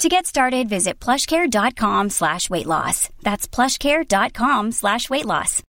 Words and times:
To 0.00 0.08
get 0.08 0.24
started, 0.24 0.66
visit 0.66 0.98
plushcare.com 0.98 2.08
slash 2.08 2.48
weight 2.48 2.64
loss. 2.64 3.10
That's 3.22 3.46
plushcare.com 3.46 4.72
slash 4.72 5.10
weight 5.10 5.26
loss. 5.26 5.62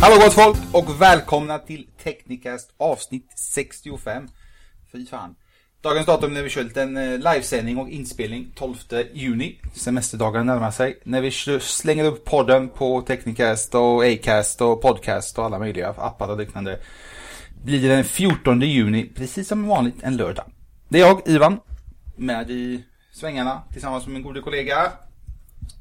Hallå 0.00 0.16
gott 0.20 0.34
folk 0.34 0.56
och 0.72 1.00
välkomna 1.00 1.58
till 1.58 1.86
Technicast 2.02 2.74
avsnitt 2.76 3.38
65. 3.38 4.28
Fy 4.92 5.06
fan. 5.06 5.34
Dagens 5.82 6.06
datum 6.06 6.34
när 6.34 6.42
vi 6.42 6.50
kör 6.50 6.78
en 6.78 7.20
livesändning 7.20 7.78
och 7.78 7.88
inspelning 7.88 8.52
12 8.54 8.76
juni. 9.12 9.58
Semesterdagen 9.74 10.46
närmar 10.46 10.70
sig. 10.70 10.98
När 11.04 11.20
vi 11.20 11.30
slänger 11.60 12.04
upp 12.04 12.24
podden 12.24 12.68
på 12.68 13.02
Technicast 13.02 13.74
och 13.74 14.04
Acast 14.04 14.60
och 14.60 14.82
Podcast 14.82 15.38
och 15.38 15.44
alla 15.44 15.58
möjliga 15.58 15.88
appar 15.88 16.28
och 16.28 16.38
liknande. 16.38 16.78
Blir 17.64 17.82
det 17.82 17.88
den 17.88 18.04
14 18.04 18.60
juni, 18.60 19.10
precis 19.14 19.48
som 19.48 19.66
vanligt 19.66 20.02
en 20.02 20.16
lördag. 20.16 20.44
Det 20.88 21.00
är 21.00 21.06
jag, 21.06 21.22
Ivan, 21.28 21.60
med 22.16 22.50
i 22.50 22.84
svängarna 23.12 23.62
tillsammans 23.72 24.06
med 24.06 24.14
min 24.14 24.22
gode 24.22 24.40
kollega 24.40 24.92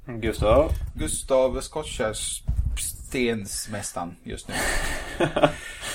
Gustav. 0.06 0.72
Gustav 0.96 1.62
Skottkärrs 1.62 2.42
Stensmästaren 2.80 4.16
just 4.24 4.48
nu. 4.48 4.54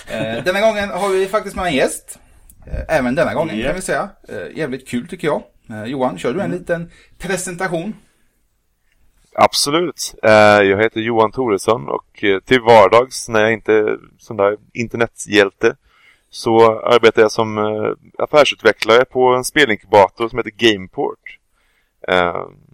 eh, 0.08 0.44
denna 0.44 0.60
gången 0.60 0.90
har 0.90 1.08
vi 1.08 1.26
faktiskt 1.26 1.56
med 1.56 1.66
en 1.66 1.74
gäst. 1.74 2.18
Eh, 2.66 2.96
även 2.98 3.14
denna 3.14 3.34
gången 3.34 3.58
Ja. 3.58 3.66
kan 3.66 3.74
vi 3.74 3.82
säga. 3.82 4.10
Eh, 4.28 4.58
jävligt 4.58 4.88
kul 4.88 5.08
tycker 5.08 5.28
jag. 5.28 5.42
Eh, 5.70 5.84
Johan, 5.84 6.18
kör 6.18 6.34
du 6.34 6.40
en 6.40 6.50
liten 6.50 6.90
presentation? 7.18 7.94
Absolut. 9.38 10.14
Jag 10.22 10.82
heter 10.82 11.00
Johan 11.00 11.32
Toresson 11.32 11.88
och 11.88 12.24
till 12.44 12.60
vardags 12.60 13.28
när 13.28 13.40
jag 13.40 13.52
inte 13.52 13.72
är 13.72 13.98
sån 14.18 14.36
där 14.36 14.56
internethjälte 14.72 15.76
så 16.30 16.80
arbetar 16.80 17.22
jag 17.22 17.32
som 17.32 17.58
affärsutvecklare 18.18 19.04
på 19.04 19.28
en 19.34 19.44
spelinkubator 19.44 20.28
som 20.28 20.38
heter 20.38 20.50
Gameport. 20.50 21.38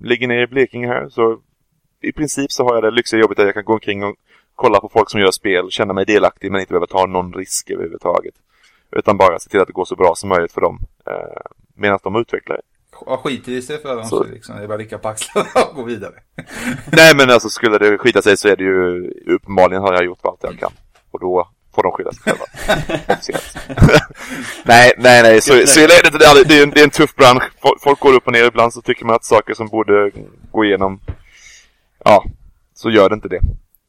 Ligger 0.01 0.29
nere 0.29 0.43
i 0.43 0.47
Blekinge 0.47 0.87
här 0.87 1.09
så 1.09 1.41
i 2.01 2.13
princip 2.13 2.53
så 2.53 2.65
har 2.65 2.75
jag 2.75 2.83
det 2.83 2.91
lyxiga 2.91 3.21
jobbet 3.21 3.39
att 3.39 3.45
jag 3.45 3.55
kan 3.55 3.65
gå 3.65 3.73
omkring 3.73 4.05
och 4.05 4.17
kolla 4.55 4.81
på 4.81 4.89
folk 4.89 5.11
som 5.11 5.21
gör 5.21 5.31
spel, 5.31 5.71
känna 5.71 5.93
mig 5.93 6.05
delaktig 6.05 6.53
men 6.53 6.61
inte 6.61 6.73
behöva 6.73 6.87
ta 6.87 7.07
någon 7.07 7.33
risk 7.33 7.71
överhuvudtaget. 7.71 8.35
Utan 8.97 9.17
bara 9.17 9.39
se 9.39 9.51
till 9.51 9.61
att 9.61 9.67
det 9.67 9.73
går 9.73 9.85
så 9.85 9.97
bra 9.97 10.15
som 10.15 10.29
möjligt 10.29 10.53
för 10.53 10.61
dem 10.61 10.79
eh, 11.07 11.41
medan 11.75 11.99
de 12.03 12.17
utvecklar 12.17 12.57
det. 12.57 12.63
Ja, 13.07 13.17
skiter 13.25 13.53
i 13.53 13.63
sig 13.63 13.79
för 13.83 13.97
dem 13.97 14.05
så, 14.05 14.25
liksom, 14.25 14.57
det 14.57 14.63
är 14.63 14.69
bara 14.69 14.79
lika 14.79 14.99
på 14.99 15.09
axlarna 15.09 15.49
och 15.71 15.75
gå 15.77 15.83
vidare. 15.83 16.15
Nej 16.93 17.17
men 17.17 17.31
alltså 17.31 17.49
skulle 17.49 17.79
det 17.79 17.99
skita 17.99 18.23
sig 18.23 18.37
så 18.37 18.49
är 18.49 18.57
det 18.57 18.65
ju 18.65 19.11
uppenbarligen 19.27 19.83
har 19.83 19.93
jag 19.93 20.05
gjort 20.05 20.19
allt 20.23 20.41
jag 20.43 20.59
kan. 20.59 20.73
Och 21.11 21.21
då 21.21 21.49
får 21.75 21.83
de 21.83 21.93
skylla 21.93 22.13
sig 22.13 22.23
själva. 22.23 22.45
Nej, 24.65 24.93
nej, 24.99 25.23
nej. 25.23 25.41
Så, 25.41 25.53
så 25.67 25.81
är 25.81 25.89
det 25.89 26.07
inte. 26.07 26.19
Det 26.19 26.25
är, 26.25 26.45
det, 26.49 26.59
är 26.59 26.63
en, 26.63 26.71
det 26.71 26.81
är 26.81 26.85
en 26.85 26.91
tuff 26.91 27.15
bransch. 27.15 27.43
Fol- 27.63 27.79
Folk 27.81 28.01
går 28.01 28.15
upp 28.15 28.27
och 28.27 28.33
ner. 28.33 28.45
Ibland 28.45 28.73
så 28.73 28.83
tycker 28.83 29.05
man 29.05 29.15
att 29.17 29.25
saker 29.25 29.55
som 29.55 29.67
borde 29.69 30.11
gå 30.53 30.65
igenom. 30.65 31.01
Ja, 32.05 32.25
så 32.75 32.91
gör 32.91 33.09
det 33.09 33.15
inte 33.15 33.29
det. 33.29 33.41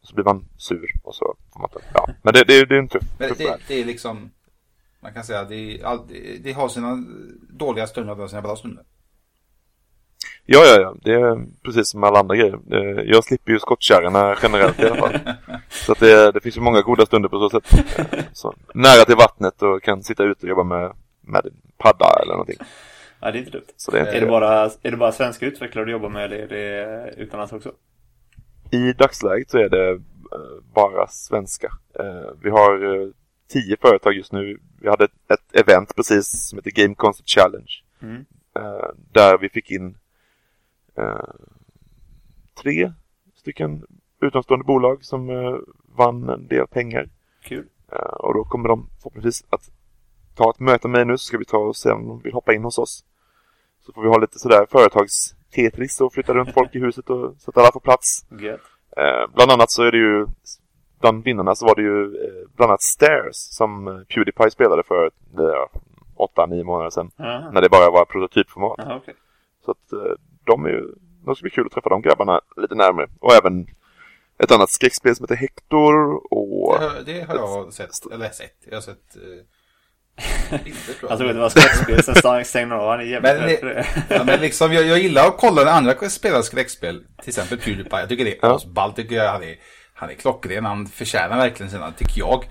Så 0.03 0.15
blir 0.15 0.25
man 0.25 0.45
sur 0.57 0.91
och 1.03 1.15
så 1.15 1.35
får 1.53 1.59
man 1.59 1.69
inte. 1.73 1.87
Ja, 1.93 2.07
men 2.21 2.33
det, 2.33 2.43
det, 2.43 2.65
det 2.65 2.75
är 2.75 2.79
en 2.79 2.87
tuff, 2.87 3.01
tuff 3.01 3.37
det, 3.37 3.43
bransch. 3.45 3.61
det 3.67 3.81
är 3.81 3.85
liksom, 3.85 4.31
man 5.03 5.13
kan 5.13 5.23
säga, 5.23 5.39
all, 5.83 6.07
det, 6.07 6.37
det 6.43 6.51
har 6.51 6.67
sina 6.69 6.97
dåliga 7.49 7.87
stunder 7.87 8.19
och 8.21 8.29
sina 8.29 8.41
bra 8.41 8.55
stunder. 8.55 8.83
Ja, 10.45 10.59
ja, 10.65 10.81
ja. 10.81 10.95
Det 11.03 11.13
är 11.13 11.45
precis 11.63 11.89
som 11.89 12.03
alla 12.03 12.19
andra 12.19 12.35
grejer. 12.35 12.59
Eh, 12.71 13.01
Jag 13.05 13.23
slipper 13.23 13.51
ju 13.51 13.59
skottkärrorna 13.59 14.35
generellt 14.43 14.79
i 14.79 14.85
alla 14.85 14.95
fall. 14.95 15.19
Så 15.69 15.91
att 15.91 15.99
det, 15.99 16.31
det 16.31 16.41
finns 16.41 16.57
ju 16.57 16.61
många 16.61 16.81
goda 16.81 17.05
stunder 17.05 17.29
på 17.29 17.39
så 17.39 17.49
sätt. 17.49 17.97
Eh, 17.97 18.19
Så, 18.33 18.55
nära 18.73 19.05
till 19.05 19.15
vattnet 19.15 19.61
och 19.61 19.83
kan 19.83 20.03
sitta 20.03 20.23
ute 20.23 20.45
och 20.45 20.49
jobba 20.49 20.63
med, 20.63 20.91
med 21.21 21.45
padda 21.77 22.19
eller 22.21 22.31
någonting. 22.31 22.57
Ja, 23.19 23.31
det 23.31 23.37
är 23.37 23.39
inte 23.39 23.51
dumt. 23.51 23.65
Så 23.77 23.91
det 23.91 23.99
är, 23.99 24.05
Är 24.05 24.21
det, 24.21 24.27
bara, 24.27 24.69
är 24.83 24.91
det 24.91 24.97
bara 24.97 25.11
svenska 25.11 25.45
utvecklare 25.45 25.85
du 25.85 25.91
jobbar 25.91 26.09
med 26.09 26.23
eller 26.25 26.37
är 26.37 26.47
det 26.47 27.13
utomlands 27.17 27.53
också? 27.53 27.71
I 28.71 28.93
dagsläget 28.93 29.49
så 29.51 29.57
är 29.57 29.69
det 29.69 29.91
eh, 29.91 29.97
bara 30.75 31.07
svenska. 31.07 31.69
Vi 32.41 32.49
har 32.49 32.73
tio 33.53 33.77
företag 33.81 34.13
just 34.13 34.31
nu. 34.31 34.59
Vi 34.81 34.89
hade 34.89 35.03
ett, 35.03 35.55
event 35.55 35.95
precis 35.95 36.49
som 36.49 36.57
heter 36.57 36.71
Game 36.71 36.95
Concept 36.95 37.29
Challenge. 37.29 37.71
Mm. 38.01 38.25
Eh, 38.55 38.89
Där 39.11 39.37
vi 39.37 39.49
fick 39.49 39.71
in 39.71 39.97
eh, 40.97 41.33
tre 42.61 42.93
stycken 43.35 43.85
utomstående 44.21 44.65
bolag 44.65 45.05
som 45.05 45.29
eh, 45.29 45.57
vann 45.97 46.29
en 46.29 46.47
del 46.47 46.67
pengar. 46.67 47.09
Kul. 47.43 47.65
Och 48.19 48.33
då 48.33 48.43
kommer 48.43 48.69
de 48.69 48.89
förhoppningsvis 49.01 49.43
att 49.49 49.69
ta 50.35 50.49
ett 50.49 50.59
möte 50.59 50.87
med 50.87 50.99
mig 50.99 51.05
nu 51.05 51.17
så 51.17 51.23
ska 51.23 51.37
vi 51.37 51.45
ta 51.45 51.57
och 51.57 51.75
se 51.75 51.91
om 51.91 52.07
de 52.07 52.21
vill 52.21 52.33
hoppa 52.33 52.53
in 52.53 52.63
hos 52.63 52.77
oss. 52.77 53.05
Så 53.85 53.93
får 53.93 54.01
vi 54.01 54.07
ha 54.07 54.17
lite 54.17 54.39
sådär 54.39 54.65
företags-Tetris 54.69 56.01
och 56.01 56.13
flytta 56.13 56.33
runt 56.33 56.53
folk 56.53 56.75
i 56.75 56.79
huset 56.79 57.09
och 57.09 57.35
så 57.39 57.51
att 57.51 57.57
alla 57.57 57.71
får 57.71 57.79
plats. 57.79 58.25
Eh, 58.97 59.33
bland 59.35 59.51
annat 59.51 59.71
så 59.71 59.83
är 59.83 59.91
det 59.91 59.97
ju 59.97 60.27
Bland 61.03 61.23
vinnarna 61.23 61.55
så 61.55 61.65
var 61.65 61.75
det 61.75 61.81
ju 61.81 62.03
eh, 62.03 62.47
bland 62.55 62.69
annat 62.71 62.81
Stairs 62.81 63.35
som 63.35 63.87
eh, 63.87 63.93
Pewdiepie 64.15 64.51
spelade 64.51 64.83
för 64.83 65.05
eh, 65.05 65.67
8-9 66.37 66.63
månader 66.63 66.89
sedan. 66.89 67.11
Aha. 67.19 67.51
När 67.51 67.61
det 67.61 67.69
bara 67.69 67.89
var 67.91 68.05
prototypformat. 68.05 68.79
Aha, 68.79 68.95
okej. 68.95 69.13
Så 69.65 69.71
att 69.71 69.93
eh, 69.93 70.13
de 70.45 70.65
är 70.65 70.69
ju, 70.69 70.83
de 71.25 71.35
ska 71.35 71.43
bli 71.43 71.49
kul 71.51 71.65
att 71.65 71.71
träffa 71.71 71.89
de 71.89 72.01
grabbarna 72.01 72.41
lite 72.57 72.75
närmare. 72.75 73.07
Och 73.19 73.33
även 73.33 73.67
ett 74.43 74.51
annat 74.51 74.69
skräckspel 74.69 75.15
som 75.15 75.23
heter 75.23 75.35
Hector 75.35 75.93
och... 76.33 76.79
Det, 76.79 76.85
har- 76.85 77.01
det 77.05 77.21
har 77.21 77.35
jag 77.35 77.73
sett, 77.73 77.89
eller 78.13 78.29
sett, 78.29 78.57
jag 78.69 78.75
har 78.77 78.81
sett 78.81 79.15
eh, 79.15 80.59
bilder 80.63 80.79
tror 80.93 80.97
jag. 81.01 81.11
Jag 81.11 81.17
trodde 81.17 81.33
det 81.33 81.39
var 81.39 81.49
skräckspel, 81.49 82.03
sen 82.03 82.15
stäng- 82.15 82.43
stängde 82.43 82.75
av. 82.75 82.89
Han 82.89 82.99
är 82.99 83.03
jävligt 83.03 83.33
Men, 83.41 83.57
för 83.57 83.65
det. 83.65 83.85
ja, 84.09 84.23
men 84.23 84.39
liksom, 84.39 84.73
jag, 84.73 84.85
jag 84.85 84.99
gillar 84.99 85.27
att 85.27 85.37
kolla 85.37 85.63
när 85.63 85.71
andra 85.71 85.93
spelar 86.09 86.41
skräckspel. 86.41 87.03
Till 87.21 87.29
exempel 87.29 87.57
Pewdiepie. 87.57 87.99
Jag 87.99 88.09
tycker 88.09 88.25
det 88.25 88.31
är 88.31 88.39
Ja. 88.41 88.55
asballt. 88.55 88.95
Tycker 88.95 89.15
jag 89.15 89.31
han 89.31 89.43
är, 89.43 89.55
han 89.93 90.09
är 90.09 90.13
klockren. 90.13 90.65
Han 90.65 90.87
förtjänar 90.87 91.37
verkligen 91.37 91.71
sina, 91.71 91.91
tycker 91.91 92.19
jag. 92.19 92.47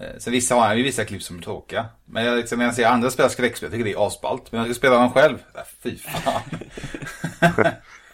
Eh, 0.00 0.18
Sen 0.18 0.32
vissa 0.32 0.54
har 0.54 0.66
han 0.66 0.76
ju 0.76 0.82
vissa 0.82 1.04
klipp 1.04 1.22
som 1.22 1.38
är 1.38 1.42
tråkiga. 1.42 1.86
Men 2.04 2.24
jag, 2.24 2.36
liksom, 2.36 2.58
när 2.58 2.64
jag 2.66 2.74
ser 2.74 2.86
andra 2.86 3.10
spela 3.10 3.28
skräckspel, 3.28 3.66
jag 3.66 3.72
tycker 3.72 3.84
det 3.84 3.92
är 3.92 4.06
asballt. 4.06 4.52
Men 4.52 4.58
jag 4.58 4.66
ska 4.68 4.74
spela 4.74 4.94
dem 4.94 5.10
själv. 5.10 5.38
Äh, 5.54 5.60
fy 5.82 5.96
fan. 5.96 6.42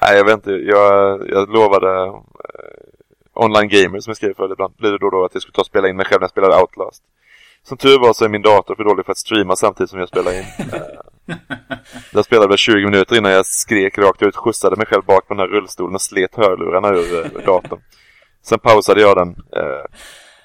Nej, 0.03 0.17
jag 0.17 0.25
vet 0.25 0.35
inte. 0.35 0.50
Jag, 0.50 1.29
jag 1.29 1.49
lovade 1.49 2.06
eh, 2.06 2.15
Online 3.35 3.69
Gamer 3.69 4.00
som 4.00 4.11
jag 4.11 4.17
skrev 4.17 4.35
för 4.35 4.53
ibland 4.53 4.75
blir 4.77 4.91
det 4.91 4.99
då 4.99 5.06
och 5.06 5.12
då 5.12 5.25
att 5.25 5.35
jag 5.35 5.43
skulle 5.43 5.55
ta 5.55 5.61
och 5.61 5.67
spela 5.67 5.89
in 5.89 5.97
mig 5.97 6.06
själv 6.06 6.21
när 6.21 6.25
jag 6.25 6.31
spelade 6.31 6.61
Outlast. 6.62 7.03
Som 7.62 7.77
tur 7.77 7.99
var 7.99 8.12
så 8.12 8.25
är 8.25 8.29
min 8.29 8.43
dator 8.43 8.75
för 8.75 8.85
dålig 8.85 9.05
för 9.05 9.12
att 9.12 9.19
streama 9.19 9.56
samtidigt 9.56 9.91
som 9.91 9.99
jag 9.99 10.09
spelar 10.09 10.33
in. 10.33 10.45
Eh, 11.29 11.77
jag 12.12 12.25
spelade 12.25 12.49
väl 12.49 12.56
20 12.56 12.85
minuter 12.85 13.17
innan 13.17 13.33
jag 13.33 13.47
skrek 13.47 13.99
rakt 13.99 14.23
ut, 14.23 14.37
skjutsade 14.37 14.77
mig 14.77 14.87
själv 14.87 15.05
bak 15.05 15.29
på 15.29 15.35
den 15.35 15.41
här 15.41 15.47
rullstolen 15.47 15.95
och 15.95 16.03
slet 16.03 16.35
hörlurarna 16.35 16.89
ur 16.89 17.25
eh, 17.25 17.45
datorn. 17.47 17.81
Sen 18.49 18.59
pausade 18.59 19.01
jag 19.01 19.17
den, 19.17 19.29
eh, 19.29 19.85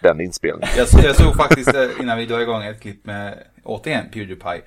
den 0.01 0.21
inspelningen. 0.21 0.69
Jag, 0.77 0.87
jag 1.03 1.15
såg 1.15 1.35
faktiskt 1.35 1.73
eh, 1.75 1.89
innan 1.99 2.17
vi 2.17 2.25
drar 2.25 2.39
igång 2.39 2.63
ett 2.63 2.81
klipp 2.81 3.05
med, 3.05 3.43
återigen, 3.63 4.09
Pewdiepie. 4.13 4.61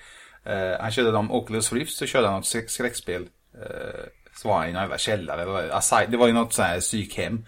Eh, 0.45 0.81
han 0.81 0.91
körde 0.91 1.11
de 1.11 1.31
Oculus 1.33 1.73
Rift 1.73 1.97
så 1.97 2.07
körde 2.07 2.27
han 2.27 2.37
något 2.37 2.45
skräck- 2.45 2.69
skräckspel. 2.69 3.23
Eh, 3.63 4.01
så 4.37 4.49
var 4.49 4.59
han 4.59 4.69
i 4.69 4.73
någon 4.73 4.83
jävla 4.83 4.99
källare. 4.99 5.41
Det 5.41 5.47
var, 5.51 6.07
det 6.11 6.17
var 6.17 6.27
ju 6.27 6.33
något 6.33 6.53
sånt 6.53 6.69
här 6.69 6.81
psykhem. 6.81 7.47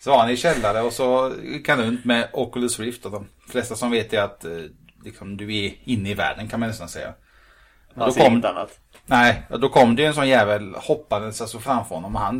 Så 0.00 0.10
var 0.10 0.18
han 0.18 0.30
i 0.30 0.36
källare 0.36 0.82
och 0.82 0.92
så 0.92 1.32
gick 1.42 1.68
han 1.68 1.78
runt 1.82 2.04
med 2.04 2.28
Oculus 2.32 2.80
Rift. 2.80 3.04
Och 3.06 3.12
de 3.12 3.28
flesta 3.48 3.74
som 3.74 3.90
vet 3.90 4.12
är 4.12 4.22
att 4.22 4.44
eh, 4.44 4.50
liksom, 5.04 5.36
du 5.36 5.56
är 5.56 5.74
inne 5.84 6.10
i 6.10 6.14
världen 6.14 6.48
kan 6.48 6.60
man 6.60 6.68
nästan 6.68 6.88
säga. 6.88 7.14
Han 7.94 8.06
Då 8.08 8.12
ser 8.12 8.20
kom- 8.20 8.32
inget 8.32 8.44
annat. 8.44 8.78
Nej, 9.08 9.42
då 9.48 9.68
kom 9.68 9.96
det 9.96 10.02
ju 10.02 10.08
en 10.08 10.14
sån 10.14 10.28
jävel 10.28 10.74
hoppandes 10.74 11.40
alltså 11.40 11.58
framför 11.58 11.94
honom 11.94 12.16
och 12.16 12.20
han, 12.20 12.36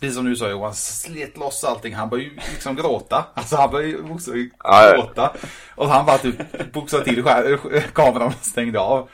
precis 0.00 0.14
som 0.14 0.24
du 0.24 0.36
sa 0.36 0.48
Johan, 0.48 0.74
slet 0.74 1.36
loss 1.36 1.64
allting. 1.64 1.94
Han 1.94 2.08
började 2.08 2.30
ju 2.30 2.36
liksom 2.52 2.76
gråta. 2.76 3.26
Alltså 3.34 3.56
han 3.56 3.70
började 3.70 3.92
ju 3.92 4.50
gråta. 4.94 5.32
Och 5.74 5.88
han 5.88 6.06
bara 6.06 6.18
typ 6.18 6.72
boxade 6.72 7.04
till 7.04 7.24
kameran 7.92 8.26
och 8.26 8.44
stängde 8.44 8.80
av. 8.80 9.08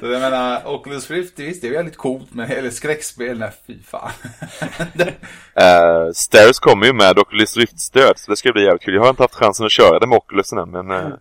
Så 0.00 0.06
jag 0.06 0.20
menar, 0.20 0.66
Oculus 0.66 1.10
Rift, 1.10 1.38
visst 1.38 1.62
det 1.62 1.68
är 1.68 1.72
väldigt 1.72 1.96
coolt, 1.96 2.34
men 2.34 2.50
eller 2.50 2.70
skräckspel, 2.70 3.38
nej 3.38 3.50
fy 3.66 3.78
fan. 3.82 4.10
Uh, 5.60 6.12
Stairs 6.12 6.58
kommer 6.58 6.86
ju 6.86 6.92
med 6.92 7.18
Oculus 7.18 7.56
Rift-stöd, 7.56 8.18
så 8.18 8.30
det 8.30 8.36
ska 8.36 8.52
bli 8.52 8.64
jävligt 8.64 8.82
kul. 8.82 8.94
Jag 8.94 9.02
har 9.02 9.10
inte 9.10 9.22
haft 9.22 9.34
chansen 9.34 9.66
att 9.66 9.72
köra 9.72 9.98
det 9.98 10.06
med 10.06 10.18
Oculusen 10.18 10.58
än, 10.58 10.70
men 10.70 10.90
eh, 10.90 11.12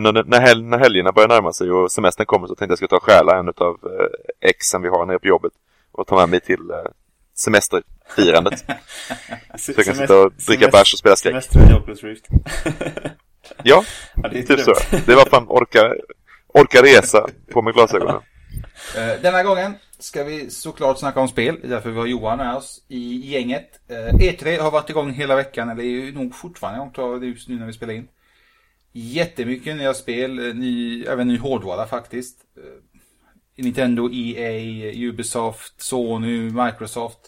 nu 0.00 0.12
när, 0.12 0.24
när, 0.24 0.40
hel 0.40 0.62
när 0.62 0.78
helgerna 0.78 1.12
börjar 1.12 1.28
närma 1.28 1.52
sig 1.52 1.70
och 1.70 1.92
semestern 1.92 2.26
kommer 2.26 2.46
så 2.46 2.54
tänkte 2.54 2.72
jag 2.72 2.78
ska 2.78 2.88
ta 2.88 2.96
och 2.96 3.02
stjäla 3.02 3.38
en 3.38 3.48
av 3.48 3.54
uh, 3.84 4.06
exen 4.40 4.82
vi 4.82 4.88
har 4.88 5.06
nere 5.06 5.18
på 5.18 5.26
jobbet 5.26 5.52
och 5.92 6.06
ta 6.06 6.16
med 6.16 6.28
mig 6.28 6.40
till 6.40 6.60
uh, 6.60 6.76
semesterfirandet. 7.34 8.64
Så 9.58 9.72
jag 9.76 9.84
kan 9.84 9.94
sitta 9.94 10.20
och 10.20 10.32
dricka 10.32 10.68
bärs 10.68 10.92
och 10.92 10.98
spela 10.98 11.16
skräck. 11.16 11.32
Semester 11.32 11.70
i 11.70 11.74
Oculus 11.74 12.02
Rift. 12.02 12.26
Ja, 13.62 13.84
Ja, 14.22 14.28
det 14.28 14.38
är 14.38 14.42
typ 14.42 14.60
så. 14.60 14.74
Det 15.06 15.14
var 15.14 15.24
fan 15.24 15.46
orka, 15.48 15.94
orka 16.48 16.82
resa 16.82 17.26
på 17.52 17.62
med 17.62 17.74
glasögonen. 17.74 18.20
Eh, 18.96 19.20
Denna 19.22 19.42
gången 19.42 19.74
ska 19.98 20.24
vi 20.24 20.50
såklart 20.50 20.98
snacka 20.98 21.20
om 21.20 21.28
spel, 21.28 21.58
därför 21.64 21.90
vi 21.90 21.98
har 21.98 22.06
Johan 22.06 22.38
med 22.38 22.56
oss 22.56 22.82
i 22.88 23.30
gänget. 23.32 23.80
Eh, 23.88 24.14
E3 24.14 24.60
har 24.60 24.70
varit 24.70 24.90
igång 24.90 25.10
hela 25.10 25.36
veckan, 25.36 25.68
eller 25.68 25.84
är 25.84 26.12
nog 26.12 26.34
fortfarande 26.34 26.90
igång 26.94 27.24
just 27.24 27.48
nu 27.48 27.58
när 27.58 27.66
vi 27.66 27.72
spelar 27.72 27.94
in. 27.94 28.08
Jättemycket 28.92 29.76
nya 29.76 29.94
spel, 29.94 30.38
eh, 30.38 30.54
ny, 30.54 31.04
även 31.04 31.28
ny 31.28 31.38
hårdvara 31.38 31.86
faktiskt. 31.86 32.38
Eh, 32.56 33.64
Nintendo, 33.64 34.10
EA, 34.12 34.92
Ubisoft, 35.08 35.80
Sony, 35.82 36.50
Microsoft. 36.50 37.18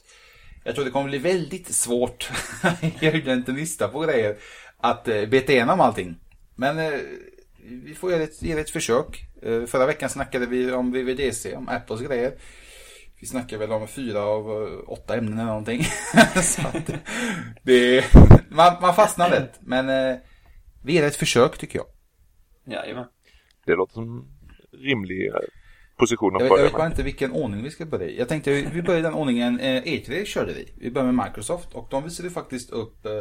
Jag 0.65 0.75
tror 0.75 0.85
det 0.85 0.91
kommer 0.91 1.09
bli 1.09 1.19
väldigt 1.19 1.75
svårt, 1.75 2.31
jag 3.01 3.15
gjorde 3.15 3.33
inte 3.33 3.51
en 3.51 3.57
lista 3.57 3.89
på 3.89 4.01
grejer, 4.01 4.37
att 4.79 5.09
eh, 5.09 5.27
beta 5.27 5.53
igenom 5.53 5.81
allting. 5.81 6.17
Men 6.57 7.01
vi 7.85 7.95
får 7.95 8.13
göra 8.13 8.23
ett, 8.23 8.43
ge 8.43 8.55
det 8.55 8.61
ett 8.61 8.71
försök. 8.71 9.21
Förra 9.67 9.87
veckan 9.87 10.09
snackade 10.09 10.47
vi 10.47 10.73
om 10.73 10.93
VVDC, 10.93 11.57
om 11.57 11.69
Apples 11.69 12.01
grejer. 12.01 12.33
Vi 13.21 13.27
snackade 13.27 13.67
väl 13.67 13.73
om 13.73 13.89
fyra 13.89 14.21
av 14.23 14.47
åtta 14.87 15.17
ämnen 15.17 15.39
eller 15.39 15.45
någonting. 15.45 15.85
Så 16.43 16.61
att 16.61 16.91
det, 17.63 18.05
man, 18.49 18.77
man 18.81 18.95
fastnar 18.95 19.31
lätt, 19.31 19.59
men 19.61 19.89
eh, 19.89 20.17
vi 20.85 20.93
ger 20.93 21.03
ett 21.03 21.17
försök 21.17 21.59
tycker 21.59 21.79
jag. 21.79 21.87
Jajamän. 22.75 23.07
Det 23.67 23.75
låter 23.75 23.95
som 23.95 24.29
rimlig 24.73 25.29
eh, 25.29 25.35
position 25.97 26.37
att 26.37 26.43
Jag 26.43 26.45
vet, 26.45 26.51
jag 26.51 26.59
börja 26.59 26.65
vet 26.65 26.73
bara 26.73 26.87
inte 26.87 27.03
vilken 27.03 27.33
ordning 27.33 27.63
vi 27.63 27.71
ska 27.71 27.87
börja 27.87 28.09
i. 28.09 28.19
Jag 28.19 28.29
tänkte 28.29 28.53
vi 28.53 28.83
börjar 28.83 29.01
i 29.01 29.03
den 29.03 29.15
ordningen 29.15 29.61
eh, 29.61 29.83
E3 29.83 30.25
körde 30.25 30.53
vi. 30.53 30.73
Vi 30.77 30.91
börjar 30.91 31.13
med 31.13 31.27
Microsoft 31.27 31.75
och 31.75 31.89
de 31.91 32.05
visade 32.05 32.31
faktiskt 32.31 32.71
upp 32.71 33.07
eh, 33.07 33.13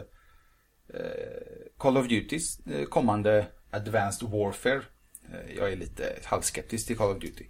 Call 1.77 1.97
of 1.97 2.07
Dutys 2.07 2.59
eh, 2.67 2.85
kommande 2.85 3.45
Advanced 3.71 4.29
Warfare. 4.29 4.81
Jag 5.57 5.71
är 5.71 5.75
lite 5.75 6.03
halvskeptisk 6.23 6.87
till 6.87 6.97
Call 6.97 7.11
of 7.15 7.21
Duty. 7.21 7.45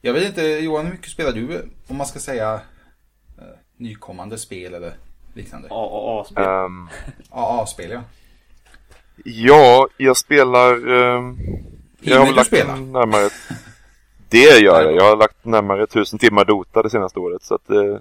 Jag 0.00 0.12
vet 0.12 0.28
inte 0.28 0.42
Johan, 0.42 0.86
hur 0.86 0.92
mycket 0.92 1.10
spelar 1.10 1.32
du 1.32 1.68
om 1.86 1.96
man 1.96 2.06
ska 2.06 2.18
säga 2.18 2.60
nykommande 3.76 4.38
spel 4.38 4.74
eller 4.74 4.94
liknande? 5.34 5.68
AAA-spel. 5.70 6.44
Ehm, 6.44 6.88
AA-spel 7.30 7.90
ja. 7.90 8.02
Ja, 9.24 9.88
jag 9.96 10.16
spelar... 10.16 10.72
ehm, 10.92 11.36
jag 12.00 12.18
har 12.26 12.32
lagt 12.32 12.46
spela? 12.46 12.76
närmare... 12.76 13.28
Det 14.28 14.38
gör 14.60 14.82
jag. 14.82 14.94
Jag 14.94 15.04
har 15.04 15.16
lagt 15.16 15.44
närmare 15.44 15.86
tusen 15.86 16.18
timmar 16.18 16.44
Dota 16.44 16.82
det 16.82 16.90
senaste 16.90 17.18
året. 17.18 17.42
Så 17.42 17.54
att 17.54 17.70
eh, 17.70 17.96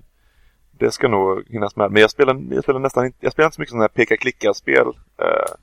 det 0.71 0.91
ska 0.91 1.07
nog 1.07 1.43
hinnas 1.49 1.75
med. 1.75 1.91
Men 1.91 2.01
jag 2.01 2.11
spelar, 2.11 2.41
jag 2.51 2.63
spelar 2.63 2.79
nästan 2.79 3.05
inte... 3.05 3.17
Jag 3.21 3.33
spelar 3.33 3.47
inte 3.47 3.55
så 3.55 3.61
mycket 3.61 3.69
sådana 3.71 3.83
här 3.83 3.87
peka-klicka-spel. 4.05 4.87
Eh, 5.17 5.53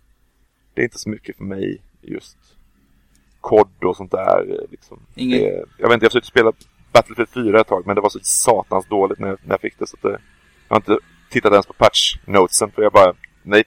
det 0.75 0.81
är 0.81 0.85
inte 0.85 0.99
så 0.99 1.09
mycket 1.11 1.37
för 1.37 1.45
mig 1.45 1.83
just 2.03 2.37
kod 3.41 3.69
och 3.85 3.97
sånt 3.97 4.11
där. 4.11 4.51
eh, 4.51 4.71
Liksom. 4.71 5.01
Inget- 5.15 5.41
Det, 5.41 5.65
jag 5.79 5.89
vet 5.89 5.95
inte, 5.95 6.05
jag 6.05 6.13
försökte 6.13 6.29
spela 6.31 6.53
Battlefield 6.93 7.29
4 7.29 7.61
ett 7.61 7.67
tag 7.67 7.87
men 7.87 7.95
det 7.95 8.01
var 8.03 8.11
så 8.11 8.19
satans 8.23 8.87
dåligt 8.89 9.19
när 9.19 9.29
jag, 9.29 9.39
när 9.45 9.53
jag 9.55 9.61
fick 9.61 9.79
det. 9.79 9.87
Så 9.87 9.97
att, 9.97 10.05
eh, 10.05 10.11
jag 10.69 10.75
har 10.75 10.77
inte 10.77 10.99
tittat 11.31 11.53
ens 11.53 11.67
på 11.67 11.73
patch-notesen 11.73 12.71
för 12.75 12.83
jag 12.83 12.93
bara... 12.93 13.15
Nej. 13.43 13.65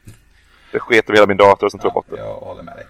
Det 0.71 0.79
sket 0.79 1.09
över 1.09 1.17
hela 1.17 1.27
min 1.27 1.37
dator 1.37 1.65
och 1.65 1.71
sen 1.71 1.79
tog 1.79 1.89
jag 1.89 1.93
bort 1.93 2.05
det. 2.09 2.17
jag 2.17 2.33
håller 2.33 2.63
med 2.63 2.75
dig. 2.75 2.85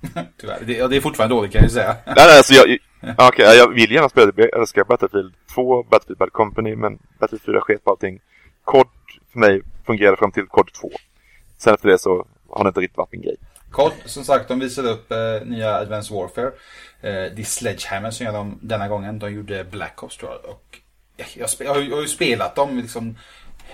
Tyvärr. 0.40 0.60
Det, 0.60 0.86
det 0.86 0.96
är 0.96 1.00
fortfarande 1.00 1.34
dåligt 1.34 1.52
kan 1.52 1.58
jag 1.58 1.68
ju 1.68 1.74
säga. 1.74 1.96
Nej, 2.06 2.14
nej, 2.16 2.36
alltså 2.36 2.54
jag, 2.54 2.78
ja, 3.00 3.28
okej, 3.28 3.56
jag 3.56 3.74
vill 3.74 3.92
gärna 3.92 4.08
spela 4.08 4.32
det. 4.32 4.42
Jag 4.42 4.60
älskar 4.60 4.84
Battlefield 4.84 5.34
2, 5.54 5.82
Battlefield 5.82 6.18
Bad 6.18 6.32
Company, 6.32 6.76
men 6.76 6.98
Battlefield 7.18 7.54
4 7.54 7.60
sket 7.60 7.84
på 7.84 7.90
allting. 7.90 8.20
COD 8.64 8.86
för 9.32 9.38
mig 9.38 9.62
fungerade 9.86 10.16
fram 10.16 10.32
till 10.32 10.46
COD 10.46 10.72
2. 10.72 10.90
Sen 11.58 11.74
efter 11.74 11.88
det 11.88 11.98
så 11.98 12.26
har 12.50 12.64
det 12.64 12.68
inte 12.68 12.80
riktigt 12.80 12.98
varit 12.98 13.12
min 13.12 13.22
grej. 13.22 13.36
COD, 13.70 13.92
som 14.04 14.24
sagt, 14.24 14.48
de 14.48 14.58
visade 14.60 14.90
upp 14.90 15.12
eh, 15.12 15.18
nya 15.44 15.74
Advanced 15.74 16.16
Warfare. 16.16 16.46
Eh, 16.46 17.32
det 17.34 17.38
är 17.38 17.44
Sledgehammer 17.44 18.10
som 18.10 18.26
gör 18.26 18.32
dem 18.32 18.58
denna 18.62 18.88
gången. 18.88 19.18
De 19.18 19.32
gjorde 19.32 19.64
Black 19.64 20.02
Ops 20.02 20.16
tror 20.16 20.30
jag. 20.30 20.50
Och 20.50 20.78
jag, 21.16 21.50
jag, 21.58 21.84
jag 21.84 21.96
har 21.96 22.02
ju 22.02 22.08
spelat 22.08 22.54
dem 22.54 22.78
liksom. 22.78 23.16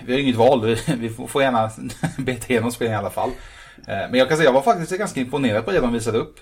Vi 0.05 0.11
har 0.13 0.17
ju 0.19 0.23
inget 0.23 0.35
val. 0.35 0.75
Vi, 0.87 1.09
får, 1.09 1.41
gärna 1.41 1.71
beta 2.17 2.49
igenom 2.53 2.71
spelen 2.71 2.93
i 2.93 2.97
alla 2.97 3.09
fall. 3.09 3.29
Eh, 3.77 4.09
men 4.09 4.13
jag 4.13 4.27
kan 4.27 4.37
säga, 4.37 4.47
jag 4.47 4.53
var 4.53 4.61
faktiskt 4.61 4.97
ganska 4.97 5.19
imponerad 5.19 5.65
på 5.65 5.71
det 5.71 5.79
de 5.79 5.93
visade 5.93 6.17
upp. 6.17 6.39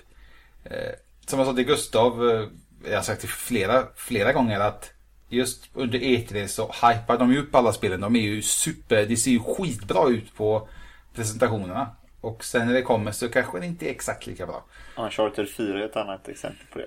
Eh, 0.64 0.92
som 1.26 1.38
jag 1.38 1.48
sa 1.48 1.54
till 1.54 1.64
Gustav, 1.64 2.30
eh, 2.30 2.48
jag 2.90 2.96
har 2.96 3.02
sagt 3.02 3.22
det 3.22 3.28
flera, 3.28 3.82
flera 3.96 4.32
gånger 4.32 4.60
att 4.60 4.90
just 5.28 5.70
under 5.74 5.98
E3 5.98 6.46
så 6.46 6.62
hypar 6.66 7.18
de 7.18 7.32
ju 7.32 7.38
upp 7.38 7.54
alla 7.54 7.72
spelen. 7.72 8.00
De 8.00 8.16
är 8.16 8.20
ju 8.20 8.42
super, 8.42 9.06
det 9.06 9.16
ser 9.16 9.30
ju 9.30 9.40
skitbra 9.40 10.08
ut 10.08 10.34
på 10.36 10.68
presentationerna. 11.14 11.88
Och 12.20 12.44
sen 12.44 12.66
när 12.66 12.74
det 12.74 12.82
kommer 12.82 13.12
så 13.12 13.28
kanske 13.28 13.60
det 13.60 13.66
inte 13.66 13.86
är 13.86 13.90
exakt 13.90 14.26
lika 14.26 14.46
bra. 14.46 14.64
Uncharted 14.96 15.48
4 15.50 15.78
är 15.78 15.84
ett 15.84 15.96
annat 15.96 16.28
exempel 16.28 16.66
på 16.72 16.78
det. 16.78 16.86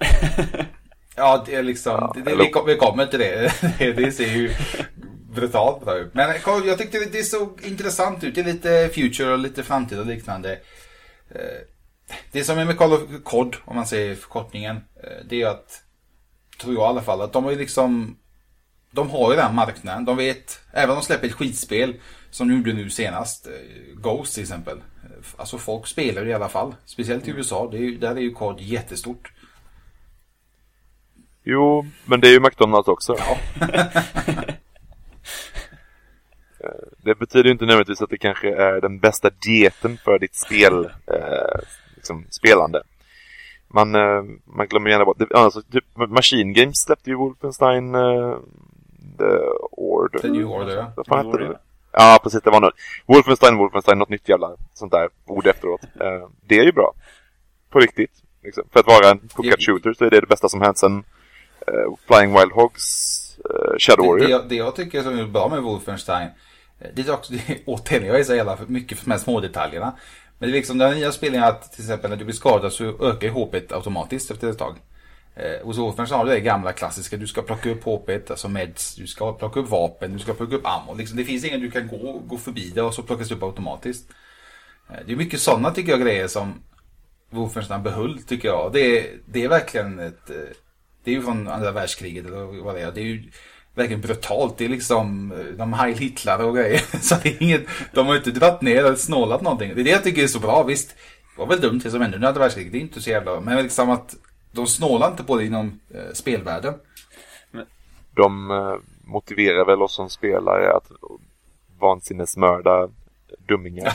Ja, 1.15 1.43
det 1.45 1.55
är 1.55 1.63
liksom, 1.63 2.11
det, 2.15 2.21
det, 2.21 2.35
vi, 2.35 2.49
kom- 2.49 2.65
vi 2.65 2.75
kommer 2.75 3.05
till 3.05 3.19
det. 3.19 3.51
det. 3.79 3.93
Det 3.93 4.11
ser 4.11 4.27
ju 4.33 4.51
brutalt. 5.35 5.85
Men 6.13 6.29
jag 6.65 6.77
tyckte 6.77 6.99
det 7.11 7.23
såg 7.23 7.61
intressant 7.63 8.23
ut. 8.23 8.35
Det 8.35 8.41
är 8.41 8.45
lite 8.45 8.89
future 8.93 9.31
och 9.33 9.39
lite 9.39 9.63
framtid 9.63 9.99
och 9.99 10.05
liknande. 10.05 10.51
Eh, 11.31 11.39
Det 12.31 12.43
som 12.43 12.57
är 12.59 12.65
med 12.65 12.77
Call 12.77 12.93
of 12.93 13.01
COD, 13.23 13.55
om 13.65 13.75
man 13.75 13.87
säger 13.87 14.15
förkortningen, 14.15 14.75
eh, 14.77 15.25
det 15.29 15.41
är 15.41 15.47
att, 15.47 15.83
tror 16.61 16.73
jag 16.73 16.81
i 16.83 16.85
alla 16.85 17.01
fall, 17.01 17.21
att 17.21 17.33
de 17.33 17.43
har 17.43 17.51
ju 17.51 17.57
liksom, 17.57 18.17
de 18.91 19.09
har 19.09 19.31
ju 19.31 19.37
den 19.37 19.55
marknaden. 19.55 20.05
De 20.05 20.17
vet, 20.17 20.59
även 20.73 20.89
om 20.89 20.95
de 20.95 21.01
släpper 21.05 21.27
ett 21.27 21.33
skitspel, 21.33 21.95
som 22.31 22.47
de 22.47 22.55
gjorde 22.57 22.73
nu 22.73 22.89
senast, 22.89 23.47
eh, 23.47 23.53
Ghost 23.95 24.33
till 24.33 24.43
exempel. 24.43 24.81
Alltså 25.37 25.57
folk 25.57 25.87
spelar 25.87 26.27
i 26.27 26.33
alla 26.33 26.49
fall. 26.49 26.75
Speciellt 26.85 27.27
i 27.27 27.31
USA, 27.31 27.69
det 27.71 27.77
är, 27.77 27.81
ju- 27.81 27.97
där 27.97 28.15
är 28.15 28.19
ju 28.21 28.31
COD 28.31 28.59
jättestort. 28.61 29.31
Jo, 31.43 31.85
men 32.05 32.19
det 32.21 32.27
är 32.27 32.31
ju 32.31 32.39
McDonalds 32.39 32.87
också. 32.87 33.15
Eh, 33.15 33.85
Det 37.09 37.19
betyder 37.19 37.45
ju 37.45 37.51
inte 37.51 37.65
nödvändigtvis 37.65 38.01
att 38.01 38.09
det 38.09 38.17
kanske 38.17 38.55
är 38.55 38.81
den 38.81 38.99
bästa 38.99 39.29
dieten 39.29 39.97
för 40.03 40.19
ditt 40.19 40.35
spel, 40.35 40.85
eh, 40.85 41.59
liksom, 41.95 42.25
spelande. 42.29 42.81
Man, 43.67 43.95
eh, 43.95 44.23
man 44.45 44.67
glömmer 44.67 44.89
gärna 44.89 45.05
bort, 45.05 45.17
det, 45.19 45.35
alltså, 45.35 45.61
typ 45.61 45.85
Machine 45.95 46.53
Games 46.53 46.77
släppte 46.81 47.09
ju 47.09 47.15
Wolfenstein 47.15 47.95
eh, 47.95 48.35
The 49.17 49.37
Order. 49.71 50.19
The 50.19 50.27
New 50.29 50.47
Order, 50.51 50.75
ja. 50.77 50.91
Vad 50.95 51.07
fan 51.07 51.25
hette 51.25 51.37
det? 51.37 51.59
Ja, 51.91 52.19
precis. 52.23 52.41
Det 52.41 52.49
var 52.49 52.61
något. 52.61 52.73
Wolfenstein, 53.05 53.57
Wolfenstein, 53.57 53.97
något 53.99 54.09
nytt 54.09 54.29
jävla 54.29 54.55
sånt 54.73 54.91
där 54.91 55.09
ord 55.25 55.47
efteråt. 55.47 55.81
Eh, 55.83 56.27
det 56.47 56.59
är 56.59 56.63
ju 56.63 56.71
bra. 56.71 56.93
På 57.69 57.79
riktigt. 57.79 58.11
Liksom. 58.43 58.63
För 58.73 58.79
att 58.79 58.87
vara 58.87 59.09
en 59.11 59.19
puckad 59.19 59.59
Det- 59.59 59.65
shooter 59.65 59.93
så 59.93 60.05
är 60.05 60.09
det 60.09 60.19
det 60.19 60.27
bästa 60.27 60.49
som 60.49 60.61
hänt 60.61 60.77
sen 60.77 61.03
eh, 61.67 61.93
Flying 62.07 62.33
Wild 62.39 62.51
Hogs, 62.51 62.85
eh, 63.37 63.77
Shadow 63.79 64.05
Det, 64.05 64.09
Warrior. 64.11 64.25
det, 64.27 64.31
jag, 64.31 64.49
det 64.49 64.55
jag 64.55 64.75
tycker 64.75 65.01
som 65.03 65.19
är 65.19 65.23
bra 65.23 65.49
med 65.49 65.61
Wolfenstein, 65.63 66.29
Eh, 66.79 66.89
det 66.93 67.07
är 67.07 67.13
också, 67.13 67.33
det 67.47 67.49
är, 67.49 67.59
återigen, 67.65 68.05
jag 68.05 68.19
är 68.19 68.23
så 68.23 68.35
jävla 68.35 68.57
mycket 68.67 68.97
för 68.97 69.05
de 69.05 69.11
här 69.11 69.19
små 69.19 69.39
detaljerna. 69.39 69.97
Men 70.39 70.49
det 70.49 70.55
är 70.55 70.57
liksom 70.57 70.77
den 70.77 70.95
nya 70.95 71.11
spelningen 71.11 71.47
att 71.47 71.71
till 71.71 71.83
exempel 71.83 72.09
när 72.09 72.17
du 72.17 72.25
blir 72.25 72.35
skadad 72.35 72.73
så 72.73 72.83
ökar 72.83 73.27
ju 73.27 73.33
HP 73.33 73.71
automatiskt 73.71 74.31
efter 74.31 74.49
ett 74.49 74.57
tag. 74.57 74.75
Eh, 75.35 75.65
hos 75.65 75.77
Wolfenstein 75.77 76.17
har 76.19 76.25
du 76.25 76.31
det 76.31 76.39
gamla 76.39 76.73
klassiska, 76.73 77.17
du 77.17 77.27
ska 77.27 77.41
plocka 77.41 77.69
upp 77.69 77.83
HP, 77.83 78.29
alltså 78.29 78.49
meds, 78.49 78.95
du 78.95 79.07
ska 79.07 79.33
plocka 79.33 79.59
upp 79.59 79.69
vapen, 79.69 80.13
du 80.13 80.19
ska 80.19 80.33
plocka 80.33 80.55
upp 80.55 80.65
ammo. 80.65 80.95
Liksom, 80.95 81.17
det 81.17 81.23
finns 81.23 81.45
ingen 81.45 81.61
du 81.61 81.71
kan 81.71 81.87
gå, 81.87 82.21
gå 82.27 82.37
förbi 82.37 82.71
det 82.75 82.81
och 82.81 82.93
så 82.93 83.03
plockas 83.03 83.29
det 83.29 83.35
upp 83.35 83.43
automatiskt. 83.43 84.09
Eh, 84.89 84.95
det 85.05 85.11
är 85.11 85.15
mycket 85.15 85.39
sådana 85.39 85.71
tycker 85.71 85.91
jag 85.91 86.01
grejer 86.01 86.27
som 86.27 86.53
Wolfenstein 87.29 87.83
behöll 87.83 88.21
tycker 88.21 88.47
jag. 88.47 88.73
Det 88.73 88.79
är, 88.79 89.17
det 89.25 89.43
är 89.43 89.49
verkligen 89.49 89.99
ett... 89.99 90.29
Eh, 90.29 90.35
det 91.03 91.11
är 91.11 91.15
ju 91.15 91.21
från 91.21 91.47
andra 91.47 91.71
världskriget 91.71 92.25
eller 92.25 92.63
vad 92.63 92.75
det 92.75 92.81
är. 92.81 92.91
Det 92.91 93.01
är 93.01 93.05
ju 93.05 93.31
verkligen 93.79 94.01
brutalt. 94.01 94.57
Det 94.57 94.65
är 94.65 94.69
liksom 94.69 95.31
eh, 95.31 95.37
de 95.57 95.73
Heil 95.73 95.97
Hitler 95.97 96.45
och 96.45 96.55
grejer. 96.55 96.79
Så 97.01 97.15
det 97.23 97.29
är 97.29 97.43
inget, 97.43 97.65
de 97.93 98.07
har 98.07 98.15
inte 98.15 98.31
dratt 98.31 98.61
ner 98.61 98.77
eller 98.77 98.95
snålat 98.95 99.41
någonting. 99.41 99.75
Det 99.75 99.81
är 99.81 99.83
det 99.83 99.89
jag 99.89 100.03
tycker 100.03 100.23
är 100.23 100.27
så 100.27 100.39
bra. 100.39 100.63
Visst, 100.63 100.89
det 101.35 101.39
var 101.39 101.47
väl 101.47 101.61
dumt 101.61 101.81
det 101.83 101.91
som 101.91 102.01
hände 102.01 102.17
under 102.17 102.27
andra 102.27 102.41
världskriget. 102.41 102.71
Det 102.71 102.77
är 102.77 102.81
inte 102.81 103.01
så 103.01 103.09
jävla... 103.09 103.39
Men 103.39 103.63
liksom 103.63 103.89
att 103.89 104.15
de 104.51 104.67
snålar 104.67 105.07
inte 105.07 105.23
på 105.23 105.37
det 105.37 105.45
inom 105.45 105.79
eh, 105.93 106.13
spelvärlden. 106.13 106.73
De 108.15 108.51
eh, 108.51 108.75
motiverar 109.03 109.65
väl 109.65 109.81
oss 109.81 109.95
som 109.95 110.09
spelare 110.09 110.73
att 110.73 110.91
vansinnesmörda 111.79 112.89
dummingar. 113.47 113.93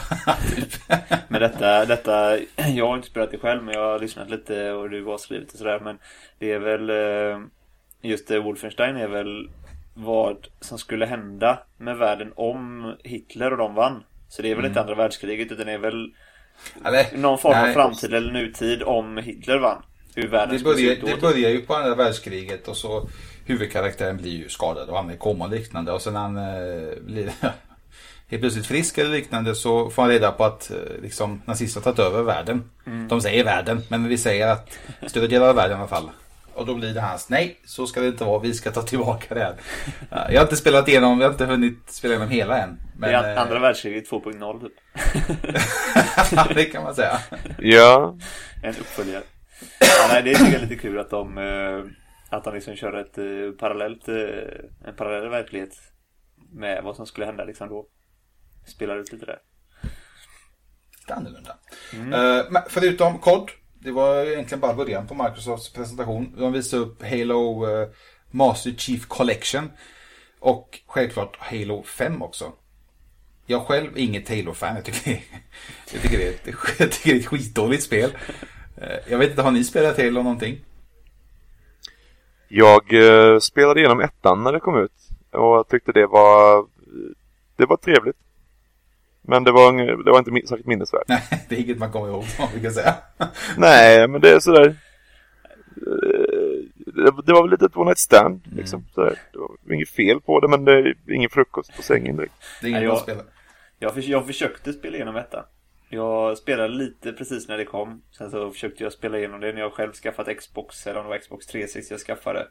Men 1.28 1.40
detta, 1.40 1.84
detta, 1.84 2.38
jag 2.56 2.86
har 2.86 2.96
inte 2.96 3.08
spelat 3.08 3.30
det 3.30 3.38
själv 3.38 3.62
men 3.62 3.74
jag 3.74 3.92
har 3.92 3.98
lyssnat 3.98 4.30
lite 4.30 4.72
och 4.72 4.90
du 4.90 5.04
har 5.04 5.18
skrivit 5.18 5.52
och 5.52 5.58
sådär 5.58 5.80
men 5.80 5.98
det 6.38 6.52
är 6.52 6.58
väl 6.58 6.90
eh, 6.90 7.40
just 8.02 8.28
det, 8.28 8.40
Wolfenstein 8.40 8.96
är 8.96 9.08
väl 9.08 9.50
vad 9.94 10.46
som 10.60 10.78
skulle 10.78 11.06
hända 11.06 11.58
med 11.76 11.96
världen 11.96 12.32
om 12.36 12.94
Hitler 13.04 13.50
och 13.50 13.58
de 13.58 13.74
vann. 13.74 14.02
Så 14.28 14.42
det 14.42 14.50
är 14.50 14.56
väl 14.56 14.64
inte 14.64 14.80
andra 14.80 14.94
världskriget 14.94 15.52
utan 15.52 15.66
det 15.66 15.72
är 15.72 15.78
väl 15.78 16.12
Eller, 16.84 17.16
någon 17.16 17.38
form 17.38 17.54
av 17.56 17.62
nej. 17.62 17.74
framtid 17.74 18.14
eller 18.14 18.32
nutid 18.32 18.82
om 18.82 19.16
Hitler 19.16 19.58
vann. 19.58 19.82
Hur 20.14 20.28
världen 20.28 20.56
Det 20.56 20.64
börjar, 20.64 20.96
det 20.96 21.20
börjar 21.20 21.50
ju 21.50 21.60
på 21.60 21.74
andra 21.74 21.94
världskriget 21.94 22.68
och 22.68 22.76
så 22.76 23.08
huvudkaraktären 23.46 24.16
blir 24.16 24.30
ju 24.30 24.48
skadad 24.48 24.88
och 24.88 24.96
hamnar 24.96 25.14
i 25.14 25.16
koma 25.16 25.44
och 25.44 25.50
liknande 25.50 25.92
och 25.92 26.02
sen 26.02 26.14
han 26.16 26.36
eh, 26.36 27.02
blir 27.06 27.24
helt 28.28 28.42
plötsligt 28.42 28.66
frisk 28.66 28.98
eller 28.98 29.10
liknande 29.10 29.54
så 29.54 29.90
får 29.90 30.02
han 30.02 30.10
reda 30.10 30.32
på 30.32 30.44
att 30.44 30.70
eh, 30.70 30.76
liksom, 31.02 31.42
nazisterna 31.44 31.84
har 31.84 31.92
tagit 31.92 32.12
över 32.12 32.22
världen. 32.22 32.70
Mm. 32.86 33.08
De 33.08 33.20
säger 33.20 33.44
världen, 33.44 33.82
men 33.88 34.08
vi 34.08 34.18
säger 34.18 34.48
att 34.48 34.78
större 35.06 35.26
delar 35.26 35.48
av 35.48 35.56
världen 35.56 35.76
i 35.76 35.80
alla 35.80 35.88
fall. 35.88 36.10
Och 36.54 36.66
då 36.66 36.74
blir 36.74 36.94
det 36.94 37.00
hans, 37.00 37.28
nej 37.28 37.60
så 37.64 37.86
ska 37.86 38.00
det 38.00 38.06
inte 38.08 38.24
vara, 38.24 38.38
vi 38.38 38.54
ska 38.54 38.70
ta 38.70 38.82
tillbaka 38.82 39.34
det 39.34 39.40
här. 39.40 39.54
Ja, 40.10 40.30
Jag 40.30 40.40
har 40.40 40.44
inte 40.44 40.56
spelat 40.56 40.88
igenom, 40.88 41.20
jag 41.20 41.26
har 41.26 41.32
inte 41.32 41.44
hunnit 41.46 41.90
spela 41.90 42.14
igenom 42.14 42.28
hela 42.30 42.58
än. 42.58 42.78
Men, 42.96 43.10
det 43.10 43.16
är 43.16 43.36
eh, 43.36 43.42
andra 43.42 43.58
världskriget 43.58 44.10
2.0 44.10 44.60
typ. 44.60 44.72
det 46.54 46.64
kan 46.64 46.82
man 46.82 46.94
säga. 46.94 47.18
ja, 47.58 48.16
En 48.62 48.70
uppföljare. 48.70 49.22
Ja, 49.80 50.06
nej, 50.08 50.22
det 50.22 50.30
tycker 50.34 50.52
jag 50.52 50.62
är 50.62 50.66
lite 50.66 50.82
kul 50.82 50.98
att 50.98 51.10
de, 51.10 51.38
eh, 51.38 51.84
att 52.36 52.44
de 52.44 52.54
liksom 52.54 52.76
kör 52.76 52.92
ett 52.92 53.18
eh, 53.18 53.58
parallellt, 53.58 54.08
eh, 54.08 54.88
en 54.88 54.96
parallell 54.96 55.28
verklighet 55.30 55.72
med 56.52 56.82
vad 56.84 56.96
som 56.96 57.06
skulle 57.06 57.26
hända 57.26 57.44
liksom 57.44 57.68
då. 57.68 57.86
Spelar 58.66 58.96
ut 58.96 59.12
lite 59.12 59.26
där. 59.26 59.38
lite 61.00 61.14
annorlunda. 61.14 61.56
Eh, 61.92 62.44
men 62.50 62.62
förutom 62.68 63.18
kod, 63.18 63.50
det 63.84 63.92
var 63.92 64.26
egentligen 64.26 64.60
bara 64.60 64.74
början 64.74 65.06
på 65.06 65.14
Microsofts 65.14 65.72
presentation. 65.72 66.34
De 66.38 66.52
visade 66.52 66.82
upp 66.82 67.02
Halo 67.02 67.66
eh, 67.68 67.88
Master 68.30 68.74
Chief 68.78 69.06
Collection. 69.06 69.70
Och 70.40 70.80
självklart 70.86 71.36
Halo 71.38 71.82
5 71.82 72.22
också. 72.22 72.52
Jag 73.46 73.62
själv 73.66 73.96
är 73.96 74.00
inget 74.00 74.28
Halo-fan. 74.28 74.74
Jag 74.74 74.84
tycker, 74.84 75.10
det, 75.10 75.22
jag, 75.92 76.02
tycker 76.02 76.18
det 76.18 76.26
är 76.26 76.30
ett, 76.30 76.56
jag 76.78 76.92
tycker 76.92 77.10
det 77.10 77.16
är 77.16 77.20
ett 77.20 77.26
skitdåligt 77.26 77.82
spel. 77.82 78.16
Eh, 78.76 78.98
jag 79.08 79.18
vet 79.18 79.30
inte, 79.30 79.42
har 79.42 79.50
ni 79.50 79.64
spelat 79.64 79.96
Halo 79.96 80.22
någonting? 80.22 80.60
jag 82.48 82.92
eh, 82.92 83.38
spelade 83.38 83.80
igenom 83.80 84.00
ettan 84.00 84.42
när 84.42 84.52
det 84.52 84.60
kom 84.60 84.76
ut 84.76 85.08
och 85.30 85.56
jag 85.56 85.68
tyckte 85.68 85.92
det 85.92 86.06
var 86.06 86.66
det 87.56 87.66
var 87.66 87.76
trevligt. 87.76 88.16
Men 89.26 89.44
det 89.44 89.52
var, 89.52 89.72
det 90.04 90.10
var 90.10 90.18
inte 90.18 90.30
min- 90.30 90.46
särskilt 90.46 90.66
minnesvärt. 90.66 91.08
Nej, 91.08 91.22
det 91.48 91.54
är 91.54 91.60
inget 91.60 91.78
man 91.78 91.92
kommer 91.92 92.08
ihåg, 92.08 92.24
vi 92.54 92.60
kan 92.60 92.72
säga. 92.72 92.94
Nej, 93.56 94.08
men 94.08 94.20
det 94.20 94.30
är 94.30 94.38
sådär. 94.40 94.66
eh, 95.76 96.64
Det, 96.76 97.12
det 97.26 97.32
var 97.32 97.42
väl 97.42 97.50
lite 97.50 97.64
ett 97.66 97.76
one 97.76 97.84
night 97.84 97.98
stand 97.98 98.42
liksom. 98.56 98.84
Sådär. 98.94 99.18
Det 99.32 99.38
var 99.38 99.74
inget 99.74 99.88
fel 99.90 100.20
på 100.20 100.40
det, 100.40 100.48
men 100.48 100.64
det 100.64 100.72
är 100.72 100.94
ingen 101.12 101.30
frukost 101.30 101.76
på 101.76 101.82
sängen 101.82 102.16
direkt. 102.16 102.34
Det 102.60 102.66
är 102.66 102.70
inget 102.70 102.82
bra 102.82 102.88
jag- 102.90 102.98
spel. 103.02 103.16
Jag, 103.78 103.94
för, 103.94 104.00
jag 104.10 104.26
försökte 104.26 104.72
spela 104.72 104.96
igenom 104.96 105.14
detta. 105.14 105.44
Jag 105.88 106.38
spelade 106.38 106.68
lite 106.74 107.12
precis 107.12 107.48
när 107.48 107.58
det 107.58 107.64
kom. 107.64 108.02
Sen 108.18 108.30
så 108.30 108.50
försökte 108.50 108.82
jag 108.84 108.92
spela 108.92 109.18
igenom 109.18 109.40
det 109.40 109.52
när 109.52 109.60
jag 109.60 109.72
själv 109.72 109.92
skaffat 109.92 110.36
Xbox, 110.38 110.86
eller 110.86 110.98
om 111.00 111.04
det 111.04 111.10
var 111.10 111.18
Xbox 111.18 111.46
360 111.46 111.94
jag 111.94 112.00
skaffade. 112.00 112.46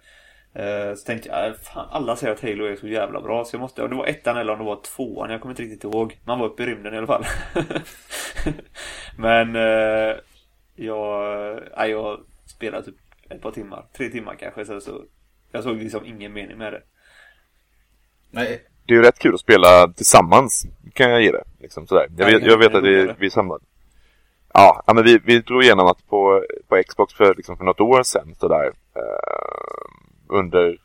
Eh, 0.55 0.95
så 0.95 1.05
tänkte 1.05 1.29
jag, 1.29 1.47
"Äh, 1.47 1.53
fan, 1.53 1.87
alla 1.91 2.15
säger 2.15 2.33
att 2.33 2.41
Halo 2.41 2.65
är 2.65 2.75
så 2.75 2.87
jävla 2.87 3.21
bra 3.21 3.45
så 3.45 3.55
jag 3.55 3.61
måste, 3.61 3.83
och 3.83 3.89
det 3.89 3.95
var 3.95 4.05
ettan 4.05 4.37
eller 4.37 4.53
om 4.53 4.59
det 4.59 4.65
var 4.65 4.81
tvåan, 4.95 5.29
jag 5.31 5.41
kommer 5.41 5.51
inte 5.53 5.63
riktigt 5.63 5.83
ihåg. 5.83 6.19
Man 6.25 6.39
var 6.39 6.45
uppe 6.45 6.63
i 6.63 6.65
rymden 6.65 6.93
i 6.93 6.97
alla 6.97 7.07
fall. 7.07 7.25
Men 9.17 9.55
eh, 9.55 10.15
jag, 10.75 11.59
jag 11.77 12.19
spelade 12.45 12.83
typ 12.85 12.95
ett 13.29 13.41
par 13.41 13.51
timmar, 13.51 13.85
tre 13.97 14.09
timmar 14.09 14.35
kanske. 14.35 14.65
Så, 14.65 14.81
så 14.81 15.03
jag 15.51 15.63
såg 15.63 15.77
liksom 15.77 16.05
ingen 16.05 16.33
mening 16.33 16.57
med 16.57 16.73
det. 16.73 16.81
Nej, 18.31 18.61
Det 18.85 18.93
är 18.93 18.97
ju 18.97 19.03
rätt 19.03 19.19
kul 19.19 19.33
att 19.33 19.39
spela 19.39 19.87
tillsammans, 19.87 20.65
kan 20.93 21.11
jag 21.11 21.21
ge 21.21 21.31
det. 21.31 21.43
Liksom, 21.59 21.87
sådär. 21.87 22.07
Jag, 22.17 22.31
Ja, 22.31 22.37
vet, 22.39 22.47
jag 22.47 22.57
vet 22.57 22.75
att 22.75 22.83
vi, 22.83 23.13
vi 23.19 23.29
samlade. 23.29 23.63
Ja, 24.53 24.83
ja, 24.87 24.93
men 24.93 25.03
vi, 25.03 25.19
vi 25.25 25.39
drog 25.39 25.63
igenom 25.63 25.87
att 25.87 26.07
på, 26.07 26.43
på 26.67 26.83
Xbox 26.87 27.13
för, 27.13 27.35
liksom, 27.35 27.57
för 27.57 27.63
något 27.63 27.81
år 27.81 28.03
sedan 28.03 28.35
sådär. 28.39 28.65
Eh, 28.95 29.83
under 30.33 30.77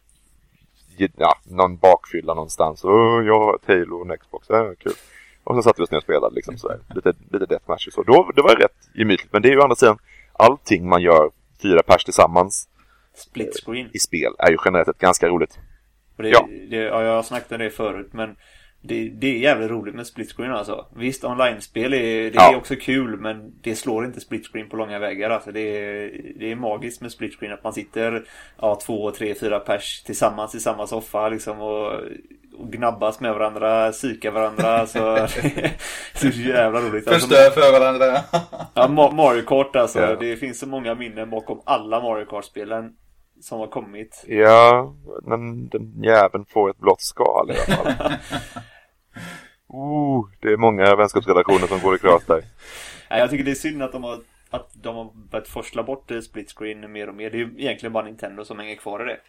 ja, 1.17 1.39
någon 1.45 1.77
bakfylla 1.77 2.35
någonstans. 2.35 2.85
Och 2.85 3.25
jag 3.25 3.39
har 3.41 3.55
ett 3.55 3.67
Halo 3.67 3.97
och 3.97 4.11
en 4.11 4.19
Xbox, 4.19 4.47
ja, 4.51 4.75
kul. 4.79 4.93
Och 5.45 5.55
så 5.57 5.63
satte 5.63 5.81
vi 5.81 5.85
oss 5.85 5.91
ner 5.91 5.99
och 5.99 6.03
spelade 6.03 6.35
liksom 6.35 6.59
sådär. 6.59 6.79
Lite, 6.95 7.13
lite 7.33 7.47
deathmatch 7.47 7.87
och 7.87 7.93
så. 7.93 8.03
Då, 8.03 8.31
det 8.37 8.43
var 8.43 8.57
rätt 8.57 8.91
gemytligt. 8.95 9.33
Men 9.33 9.43
det 9.43 9.49
är 9.49 9.53
ju 9.53 9.59
å 9.59 9.63
andra 9.63 9.77
sidan 9.77 9.99
allting 10.33 10.89
man 10.89 11.03
gör 11.03 11.31
fyra 11.63 11.83
pers 11.83 12.05
tillsammans 12.05 12.69
Split 13.15 13.61
screen. 13.65 13.91
i 13.93 13.99
spel 13.99 14.33
är 14.39 14.51
ju 14.51 14.57
generellt 14.65 14.87
sett 14.89 14.99
ganska 14.99 15.29
roligt. 15.29 15.59
Det, 16.17 16.29
Ja. 16.29 16.49
det, 16.71 16.77
ja, 16.77 17.03
jag 17.03 17.15
har 17.15 17.23
snackat 17.23 17.53
om 17.53 17.59
det 17.59 17.71
förut 17.71 18.13
men 18.13 18.37
det, 18.89 19.09
det 19.09 19.27
är 19.27 19.39
jävligt 19.39 19.71
roligt 19.71 19.95
med 19.95 20.07
split 20.07 20.33
screen 20.33 20.53
alltså. 20.53 20.87
Visst, 20.97 21.25
online-spel 21.25 21.95
är, 21.95 21.99
det 22.23 22.31
Ja. 22.35 22.53
är 22.53 22.57
också 22.57 22.77
kul 22.77 23.17
men 23.21 23.53
det 23.63 23.75
slår 23.75 24.05
inte 24.05 24.21
split 24.21 24.47
screen 24.47 24.69
på 24.69 24.77
långa 24.77 24.99
vägar. 24.99 25.31
Alltså 25.31 25.53
det, 25.53 25.61
är, 25.61 26.11
det 26.39 26.53
är 26.53 26.57
magiskt 26.57 27.01
med 27.03 27.13
split 27.13 27.37
screen 27.39 27.53
att 27.53 27.65
man 27.65 27.73
sitter 27.73 28.25
ja, 28.61 28.79
två, 28.87 29.11
tre, 29.11 29.35
fyra 29.35 29.59
pers 29.61 30.03
tillsammans 30.03 30.55
i 30.55 30.61
samma 30.61 30.87
soffa 30.87 31.29
liksom 31.29 31.61
och, 31.61 31.93
och 32.59 32.73
gnabbas 32.73 33.21
med 33.21 33.35
varandra, 33.35 33.93
psykar 33.93 34.31
varandra. 34.31 34.87
Så 34.87 34.99
det 35.15 36.27
är 36.27 36.31
så 36.33 36.41
jävla 36.41 36.81
roligt. 36.81 37.09
Alltså, 37.09 37.29
förstör 37.29 37.51
för 37.51 37.81
varandra. 37.81 38.21
Ja, 38.75 38.87
Ma- 38.87 39.15
Mario 39.15 39.43
Kart 39.43 39.77
alltså. 39.77 40.01
Ja. 40.01 40.17
Det 40.17 40.37
finns 40.37 40.59
så 40.61 40.67
många 40.69 40.95
minnen 40.95 41.31
bakom 41.31 41.63
alla 41.67 42.01
Mario 42.01 42.25
Kart-spelen 42.25 42.93
som 43.41 43.59
har 43.61 43.67
kommit. 43.67 44.25
Ja, 44.29 44.95
men 45.23 45.69
den 45.69 46.03
jäveln 46.03 46.45
får 46.49 46.71
ett 46.71 46.79
blått 46.79 47.01
skal 47.01 47.51
i 47.51 47.55
alla 47.71 47.95
fall. 47.95 48.13
oh, 49.67 50.29
det 50.41 50.49
är 50.49 50.57
många 50.57 50.97
vänskapsrelationer 50.97 51.67
som 51.67 51.81
går 51.81 51.95
i 51.95 51.99
kras 51.99 52.25
där. 52.27 52.43
Nej, 53.11 53.21
jag 53.21 53.31
tycker 53.31 53.45
det 53.45 53.51
är 53.51 53.55
synd 53.55 53.83
att 53.83 53.93
de 53.93 54.05
har, 54.05 54.21
att 54.51 54.71
de 54.73 54.97
har 54.97 55.11
börjat 55.31 55.49
forsla 55.49 55.83
bort 55.83 56.11
eh, 56.11 56.21
split 56.21 56.53
screen 56.57 56.93
mer 56.93 57.09
och 57.09 57.15
mer. 57.15 57.31
Det 57.31 57.37
är 57.37 57.41
ju 57.41 57.55
egentligen 57.59 57.93
bara 57.93 58.05
Nintendo 58.05 58.45
som 58.45 58.59
hänger 58.59 58.77
kvar 58.77 59.03
i 59.03 59.05
det. 59.05 59.21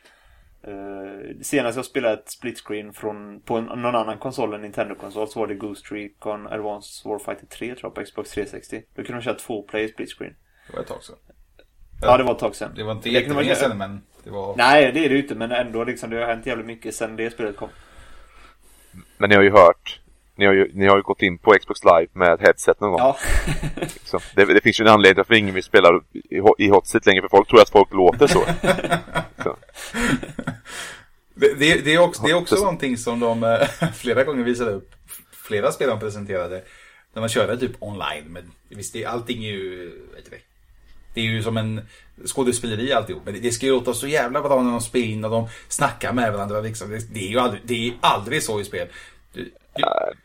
Uh, 0.67 1.41
senast 1.41 1.75
jag 1.75 1.85
spelade 1.85 2.13
ett 2.13 2.29
split 2.29 2.59
screen 2.59 2.93
från, 2.93 3.41
på 3.41 3.57
en, 3.57 3.65
någon 3.65 3.95
annan 3.95 4.17
konsol 4.17 4.53
än 4.53 4.61
Nintendo-konsol 4.61 5.27
så 5.27 5.39
var 5.39 5.47
det 5.47 5.55
Ghost 5.55 5.91
Recon 5.91 6.47
Advanced 6.47 7.11
Warfighter 7.11 7.45
3 7.45 7.75
tror 7.75 7.79
jag 7.81 7.95
på 7.95 8.03
Xbox 8.03 8.31
360. 8.31 8.81
Då 8.95 9.03
kunde 9.03 9.21
de 9.21 9.23
köra 9.23 9.35
två 9.35 9.61
player 9.61 9.87
split 9.87 10.13
screen. 10.17 10.35
Det 10.67 10.73
var 10.73 10.81
ett 10.81 10.87
tag 10.87 11.03
sedan. 11.03 11.15
Ja, 12.01 12.17
det 12.17 12.23
var 12.23 12.31
ett 12.31 12.39
tag 12.39 12.55
sedan. 12.55 12.71
Det 12.75 12.83
var 12.83 12.91
inte 12.91 13.07
man 13.07 13.13
jättelänge 13.13 13.55
sedan 13.55 13.77
men 13.77 14.01
det 14.23 14.29
var... 14.29 14.55
Nej, 14.55 14.91
det 14.91 15.05
är 15.05 15.09
det 15.09 15.15
ju 15.15 15.21
inte, 15.21 15.35
men 15.35 15.51
ändå 15.51 15.83
liksom, 15.83 16.09
det 16.09 16.17
har 16.17 16.25
hänt 16.25 16.45
jävligt 16.45 16.67
mycket 16.67 16.95
sedan 16.95 17.15
det 17.15 17.29
spelet 17.29 17.57
kom. 17.57 17.69
Men 19.17 19.29
ni 19.29 19.35
har 19.35 19.43
ju 19.43 19.51
hört, 19.51 19.99
ni 20.35 20.45
har 20.45 20.53
ju, 20.53 20.71
ni 20.73 20.87
har 20.87 20.97
ju 20.97 21.03
gått 21.03 21.21
in 21.21 21.37
på 21.37 21.51
Xbox 21.51 21.83
Live 21.83 22.07
med 22.13 22.39
headset 22.39 22.79
någon 22.79 22.91
gång. 22.91 22.99
Ja, 22.99 23.17
Så 24.03 24.19
det, 24.35 24.45
det 24.45 24.61
finns 24.61 24.79
ju 24.79 24.83
en 24.83 24.91
anledning 24.91 25.15
till 25.15 25.19
varför 25.19 25.33
ingen 25.33 25.53
vill 25.53 25.63
spela 25.63 25.89
i, 26.13 26.65
i 26.65 26.69
hotset 26.69 27.05
längre, 27.05 27.21
för 27.21 27.29
folk 27.29 27.47
tror 27.47 27.61
att 27.61 27.69
folk 27.69 27.93
låter 27.93 28.27
så. 28.27 28.39
så. 29.43 29.57
Det, 31.35 31.53
det, 31.53 31.85
det 31.85 31.93
är 31.93 31.99
också, 31.99 32.23
det 32.23 32.31
är 32.31 32.35
också 32.35 32.55
någonting 32.55 32.97
som 32.97 33.19
de 33.19 33.43
eh, 33.43 33.89
flera 33.93 34.23
gånger 34.23 34.43
visade 34.43 34.71
upp. 34.71 34.91
Flera 35.31 35.71
spel 35.71 35.89
de 35.89 35.99
presenterade. 35.99 36.63
När 37.13 37.19
man 37.19 37.29
körde 37.29 37.57
typ 37.57 37.71
online. 37.79 38.25
Men 38.27 38.51
visst, 38.69 38.93
det, 38.93 39.05
allting 39.05 39.43
är 39.43 39.51
ju... 39.51 39.91
Vet 40.15 40.25
du 40.25 40.31
det, 41.21 41.27
är 41.27 41.31
ju 41.31 41.43
som 41.43 41.57
en 41.57 41.81
skådespeleri 42.25 42.93
alltihop. 42.93 43.21
Men 43.25 43.41
det, 43.41 43.51
ska 43.51 43.65
ju 43.65 43.71
låta 43.71 43.93
så 43.93 44.07
jävla 44.07 44.41
bra 44.41 44.61
när 44.61 44.71
de 44.71 44.81
spelar 44.81 45.05
in 45.07 45.25
och 45.25 45.31
de 45.31 45.47
snackar 45.67 46.13
med 46.13 46.33
varandra. 46.33 46.61
Liksom. 46.61 46.89
Det, 46.89 47.13
det 47.13 47.19
är 47.19 47.29
ju 47.29 47.39
aldrig, 47.39 47.61
det 47.65 47.87
är 47.87 47.93
aldrig 48.01 48.43
så 48.43 48.59
i 48.61 48.65
spel. 48.65 48.87
Du, 49.33 49.51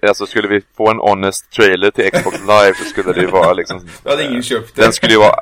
du, 0.00 0.08
Alltså 0.08 0.26
skulle 0.26 0.48
vi 0.48 0.62
få 0.76 0.90
en 0.90 0.98
honest 0.98 1.50
trailer 1.50 1.90
till 1.90 2.10
Xbox 2.10 2.40
Live 2.40 2.74
så 2.74 2.84
skulle 2.84 3.12
det 3.12 3.20
ju 3.20 3.26
vara 3.26 3.52
liksom... 3.52 3.88
då 4.02 4.10
hade 4.10 4.24
ingen 4.24 4.42
köpt 4.42 4.76
det. 4.76 4.82
Den 4.82 4.92
skulle 4.92 5.12
ju 5.12 5.18
vara 5.18 5.36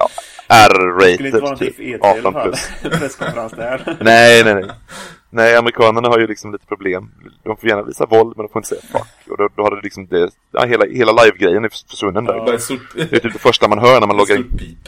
det 0.48 1.14
skulle 1.14 1.28
inte 1.28 1.40
vara 1.40 1.52
R-rated, 1.52 1.58
typ. 1.58 1.76
för 1.76 1.82
E3 1.82 1.88
i 1.88 1.98
alla 2.00 2.18
18 2.18 2.32
fall. 2.32 2.48
plus. 2.48 2.70
Presskonferens 3.00 3.52
där. 3.52 3.96
Nej, 4.00 4.44
nej, 4.44 4.54
nej. 4.54 4.64
Nej, 5.34 5.56
amerikanerna 5.56 6.08
har 6.08 6.18
ju 6.18 6.26
liksom 6.26 6.52
lite 6.52 6.66
problem. 6.66 7.10
De 7.44 7.56
får 7.56 7.68
gärna 7.68 7.82
visa 7.82 8.06
våld, 8.06 8.32
men 8.36 8.46
de 8.46 8.52
får 8.52 8.58
inte 8.58 8.68
säga 8.68 8.80
fuck. 8.80 9.30
Och 9.30 9.36
då, 9.38 9.48
då 9.56 9.62
har 9.62 9.76
det 9.76 9.82
liksom 9.82 10.06
det... 10.06 10.30
Ja, 10.52 10.64
hela, 10.64 10.84
hela 10.86 11.12
live-grejen 11.12 11.64
är 11.64 11.68
förs- 11.68 11.90
försvunnen 11.90 12.24
där. 12.24 12.44
Det 12.44 13.16
är 13.16 13.20
typ 13.20 13.32
det 13.32 13.38
första 13.38 13.68
man 13.68 13.78
hör 13.78 14.00
när 14.00 14.06
man 14.06 14.16
loggar 14.16 14.36
in. 14.36 14.78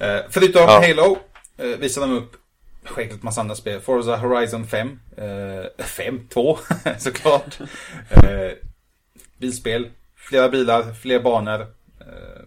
Eh, 0.00 0.20
förutom 0.30 0.62
Ja. 0.62 0.82
Halo 0.86 1.18
eh, 1.56 1.78
visade 1.78 2.06
de 2.06 2.12
upp 2.16 2.36
självklart 2.84 3.22
massa 3.22 3.40
andra 3.40 3.54
spel. 3.54 3.80
Forza 3.80 4.16
Horizon 4.16 4.66
5. 4.66 5.00
Eh, 5.16 5.84
5? 5.84 6.28
2 6.28 6.58
såklart. 6.98 7.58
Eh, 8.10 8.52
bilspel. 9.38 9.90
Flera 10.16 10.48
bilar, 10.48 10.92
fler 10.92 11.20
banor. 11.20 11.60
Eh, 11.60 12.42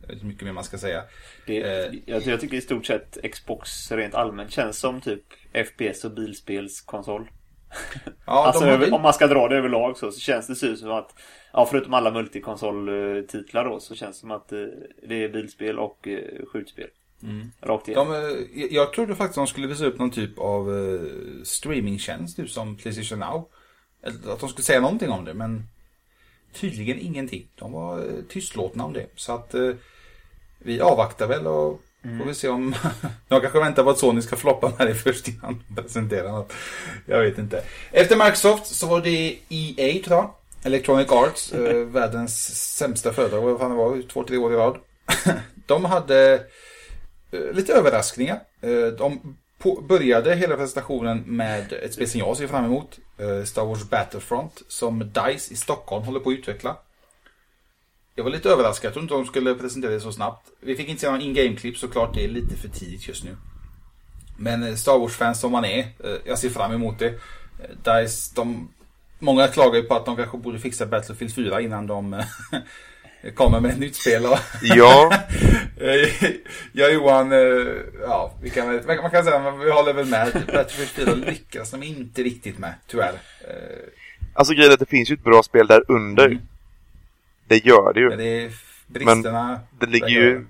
jag 0.00 0.08
vet 0.08 0.12
inte 0.14 0.26
mycket 0.26 0.44
mer 0.44 0.52
man 0.52 0.64
ska 0.64 0.78
säga. 0.78 1.02
Det, 1.46 1.54
jag, 2.06 2.22
jag 2.26 2.40
tycker 2.40 2.56
i 2.56 2.60
stort 2.60 2.86
sett 2.86 3.18
Xbox 3.32 3.92
rent 3.92 4.14
allmänt 4.14 4.50
känns 4.50 4.78
som 4.78 5.00
typ 5.00 5.22
FPS 5.66 6.04
och 6.04 6.10
bilspelskonsol. 6.10 7.30
Ja, 8.26 8.46
alltså 8.46 8.64
de 8.64 8.70
har 8.70 8.92
om 8.92 9.02
man 9.02 9.14
ska 9.14 9.26
dra 9.26 9.48
det 9.48 9.56
överlag 9.56 9.98
så, 9.98 10.12
så 10.12 10.20
känns 10.20 10.46
det 10.46 10.54
så 10.54 10.76
som 10.76 10.90
att 10.90 11.14
Ja 11.52 11.66
förutom 11.70 11.94
alla 11.94 12.10
multikonsoltitlar 12.10 13.64
då 13.64 13.80
så 13.80 13.94
känns 13.94 14.16
det 14.16 14.20
som 14.20 14.30
att 14.30 14.52
eh, 14.52 14.58
det 15.08 15.24
är 15.24 15.28
bilspel 15.28 15.78
och 15.78 16.08
eh, 16.08 16.46
skjutspel. 16.52 16.88
Rakt 17.60 17.88
igenom. 17.88 18.12
De, 18.12 18.16
eh, 18.16 18.66
jag 18.70 18.92
trodde 18.92 19.14
faktiskt 19.14 19.34
de 19.34 19.46
skulle 19.46 19.66
visa 19.66 19.86
upp 19.86 19.98
någon 19.98 20.10
typ 20.10 20.38
av 20.38 20.76
eh, 20.76 21.00
streamingtjänst, 21.44 22.36
typ 22.36 22.50
som 22.50 22.76
Playstation 22.76 23.18
Now. 23.18 23.48
Eller 24.02 24.32
att 24.32 24.40
de 24.40 24.48
skulle 24.48 24.64
säga 24.64 24.80
någonting 24.80 25.10
om 25.10 25.24
det, 25.24 25.34
men 25.34 25.68
tydligen 26.52 26.98
ingenting. 26.98 27.48
De 27.54 27.72
var 27.72 27.98
eh, 27.98 28.22
tystlåtna 28.28 28.84
om 28.84 28.92
det. 28.92 29.06
Så 29.16 29.32
att 29.32 29.54
eh, 29.54 29.70
vi 30.58 30.80
avvaktar 30.80 31.26
väl 31.26 31.46
och 31.46 31.80
får 32.02 32.24
vi 32.24 32.34
se 32.34 32.48
om... 32.48 32.74
de 33.28 33.40
kanske 33.40 33.58
väntar 33.58 33.84
på 33.84 33.90
att 33.90 33.98
Sony 33.98 34.22
ska 34.22 34.36
floppa 34.36 34.72
med 34.78 34.86
det 34.86 34.94
först 34.94 35.28
innan 35.28 35.62
de 35.68 35.82
presenterar 35.82 36.32
något. 36.32 36.52
Jag 37.06 37.22
vet 37.22 37.38
inte. 37.38 37.62
Efter 37.90 38.16
Microsoft 38.16 38.66
så 38.66 38.86
var 38.86 39.00
det 39.00 39.38
EA 39.48 40.04
tror 40.04 40.16
jag. 40.16 40.30
Electronic 40.64 41.12
Arts, 41.12 41.52
eh, 41.52 41.76
världens 41.86 42.54
sämsta 42.76 43.12
företag, 43.12 43.40
vad 43.40 43.58
fan 43.58 43.70
det 43.70 43.76
var, 43.76 44.08
två, 44.08 44.24
tre 44.24 44.36
år 44.36 44.52
i 44.52 44.56
rad. 44.56 44.76
de 45.66 45.84
hade 45.84 46.34
eh, 47.30 47.52
lite 47.52 47.72
överraskningar. 47.72 48.40
Eh, 48.60 48.86
de 48.98 49.36
började 49.88 50.34
hela 50.34 50.56
presentationen 50.56 51.22
med 51.26 51.72
ett 51.72 51.94
spel 51.94 52.08
som 52.08 52.20
jag 52.20 52.36
ser 52.36 52.46
fram 52.46 52.64
emot. 52.64 52.98
Star 53.44 53.64
Wars 53.64 53.90
Battlefront 53.90 54.62
som 54.68 54.98
DICE 54.98 55.52
i 55.52 55.56
Stockholm 55.56 56.04
håller 56.04 56.20
på 56.20 56.30
att 56.30 56.38
utveckla. 56.38 56.76
Jag 58.14 58.24
var 58.24 58.30
lite 58.30 58.50
överraskad, 58.50 58.86
jag 58.88 58.92
trodde 58.92 59.04
inte 59.04 59.14
de 59.14 59.26
skulle 59.26 59.54
presentera 59.54 59.90
det 59.90 60.00
så 60.00 60.12
snabbt. 60.12 60.50
Vi 60.60 60.76
fick 60.76 60.88
inte 60.88 61.00
se 61.00 61.10
någon 61.10 61.20
in-game-klipp 61.20 61.76
såklart, 61.76 62.14
det 62.14 62.24
är 62.24 62.28
lite 62.28 62.56
för 62.56 62.68
tidigt 62.68 63.08
just 63.08 63.24
nu. 63.24 63.36
Men 64.36 64.62
eh, 64.62 64.74
Star 64.74 64.98
Wars-fans 64.98 65.40
som 65.40 65.52
man 65.52 65.64
är, 65.64 65.78
eh, 65.78 66.16
jag 66.24 66.38
ser 66.38 66.50
fram 66.50 66.72
emot 66.72 66.98
det. 66.98 67.08
Eh, 67.08 68.02
DICE, 68.02 68.32
de, 68.34 68.68
många 69.18 69.48
klagar 69.48 69.76
ju 69.76 69.82
på 69.82 69.94
att 69.94 70.06
de 70.06 70.16
kanske 70.16 70.38
borde 70.38 70.58
fixa 70.58 70.86
Battlefield 70.86 71.34
4 71.34 71.60
innan 71.60 71.86
de 71.86 72.22
kommer 73.34 73.60
med 73.60 73.70
ett 73.70 73.78
nytt 73.78 73.96
spel. 73.96 74.22
Ja, 74.62 75.12
ja 76.72 76.88
Johan, 76.88 77.30
ja, 78.00 78.34
vi 78.42 78.50
kan, 78.50 78.80
man 78.86 79.10
kan 79.10 79.24
säga 79.24 79.36
att 79.36 79.60
vi 79.60 79.70
håller 79.70 79.92
väl 79.92 80.06
med. 80.06 80.32
Battlefield 80.32 80.90
4 80.90 81.14
lyckas 81.14 81.70
de 81.70 81.82
inte 81.82 82.22
riktigt 82.22 82.58
med, 82.58 82.74
tyvärr. 82.86 83.14
Alltså 84.34 84.54
grejen 84.54 84.70
är 84.70 84.74
att 84.74 84.80
det 84.80 84.86
finns 84.86 85.10
ju 85.10 85.14
ett 85.14 85.24
bra 85.24 85.42
spel 85.42 85.66
där 85.66 85.84
under. 85.88 86.26
Mm. 86.26 86.38
Det 87.52 87.66
gör 87.66 87.92
det 87.92 88.00
ju. 88.00 88.08
Men 88.08 88.18
det 88.18 88.44
är 88.44 88.50
bristerna. 88.86 89.60
Det 89.78 89.86
ligger 89.86 90.08
ju... 90.08 90.44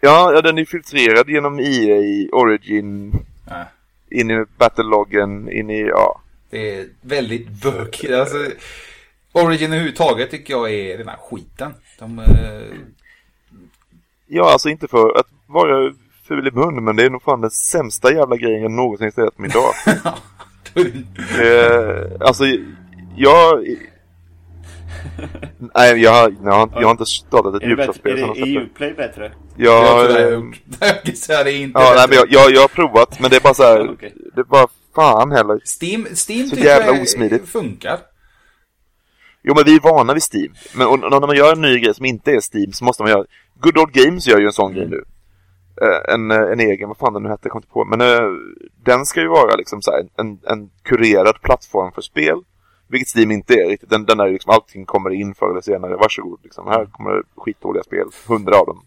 Ja, 0.00 0.32
ja, 0.34 0.42
den 0.42 0.58
är 0.58 0.64
filtrerad 0.64 1.28
genom 1.30 1.60
EA, 1.60 2.28
Origin, 2.32 3.12
Ja, 3.46 3.64
in 4.10 4.30
i 4.30 4.44
Battle-loggen, 4.58 5.52
in 5.52 5.70
i, 5.70 5.80
ja. 5.80 6.20
det 6.50 6.74
är 6.76 6.86
väldigt 7.00 7.48
bökigt. 7.48 8.12
Alltså, 8.12 8.36
Origin 9.32 9.72
överhuvudtaget 9.72 10.30
tycker 10.30 10.54
jag 10.54 10.70
är 10.70 10.98
den 10.98 11.08
här 11.08 11.16
skiten. 11.16 11.74
De, 11.98 12.18
eh, 12.18 12.78
Ja, 14.26 14.52
alltså 14.52 14.68
inte 14.68 14.88
för 14.88 15.18
att 15.18 15.26
vara 15.46 15.92
ful 16.28 16.48
i 16.48 16.50
mun, 16.50 16.84
men 16.84 16.96
det 16.96 17.04
är 17.04 17.10
nog 17.10 17.22
fan 17.22 17.40
den 17.40 17.50
sämsta 17.50 18.12
jävla 18.12 18.36
grejen 18.36 18.62
jag 18.62 18.70
någonsin 18.70 19.06
installerat 19.06 19.36
på 19.36 19.42
min 19.42 19.50
dag. 19.50 19.74
eh, 21.44 22.28
alltså, 22.28 22.44
jag... 23.16 23.64
Nej, 25.74 26.02
jag 26.02 26.10
har, 26.10 26.34
jag 26.44 26.52
har, 26.52 26.70
jag 26.74 26.82
har 26.82 26.90
inte 26.90 27.06
startat 27.06 27.54
ett 27.54 27.62
Är, 27.62 27.68
det 27.68 27.76
bättre, 27.76 27.90
Ubisoft-spel 27.90 28.12
är 28.12 28.16
det 28.16 28.26
de 28.26 28.34
släpper. 28.34 28.60
EU-play 28.60 28.94
bättre? 28.94 29.32
jag 29.56 30.10
eh, 30.10 30.40
det 30.80 31.30
är 31.30 31.48
inte 31.48 31.80
ja, 31.80 31.92
nej, 31.96 32.06
men 32.08 32.16
jag, 32.18 32.26
jag, 32.30 32.52
jag 32.52 32.60
har 32.60 32.68
provat, 32.68 33.20
men 33.20 33.30
det 33.30 33.36
är 33.36 33.40
bara 33.40 33.54
så 33.54 33.62
här, 33.62 33.90
Okej. 33.90 34.14
det 34.34 34.40
är 34.40 34.44
bara 34.44 34.66
fan 34.94 35.32
heller. 35.32 35.60
Steam, 35.80 36.04
Steam 36.04 36.48
Så 36.48 36.56
tycker 36.56 36.68
jävla 36.68 36.92
jag 36.92 37.02
osmidigt. 37.02 37.48
funkar. 37.48 37.98
Jo, 39.42 39.54
men 39.54 39.64
vi 39.64 39.76
är 39.76 39.80
vana 39.80 40.14
vid 40.14 40.22
Steam. 40.22 40.54
Men 40.74 40.86
och, 40.86 40.92
och 40.92 41.20
när 41.20 41.26
man 41.26 41.36
gör 41.36 41.52
en 41.52 41.60
ny 41.60 41.78
grej 41.78 41.94
som 41.94 42.04
inte 42.04 42.30
är 42.32 42.40
Steam 42.54 42.72
så 42.72 42.84
måste 42.84 43.02
man 43.02 43.12
göra... 43.12 43.24
Good 43.60 43.78
Old 43.78 43.92
Games 43.92 44.26
gör 44.26 44.38
ju 44.38 44.46
en 44.46 44.52
sån 44.52 44.74
grej 44.74 44.86
nu. 44.86 45.04
Eh, 45.82 46.14
en, 46.14 46.30
eh, 46.30 46.52
en 46.52 46.60
egen, 46.60 46.88
vad 46.88 46.96
fan 46.96 47.12
den 47.12 47.22
nu 47.22 47.28
hette, 47.28 47.40
jag 47.46 47.52
kom 47.52 47.58
inte 47.58 47.72
på. 47.72 47.84
Men 47.84 48.00
eh, 48.00 48.30
den 48.84 49.06
ska 49.06 49.20
ju 49.20 49.28
vara 49.28 49.56
liksom 49.56 49.82
så 49.82 49.90
här, 49.90 50.04
en, 50.18 50.38
en 50.46 50.70
kurerad 50.82 51.42
plattform 51.42 51.92
för 51.92 52.02
spel. 52.02 52.40
Vilket 52.90 53.16
Steam 53.16 53.30
inte 53.30 53.54
är 53.54 53.68
riktigt. 53.68 53.90
Den, 53.90 54.04
den 54.04 54.18
där 54.18 54.30
liksom 54.32 54.50
allting 54.52 54.86
kommer 54.86 55.10
in 55.10 55.34
förr 55.34 55.50
eller 55.50 55.60
senare. 55.60 55.96
Varsågod 55.96 56.40
liksom. 56.42 56.66
Här 56.66 56.84
kommer 56.86 57.22
skitdåliga 57.36 57.82
spel. 57.82 58.06
Hundra 58.28 58.56
av 58.56 58.66
dem. 58.66 58.82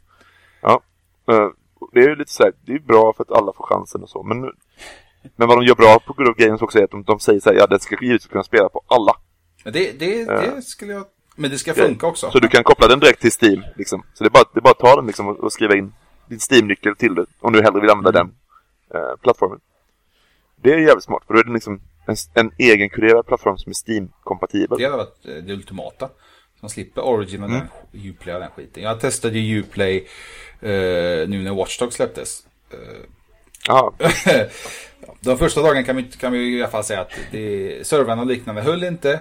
Ja. 0.62 0.82
Eh, 1.28 1.48
det 1.92 2.00
är 2.00 2.10
ju 2.10 2.16
lite 2.16 2.32
så 2.32 2.44
här, 2.44 2.54
det 2.66 2.74
är 2.74 2.80
bra 2.80 3.14
för 3.14 3.24
att 3.24 3.32
alla 3.32 3.54
får 3.54 3.66
chansen 3.66 4.04
och 4.04 4.10
så. 4.10 4.24
Men, 4.24 4.42
men 5.36 5.48
vad 5.48 5.58
de 5.58 5.66
gör 5.66 5.76
bra 5.76 6.00
på 6.00 6.14
Good 6.14 6.28
Old 6.28 6.38
Games 6.38 6.62
också 6.62 6.80
är 6.80 6.84
att 6.84 6.92
de, 6.92 7.04
de 7.04 7.20
säger 7.20 7.40
så 7.40 7.50
här, 7.50 7.58
ja 7.58 7.68
det 7.68 7.80
ska 7.80 7.96
givetvis 8.02 8.28
kunna 8.28 8.44
spela 8.44 8.70
på 8.70 8.82
alla. 8.88 9.14
Men 9.64 9.74
Det, 9.74 10.00
det, 10.00 10.26
det 10.26 10.62
skulle 10.62 10.94
jag... 10.94 11.06
Men 11.36 11.52
det 11.52 11.58
ska 11.58 11.74
funka 11.74 12.08
också. 12.08 12.32
Så 12.32 12.40
du 12.40 12.48
kan 12.48 12.64
koppla 12.64 12.88
den 12.88 13.00
direkt 13.00 13.22
till 13.22 13.32
Steam. 13.42 13.64
Liksom. 13.76 14.04
Så 14.14 14.24
det 14.24 14.28
är 14.28 14.32
bara, 14.32 14.44
det 14.54 14.60
är 14.60 14.62
bara 14.62 14.72
att 14.72 14.80
ta 14.80 14.96
den 14.96 15.06
liksom, 15.08 15.28
och, 15.28 15.40
och 15.40 15.54
skriva 15.54 15.76
in 15.76 15.94
din 16.28 16.40
Steam-nyckel 16.52 16.96
till 16.96 17.16
det. 17.16 17.26
Om 17.40 17.54
du 17.54 17.62
hellre 17.62 17.82
vill 17.82 17.90
använda 17.90 18.20
Mm. 18.20 18.34
den 18.92 19.02
eh, 19.02 19.16
plattformen. 19.22 19.60
Det 20.56 20.74
är 20.74 20.78
jävligt 20.78 21.04
smart. 21.04 21.24
För 21.28 21.34
då 21.34 21.40
är 21.40 21.44
det 21.44 21.54
liksom 21.54 21.80
en, 22.06 22.16
en 22.34 22.52
egen 22.58 22.90
kurerad 22.90 23.26
plattform 23.26 23.58
som 23.58 23.70
är 23.70 23.74
Steam-kompatibel. 23.74 24.78
Det 24.78 24.84
hade 24.86 24.98
varit 24.98 25.26
eh, 25.26 25.36
det 25.36 25.54
ultimata. 25.54 26.10
Man 26.62 26.70
slipper 26.70 27.02
Origin 27.02 27.44
och 27.44 27.50
Mm. 27.50 27.68
den 27.92 28.02
Uplay 28.10 28.36
och 28.36 28.42
den 28.42 28.50
skiten. 28.52 28.84
Jag 28.84 29.00
testade 29.00 29.40
ju 29.40 29.60
Uplay 29.60 29.98
eh, 30.62 31.28
nu 31.30 31.44
när 31.44 31.56
Watch 31.56 31.78
Dogs 31.80 31.96
släpptes. 31.96 32.44
Eh, 32.72 33.06
De 35.22 35.38
första 35.38 35.62
dagarna 35.62 35.84
kan 35.84 35.96
vi, 35.96 36.04
kan 36.04 36.32
vi 36.32 36.58
i 36.58 36.62
alla 36.62 36.72
fall 36.72 36.84
säga 36.84 37.02
att 37.02 37.12
det, 37.32 37.88
servrarna 37.88 38.22
och 38.22 38.28
liknande 38.28 38.62
höll 38.62 38.84
inte. 38.84 39.12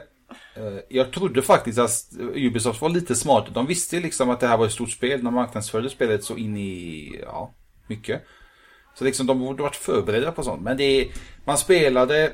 Eh, 0.56 0.78
Jag 0.88 1.12
trodde 1.12 1.42
faktiskt 1.42 1.78
att 1.78 1.90
Ubisoft 2.34 2.80
var 2.80 2.88
lite 2.88 3.14
smart. 3.14 3.46
De 3.54 3.66
visste 3.66 4.00
liksom 4.00 4.30
att 4.30 4.40
det 4.40 4.46
här 4.46 4.56
var 4.56 4.66
ett 4.66 4.72
stort 4.72 4.90
spel. 4.90 5.24
De 5.24 5.34
marknadsförde 5.34 5.90
spelet 5.90 6.24
så 6.24 6.36
in 6.36 6.56
i, 6.56 7.20
ja, 7.22 7.54
mycket. 7.86 8.22
Så 8.94 9.04
liksom 9.04 9.26
de 9.26 9.38
borde 9.40 9.62
varit 9.62 9.76
förberedda 9.76 10.32
på 10.32 10.42
sånt. 10.42 10.62
Men 10.62 10.76
det, 10.76 11.08
man 11.44 11.58
spelade, 11.58 12.32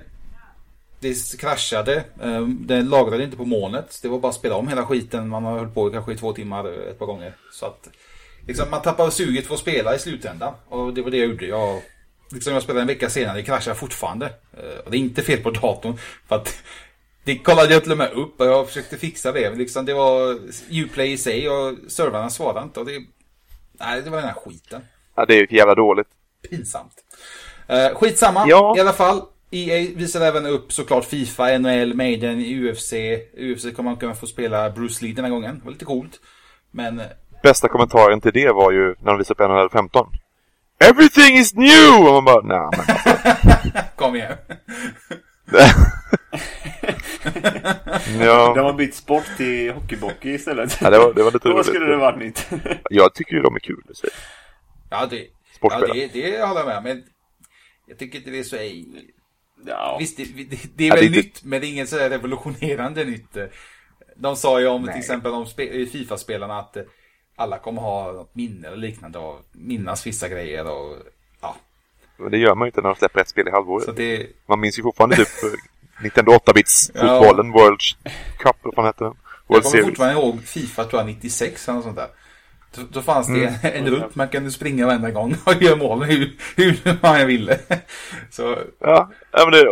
det 1.01 1.39
kraschade, 1.41 2.05
eh, 2.23 2.41
det 2.47 2.83
lagrade 2.83 3.25
inte 3.25 3.37
på 3.37 3.45
molnet. 3.45 3.99
Det 4.03 4.09
var 4.09 4.19
bara 4.19 4.29
att 4.29 4.35
spela 4.35 4.55
om 4.55 4.69
hela 4.69 4.87
skiten. 4.87 5.29
Man 5.29 5.45
har 5.45 5.59
hållit 5.59 5.75
på 5.75 5.91
kanske 5.91 6.13
i 6.13 6.17
två 6.17 6.33
timmar 6.33 6.65
eh, 6.65 6.91
ett 6.91 6.99
par 6.99 7.07
gånger. 7.07 7.33
Så 7.53 7.67
att 7.67 7.89
liksom, 8.47 8.71
man 8.71 8.83
tappade 8.83 9.11
suget 9.11 9.47
för 9.47 9.55
att 9.55 9.61
spela 9.61 9.95
i 9.95 9.99
slutändan. 9.99 10.55
Och 10.69 10.95
det 10.95 11.03
var 11.03 11.11
det 11.11 11.17
jag 11.17 11.29
gjorde. 11.29 11.47
Jag, 11.47 11.83
liksom 12.33 12.53
jag 12.53 12.63
spelade 12.63 12.81
en 12.81 12.87
vecka 12.87 13.11
senare, 13.11 13.37
det 13.37 13.43
kraschar 13.43 13.75
fortfarande. 13.75 14.27
Eh, 14.27 14.79
Och 14.85 14.91
det 14.91 14.97
är 14.97 15.01
inte 15.01 15.23
fel 15.23 15.43
på 15.43 15.51
datorn. 15.51 15.97
För 16.29 16.37
att 16.37 16.63
det 17.25 17.39
kollade 17.39 17.73
jag 17.75 17.83
till 17.83 17.93
och 17.93 17.99
med 17.99 18.13
upp 18.13 18.41
och 18.41 18.47
jag 18.47 18.67
försökte 18.69 18.97
fixa 18.97 19.33
det. 19.33 19.51
Liksom 19.55 19.85
det 19.87 19.95
var 19.95 20.39
Uplay 20.71 21.13
i 21.13 21.19
sig 21.19 21.49
och 21.49 21.75
servrarna 21.89 22.31
svarade 22.31 22.63
inte. 22.65 22.81
Och 22.81 22.87
det, 22.87 23.01
nej, 23.73 24.03
det 24.03 24.11
var 24.11 24.19
den 24.19 24.27
här 24.27 24.35
skiten. 24.37 24.83
ja 25.15 25.25
det 25.27 25.35
är 25.35 25.41
ju 25.51 25.57
jävla 25.57 25.75
dåligt. 25.75 26.09
Pinsamt. 26.51 26.93
Skitsamma, 27.95 28.45
Ja. 28.49 28.75
i 28.77 28.81
alla 28.81 28.93
fall. 28.93 29.23
EA 29.51 29.87
visade 29.97 30.27
även 30.27 30.47
upp 30.47 30.73
såklart 30.73 31.05
Fifa, 31.05 31.59
NHL, 31.59 31.95
Maiden, 31.95 32.39
UFC. 32.41 32.93
UFC 33.39 33.63
kommer 33.77 33.91
man 33.91 33.97
kunna 33.97 34.15
få 34.15 34.27
spela 34.27 34.71
Bruce 34.71 35.05
Lee 35.05 35.15
den 35.15 35.25
här 35.25 35.33
gången. 35.33 35.59
Det 35.59 35.65
var 35.65 35.73
lite 35.73 35.85
coolt. 35.85 36.21
Men 36.71 37.01
eh, 37.01 37.07
Bästa 37.43 37.69
kommentaren 37.69 38.21
till 38.21 38.33
det 38.35 38.53
var 38.53 38.73
ju 38.73 38.95
när 39.01 39.13
de 39.13 39.19
visade 39.19 39.45
upp 39.45 39.51
NHL 39.51 39.71
15. 39.71 40.07
Everything 40.85 41.37
is 41.39 41.55
new! 41.55 42.07
Och 42.09 42.13
man 42.13 42.25
bara, 42.25 42.41
nej 42.43 42.69
men 42.77 43.83
kom 43.97 44.17
igen. 44.17 44.37
ja. 48.21 48.53
De 48.55 48.61
har 48.65 48.73
bytt 48.73 48.95
sport 48.95 49.25
till 49.37 49.73
hockeybockey 49.73 50.31
istället. 50.35 50.79
ja, 50.81 50.91
det 50.91 50.99
var, 50.99 51.15
det 51.15 51.23
var 51.23 51.31
lite 51.33 51.49
Då 51.49 51.55
roligt. 51.55 51.67
skulle 51.67 51.87
det 51.87 51.97
varit 51.97 52.19
nytt. 52.19 52.49
Jag 52.91 53.15
tycker 53.15 53.33
ju 53.37 53.43
de 53.43 53.55
är 53.55 53.61
kul. 53.61 53.83
Så. 53.93 54.07
Ja, 54.91 55.07
det, 55.07 55.27
ja, 55.61 55.81
det, 55.95 56.07
det 56.13 56.47
håller 56.47 56.61
jag 56.61 56.67
med 56.67 56.83
Men 56.83 57.03
jag 57.87 57.99
tycker 57.99 58.19
inte 58.19 58.31
det 58.31 58.39
är 58.39 58.43
så... 58.43 58.57
ej- 58.57 58.87
ja. 59.67 59.97
Visst, 60.01 60.17
det, 60.17 60.25
det, 60.25 60.59
det 60.77 60.85
är 60.85 60.89
Ja, 60.89 60.95
väl 60.95 61.05
inte- 61.05 61.17
nytt, 61.19 61.45
men 61.45 61.61
det 61.61 61.67
är 61.67 61.69
inget 61.69 61.89
så 61.89 61.99
här 61.99 62.11
revolutionerande 62.11 63.05
nytt. 63.05 63.37
De 64.17 64.37
sa 64.37 64.61
ju 64.61 64.67
om 64.67 64.85
till 64.87 64.99
exempel 64.99 65.33
om 65.33 65.45
spe- 65.45 65.87
Fifa-spelarna 65.87 66.59
att 66.59 66.77
alla 67.37 67.59
kommer 67.59 67.83
ha 67.83 68.13
något 68.13 68.35
minne 68.35 68.67
eller 68.67 68.77
liknande 68.77 69.19
och 69.19 69.41
minnas 69.53 70.07
vissa 70.07 70.29
grejer 70.29 70.67
och 70.71 70.97
ja. 71.41 71.57
Men 72.17 72.31
det 72.31 72.39
gör 72.39 72.55
man 72.55 72.67
ju 72.67 72.69
inte 72.69 72.81
när 72.81 72.89
de 72.89 72.97
släpper 72.99 73.21
ett 73.21 73.29
spel 73.29 73.49
i 73.49 73.51
halvåret. 73.51 73.97
Det, 73.97 74.27
Man 74.47 74.61
minns 74.61 74.79
ju 74.79 74.83
fortfarande 74.83 75.17
typ 75.17 75.29
eh, 75.29 76.03
Nintendo 76.03 76.33
8-bits 76.33 76.87
fotbollen, 76.93 77.53
World 77.53 77.81
Cup, 78.39 78.57
vad 78.63 78.75
fan 78.75 78.85
hette 78.85 79.05
den? 79.05 79.15
jag 79.15 79.55
World 79.55 79.63
kommer 79.65 79.71
Series. 79.71 79.87
fortfarande 79.87 80.21
ihåg 80.21 80.43
Fifa 80.43 80.85
tror 80.85 81.01
jag 81.01 81.07
96 81.07 81.69
eller 81.69 81.75
något 81.77 81.85
sånt 81.85 81.97
där. 81.97 82.09
Då, 82.79 82.85
då 82.91 83.03
fanns 83.03 83.27
det 83.27 83.45
mm. 83.45 83.55
en 83.63 83.87
rutt 83.87 84.15
man 84.15 84.29
kunde 84.29 84.51
springa 84.51 84.87
varenda 84.87 85.11
gång 85.11 85.37
och 85.45 85.63
göra 85.63 85.77
mål 85.77 86.03
hur, 86.03 86.37
hur 86.57 86.99
man 87.03 87.27
ville. 87.27 87.59
Så... 88.31 88.59
Ja, 88.81 89.11
men 89.33 89.51
det 89.51 89.67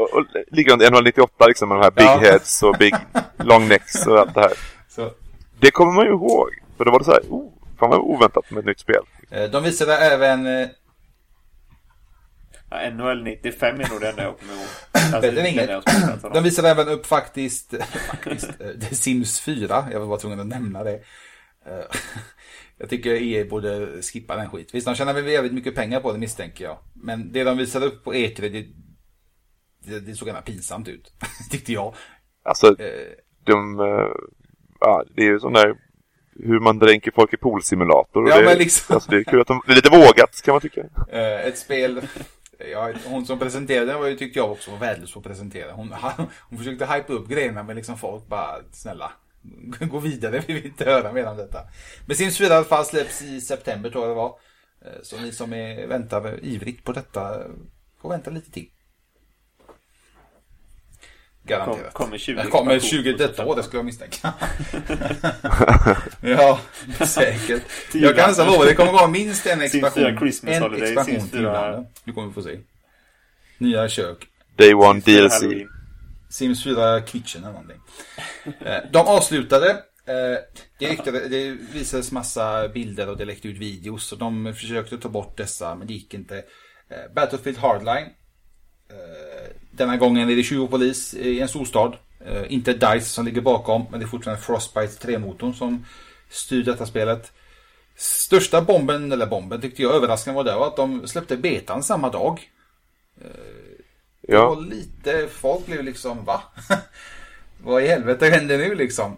ligger 0.51 0.73
under 0.73 0.87
198 0.87 1.47
liksom 1.47 1.69
med 1.69 1.79
de 1.79 1.83
här 1.83 1.91
big 1.91 2.05
ja. 2.05 2.19
heads 2.19 2.63
och 2.63 2.77
big 2.79 2.95
long 3.37 3.69
necks 3.69 4.07
och 4.07 4.19
allt 4.19 4.35
det 4.35 4.41
här. 4.41 4.53
Så. 4.89 5.11
Det 5.61 5.71
kommer 5.71 5.93
man 5.93 6.05
ju 6.05 6.11
ihåg. 6.11 6.49
För 6.77 6.85
då 6.85 6.91
var 6.91 6.99
det 6.99 7.05
så 7.05 7.11
här, 7.11 7.23
oh, 7.29 7.53
fan 7.79 7.91
vad 7.91 7.99
oväntat 7.99 8.51
med 8.51 8.59
ett 8.59 8.67
nytt 8.67 8.81
spel. 8.81 9.03
Eh, 9.31 9.45
de 9.45 9.63
visade 9.63 9.97
även... 9.97 10.47
Eh, 10.47 10.69
ja, 12.71 12.91
NHL 12.91 13.23
95 13.23 13.81
är 13.81 13.89
nog 13.89 14.01
det 14.01 14.09
enda 14.09 14.23
jag 14.23 14.39
kommer 14.39 14.55
ihåg. 14.55 14.67
Alltså, 15.15 15.31
det 15.31 15.41
är 15.41 15.47
inget. 15.47 15.71
De 16.35 16.43
visade 16.43 16.71
även 16.71 16.89
upp 16.89 17.07
faktiskt, 17.07 17.75
faktiskt 18.11 18.61
eh, 18.61 18.89
The 18.89 18.95
Sims 18.95 19.41
4. 19.41 19.87
Jag 19.93 20.01
var 20.01 20.07
bara 20.07 20.19
tvungen 20.19 20.41
att 20.41 20.47
nämna 20.47 20.85
det. 20.85 21.01
Jag 22.79 22.91
tycker 22.91 23.15
EA 23.15 23.45
borde 23.45 24.03
skippa 24.03 24.37
den 24.37 24.51
skit. 24.51 24.75
Visst, 24.75 24.87
de 24.87 24.95
tjänar 24.95 25.15
väl 25.15 25.27
jävligt 25.27 25.53
mycket 25.53 25.75
pengar 25.75 26.01
på 26.01 26.13
det 26.13 26.19
misstänker 26.19 26.65
jag. 26.65 26.79
Men 26.95 27.33
det 27.33 27.45
de 27.45 27.59
visade 27.59 27.87
upp 27.87 28.05
på 28.05 28.15
E3, 28.15 28.41
det, 28.41 28.67
det, 29.85 30.01
det 30.01 30.15
såg 30.15 30.29
gärna 30.29 30.43
pinsamt 30.43 30.89
ut. 30.89 31.13
Tyckte 31.51 31.73
jag. 31.73 31.95
Alltså, 32.43 32.77
de... 33.45 33.79
Ja, 34.81 35.05
det 35.17 35.23
är 35.23 35.27
ju 35.27 35.41
sån 35.41 35.53
där 35.53 35.77
hur 36.39 36.61
man 36.61 36.79
dränker 36.79 37.11
folk 37.11 37.35
i 37.35 37.37
poolsimulator. 37.37 38.29
Ja, 38.29 38.39
det, 38.39 38.45
men 38.45 38.59
liksom... 38.59 38.95
alltså, 38.95 39.11
det 39.11 39.17
är 39.17 39.25
kul 39.25 39.41
att 39.41 39.47
de, 39.47 39.63
det 39.67 39.73
är 39.73 39.77
lite 39.77 39.91
vågat 39.91 40.43
kan 40.45 40.53
man 40.55 40.61
tycka. 40.61 40.81
Uh, 40.81 41.47
ett 41.47 41.59
spel, 41.59 42.09
ja, 42.73 42.93
hon 43.05 43.27
som 43.27 43.39
presenterade 43.39 43.95
var 43.95 44.07
ju, 44.07 44.17
tyckte 44.17 44.39
jag 44.39 44.53
också 44.53 44.71
var 44.71 44.79
värdelös 44.79 45.13
på 45.13 45.19
att 45.19 45.25
presentera. 45.25 45.73
Hon, 45.73 45.95
hon 46.49 46.59
försökte 46.59 46.87
hypa 46.87 47.13
upp 47.13 47.29
grejerna 47.29 47.63
men 47.63 47.77
liksom 47.77 47.99
folk 47.99 48.27
bara, 48.27 48.57
snälla, 48.73 49.13
gå 49.81 49.99
vidare, 49.99 50.43
vi 50.47 50.55
vill 50.55 50.67
inte 50.67 50.85
höra 50.85 51.13
mer 51.13 51.27
om 51.27 51.37
detta. 51.37 51.61
Men 52.07 52.17
Sims 52.17 52.39
4 52.39 52.49
i 52.49 52.53
alla 52.53 52.65
fall 52.65 52.85
släpps 52.85 53.23
i 53.23 53.41
september 53.41 53.91
tror 53.91 54.05
jag 54.05 54.11
det 54.11 54.15
var. 54.15 54.29
Uh, 54.87 55.03
så 55.03 55.21
ni 55.21 55.33
som 55.33 55.53
är, 55.53 55.87
väntar 55.87 56.45
ivrigt 56.45 56.85
på 56.85 56.93
detta 56.93 57.43
får 58.01 58.09
vänta 58.09 58.31
lite 58.31 58.51
till. 58.51 58.69
Garanterat. 61.47 61.93
Kom, 61.93 62.07
kommer 62.07 62.19
20 62.19 62.43
kommer 62.43 62.79
20 62.79 63.13
detta 63.13 63.47
år, 63.47 63.57
det 63.57 63.63
skulle 63.63 63.79
jag 63.79 63.85
misstänka. 63.85 64.35
ja, 66.21 66.61
säkert. 67.07 67.63
jag 67.93 68.17
kan 68.17 68.35
säga 68.35 68.49
att 68.49 68.67
det 68.67 68.75
kommer 68.75 68.93
vara 68.93 69.09
minst 69.09 69.47
en 69.47 69.61
expansion. 69.61 70.05
En 70.05 70.83
expansion 70.83 71.29
till 71.29 71.49
Du 72.05 72.13
kommer 72.13 72.33
få 72.33 72.43
se. 72.43 72.59
Nya 73.59 73.89
kök. 73.89 74.27
Day 74.57 74.75
One 74.75 75.01
DLC. 75.01 75.43
Sims 76.37 76.65
4 76.65 77.03
Kitchen 77.07 77.45
eller 77.45 77.53
någonting. 77.53 77.81
Eh, 78.45 78.79
de 78.93 79.07
avslutade. 79.07 79.71
Eh, 80.07 80.39
det, 80.79 80.89
riktade, 80.89 81.29
det 81.29 81.51
visades 81.51 82.13
massa 82.13 82.69
bilder 82.69 83.09
och 83.09 83.17
det 83.17 83.25
läckte 83.25 83.49
ut 83.49 83.59
videos. 83.59 84.13
Och 84.13 84.19
de 84.19 84.55
försökte 84.55 84.99
ta 84.99 85.09
bort 85.09 85.37
dessa, 85.37 85.75
men 85.75 85.87
det 85.87 85.93
gick 85.93 86.15
inte. 86.15 86.37
Eh, 86.89 87.15
Battlefield 87.15 87.59
Hardline 87.59 88.09
denna 89.71 89.97
gången 89.97 90.31
är 90.31 90.37
det 90.37 90.43
20 90.43 90.67
polis 90.67 91.15
i 91.15 91.41
en 91.41 91.49
storstad. 91.49 91.97
Inte 92.49 92.73
DICE 92.73 93.01
som 93.01 93.25
ligger 93.25 93.41
bakom, 93.41 93.87
men 93.91 94.01
det 94.01 94.07
är 94.07 94.09
fortfarande 94.09 94.43
Frostbite 94.43 95.07
3-motorn 95.07 95.55
som 95.55 95.85
styr 96.31 96.63
detta 96.63 96.87
spelet. 96.87 97.33
Största 97.97 98.63
bomben, 98.63 99.13
eller 99.13 99.27
bomben 99.27 99.61
tyckte 99.61 99.83
jag 99.83 99.95
överraskande 99.95 100.37
var 100.37 100.45
det 100.45 100.55
var 100.55 100.67
att 100.67 100.77
de 100.77 101.09
släppte 101.09 101.37
betan 101.37 101.83
samma 101.83 102.11
dag. 102.11 102.51
Eh, 104.29 104.33
det 104.33 104.37
ja. 104.37 104.55
var 104.55 104.63
lite, 104.63 105.29
folk 105.29 105.67
blev 105.67 105.85
liksom 105.85 106.25
va? 106.25 106.43
Vad 107.63 107.83
i 107.83 107.87
helvete 107.87 108.27
händer 108.27 108.59
nu 108.59 108.75
liksom? 108.75 109.17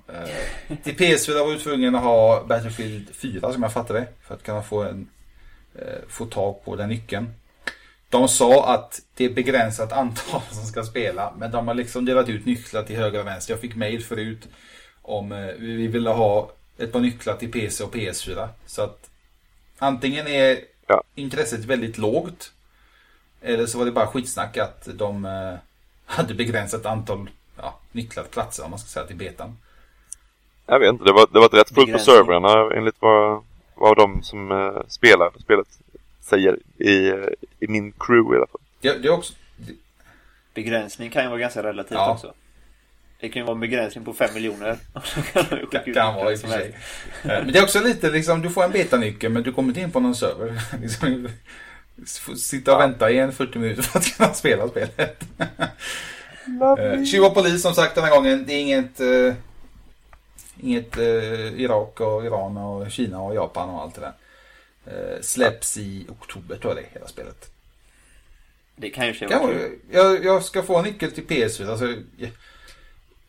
till 0.83 0.97
PS4 0.97 1.39
var 1.39 1.53
du 1.53 1.59
tvungen 1.59 1.95
att 1.95 2.03
ha 2.03 2.45
Battlefield 2.45 3.15
4 3.15 3.53
som 3.53 3.63
jag 3.63 3.73
fattade 3.73 4.07
För 4.23 4.35
att 4.35 4.43
kunna 4.43 4.63
få, 4.63 4.83
en, 4.83 5.09
få 6.09 6.27
tag 6.27 6.65
på 6.65 6.77
den 6.77 6.89
nyckeln. 6.89 7.35
De 8.11 8.29
sa 8.29 8.75
att 8.75 9.01
det 9.15 9.25
är 9.25 9.31
begränsat 9.31 9.93
antal 9.93 10.41
som 10.51 10.65
ska 10.65 10.85
spela. 10.85 11.35
Men 11.39 11.51
de 11.51 11.69
har 11.69 11.75
liksom 11.75 12.05
delat 12.05 12.29
ut 12.29 12.47
nycklar 12.47 12.83
till 12.83 12.97
höger 12.97 13.21
och 13.21 13.27
vänster. 13.27 13.53
Jag 13.53 13.61
fick 13.61 13.77
mail 13.77 14.05
förut 14.05 14.49
om 15.03 15.33
eh, 15.33 15.55
vi 15.59 15.87
ville 15.87 16.11
ha 16.11 16.51
ett 16.79 16.93
par 16.93 17.01
nycklar 17.01 17.37
till 17.37 17.53
PC 17.53 17.85
och 17.85 17.95
PS4. 17.95 18.49
Så 18.67 18.83
att 18.83 19.11
antingen 19.79 20.27
är 20.27 20.59
ja. 20.87 21.03
intresset 21.15 21.65
väldigt 21.65 21.99
lågt. 21.99 22.53
Eller 23.43 23.67
så 23.67 23.79
var 23.79 23.85
det 23.85 23.93
bara 23.93 24.07
skitsnack 24.07 24.57
att 24.57 24.89
de 24.95 25.25
eh, 25.25 25.55
hade 26.07 26.35
begränsat 26.35 26.87
antal 26.87 27.31
ja, 27.57 27.79
nycklar, 27.93 28.25
platser 28.25 28.65
om 28.65 28.71
man 28.71 28.79
ska 28.79 28.89
säga 28.89 29.07
till 29.07 29.17
betan. 29.17 29.57
Jag 30.67 30.79
vet 30.79 30.89
inte, 30.89 31.05
det 31.05 31.13
var, 31.13 31.29
det 31.33 31.39
var 31.39 31.49
rätt 31.49 31.75
fullt 31.75 31.93
på 31.93 31.99
servrarna 31.99 32.77
enligt 32.77 32.97
vad, 32.99 33.45
vad 33.75 33.97
de 33.97 34.23
som 34.23 34.51
uh, 34.51 34.83
spelar 34.89 35.31
spelet 35.41 35.67
säger 36.21 36.59
i, 36.79 37.13
i 37.61 37.69
min 37.69 37.93
crew 37.93 38.35
i 38.35 38.37
alla 38.37 38.47
fall. 38.47 38.61
Ja, 38.81 38.93
det 39.03 39.09
är 39.09 39.13
också... 39.13 39.33
Det... 39.57 39.73
Begränsning 40.55 41.11
kan 41.11 41.23
ju 41.23 41.29
vara 41.29 41.39
ganska 41.39 41.63
relativt 41.63 41.99
ja. 41.99 42.13
också. 42.13 42.35
Det 43.21 43.29
kan 43.29 43.43
ju 43.43 43.47
vara 43.47 43.55
en 43.55 43.61
begränsning 43.61 44.05
på 44.05 44.13
5 44.13 44.35
miljoner. 44.35 44.79
det 45.85 45.93
kan 45.93 46.15
vara 46.15 46.33
i 46.33 46.35
och 46.35 46.41
för 46.41 46.49
sig. 46.49 46.77
Eh, 47.23 47.29
men 47.29 47.53
det 47.53 47.59
är 47.59 47.63
också 47.63 47.81
lite 47.81 48.11
liksom, 48.11 48.43
du 48.43 48.51
får 48.51 48.65
en 48.65 48.71
betanyckel 48.71 49.33
men 49.33 49.43
du 49.43 49.53
kommer 49.53 49.69
inte 49.69 49.81
in 49.81 49.91
på 49.91 50.01
någon 50.01 50.15
server. 50.15 50.63
sitta 52.37 52.75
och 52.75 52.81
vänta 52.81 53.11
i 53.11 53.19
en 53.19 53.33
40 53.33 53.59
minuter 53.59 53.83
för 53.83 53.99
att 53.99 54.17
kunna 54.17 54.35
spela 54.35 54.69
spelet. 54.69 55.25
Tjuva 57.11 57.31
polis 57.31 57.63
som 57.63 57.75
sagt 57.75 57.95
den 57.95 58.05
här 58.05 58.17
gången. 58.17 58.45
Det 58.47 58.53
är 58.53 58.61
inget... 58.61 59.01
Uh, 59.01 59.35
inget 60.61 60.99
uh, 60.99 61.61
Irak 61.61 62.01
och 62.01 62.25
Iran 62.25 62.57
och 62.57 62.91
Kina 62.91 63.21
och 63.21 63.35
Japan 63.35 63.71
och 63.71 63.83
allt 63.83 63.95
det 63.95 64.01
där. 64.01 64.13
Eh, 64.91 65.21
släpps 65.21 65.77
i 65.77 66.07
oktober 66.09 66.57
tror 66.57 66.75
jag 66.75 66.85
det 66.85 66.89
hela 66.93 67.07
spelet. 67.07 67.51
Det 68.77 68.91
kan 68.91 69.07
ju 69.07 69.27
vara 69.27 69.41
kul. 69.41 69.79
Jag, 69.91 70.25
jag 70.25 70.45
ska 70.45 70.63
få 70.63 70.77
en 70.77 70.85
nyckel 70.85 71.13
till 71.13 71.27
PS4. 71.27 71.71
Alltså, 71.71 71.87
jag, 72.17 72.31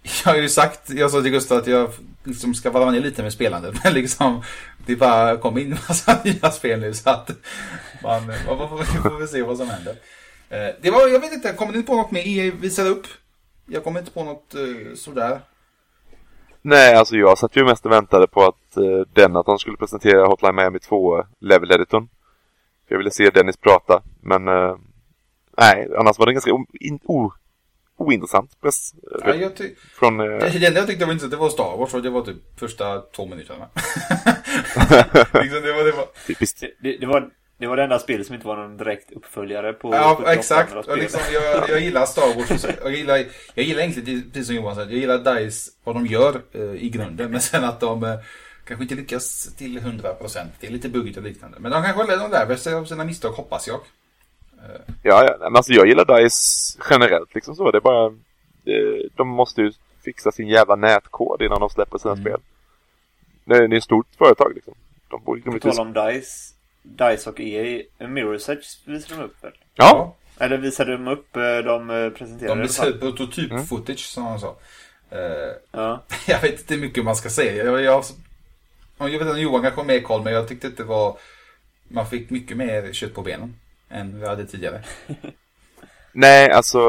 jag 0.01 0.31
har 0.31 0.35
ju 0.35 0.49
sagt, 0.49 0.89
jag 0.89 1.11
sa 1.11 1.21
till 1.21 1.31
Gustav 1.31 1.57
att 1.57 1.67
jag 1.67 1.91
liksom 2.23 2.53
ska 2.53 2.71
vara 2.71 2.91
ner 2.91 2.99
lite 2.99 3.23
med 3.23 3.33
spelandet. 3.33 3.75
Men 3.83 3.93
liksom, 3.93 4.43
det 4.85 4.95
bara 4.95 5.37
kom 5.37 5.57
in 5.57 5.77
massa 5.87 6.21
nya 6.25 6.51
spel 6.51 6.79
nu 6.79 6.93
så 6.93 7.09
att 7.09 7.31
man, 8.03 8.27
man, 8.27 8.57
man, 8.57 8.57
man 8.57 8.69
får 8.69 9.27
se 9.27 9.41
vad 9.41 9.57
som 9.57 9.69
händer. 9.69 9.95
Eh, 10.49 10.75
det 10.81 10.91
var, 10.91 11.07
jag 11.07 11.19
vet 11.19 11.33
inte, 11.33 11.53
kommer 11.53 11.71
ni 11.71 11.77
inte 11.77 11.87
på 11.87 11.97
något 11.97 12.11
mer 12.11 12.27
EA 12.27 12.51
visade 12.61 12.89
upp? 12.89 13.07
Jag 13.65 13.83
kommer 13.83 13.99
inte 13.99 14.11
på 14.11 14.23
något 14.23 14.55
uh, 14.55 14.95
sådär. 14.95 15.39
Nej, 16.61 16.95
alltså 16.95 17.15
jag 17.15 17.37
satt 17.37 17.55
ju 17.55 17.65
mest 17.65 17.85
och 17.85 17.91
väntade 17.91 18.27
på 18.27 18.43
att 18.43 18.77
eh, 18.77 19.07
den 19.13 19.35
att 19.35 19.45
de 19.45 19.59
skulle 19.59 19.77
presentera 19.77 20.25
Hotline 20.27 20.55
Miami 20.55 20.79
2 20.79 21.23
level 21.39 21.71
editorn. 21.71 22.09
Jag 22.87 22.97
ville 22.97 23.11
se 23.11 23.29
Dennis 23.29 23.57
prata, 23.57 24.01
men 24.21 24.47
eh, 24.47 24.75
nej, 25.57 25.89
annars 25.97 26.19
var 26.19 26.25
det 26.25 26.33
ganska 26.33 26.51
in, 26.79 26.99
o, 27.03 27.31
ointressant 27.97 28.61
press. 28.61 28.93
Ja, 29.25 29.35
jag 29.35 29.55
ty- 29.55 29.75
från, 29.93 30.19
eh... 30.19 30.25
det, 30.25 30.67
enda 30.67 30.79
jag 30.79 30.87
tyckte 30.87 31.05
var 31.05 31.13
intressant 31.13 31.31
det 31.31 31.37
var 31.37 31.49
Star 31.49 31.77
Wars, 31.77 31.93
och 31.93 32.01
det 32.01 32.09
var 32.09 32.21
typ 32.21 32.59
första 32.59 33.01
två 33.01 33.25
minuterna. 33.25 33.67
liksom, 35.33 35.61
det, 35.61 35.73
var, 35.73 35.83
det, 35.83 35.91
var... 35.91 36.07
Det, 36.81 36.97
det, 36.97 37.05
var, 37.05 37.29
det 37.59 37.67
var 37.67 37.77
det 37.77 37.83
enda 37.83 37.99
spelet 37.99 38.27
som 38.27 38.35
inte 38.35 38.47
var 38.47 38.55
någon 38.55 38.77
direkt 38.77 39.11
uppföljare 39.11 39.73
på 39.73 39.93
Ja, 39.93 40.33
exakt. 40.33 40.75
Och 40.87 40.97
liksom, 40.97 41.21
jag, 41.33 41.69
jag 41.69 41.79
gillar 41.79 42.05
Star 42.05 42.35
Wars. 42.35 42.65
Jag 42.83 42.91
gillar, 42.91 43.25
jag 43.53 43.65
gillar 43.65 43.81
egentligen, 43.81 44.23
precis 44.31 44.47
som 44.47 44.55
Johan 44.55 44.75
sa, 44.75 44.81
jag 44.81 44.93
gillar 44.93 45.35
DICE, 45.35 45.71
vad 45.83 45.95
de 45.95 46.05
gör 46.05 46.41
eh, 46.51 46.61
i 46.61 46.89
grunden. 46.89 47.31
Men 47.31 47.41
sen 47.41 47.63
att 47.63 47.79
de 47.79 48.03
eh, 48.03 48.19
kanske 48.65 48.83
inte 48.83 48.95
lyckas 48.95 49.55
till 49.55 49.79
100%. 49.79 50.45
Det 50.59 50.67
är 50.67 50.71
lite 50.71 50.89
buggigt 50.89 51.17
och 51.17 51.23
liknande. 51.23 51.57
Men 51.59 51.71
de 51.71 51.83
kanske 51.83 52.15
de 52.15 52.31
lär 52.31 52.55
sig 52.55 52.73
av 52.73 52.85
sina 52.85 53.03
misstag, 53.03 53.31
hoppas 53.31 53.67
jag. 53.67 53.79
Eh. 54.59 54.93
Ja, 55.03 55.25
ja. 55.25 55.37
Men 55.39 55.55
alltså 55.55 55.73
jag 55.73 55.87
gillar 55.87 56.21
DICE 56.21 56.79
generellt 56.89 57.35
liksom 57.35 57.55
så. 57.55 57.71
Det 57.71 57.77
är 57.77 57.81
bara... 57.81 58.09
Det, 58.63 59.09
de 59.15 59.27
måste 59.27 59.61
ju 59.61 59.71
fixa 60.03 60.31
sin 60.31 60.47
jävla 60.47 60.75
nätkod 60.75 61.41
innan 61.41 61.59
de 61.59 61.69
släpper 61.69 61.97
sina 61.97 62.13
mm. 62.13 62.23
spel. 62.23 62.39
Det 63.45 63.55
är, 63.55 63.67
det 63.67 63.75
är 63.75 63.77
ett 63.77 63.83
stort 63.83 64.07
företag 64.17 64.51
liksom. 64.55 64.73
De 65.09 65.23
borde 65.23 65.41
På 65.41 65.59
tal 65.59 65.79
om 65.79 65.93
DICE. 65.93 66.58
DICE 66.81 67.29
och 67.29 67.39
EA, 67.39 67.83
Mirror's 67.99 68.51
Edge 68.51 68.65
visade 68.85 69.21
de 69.21 69.25
upp 69.25 69.43
väl? 69.43 69.53
Ja. 69.75 70.15
Eller 70.39 70.57
visade 70.57 70.91
de 70.91 71.07
upp, 71.07 71.35
eh, 71.35 71.57
de 71.57 71.89
eh, 71.89 72.09
presenterade 72.09 72.55
De 72.55 72.61
visade 72.61 72.91
prototyp-footage 72.91 73.89
mm. 73.89 73.97
som 73.97 74.23
han 74.23 74.39
sa. 74.39 74.55
Uh, 75.13 75.53
ja. 75.71 76.03
Jag 76.27 76.41
vet 76.41 76.59
inte 76.59 76.73
hur 76.73 76.81
mycket 76.81 77.03
man 77.03 77.15
ska 77.15 77.29
säga. 77.29 77.63
Jag, 77.63 77.81
jag, 77.81 78.03
jag 78.97 79.05
vet 79.09 79.21
inte 79.21 79.31
om 79.31 79.41
Johan 79.41 79.61
kanske 79.61 79.79
har 79.79 79.85
mer 79.85 80.01
koll, 80.01 80.23
men 80.23 80.33
jag 80.33 80.47
tyckte 80.47 80.67
att 80.67 80.77
det 80.77 80.83
var... 80.83 81.17
Man 81.87 82.07
fick 82.07 82.29
mycket 82.29 82.57
mer 82.57 82.93
kött 82.93 83.13
på 83.13 83.21
benen 83.21 83.55
än 83.89 84.19
vi 84.19 84.27
hade 84.27 84.45
tidigare. 84.45 84.83
Nej, 86.11 86.51
alltså... 86.51 86.79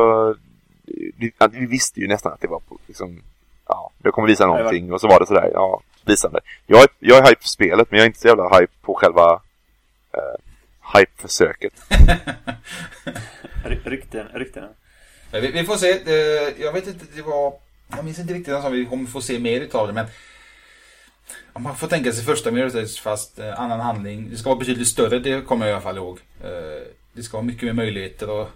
Vi, 1.17 1.33
vi, 1.51 1.67
visste 1.67 2.01
ju 2.01 2.09
nästan 2.09 2.33
att 2.33 2.41
det 2.41 2.49
var 2.49 2.61
på, 2.61 2.79
liksom... 2.87 3.23
Ja, 3.69 3.91
det 3.99 4.11
kommer 4.11 4.29
visa 4.29 4.47
någonting. 4.47 4.93
Och 4.93 5.01
så 5.01 5.09
var 5.09 5.21
det 5.21 5.27
sådär, 5.27 5.51
ja, 5.55 5.83
visande. 6.07 6.41
Jag, 6.67 6.87
jag 6.99 7.19
är 7.19 7.29
hype 7.29 7.41
för 7.41 7.49
spelet, 7.49 7.91
men 7.91 7.99
jag 7.99 8.05
är 8.05 8.07
inte 8.07 8.21
så 8.21 8.29
jävla 8.29 8.59
hype 8.59 8.73
på 8.83 8.95
själva 8.95 9.41
uh, 10.17 10.99
hype-försöket. 10.99 11.73
rykten, 13.85 14.29
ryktena. 14.35 14.69
Vi, 15.33 15.51
vi, 15.51 15.65
får 15.65 15.77
se. 15.77 15.87
Jag 16.59 16.73
vet 16.73 16.87
inte, 16.87 17.05
det 17.15 17.23
var... 17.23 17.55
Jag 17.97 18.05
minns 18.05 18.19
inte 18.19 18.35
riktigt 18.35 18.55
om 18.55 18.73
vi 18.73 18.87
kommer 18.87 19.07
få 19.07 19.21
se 19.21 19.39
mer 19.39 19.61
utav 19.61 19.87
det, 19.87 19.93
men... 19.93 20.07
Ja, 21.55 21.61
Man 21.61 21.77
får 21.77 21.87
tänka 21.87 22.13
sig 22.13 22.25
första 22.25 22.51
Mirror's 22.51 23.01
fast 23.01 23.39
eh, 23.39 23.61
annan 23.61 23.81
handling. 23.81 24.31
Det 24.31 24.37
ska 24.37 24.49
vara 24.49 24.59
betydligt 24.59 24.89
större, 24.89 25.19
det 25.19 25.47
kommer 25.47 25.67
jag 25.67 25.71
i 25.73 25.75
alla 25.75 25.83
fall 25.83 25.97
ihåg. 25.97 26.19
Eh, 26.45 26.87
det 27.13 27.23
ska 27.23 27.37
vara 27.37 27.47
mycket 27.47 27.63
mer 27.63 27.73
möjligheter 27.73 28.31
och 28.31 28.49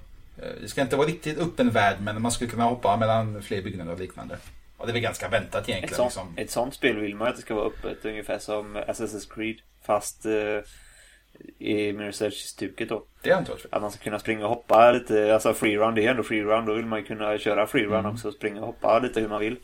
eh, 0.42 0.48
det 0.60 0.68
ska 0.68 0.80
inte 0.80 0.96
vara 0.96 1.08
riktigt 1.08 1.38
öppen 1.38 1.70
värld 1.70 1.96
men 2.00 2.22
man 2.22 2.32
skulle 2.32 2.50
kunna 2.50 2.64
hoppa 2.64 2.96
mellan 2.96 3.42
fler 3.42 3.62
byggnader 3.62 3.92
och 3.92 3.98
liknande. 3.98 4.36
Och 4.76 4.86
det 4.86 4.90
är 4.90 4.92
väl 4.92 5.02
ganska 5.02 5.28
väntat 5.28 5.62
Ett 5.62 5.68
egentligen. 5.68 5.96
sånt, 5.96 6.06
Liksom. 6.06 6.34
ett 6.36 6.50
sånt 6.50 6.74
spel 6.74 6.98
vill 6.98 7.14
man 7.14 7.28
att 7.28 7.36
det 7.36 7.42
ska 7.42 7.54
vara 7.54 7.66
öppet, 7.66 8.04
ungefär 8.04 8.38
som 8.38 8.76
Assassin's 8.76 9.34
Creed. 9.34 9.56
Fast 9.82 10.26
eh, 10.26 10.32
i 11.58 11.92
Mirror's 11.92 12.22
Edge-stuket 12.24 12.88
då. 12.88 13.04
Det 13.22 13.34
hört 13.34 13.46
förut. 13.46 13.66
Att 13.70 13.82
man 13.82 13.90
ska 13.90 14.04
kunna 14.04 14.18
springa 14.18 14.44
och 14.44 14.48
hoppa 14.50 14.92
lite, 14.92 15.34
alltså 15.34 15.54
freerun, 15.54 15.94
det 15.94 16.06
är 16.06 16.10
ändå 16.10 16.22
freerun. 16.22 16.66
Då 16.66 16.74
vill 16.74 16.86
man 16.86 16.98
ju 16.98 17.04
kunna 17.04 17.38
köra 17.38 17.66
freerun 17.66 17.92
Mm. 18.00 18.12
också, 18.12 18.32
springa 18.32 18.60
och 18.60 18.66
hoppa 18.66 18.98
lite 18.98 19.20
hur 19.20 19.28
man 19.28 19.40
vill. 19.40 19.56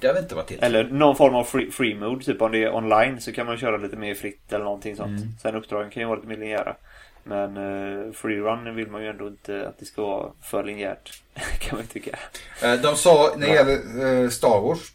Det 0.00 0.06
har 0.06 0.14
vi 0.14 0.20
inte 0.20 0.34
varit 0.34 0.46
till. 0.46 0.58
Eller 0.62 0.84
någon 0.84 1.16
form 1.16 1.34
av 1.34 1.44
free, 1.44 1.70
free 1.70 1.94
mode, 1.94 2.24
typ 2.24 2.42
om 2.42 2.52
det 2.52 2.64
är 2.64 2.74
online 2.74 3.20
så 3.20 3.32
kan 3.32 3.46
man 3.46 3.56
köra 3.58 3.76
lite 3.76 3.96
mer 3.96 4.14
fritt 4.14 4.52
eller 4.52 4.64
någonting 4.64 4.96
sånt. 4.96 5.20
Mm. 5.20 5.32
Sen 5.42 5.54
uppdragen 5.54 5.90
kan 5.90 6.00
ju 6.02 6.06
vara 6.06 6.16
lite 6.16 6.28
mer 6.28 6.36
linjära. 6.36 6.76
Men 7.24 7.56
uh, 7.56 8.12
freerun 8.12 8.74
vill 8.76 8.88
man 8.88 9.02
ju 9.02 9.08
ändå 9.08 9.26
inte 9.26 9.68
att 9.68 9.78
det 9.78 9.84
ska 9.84 10.02
vara 10.02 10.32
för 10.42 10.64
linjärt. 10.64 11.22
kan 11.60 11.78
man 11.78 11.86
tycka. 11.86 12.18
Eh, 12.62 12.74
De 12.74 12.96
sa 12.96 13.34
när 13.36 13.46
det 13.46 13.54
gäller 13.54 14.22
eh, 14.22 14.28
Star 14.28 14.60
Wars, 14.60 14.92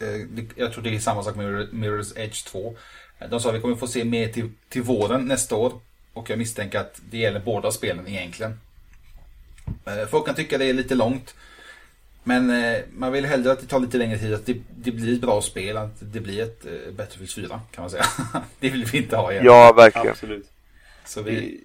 eh, 0.00 0.44
jag 0.56 0.72
tror 0.72 0.82
det 0.84 0.94
är 0.94 0.98
samma 0.98 1.22
sak 1.22 1.36
med 1.36 1.46
Mirror- 1.46 1.70
Mirror's 1.72 2.18
Edge 2.18 2.44
2. 2.46 2.74
De 3.30 3.40
sa 3.40 3.48
att 3.48 3.54
vi 3.54 3.60
kommer 3.60 3.76
få 3.76 3.86
se 3.86 4.04
mer 4.04 4.28
till, 4.28 4.50
till 4.68 4.82
våren 4.82 5.24
nästa 5.24 5.56
år. 5.56 5.72
Och 6.12 6.30
jag 6.30 6.38
misstänker 6.38 6.78
att 6.78 7.00
det 7.10 7.18
gäller 7.18 7.40
båda 7.40 7.70
spelen 7.70 8.08
egentligen. 8.08 8.58
Eh, 9.86 10.06
Folk 10.10 10.26
kan 10.26 10.34
tycka 10.34 10.58
det 10.58 10.64
är 10.64 10.74
lite 10.74 10.94
långt. 10.94 11.34
Men 12.24 12.50
eh, 12.64 12.78
man 12.92 13.12
vill 13.12 13.24
hellre 13.24 13.52
att 13.52 13.60
det 13.60 13.66
tar 13.66 13.80
lite 13.80 13.98
längre 13.98 14.18
tid, 14.18 14.34
att 14.34 14.46
det, 14.46 14.56
det 14.76 14.90
blir 14.92 15.14
ett 15.14 15.20
bra 15.20 15.42
spel, 15.42 15.76
att 15.76 15.96
det 16.00 16.20
blir 16.20 16.42
ett 16.42 16.66
eh, 16.66 16.92
Battlefield 16.96 17.48
4 17.48 17.60
kan 17.70 17.82
man 17.82 17.90
säga. 17.90 18.04
det 18.60 18.70
vill 18.70 18.84
vi 18.84 18.98
inte 18.98 19.16
ha 19.16 19.32
igen. 19.32 19.44
Ja, 19.44 19.72
verkligen. 19.76 20.08
Absolut. 20.08 20.50
Så 21.04 21.22
vi, 21.22 21.60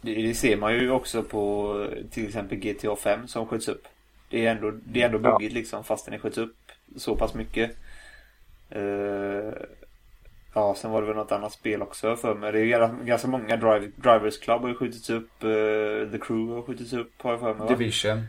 Det, 0.00 0.14
det, 0.14 0.34
ser 0.34 0.56
man 0.56 0.74
ju 0.74 0.90
också 0.90 1.22
på 1.22 1.90
till 2.10 2.26
exempel 2.26 2.58
GTA 2.58 2.96
5 2.96 3.28
som 3.28 3.46
skjuts 3.46 3.68
upp. 3.68 3.84
Det 4.30 4.46
är 4.46 4.50
ändå, 4.50 4.70
det 4.84 5.02
är 5.02 5.06
ändå 5.06 5.20
Ja. 5.22 5.32
buggigt 5.32 5.54
liksom 5.54 5.84
fast 5.84 6.06
den 6.06 6.18
skjuts 6.18 6.38
upp 6.38 6.56
så 6.96 7.16
pass 7.16 7.34
mycket. 7.34 7.70
Eh, 8.70 9.52
ja, 10.56 10.74
sen 10.78 10.90
var 10.90 11.00
det 11.00 11.06
väl 11.06 11.16
något 11.16 11.32
annat 11.32 11.52
spel 11.52 11.82
också 11.82 12.16
för 12.16 12.34
mig. 12.34 12.52
Det 12.52 12.60
är 12.72 13.04
ganska 13.04 13.28
många 13.28 13.56
drive, 13.56 13.90
Drivers 13.96 14.38
Club 14.38 14.60
har 14.60 14.68
ju 14.68 14.74
skjutits 14.74 15.10
upp. 15.10 15.42
eh, 15.44 15.48
The 16.12 16.18
Crew 16.20 16.54
har 16.54 16.62
skjutits 16.62 16.92
upp 16.92 17.12
har 17.22 17.30
jag 17.30 17.40
för 17.40 17.54
mig 17.54 17.66
va? 17.66 17.76
Division. 17.76 18.22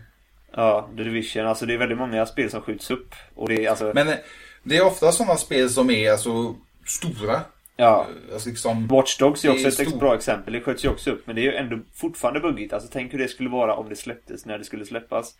Ja, 0.51 0.89
The 0.97 1.03
Division. 1.03 1.45
Alltså 1.45 1.65
det 1.65 1.73
är 1.73 1.77
väldigt 1.77 1.97
många 1.97 2.25
spel 2.25 2.49
som 2.49 2.61
skjuts 2.61 2.91
upp. 2.91 3.15
Och 3.35 3.49
det 3.49 3.65
är 3.65 3.69
alltså... 3.69 3.91
Men 3.95 4.07
eh, 4.07 4.15
det 4.63 4.77
är 4.77 4.85
ofta 4.85 5.11
sådana 5.11 5.35
spel 5.35 5.69
som 5.69 5.89
är 5.89 6.11
alltså 6.11 6.55
stora. 6.85 7.41
ja. 7.75 8.05
Eh, 8.27 8.33
Alltså 8.33 8.49
liksom, 8.49 8.87
Watch 8.87 9.17
Dogs 9.17 9.45
är 9.45 9.49
också 9.51 9.63
är 9.63 9.67
ett 9.67 9.73
stor- 9.73 9.99
bra 9.99 10.15
exempel. 10.15 10.53
Det 10.53 10.61
sköts 10.61 10.85
ju 10.85 10.89
också 10.89 11.11
upp. 11.11 11.27
Men 11.27 11.35
det 11.35 11.41
är 11.41 11.43
ju 11.43 11.53
ändå 11.55 11.79
fortfarande 11.93 12.39
buggigt. 12.39 12.73
Alltså 12.73 12.89
tänk 12.93 13.13
hur 13.13 13.19
det 13.19 13.27
skulle 13.27 13.49
vara 13.49 13.75
om 13.75 13.89
det 13.89 13.95
släpptes 13.95 14.45
när 14.45 14.57
det 14.57 14.63
skulle 14.65 14.85
släppas. 14.85 15.35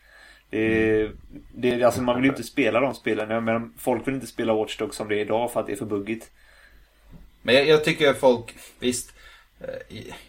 Det, 0.50 0.92
är- 1.02 1.12
det, 1.56 1.84
alltså 1.84 2.02
man 2.02 2.16
vill 2.16 2.24
ju 2.26 2.30
inte 2.30 2.44
spela 2.44 2.80
de 2.80 2.94
spelen. 2.94 3.44
Men 3.46 3.74
folk 3.78 4.08
vill 4.08 4.16
inte 4.16 4.28
spela 4.28 4.54
Watch 4.54 4.78
Dogs 4.78 4.96
som 4.98 5.08
det 5.08 5.16
är 5.16 5.20
idag 5.20 5.52
för 5.52 5.60
att 5.60 5.66
det 5.68 5.72
är 5.74 5.78
för 5.78 5.86
buggigt. 5.86 6.32
Men 7.48 7.56
jag, 7.56 7.68
jag 7.68 7.84
tycker 7.84 8.10
att 8.10 8.18
folk, 8.20 8.56
visst. 8.80 9.14
eh, 9.62 9.68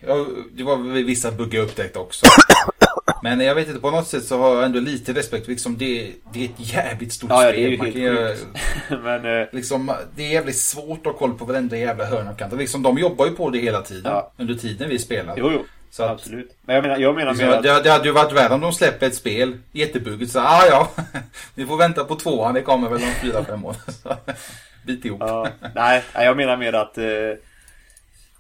Ja, 0.01 0.27
det 0.53 0.63
var 0.63 0.77
vissa 1.05 1.31
buggar 1.33 1.61
upptäckt 1.63 1.97
också. 1.97 2.27
Men 3.23 3.41
jag 3.41 3.55
vet 3.55 3.69
inte, 3.69 3.81
på 3.81 3.91
något 3.91 4.07
sätt 4.09 4.25
så 4.25 4.39
har 4.39 4.55
jag 4.57 4.65
ändå 4.65 4.81
lite 4.81 5.13
respekt. 5.13 5.49
Liksom 5.49 5.79
det, 5.79 6.11
det 6.33 6.41
är 6.41 6.45
ett 6.45 6.51
jävligt 6.75 7.13
stort 7.13 7.31
Ja, 7.31 7.45
ja, 7.45 7.51
spel. 7.53 7.79
det 7.79 7.87
är 7.87 7.97
ju 8.01 8.27
helt 8.27 8.39
sjukt. 8.39 8.47
men 9.03 9.41
eh, 9.41 9.47
liksom, 9.53 9.93
det 10.17 10.23
är 10.23 10.33
jävligt 10.33 10.57
svårt 10.59 10.99
att 11.07 11.13
ha 11.13 11.19
koll 11.19 11.35
på 11.39 11.45
varenda 11.45 11.77
jävla 11.77 12.05
hörn 12.05 12.29
och 12.29 12.39
kant. 12.39 12.55
Liksom, 12.59 12.83
de 12.83 12.99
jobbar 12.99 13.27
ju 13.27 13.33
på 13.33 13.51
det 13.51 13.59
hela 13.59 13.83
tiden. 13.83 14.13
Ja. 14.13 14.33
Under 14.37 14.55
tiden 14.55 14.89
vi 14.89 14.99
spelar. 14.99 15.35
jo, 15.39 15.51
jo. 15.53 15.65
Så 15.91 16.03
att- 16.03 16.11
Absolut. 16.11 16.57
Men 16.63 16.75
jag 16.75 16.83
menar, 16.83 16.99
jag 16.99 17.15
menar 17.15 17.33
Liksom, 17.33 17.51
att... 17.51 17.63
det, 17.63 17.83
det 17.83 17.91
hade 17.91 18.05
ju 18.05 18.13
varit 18.13 18.33
värre 18.33 18.55
om 18.55 18.61
de 18.61 18.73
släpper 18.73 19.07
ett 19.07 19.15
spel 19.15 19.59
jättebuggigt. 19.73 20.33
Så 20.33 20.41
ah, 20.41 20.67
ja, 20.71 20.91
ni 21.55 21.67
får 21.67 21.77
vänta 21.77 22.05
på 22.05 22.17
tvåan. 22.17 22.55
Det 22.55 22.63
kommer 22.63 22.89
väl 22.91 23.03
om 23.03 23.13
fyra, 23.23 23.45
fem 23.45 23.65
år. 23.65 23.77
Bit 24.89 25.05
ihop. 25.05 25.21
Ja, 25.21 25.49
nej, 25.75 26.05
jag 26.15 26.37
menar 26.37 26.57
mer 26.57 26.73
att 26.73 26.99
eh, 26.99 27.33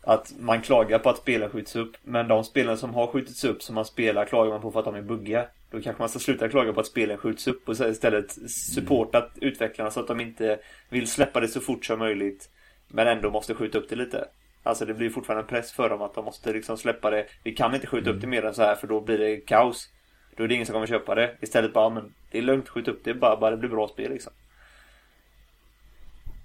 att 0.02 0.34
man 0.38 0.62
klagar 0.62 0.98
på 0.98 1.10
att 1.10 1.18
spelen 1.18 1.50
skjuts 1.50 1.76
upp. 1.76 1.96
Men 2.02 2.28
de 2.28 2.44
spelen 2.44 2.78
som 2.78 2.94
har 2.94 3.06
skjutits 3.06 3.44
upp 3.44 3.62
som 3.62 3.74
man 3.74 3.84
spelar 3.84 4.24
klagar 4.24 4.50
man 4.50 4.60
på 4.60 4.70
för 4.70 4.78
att 4.78 4.84
de 4.84 4.94
är 4.94 5.02
buggiga. 5.02 5.46
Då 5.70 5.80
kanske 5.80 6.02
man 6.02 6.08
ska 6.08 6.18
sluta 6.18 6.48
klaga 6.48 6.72
på 6.72 6.80
att 6.80 6.86
spelen 6.86 7.18
skjuts 7.18 7.46
upp 7.48 7.68
och 7.68 7.74
istället 7.74 8.50
supporta 8.50 9.26
utvecklarna 9.40 9.90
så 9.90 10.00
att 10.00 10.06
de 10.06 10.20
inte 10.20 10.58
vill 10.88 11.06
släppa 11.06 11.40
det 11.40 11.48
så 11.48 11.60
fort 11.60 11.84
som 11.84 11.98
möjligt. 11.98 12.50
Men 12.88 13.08
ändå 13.08 13.30
måste 13.30 13.54
skjuta 13.54 13.78
upp 13.78 13.88
det 13.88 13.96
lite. 13.96 14.28
Alltså 14.62 14.84
det 14.84 14.94
blir 14.94 15.10
fortfarande 15.10 15.42
en 15.42 15.48
press 15.48 15.72
för 15.72 15.88
dem 15.88 16.02
att 16.02 16.14
de 16.14 16.24
måste 16.24 16.52
liksom 16.52 16.78
släppa 16.78 17.10
det. 17.10 17.26
Vi 17.44 17.52
kan 17.52 17.74
inte 17.74 17.86
skjuta 17.86 18.10
upp 18.10 18.20
det 18.20 18.26
mer 18.26 18.44
än 18.44 18.54
så 18.54 18.62
här 18.62 18.74
för 18.74 18.86
då 18.86 19.00
blir 19.00 19.18
det 19.18 19.36
kaos. 19.36 19.88
Då 20.36 20.44
är 20.44 20.48
det 20.48 20.54
ingen 20.54 20.66
som 20.66 20.72
kommer 20.72 20.86
köpa 20.86 21.14
det. 21.14 21.36
Istället 21.40 21.72
bara, 21.72 21.90
men 21.90 22.14
det 22.30 22.38
är 22.38 22.42
lugnt, 22.42 22.68
skjut 22.68 22.88
upp 22.88 23.00
det 23.04 23.14
bara, 23.14 23.36
bara 23.36 23.50
det 23.50 23.56
blir 23.56 23.70
bra 23.70 23.88
spel 23.88 24.10
liksom. 24.10 24.32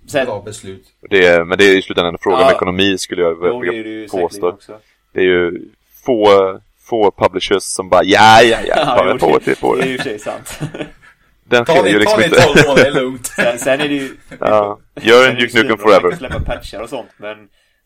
Sen, 0.07 0.25
Bra 0.25 0.41
beslut. 0.41 0.85
Det 1.09 1.25
är, 1.27 1.43
men 1.45 1.57
det 1.57 1.63
är 1.65 1.77
i 1.77 1.81
slutändan 1.81 2.13
en 2.13 2.19
fråga 2.19 2.35
om 2.37 2.41
Ja. 2.43 2.51
ekonomi 2.55 2.97
skulle 2.97 3.21
jag 3.21 3.37
Jo, 3.41 3.61
det 3.61 3.67
är 3.67 3.71
vilja 3.71 3.83
det 3.83 3.89
ju 3.89 4.07
säkerligen 4.07 4.29
påstå. 4.29 4.49
också. 4.49 4.79
Det 5.13 5.19
är 5.19 5.23
ju 5.25 5.69
få, 6.05 6.25
få 6.89 7.11
publishers 7.11 7.63
som 7.63 7.89
bara 7.89 8.03
ja, 8.03 8.41
ja, 8.43 8.57
ja, 8.67 8.75
ta 8.75 9.05
jo, 9.09 9.15
ett 9.15 9.23
år 9.23 9.39
till 9.39 9.55
på 9.55 9.75
det 9.75 9.81
är 9.81 9.85
det. 9.85 9.89
ju 9.89 9.93
i 9.95 9.97
och 9.97 10.01
för 10.01 10.09
sig 10.09 10.19
sant. 10.19 10.59
Den 11.45 11.65
Ta 11.65 11.73
är 11.73 11.87
ju 11.87 11.93
ta 11.93 11.99
liksom 11.99 12.19
ni 12.19 12.25
inte... 12.25 12.41
12 12.41 12.55
månader, 12.67 12.83
det 12.83 12.89
är 12.99 13.01
lugnt. 13.03 13.25
Sen, 13.35 13.59
sen 13.59 13.81
är 13.81 13.87
det 13.87 13.93
ju... 13.95 14.09
Ja, 14.39 14.79
gör 15.01 15.29
en 15.29 15.35
är 15.35 15.35
det 15.35 15.41
Duke 15.41 15.57
Nukem 15.57 15.69
man 15.69 15.77
Forever. 15.79 16.09
kan 16.09 16.17
släppa 16.19 16.39
patchar 16.39 16.81
och 16.81 16.89
sånt, 16.89 17.09
men 17.17 17.37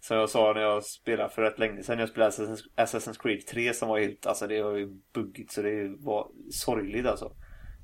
som 0.01 0.17
jag 0.17 0.29
sa 0.29 0.53
när 0.53 0.61
jag 0.61 0.83
spelade 0.83 1.29
för 1.29 1.41
rätt 1.41 1.59
länge 1.59 1.83
sedan, 1.83 1.99
jag 1.99 2.09
spelade 2.09 2.31
Assassin's, 2.31 2.59
Assassin's 2.77 3.21
Creed 3.21 3.47
3 3.47 3.73
som 3.73 3.89
var 3.89 3.99
helt, 3.99 4.25
alltså 4.25 4.47
det 4.47 4.61
var 4.63 4.75
ju 4.75 4.87
buggigt 5.13 5.51
så 5.51 5.61
det 5.61 5.95
var 5.99 6.27
sorgligt 6.51 7.05
alltså. 7.05 7.31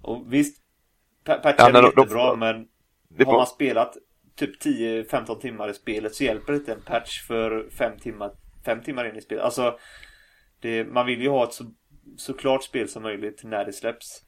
Och 0.02 0.24
visst, 0.34 0.58
pa- 1.26 1.38
patchar 1.38 1.56
Ja, 1.64 1.68
är 1.70 1.74
när 1.74 1.82
de- 1.82 1.88
jättebra, 1.98 2.36
men 2.36 2.66
Det 3.18 3.24
har 3.26 3.34
man 3.34 3.48
spelat 3.48 3.94
typ 4.36 4.62
10-15 4.64 5.40
timmar 5.42 5.70
i 5.70 5.74
spelet 5.74 6.16
så 6.16 6.24
hjälper 6.24 6.54
inte 6.54 6.72
en 6.74 6.82
patch 6.82 7.22
för 7.28 7.70
5 7.78 8.00
timmar, 8.00 8.32
fem 8.66 8.82
timmar 8.84 9.06
in 9.10 9.16
i 9.16 9.22
spelet. 9.22 9.44
Alltså, 9.44 9.78
det, 10.62 10.84
man 10.84 11.06
vill 11.06 11.22
ju 11.22 11.30
ha 11.30 11.44
ett 11.44 11.54
så, 11.54 11.64
så 12.18 12.34
klart 12.34 12.64
spel 12.64 12.90
som 12.90 13.04
möjligt 13.04 13.42
när 13.44 13.66
det 13.66 13.74
släpps. 13.74 14.22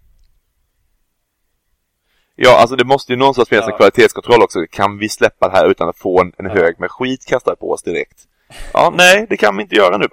ja, 2.35 2.57
alltså 2.61 2.75
det 2.75 2.85
måste 2.85 3.13
ju 3.13 3.17
någonstans 3.17 3.49
finnas 3.49 3.65
en 3.65 3.71
Ja. 3.71 3.77
kvalitetskontroll 3.77 4.41
också. 4.43 4.59
Kan 4.71 4.97
vi 4.97 5.09
släppa 5.09 5.49
det 5.49 5.55
här 5.57 5.69
utan 5.69 5.89
att 5.89 5.97
få 5.97 6.21
en, 6.21 6.33
en 6.37 6.45
Ja. 6.45 6.51
hög 6.51 6.79
med 6.79 6.91
skit 6.91 7.25
kastad 7.25 7.55
på 7.55 7.71
oss 7.71 7.83
direkt? 7.83 8.27
Ja, 8.73 8.93
nej, 8.97 9.25
det 9.29 9.37
kan 9.37 9.57
vi 9.57 9.63
inte 9.63 9.75
göra 9.75 9.97
nu. 9.97 10.07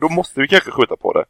Då 0.00 0.08
måste 0.08 0.40
vi 0.40 0.48
kanske 0.48 0.70
skjuta 0.70 0.96
på 0.96 1.12
det. 1.12 1.24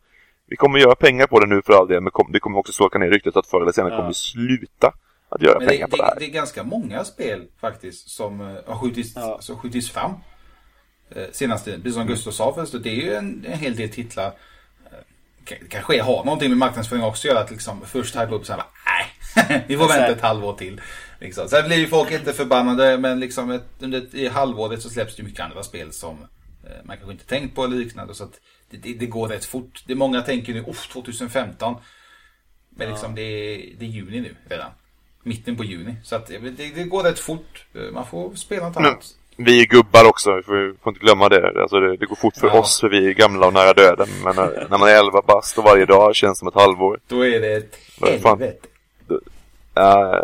Vi 0.46 0.56
kommer 0.56 0.78
göra 0.78 0.94
pengar 0.94 1.26
på 1.26 1.40
det 1.40 1.46
nu 1.46 1.62
för 1.62 1.72
all 1.72 1.88
del, 1.88 2.00
men 2.00 2.12
det 2.32 2.40
kommer 2.40 2.58
också 2.58 2.72
slåka 2.72 2.98
ner 2.98 3.10
ryktet 3.10 3.36
att 3.36 3.46
förr 3.46 3.60
eller 3.62 3.72
senare 3.72 3.92
Ja. 3.92 3.96
kommer 3.96 4.08
vi 4.10 4.14
sluta 4.14 4.92
att 5.28 5.42
göra 5.42 5.58
Men 5.58 5.66
det, 5.68 5.72
pengar 5.72 5.86
på 5.86 5.96
det 5.96 6.02
det, 6.02 6.06
här. 6.06 6.16
det 6.18 6.24
är 6.24 6.30
ganska 6.30 6.62
många 6.62 7.04
spel 7.04 7.46
faktiskt 7.60 8.08
som 8.10 8.40
eh, 8.40 8.56
har 8.66 8.78
skjutits, 8.78 9.12
Ja. 9.16 9.38
som 9.40 9.56
skjutits 9.58 9.90
fram. 9.90 10.12
Eh, 11.10 11.24
senaste, 11.32 11.72
precis 11.76 11.94
som 11.94 12.06
Gustav 12.06 12.30
sa 12.30 12.54
först, 12.54 12.82
det 12.82 12.90
är 12.90 12.94
ju 12.94 13.14
en, 13.14 13.44
en 13.48 13.58
hel 13.58 13.76
del 13.76 13.88
titlar. 13.90 14.26
Eh, 14.26 14.98
k- 15.48 15.64
kanske 15.70 16.02
har 16.02 16.24
någonting 16.24 16.48
med 16.48 16.58
marknadsföring 16.58 17.02
också 17.02 17.28
att 17.28 17.34
göra. 17.34 17.44
Att 17.44 17.50
liksom 17.50 17.80
först 17.86 18.16
hypa 18.16 18.34
upp 18.34 18.46
så 18.46 18.52
här, 18.52 18.58
bara, 18.60 18.68
nej, 19.48 19.64
vi 19.68 19.76
får 19.76 19.88
vänta 19.88 20.06
sen- 20.06 20.14
ett 20.14 20.20
halvår 20.22 20.54
till. 20.54 20.80
Liksom. 21.20 21.48
Sen 21.48 21.66
blir 21.66 21.76
ju 21.76 21.86
folk 21.86 22.10
inte 22.10 22.32
förbannade, 22.32 22.98
men 22.98 23.20
liksom 23.20 23.50
ett, 23.50 23.66
under 23.78 23.98
ett, 23.98 24.14
i 24.14 24.28
halvåret 24.28 24.82
så 24.82 24.90
släpps 24.90 25.16
det 25.16 25.22
mycket 25.22 25.40
andra 25.40 25.62
spel 25.62 25.92
som 25.92 26.16
eh, 26.64 26.70
man 26.84 26.96
kanske 26.96 27.12
inte 27.12 27.26
tänkt 27.26 27.54
på 27.54 27.64
eller 27.64 27.76
liknande. 27.76 28.14
Så 28.14 28.24
att 28.24 28.40
det, 28.70 28.76
det, 28.76 28.92
det 28.92 29.06
går 29.06 29.28
rätt 29.28 29.44
fort. 29.44 29.84
Det 29.86 29.94
många 29.94 30.22
tänker 30.22 30.54
nu, 30.54 30.60
oh, 30.62 30.74
2015. 30.92 31.76
Men 32.70 32.88
liksom 32.90 33.14
det, 33.14 33.22
är, 33.22 33.74
det 33.78 33.84
är 33.84 33.88
juni 33.88 34.20
nu 34.20 34.36
redan. 34.48 34.70
Mitten 35.26 35.56
på 35.56 35.64
juni. 35.64 35.94
Så 36.02 36.16
att 36.16 36.26
det, 36.26 36.38
det, 36.38 36.74
det 36.74 36.84
går 36.84 37.02
rätt 37.02 37.18
fort. 37.18 37.66
Eh, 37.74 37.92
Man 37.92 38.06
får 38.06 38.34
spela 38.34 38.68
något 38.68 38.76
annat. 38.76 39.04
Vi 39.36 39.60
är 39.60 39.66
gubbar 39.66 40.04
också, 40.08 40.36
vi 40.36 40.42
får, 40.42 40.76
får 40.82 40.90
inte 40.92 41.00
glömma 41.04 41.28
det. 41.28 41.60
Alltså 41.62 41.80
det, 41.80 41.96
det 41.96 42.06
går 42.06 42.16
fort 42.16 42.36
för 42.36 42.46
Ja. 42.46 42.58
oss, 42.60 42.80
för 42.80 42.88
vi 42.88 43.06
är 43.08 43.12
gamla 43.12 43.46
och 43.46 43.52
nära 43.52 43.72
döden. 43.72 44.08
Men 44.24 44.36
när, 44.36 44.66
när 44.70 44.78
man 44.78 44.88
är 44.88 44.94
11 44.98 45.22
bast 45.26 45.58
och 45.58 45.64
varje 45.64 45.86
dag 45.86 46.14
känns 46.16 46.38
som 46.38 46.48
ett 46.48 46.54
halvår. 46.54 47.00
Då 47.08 47.26
är 47.26 47.40
det 47.40 47.52
ett 47.56 47.76
Vad 48.00 48.20
fan? 48.20 48.38
helvete. 48.40 48.68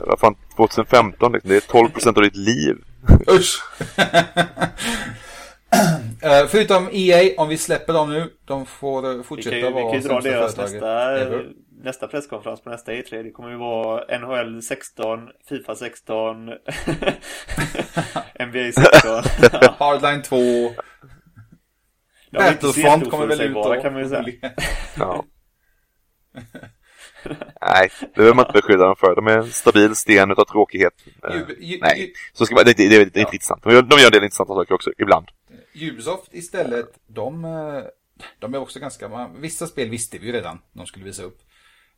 Vad 0.06 0.18
fan, 0.20 0.34
2015 0.56 1.32
liksom, 1.32 1.48
det 1.50 1.56
är 1.56 1.60
12% 1.60 2.16
av 2.16 2.22
ditt 2.22 2.36
liv. 2.36 2.76
Usch! 3.30 3.62
Eh, 6.22 6.46
förutom 6.48 6.88
EA, 6.92 7.30
om 7.36 7.48
vi 7.48 7.56
släpper 7.58 7.92
dem 7.92 8.10
nu, 8.12 8.30
de 8.44 8.66
får 8.66 9.10
eh, 9.10 9.16
Vi 9.16 9.22
fortsätta 9.22 9.50
kan 9.50 9.58
ju, 9.60 9.66
vi 9.66 9.72
vara 9.72 9.92
kan 9.92 10.02
ju 10.02 10.08
dra 10.08 10.20
deras 10.20 10.54
företaget 10.54 10.82
nästa. 10.82 11.42
Nästa 11.82 12.08
presskonferens 12.08 12.60
på 12.60 12.70
nästa 12.70 12.92
E3. 12.92 13.22
Det 13.22 13.30
kommer 13.30 13.50
ju 13.50 13.56
vara 13.56 14.18
NHL 14.18 14.62
16, 14.62 15.28
Fifa 15.48 15.74
16, 15.74 16.44
NBA 18.46 18.72
16. 18.72 19.22
ja, 19.52 19.74
Hardline 19.78 20.22
2. 20.22 20.36
de 22.30 22.38
är 22.38 22.52
inte 22.52 22.60
så 22.60 22.66
Battlefront 22.66 23.10
kommer 23.10 23.26
väl 23.26 23.40
ut 23.40 23.54
då. 23.54 23.80
kan 23.82 23.92
man 23.92 24.02
ju 24.02 24.08
säga. 24.08 24.24
Ja. 24.98 25.24
Nej, 27.60 27.90
det 28.00 28.14
behöver 28.14 28.34
man 28.34 28.46
inte 28.46 28.52
beskylla 28.60 28.84
dem 28.86 28.96
för. 28.96 29.14
De 29.14 29.26
är 29.26 29.38
en 29.38 29.46
stabil 29.52 29.94
sten 29.96 30.30
utav 30.30 30.44
tråkighet. 30.44 30.92
Eh, 31.24 31.36
Ju- 31.36 31.56
ju- 31.60 31.78
Nej, 31.80 32.12
så 32.32 32.46
ska 32.46 32.54
man, 32.54 32.64
det, 32.64 32.72
det, 32.76 32.88
det 32.88 32.96
är 32.96 33.00
inte 33.04 33.20
intressant. 33.20 33.62
De 33.62 33.72
gör, 33.72 33.82
de 33.82 33.98
gör 33.98 34.06
en 34.06 34.12
del 34.12 34.22
intressanta 34.24 34.54
saker 34.54 34.74
också, 34.74 34.90
ibland. 34.98 35.26
Ubisoft 35.74 36.34
istället, 36.34 36.86
de, 37.06 37.44
eh, 37.44 37.82
de 38.38 38.54
är 38.54 38.58
också 38.58 38.80
ganska, 38.80 39.28
vissa 39.38 39.66
spel 39.66 39.90
visste 39.90 40.18
vi 40.18 40.26
ju 40.26 40.32
redan 40.32 40.58
de 40.72 40.86
skulle 40.86 41.04
visa 41.04 41.22
upp. 41.22 41.38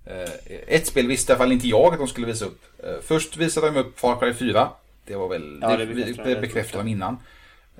Eh, 0.07 0.31
Ett 0.67 0.87
spel 0.87 1.07
visste 1.09 1.33
i 1.33 1.35
alla 1.35 1.39
fall 1.45 1.53
inte 1.53 1.69
jag 1.69 1.93
att 1.93 1.99
de 1.99 2.09
skulle 2.09 2.27
visa 2.27 2.45
upp. 2.45 2.63
Eh, 2.85 2.95
Först 3.03 3.37
visade 3.37 3.71
de 3.71 3.77
upp 3.81 4.01
Far 4.01 4.21
Cry 4.21 4.35
4. 4.35 4.69
Det 5.07 5.17
var 5.17 5.29
väl, 5.29 5.59
Ja, 5.63 5.77
det, 5.77 5.87
bekräftade 5.87 6.29
det 6.29 6.35
de. 6.35 6.41
bekräftade 6.41 6.85
de 6.85 6.91
innan. 6.91 7.17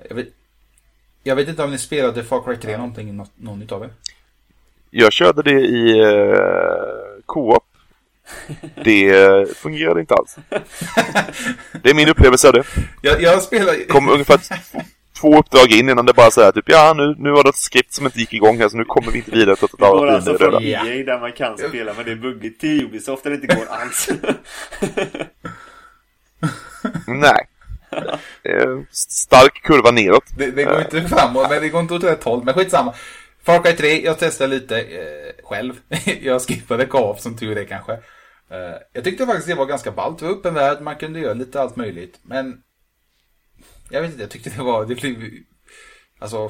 Jag 0.09 0.15
vet, 0.15 0.27
jag 1.23 1.35
vet 1.35 1.47
inte 1.47 1.63
om 1.63 1.71
ni 1.71 1.77
spelade 1.77 2.23
Far 2.23 2.41
Cry 2.43 2.55
3 2.57 2.77
någonting, 2.77 3.15
något, 3.17 3.31
någon 3.35 3.61
utav 3.61 3.83
er? 3.83 3.89
Jag 4.89 5.13
körde 5.13 5.41
det 5.41 5.59
i 5.61 6.01
uh, 6.01 7.21
co-op. 7.25 7.63
Det 8.83 9.09
eh, 9.09 9.45
fungerade 9.45 9.99
inte 9.99 10.13
alls. 10.13 10.35
Det 11.83 11.89
är 11.89 11.93
min 11.93 12.09
upplevelse 12.09 12.47
av 12.47 12.53
det. 12.53 12.63
Jag, 13.01 13.21
jag 13.21 13.41
spelar... 13.41 13.87
Kom 13.87 14.09
ungefär 14.09 14.39
två 15.25 15.39
uppdrag 15.39 15.71
in 15.71 15.89
innan 15.89 16.05
det 16.05 16.13
bara 16.13 16.31
säger 16.31 16.51
typ 16.51 16.69
ja 16.69 16.93
nu, 16.97 17.15
nu 17.17 17.31
var 17.31 17.43
det 17.43 17.49
ett 17.49 17.55
skript 17.55 17.93
som 17.93 18.05
inte 18.05 18.19
gick 18.19 18.33
igång 18.33 18.57
här 18.57 18.69
så 18.69 18.77
nu 18.77 18.85
kommer 18.85 19.11
vi 19.11 19.17
inte 19.17 19.31
vidare 19.31 19.55
trots 19.55 19.73
att 19.73 19.79
Det 19.79 19.85
alla 19.85 19.99
går 19.99 20.07
alltså 20.07 20.31
det 20.31 20.37
från. 20.37 20.63
EA 20.63 20.83
där 20.83 21.19
man 21.19 21.31
kan 21.31 21.57
spela 21.57 21.93
men 21.93 22.05
det 22.05 22.11
är 22.11 22.15
buggigt 22.15 22.61
till 22.61 22.85
Ubisoft 22.85 23.23
där 23.23 23.29
det 23.31 23.35
inte 23.35 23.55
går 23.55 23.65
alls. 23.69 24.09
Nej. 27.07 27.47
Stark 28.91 29.63
kurva 29.63 29.91
neråt. 29.91 30.23
Det, 30.37 30.51
det 30.51 30.63
går 30.63 30.81
inte 30.81 31.01
framåt, 31.01 31.47
men 31.49 31.61
det 31.61 31.69
går 31.69 31.81
inte 31.81 31.93
åt 31.93 32.03
rätt 32.03 32.23
håll. 32.23 32.43
Men 32.43 32.53
skitsamma. 32.53 32.93
Far 33.45 33.63
Cry 33.63 33.73
3, 33.73 34.05
jag 34.05 34.19
testade 34.19 34.55
lite 34.55 34.79
eh, 34.79 35.43
själv. 35.43 35.73
jag 36.21 36.41
skippade 36.41 36.85
co 36.85 37.15
som 37.17 37.37
tur 37.37 37.57
är 37.57 37.65
kanske. 37.65 37.93
Eh, 37.93 38.77
jag 38.93 39.03
tyckte 39.03 39.25
faktiskt 39.25 39.47
det 39.47 39.55
var 39.55 39.65
ganska 39.65 39.91
ballt. 39.91 40.19
Det 40.19 40.25
var 40.25 40.31
öppen 40.31 40.53
värld, 40.53 40.81
man 40.81 40.95
kunde 40.95 41.19
göra 41.19 41.33
lite 41.33 41.61
allt 41.61 41.75
möjligt. 41.75 42.19
Men 42.23 42.57
jag 43.89 44.01
vet 44.01 44.11
inte, 44.11 44.23
jag 44.23 44.29
tyckte 44.31 44.49
det 44.49 44.63
var, 44.63 44.85
det 44.85 44.95
blev, 44.95 45.15
alltså 46.19 46.49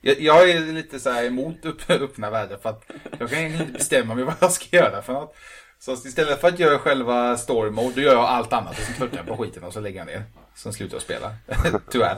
jag, 0.00 0.20
jag 0.20 0.50
är 0.50 0.60
lite 0.60 1.00
så 1.00 1.10
här 1.10 1.24
emot 1.24 1.64
upp, 1.64 1.90
öppna 1.90 2.30
världar 2.30 2.56
för 2.56 2.70
att 2.70 2.84
jag 3.18 3.30
kan 3.30 3.38
inte 3.40 3.64
bestämma 3.64 4.14
mig 4.14 4.24
vad 4.24 4.34
jag 4.40 4.52
ska 4.52 4.76
göra 4.76 5.02
för 5.02 5.12
något. 5.12 5.34
Så 5.78 5.92
istället 5.92 6.40
för 6.40 6.48
att 6.48 6.58
göra 6.58 6.78
själva 6.78 7.36
story 7.36 7.70
mode, 7.70 7.94
då 7.94 8.00
gör 8.00 8.12
jag 8.14 8.24
allt 8.24 8.52
annat 8.52 8.78
och 8.78 8.84
så 8.84 8.92
tröttnar 8.92 9.18
jag 9.18 9.26
på 9.26 9.36
skiten 9.36 9.64
och 9.64 9.72
så 9.72 9.80
lägger 9.80 9.98
jag 9.98 10.06
ner. 10.06 10.22
Sen 10.54 10.72
slutar 10.72 10.94
jag 10.94 11.02
spela. 11.02 11.34
Tyvärr. 11.90 12.16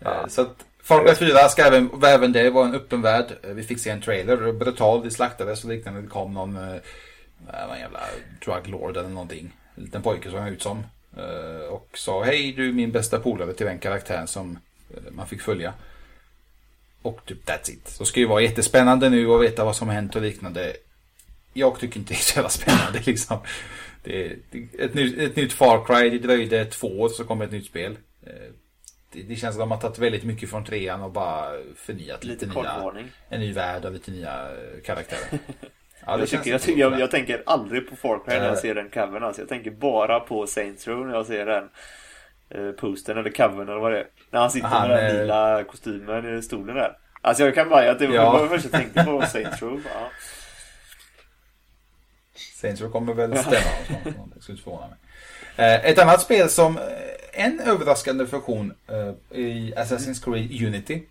Eh, 0.00 0.26
Så 0.28 0.42
att 0.42 0.56
Far 0.82 1.06
Cry 1.06 1.14
4 1.14 1.48
ska 1.48 1.62
även, 1.62 1.90
även 2.04 2.32
det 2.32 2.50
vara 2.50 2.66
en 2.68 2.74
öppen 2.74 3.02
värld. 3.02 3.26
Eh, 3.42 3.50
Vi 3.50 3.62
fick 3.62 3.80
se 3.80 3.90
en 3.90 4.02
trailer, 4.02 4.52
brutal, 4.52 5.02
vi 5.02 5.10
slaktades 5.10 5.64
och 5.64 5.70
liknande. 5.70 6.00
Det 6.02 6.06
kom 6.08 6.34
någon, 6.34 6.56
eh, 6.56 6.80
vad 7.68 7.74
en 7.74 7.78
jävla 7.80 8.00
drug 8.44 8.66
lord 8.68 8.96
eller 8.96 9.08
någonting. 9.08 9.52
En 9.76 9.82
liten 9.84 10.02
pojke 10.02 10.30
såg 10.30 10.38
han 10.40 10.48
ut 10.48 10.62
som. 10.62 10.82
Eh, 11.16 11.68
Och 11.68 11.88
sa 11.98 12.24
hej 12.24 12.52
du 12.52 12.68
är 12.68 12.72
min 12.72 12.92
bästa 12.92 13.18
polare 13.20 13.52
till 13.52 13.66
den 13.66 13.78
karaktären 13.78 14.26
som 14.26 14.58
eh, 14.96 15.12
man 15.12 15.26
fick 15.26 15.42
följa. 15.42 15.74
Och 17.02 17.20
typ 17.26 17.48
that's 17.48 17.70
it. 17.70 17.88
Så 17.88 18.04
ska 18.04 18.20
ju 18.20 18.26
vara 18.26 18.42
jättespännande 18.42 19.10
nu 19.10 19.26
och 19.26 19.42
veta 19.42 19.64
vad 19.64 19.76
som 19.76 19.88
har 19.88 19.94
hänt 19.94 20.16
och 20.16 20.22
liknande. 20.22 20.76
Jag 21.52 21.78
tycker 21.80 21.98
inte 22.00 22.12
det 22.14 22.18
är 22.18 22.22
så 22.22 22.36
jävla 22.36 22.48
spännande 22.50 23.02
liksom. 23.06 23.38
Det, 24.04 24.36
det, 24.50 24.68
ett, 24.78 24.94
nytt, 24.94 25.18
ett 25.18 25.36
nytt 25.36 25.52
Far 25.52 25.84
Cry, 25.84 26.10
det 26.10 26.18
dröjde 26.18 26.64
två 26.64 27.00
år 27.00 27.08
så 27.08 27.24
kom 27.24 27.42
ett 27.42 27.52
nytt 27.52 27.66
spel. 27.66 27.98
Eh, 28.26 28.32
Det, 29.12 29.22
det 29.22 29.36
känns 29.36 29.54
som 29.54 29.62
att 29.62 29.68
de 29.68 29.70
har 29.70 29.80
tagit 29.80 29.98
väldigt 29.98 30.24
mycket 30.24 30.50
från 30.50 30.64
trean 30.64 31.02
och 31.02 31.12
bara 31.12 31.50
förnyat 31.76 32.24
lite, 32.24 32.44
Lite 32.44 32.46
nya, 32.46 32.54
kortvarning. 32.54 33.10
en 33.28 33.40
ny 33.40 33.52
värld 33.52 33.84
och 33.84 33.92
lite 33.92 34.10
nya 34.10 34.48
karaktärer. 34.84 35.38
Ja, 36.06 36.18
Jag, 36.18 36.28
tycker, 36.28 36.50
jag, 36.50 36.62
tycker, 36.62 36.80
jag, 36.80 37.00
jag 37.00 37.10
tänker 37.10 37.42
aldrig 37.46 37.90
på 37.90 37.96
Far 37.96 38.20
Cry 38.26 38.38
när 38.38 38.46
jag 38.46 38.58
ser 38.58 38.74
den 38.74 38.90
covern 38.90 39.22
alltså. 39.22 39.42
Jag 39.42 39.48
tänker 39.48 39.70
bara 39.70 40.20
på 40.20 40.46
Saints 40.46 40.88
Row 40.88 41.06
när 41.06 41.14
jag 41.14 41.26
ser 41.26 41.46
den 41.46 41.68
eh, 42.50 42.72
postern 42.72 43.18
eller 43.18 43.30
covern 43.30 43.68
eller 43.68 43.80
vad 43.80 43.92
det 43.92 43.98
är. 43.98 44.06
När 44.30 44.40
han 44.40 44.50
sitter 44.50 44.68
Han, 44.68 44.88
med 44.88 45.04
den 45.14 45.20
lila 45.20 45.64
kostymen 45.64 46.38
i 46.38 46.42
stolen 46.42 46.76
där. 46.76 46.96
Alltså 47.20 47.44
jag 47.44 47.54
kan 47.54 47.68
bara, 47.68 47.90
att 47.90 47.98
det 47.98 48.06
var 48.06 48.14
Ja. 48.14 48.42
det 48.42 48.48
första 48.48 48.68
jag 48.72 48.80
tänkte 48.82 49.04
på 49.04 49.22
Saints 49.26 49.62
Row. 49.62 49.80
Ja. 49.94 50.10
Saints 52.60 52.80
Row 52.80 52.90
kommer 52.90 53.14
väl 53.14 53.38
stämma 53.38 53.56
och 54.04 54.12
sånt. 54.12 54.34
Det 54.34 54.40
skulle 54.42 54.54
inte 54.56 54.64
förvåna 54.64 54.86
mig. 54.88 54.96
Eh, 55.56 55.84
Ett 55.90 55.98
annat 55.98 56.20
spel 56.20 56.48
som 56.50 56.78
eh, 56.78 56.82
en 57.32 57.60
överraskande 57.60 58.26
funktion 58.26 58.74
eh, 58.88 59.38
i 59.40 59.74
Assassin's 59.76 60.24
Creed 60.24 60.66
Unity. 60.68 61.02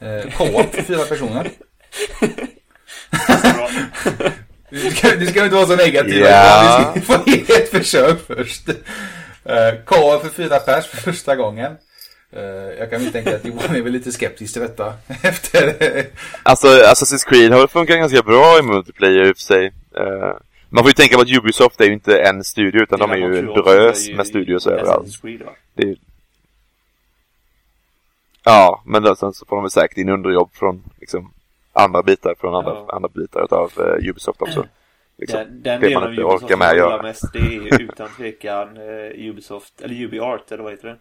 Eh, 0.00 0.30
Co-op 0.32 0.74
för 0.74 0.82
fyra 0.82 1.04
personer. 1.04 1.50
Du 4.70 4.90
ska, 4.90 5.16
du 5.16 5.26
ska 5.26 5.44
inte 5.44 5.56
vara 5.56 5.66
så 5.66 5.76
negativ. 5.76 6.18
Ja. 6.18 6.92
Vi 6.94 7.00
ska 7.00 7.12
få 7.18 7.30
ge 7.30 7.40
ett 7.40 7.70
försök 7.70 8.26
först. 8.26 8.68
Uh, 8.68 9.84
Co-op 9.84 10.22
för 10.22 10.28
fyra 10.28 10.58
pers 10.58 10.86
för 10.86 10.96
första 10.96 11.36
gången. 11.36 11.76
Eh, 12.36 12.78
jag 12.78 12.90
kan 12.90 13.02
misstänka 13.02 13.36
att 13.36 13.44
Johan 13.44 13.76
är 13.76 13.82
väl 13.82 13.92
lite 13.92 14.12
skeptisk 14.12 14.52
till 14.52 14.62
detta. 14.62 14.94
Efter... 15.22 15.74
Alltså 16.42 16.66
Assassin's 16.66 17.28
Creed 17.28 17.52
har 17.52 17.58
väl 17.58 17.68
funkat 17.68 17.96
ganska 17.96 18.22
bra 18.22 18.58
i 18.58 18.62
multiplayer 18.62 19.28
i 19.28 19.32
och 19.32 19.36
för 19.36 19.42
sig. 19.42 19.72
Eh, 19.96 20.36
man 20.68 20.84
får 20.84 20.88
ju 20.88 20.92
tänka 20.92 21.16
på 21.16 21.22
att 21.22 21.36
Ubisoft 21.36 21.80
är 21.80 21.84
ju 21.84 21.92
inte 21.92 22.18
en 22.22 22.44
studio 22.44 22.82
utan 22.82 22.98
de 22.98 23.10
är 23.10 23.16
ju 23.16 23.38
en 23.38 23.46
drös 23.46 24.10
med 24.10 24.26
studios 24.26 24.66
överallt. 24.66 25.22
Det 25.74 25.82
är... 25.82 25.96
Ja, 28.44 28.82
men 28.86 29.02
då, 29.02 29.16
sen 29.16 29.32
så 29.32 29.46
får 29.46 29.56
de 29.56 29.62
väl 29.62 29.70
säkert 29.70 29.98
in 29.98 30.08
underjobb 30.08 30.50
från 30.54 30.82
liksom, 31.00 31.32
andra 31.72 32.02
bitar 32.02 32.34
från 32.40 32.54
andra, 32.54 32.72
Ja. 32.72 32.90
andra 32.94 33.08
bitar 33.08 33.54
av 33.54 33.72
uh, 33.80 34.08
Ubisoft 34.10 34.42
också. 34.42 34.66
Liksom, 35.16 35.38
Den, 35.40 35.62
den 35.62 35.80
det 35.80 35.86
delen 35.86 35.94
man 36.00 36.02
av 36.02 36.10
inte 36.10 36.22
Ubisoft 36.22 36.42
orkar 36.44 36.56
med 36.56 36.66
jag 36.66 36.70
att 36.72 36.76
göra. 36.90 37.02
mest 37.02 37.32
det 37.32 37.38
är 37.38 37.80
utan 37.82 38.08
tvekan 38.16 38.76
eh, 38.76 39.28
Ubisoft, 39.30 39.80
eller 39.80 39.94
UbiArt 40.04 40.52
eller 40.52 40.62
vad 40.62 40.72
heter 40.72 40.88
det? 40.88 40.96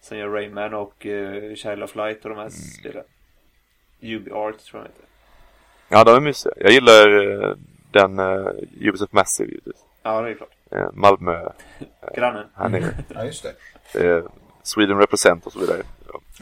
Som 0.00 0.18
gör 0.18 0.28
Rayman 0.28 0.74
och 0.74 1.06
eh, 1.06 1.54
Child 1.54 1.82
of 1.82 1.96
Light 1.96 2.24
och 2.24 2.30
de 2.30 2.36
här 2.38 2.42
Mm. 2.46 2.50
spelen. 2.50 3.04
UbiArt 4.00 4.58
tror 4.58 4.82
jag 4.82 4.88
heter. 4.88 5.04
Ja, 5.88 6.04
de 6.04 6.14
är 6.16 6.20
mysiga. 6.20 6.52
Jag 6.56 6.70
gillar 6.72 7.08
uh, 7.08 7.56
den 7.90 8.18
uh, 8.18 8.46
Ubisoft 8.80 9.12
Massive 9.12 9.48
givetvis. 9.50 9.76
Ja, 10.02 10.20
det 10.20 10.30
är 10.30 10.34
klart. 10.34 10.50
Uh, 10.76 10.88
Malmö, 10.92 11.48
Grannen. 12.16 12.46
här 12.54 12.68
nere. 12.68 12.84
ja, 13.14 13.24
just 13.24 13.46
det. 13.92 14.22
Sweden 14.62 14.98
Represent 14.98 15.46
och 15.46 15.52
så 15.52 15.58
vidare. 15.58 15.82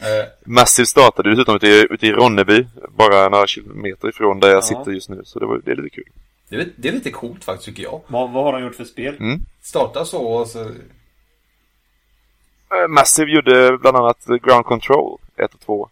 Eh, 0.01 0.25
Massive 0.45 0.85
startade 0.85 1.29
dessutom 1.29 1.55
ute 1.55 1.67
i, 1.67 1.87
ute 1.89 2.07
i 2.07 2.11
Ronneby, 2.11 2.65
bara 2.89 3.29
några 3.29 3.47
kilometer 3.47 4.09
ifrån 4.09 4.39
där 4.39 4.47
jag 4.47 4.57
Ja. 4.57 4.61
sitter 4.61 4.91
just 4.91 5.09
nu. 5.09 5.21
Så 5.25 5.39
det, 5.39 5.45
var, 5.45 5.61
det 5.65 5.71
är 5.71 5.75
lite 5.75 5.89
kul. 5.95 6.09
det, 6.49 6.55
är, 6.55 6.67
det 6.75 6.87
är 6.87 6.93
lite 6.93 7.11
coolt 7.11 7.43
faktiskt 7.43 7.65
tycker 7.65 7.83
jag. 7.83 8.01
Vad, 8.07 8.31
vad 8.31 8.43
har 8.43 8.53
de 8.53 8.63
gjort 8.63 8.75
för 8.75 8.83
spel? 8.85 9.15
Mm. 9.19 9.39
Starta 9.61 10.05
så 10.05 10.21
och 10.25 10.47
så... 10.47 10.59
Eh, 12.71 12.87
Massive 12.89 13.31
gjorde 13.31 13.77
bland 13.77 13.97
annat 13.97 14.25
Ground 14.25 14.65
Control 14.65 15.19
1 15.37 15.53
och 15.53 15.59
2. 15.59 15.89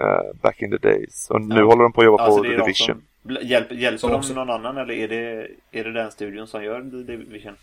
eh, 0.00 0.34
back 0.42 0.62
in 0.62 0.70
the 0.70 0.76
days. 0.88 1.30
Och 1.30 1.40
nu 1.40 1.54
Ja. 1.58 1.64
håller 1.64 1.82
de 1.82 1.92
på 1.92 2.00
att 2.00 2.04
jobba 2.04 2.22
Alltså 2.22 2.38
på 2.38 2.44
The 2.44 2.56
Division. 2.56 3.02
som 3.22 3.36
hjälper, 3.42 3.74
hjälper 3.74 3.98
Som 3.98 4.10
de 4.10 4.16
också- 4.16 4.34
någon 4.34 4.50
annan 4.50 4.76
eller 4.76 4.94
är 4.94 5.08
det, 5.08 5.48
är 5.72 5.84
det 5.84 5.92
den 5.92 6.10
studion 6.10 6.46
som 6.46 6.64
gör 6.64 6.80
The 6.80 7.12
Division? 7.12 7.54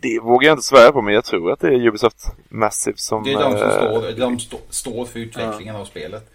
Det 0.00 0.20
vågar 0.20 0.48
jag 0.48 0.54
inte 0.54 0.66
svära 0.66 0.92
på 0.92 1.02
men 1.02 1.14
jag 1.14 1.24
tror 1.24 1.52
att 1.52 1.60
det 1.60 1.68
är 1.68 1.86
Ubisoft 1.86 2.32
Massive 2.48 2.96
som... 2.96 3.24
Det 3.24 3.32
är 3.32 3.40
de 3.40 3.58
som 3.58 3.68
eh, 3.68 3.76
står, 3.76 4.12
de 4.12 4.38
stå, 4.38 4.58
står 4.70 5.04
för 5.04 5.18
utvecklingen 5.18 5.76
av 5.76 5.84
spelet. 5.84 6.32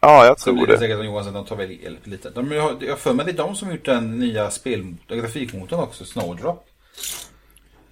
Ja, 0.00 0.26
jag 0.26 0.38
tror 0.38 0.66
det 0.66 0.72
det. 0.72 0.78
säkert 0.78 0.96
som 0.96 1.06
Johan 1.06 1.32
de 1.32 1.44
tar 1.44 1.56
väl 1.56 1.82
hjälp 1.82 2.06
lite. 2.06 2.30
De, 2.30 2.52
jag 2.52 2.62
har 2.62 2.96
för 2.96 3.12
mig 3.12 3.26
det 3.26 3.32
är 3.32 3.36
de 3.36 3.54
som 3.54 3.68
har 3.68 3.74
gjort 3.74 3.84
den 3.84 4.18
nya 4.18 4.50
spel, 4.50 4.94
grafikmotorn 5.08 5.80
också, 5.80 6.04
Snowdrop. 6.04 6.66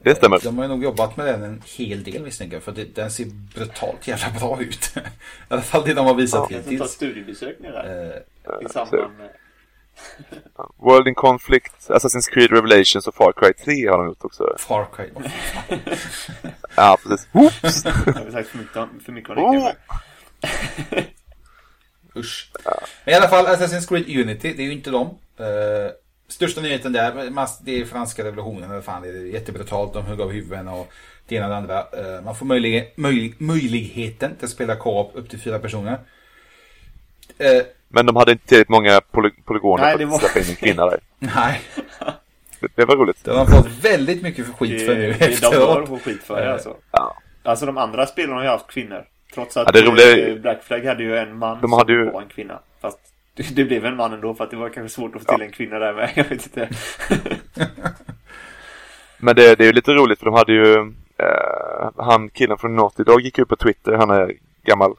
Det 0.02 0.14
stämmer. 0.14 0.40
De 0.42 0.56
har 0.56 0.64
ju 0.64 0.68
nog 0.68 0.84
jobbat 0.84 1.16
med 1.16 1.26
den 1.26 1.42
en 1.42 1.62
hel 1.76 2.04
del 2.04 2.22
misstänker 2.22 2.56
jag, 2.56 2.62
för 2.62 2.72
det, 2.72 2.94
den 2.94 3.10
ser 3.10 3.26
brutalt 3.54 4.08
jävla 4.08 4.40
bra 4.40 4.60
ut. 4.60 4.92
I 4.96 5.00
alla 5.48 5.62
fall 5.62 5.84
det 5.84 5.94
de 5.94 6.06
har 6.06 6.14
visat 6.14 6.50
Jag 6.50 6.60
får 6.60 6.64
ta 6.64 6.70
hittills. 6.70 6.90
studiebesök 6.90 7.56
där. 7.58 8.22
Eh, 8.44 8.66
I 8.66 8.68
samband 8.68 9.18
med... 9.18 9.30
World 10.76 11.08
in 11.08 11.14
Conflict, 11.14 11.90
Assassin's 11.90 12.30
Creed 12.30 12.50
Revelations 12.50 13.06
och 13.06 13.14
Far 13.14 13.32
Cry 13.32 13.52
3 13.52 13.88
har 13.88 13.98
de 13.98 14.06
gjort 14.06 14.24
också. 14.24 14.56
Far 14.58 14.86
Cry. 14.96 15.10
Ja, 16.76 16.98
precis. 17.02 17.28
Oops! 17.32 17.84
Jag 17.84 17.92
har 17.92 18.30
sagt 18.30 18.48
för 18.48 18.58
mycket, 18.58 19.04
för 19.04 19.12
mycket 19.12 19.30
om 19.30 19.36
det 19.36 19.42
Oh. 19.42 19.72
Usch. 22.20 22.50
Men 23.04 23.14
i 23.14 23.16
alla 23.16 23.28
fall, 23.28 23.46
Assassin's 23.46 23.88
Creed 23.88 24.20
Unity, 24.20 24.52
det 24.52 24.62
är 24.62 24.66
ju 24.66 24.72
inte 24.72 24.90
dem. 24.90 25.18
Eh, 25.38 25.92
största 26.28 26.60
nyheten 26.60 26.92
där, 26.92 27.30
det 27.64 27.80
är 27.80 27.84
franska 27.84 28.24
revolutionen, 28.24 28.70
eller 28.70 28.80
fan, 28.80 29.02
det 29.02 29.08
är 29.08 29.24
jättebrutalt, 29.24 29.92
de 29.92 30.06
hugger 30.06 30.24
av 30.24 30.32
huvuden 30.32 30.68
och 30.68 30.92
det 31.28 31.36
ena 31.36 31.44
och 31.44 31.50
det 31.50 31.56
andra. 31.56 31.78
Eh, 31.78 32.22
man 32.24 32.36
får 32.36 32.46
möjlig, 32.46 32.92
möjlig, 32.96 33.34
möjligheten 33.38 34.36
till 34.36 34.44
att 34.44 34.50
spela 34.50 34.76
co-op 34.76 35.10
upp 35.14 35.30
till 35.30 35.40
fyra 35.40 35.58
personer. 35.58 35.98
Eh, 37.38 37.62
Men 37.96 38.06
de 38.06 38.16
hade 38.16 38.32
inte 38.32 38.46
tillräckligt 38.46 38.68
många 38.68 39.00
poly 39.00 39.30
polygoner 39.44 39.82
Nej, 39.84 39.92
för 39.92 39.98
det 39.98 40.04
att 40.04 40.10
var- 40.10 40.18
släppa 40.18 40.38
in 40.38 40.44
en 40.50 40.54
kvinna 40.56 40.86
där. 40.86 41.00
nej, 41.18 41.60
Det, 42.60 42.68
det 42.74 42.84
var 42.84 42.96
roligt. 42.96 43.24
det 43.24 43.30
har 43.30 43.38
de 43.46 43.52
fått 43.52 43.84
väldigt 43.84 44.22
mycket 44.22 44.46
för 44.46 44.52
skit 44.52 44.86
för 44.86 44.94
nu 44.94 45.00
det, 45.12 45.18
de 45.18 45.18
bör 45.18 45.28
efteråt. 45.28 45.88
få 45.88 45.98
skit 45.98 46.22
för 46.22 46.36
det 46.36 46.46
Eh, 46.46 46.52
alltså. 46.52 46.76
Ja. 46.92 47.16
Alltså 47.42 47.66
de 47.66 47.78
andra 47.78 48.06
spelarna 48.06 48.34
har 48.36 48.42
ju 48.42 48.48
haft 48.48 48.66
kvinnor. 48.66 49.04
Trots 49.34 49.56
att 49.56 49.66
Ja, 49.66 49.72
det 49.72 49.82
roliga 49.90 50.28
eh, 50.28 50.38
Black 50.38 50.62
Flag 50.64 50.84
hade 50.84 51.02
ju 51.02 51.16
en 51.18 51.38
man 51.38 51.60
De 51.60 51.72
hade 51.72 51.84
som 51.94 51.94
ju- 52.04 52.10
var 52.10 52.22
en 52.22 52.28
kvinna. 52.28 52.58
Fast 52.80 52.98
Det, 53.34 53.54
det 53.56 53.64
blev 53.64 53.86
en 53.86 53.96
man 53.96 54.12
ändå 54.12 54.34
för 54.34 54.44
att 54.44 54.50
det 54.50 54.56
var 54.56 54.68
kanske 54.68 54.94
svårt 54.94 55.16
att 55.16 55.22
få 55.26 55.32
till 55.36 55.46
en 55.46 55.52
kvinna 55.52 55.78
där 55.78 55.92
med. 55.94 56.10
Jag 56.16 56.24
vet 56.24 56.32
inte. 56.46 56.68
Men 59.18 59.36
det, 59.36 59.54
det 59.54 59.64
är 59.64 59.66
ju 59.66 59.72
lite 59.72 59.92
roligt 59.94 60.18
för 60.18 60.26
de 60.26 60.34
hade 60.34 60.52
ju 60.52 60.74
eh, 61.18 61.90
han 61.96 62.28
killen 62.30 62.58
från 62.58 62.76
Naughty 62.76 63.02
Dog 63.04 63.20
gick 63.20 63.38
ut 63.38 63.48
på 63.48 63.56
Twitter. 63.56 63.92
Han 63.92 64.10
är 64.10 64.32
gammal, 64.64 64.90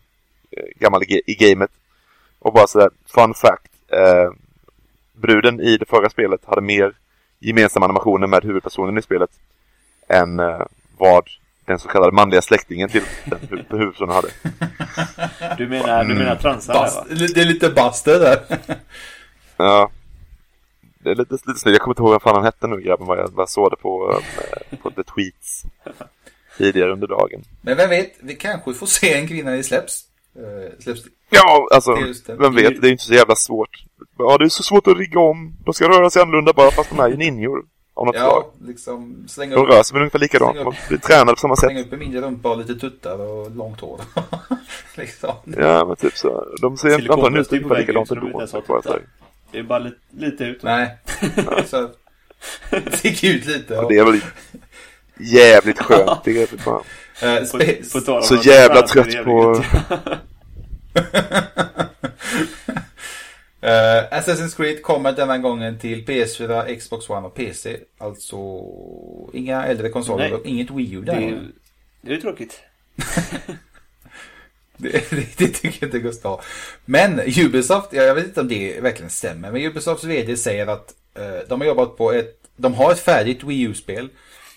eh, 0.52 0.64
gammal 0.76 1.04
i, 1.04 1.22
i 1.26 1.34
gamet. 1.36 1.72
Och 2.40 2.54
bara 2.54 2.68
sådär, 2.68 2.90
fun 3.06 3.34
fact. 3.34 3.72
Eh, 3.88 4.32
bruden 5.14 5.60
i 5.60 5.78
det 5.78 5.86
förra 5.86 6.10
spelet 6.10 6.42
hade 6.46 6.62
mer 6.62 6.94
gemensamma 7.40 7.86
animationer 7.86 8.28
med 8.28 8.44
huvudpersonen 8.44 8.98
i 8.98 9.02
spelet 9.02 9.30
än 10.10 10.40
eh, 10.40 10.62
vad 10.98 11.24
den 11.66 11.80
så 11.80 11.88
kallade 11.88 12.12
manliga 12.12 12.42
släktingen 12.42 12.90
till 12.90 13.04
den 13.26 13.40
hu 13.50 13.64
huvudpersonen 13.78 14.16
hade. 14.16 14.30
Du 15.58 15.68
menar, 15.68 16.04
du 16.04 16.14
menar 16.14 16.36
transar 16.36 16.74
där, 16.74 16.82
va? 16.82 17.06
Det 17.10 17.42
är 17.42 17.46
lite 17.46 17.70
buster 17.70 18.20
där. 18.20 18.60
Ja. 19.60 19.92
Det 21.00 21.12
är 21.12 21.16
lite, 21.16 21.34
lite 21.34 21.60
snyggt. 21.60 21.74
Jag 21.74 21.82
kommer 21.82 21.92
inte 21.92 22.02
ihåg 22.02 22.12
vad 22.12 22.22
fan 22.22 22.36
han 22.36 22.44
hette 22.44 22.68
nu 22.68 22.82
grabben. 22.82 23.08
Vad 23.08 23.18
jag, 23.18 23.28
vad 23.28 23.42
jag 23.42 23.50
såg 23.50 23.72
det 23.72 23.76
på, 23.76 24.22
eh, 24.22 24.78
på 24.78 24.92
The 24.92 25.04
Tweets 25.04 25.64
tidigare 26.58 26.92
under 26.92 27.08
dagen. 27.08 27.44
Men 27.62 27.78
vem 27.78 27.90
vet, 27.90 28.14
vi 28.20 28.36
kanske 28.36 28.74
får 28.74 28.86
se 28.86 29.14
en 29.14 29.28
kvinna 29.28 29.56
i 29.56 29.64
släpps. 29.64 30.07
Uh, 30.38 30.72
släpps. 30.80 31.02
Ja, 31.30 31.68
alltså, 31.72 31.98
vem 32.28 32.56
vet. 32.56 32.82
Det 32.82 32.88
är 32.88 32.92
inte 32.92 33.04
så 33.04 33.14
jävla 33.14 33.36
svårt. 33.36 33.84
Ja, 34.18 34.38
det 34.38 34.46
är 34.46 34.50
så 34.50 34.64
svårt 34.64 34.88
att 34.88 34.98
rigga 34.98 35.20
om. 35.20 35.54
De 35.66 35.74
ska 35.74 35.90
röra 35.90 36.10
sig 36.10 36.22
annorlunda 36.22 36.54
bara 36.54 36.72
fast 36.72 36.90
de 36.90 37.00
är 37.00 37.10
ju 37.10 37.18
ninjor. 37.18 37.66
Av 37.94 38.06
något 38.06 38.16
slag. 38.16 38.44
Ja, 38.60 38.68
liksom 38.68 39.26
slänga 39.28 39.56
De 39.56 39.62
upp, 39.62 39.70
rör 39.70 39.84
sig 39.84 39.94
väl 39.94 40.02
ungefär 40.02 40.20
likadant. 40.20 40.56
Slänga 40.56 40.70
upp. 40.70 40.76
De 40.82 40.88
blir 40.88 40.98
tränade 40.98 41.32
på 41.32 41.40
samma 41.40 41.56
slänga 41.56 41.80
sätt. 41.80 41.88
upp 41.88 41.94
en 41.94 42.00
mindre 42.00 42.22
rumpa 42.22 42.50
och 42.50 42.58
lite 42.58 42.76
tuttar 42.76 43.20
och 43.20 43.52
långt 43.52 43.80
hår. 43.80 44.02
liksom. 44.96 45.34
Ja, 45.46 45.86
men 45.86 45.96
typ 45.96 46.18
så. 46.18 46.46
De 46.62 46.78
ser 46.78 46.94
antagligen 46.94 47.38
ut 47.38 47.54
ungefär 47.54 47.80
likadant 47.80 48.10
de 48.10 48.18
ändå. 48.18 48.46
Det 49.52 49.60
är 49.60 49.64
bara 49.64 49.80
lite, 49.80 49.98
lite 50.10 50.44
ut. 50.44 50.64
Nej. 50.64 50.98
så, 51.66 51.90
stick 52.92 53.24
ut 53.24 53.46
lite. 53.46 53.78
Och 53.78 53.84
Och, 53.84 53.92
det 53.92 53.98
är 53.98 54.06
väl 54.06 54.22
jävligt 55.20 55.80
skönt. 55.80 56.24
Det 56.24 56.42
är 56.42 56.58
fan. 56.58 56.76
eh, 56.76 56.82
På, 57.20 57.26
spe- 57.26 58.06
på 58.06 58.12
om 58.14 58.22
Så 58.24 58.36
jävla 58.36 58.78
är 58.78 58.82
det 58.82 58.88
trött 58.88 59.26
på-. 59.26 59.64
Eh, 63.62 64.04
Assassin's 64.20 64.56
Creed 64.58 64.82
kommer 64.82 65.12
denna 65.12 65.38
gången 65.38 65.80
till 65.80 66.06
PS4, 66.06 66.76
Xbox 66.80 67.10
One 67.10 67.28
och 67.28 67.34
PC. 67.36 67.78
Alltså 67.98 68.38
inga 69.34 69.66
äldre 69.66 69.90
konsoler 69.90 70.24
Nej. 70.24 70.34
och 70.34 70.46
inget 70.46 70.72
Wii 70.72 70.94
U 70.94 71.02
Det 71.02 71.12
där. 71.12 71.18
är 71.18 71.22
ju 71.22 71.40
det 72.02 72.14
är 72.14 72.18
tråkigt. 72.18 72.60
Det, 74.80 75.10
det, 75.10 75.38
det 75.38 75.48
tycker 75.48 75.86
inte 75.86 76.00
Gustav. 76.00 76.42
Men 76.86 77.20
Ubisoft, 77.38 77.88
ja, 77.92 78.04
jag 78.04 78.16
vet 78.16 78.26
inte 78.26 78.42
om 78.42 78.48
det 78.48 78.80
verkligen 78.82 79.10
stämmer. 79.10 79.52
Men 79.52 79.62
Ubisofts 79.62 80.04
vd 80.04 80.38
säger 80.38 80.68
att 80.68 80.94
eh, 81.16 81.48
de 81.50 81.62
har 81.62 81.68
jobbat 81.68 81.98
på 81.98 82.12
ett, 82.12 82.36
de 82.56 82.74
har 82.74 82.92
ett 82.92 83.00
färdigt 83.00 83.44
Wii 83.44 83.62
U-spel. 83.62 84.10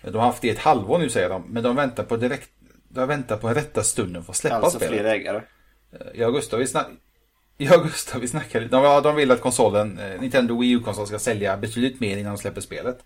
De 0.03 0.15
har 0.15 0.21
haft 0.27 0.43
det 0.43 0.49
i 0.49 0.51
ett 0.51 0.59
halvår 0.59 0.99
nu 0.99 1.09
säger 1.09 1.29
de. 1.29 1.43
Men 1.49 1.63
de 1.63 1.77
väntar 1.77 2.05
på 2.05 2.17
direkt, 2.17 2.51
de 2.89 3.09
väntar 3.09 3.37
på 3.37 3.49
rätta 3.49 3.83
stunden 3.83 4.25
för 4.25 4.33
att 4.33 4.37
släppa 4.37 4.57
Alltså 4.57 4.79
spelet. 4.79 4.95
fler 5.01 5.05
ägare. 5.05 5.43
Jag 6.15 6.29
och 6.29 6.35
Gustav, 6.35 6.59
vi 6.59 6.67
snack... 6.67 6.87
Jag 7.57 7.81
och 7.81 7.87
Gustav, 7.87 8.21
vi 8.21 8.29
snackade. 8.29 8.67
De, 8.69 8.85
ja, 8.85 9.01
de 9.01 9.17
vill 9.17 9.31
att 9.31 9.41
konsolen, 9.41 9.99
eh, 9.99 10.21
Nintendo 10.21 10.61
Wii 10.61 10.71
U-konsol 10.71 11.07
ska 11.07 11.19
sälja 11.19 11.57
betydligt 11.57 12.01
mer 12.01 12.17
innan 12.17 12.35
de 12.35 12.39
släpper 12.39 12.61
spelet. 12.61 12.99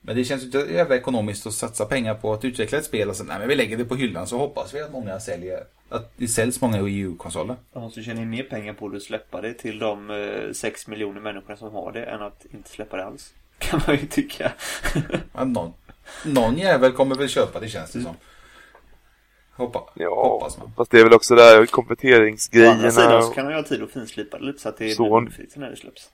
Men 0.00 0.16
det 0.16 0.24
känns 0.24 0.42
ju 0.42 0.46
inte 0.46 0.58
jävla 0.58 0.96
ekonomiskt 0.96 1.46
att 1.46 1.52
satsa 1.52 1.84
pengar 1.84 2.14
på 2.14 2.32
att 2.32 2.44
utveckla 2.44 2.78
ett 2.78 2.84
spel 2.84 3.08
och 3.08 3.16
sen, 3.16 3.26
nej 3.26 3.38
men 3.38 3.48
vi 3.48 3.54
lägger 3.54 3.76
det 3.76 3.84
på 3.84 3.94
hyllan 3.94 4.26
så 4.26 4.38
hoppas 4.38 4.74
vi 4.74 4.80
att 4.80 4.92
många 4.92 5.20
säljer, 5.20 5.64
att 5.88 6.12
det 6.16 6.28
säljs 6.28 6.60
många 6.60 6.82
Wii 6.82 6.98
U-konsoler. 6.98 7.56
De 7.72 7.82
måste 7.82 8.02
tjäna 8.02 8.20
in 8.22 8.30
mer 8.30 8.42
pengar 8.42 8.72
på 8.72 8.86
att 8.86 9.02
släppa 9.02 9.40
det 9.40 9.54
till 9.54 9.78
de 9.78 10.10
eh, 10.10 10.52
6 10.52 10.86
miljoner 10.86 11.20
människorna 11.20 11.56
som 11.56 11.72
har 11.72 11.92
det 11.92 12.04
än 12.04 12.22
att 12.22 12.46
inte 12.50 12.70
släppa 12.70 12.96
det 12.96 13.04
alls. 13.04 13.34
Kan 13.58 13.80
man 13.86 13.96
ju 13.96 14.06
tycka. 14.06 14.52
Ja, 15.32 15.44
någon, 15.44 15.72
någon 16.24 16.58
jävel 16.58 16.92
kommer 16.92 17.16
väl 17.16 17.28
köpa 17.28 17.60
det 17.60 17.68
känns 17.68 17.92
det 17.92 18.00
som. 18.02 18.16
Hoppa, 19.56 19.90
Ja, 19.94 20.28
hoppas 20.30 20.58
man. 20.58 20.72
fast 20.76 20.90
det 20.90 21.00
är 21.00 21.04
väl 21.04 21.12
också 21.14 21.34
där 21.34 21.66
Å 22.68 22.70
andra 22.70 22.90
sidan 22.90 23.22
så 23.22 23.30
kan 23.30 23.44
man 23.44 23.52
ju 23.54 23.58
ha 23.58 23.64
tid 23.68 23.82
att 23.82 23.90
finslipa 23.90 24.38
det 24.38 24.44
lite 24.44 24.58
så 24.58 24.68
att 24.68 24.76
det 24.78 24.90
är 24.90 24.94
Så. 24.94 25.20
befrielse 25.20 25.60
när 25.60 25.70
det 25.70 25.76
släpps. 25.76 26.10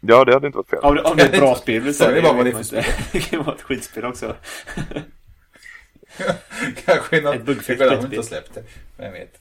Ja, 0.00 0.24
det 0.24 0.32
hade 0.32 0.46
inte 0.46 0.56
varit 0.56 0.68
fel. 0.70 0.78
Om 0.82 0.94
det, 0.94 1.02
om 1.02 1.16
det 1.16 1.22
är 1.22 1.26
ett 1.32 1.38
bra 1.38 1.54
spel 1.54 1.82
vill 1.82 1.94
Så 1.94 2.04
säga. 2.04 2.14
det 2.14 2.20
det 2.44 2.52
för 2.52 2.58
inte. 2.60 2.86
Det 3.12 3.20
kan 3.20 3.44
vara 3.44 3.54
ett 3.56 3.62
skitspel 3.62 4.04
också. 4.04 4.36
Kanske 6.84 7.20
något, 7.20 7.34
Ett 7.34 7.44
buggfritt 7.44 7.78
kanske 7.78 7.96
de 7.96 8.04
inte 8.04 8.16
skitspel. 8.16 8.38
har 8.38 8.42
släppt 8.42 8.54
det. 8.54 8.62
Vem 8.96 9.12
vet. 9.12 9.40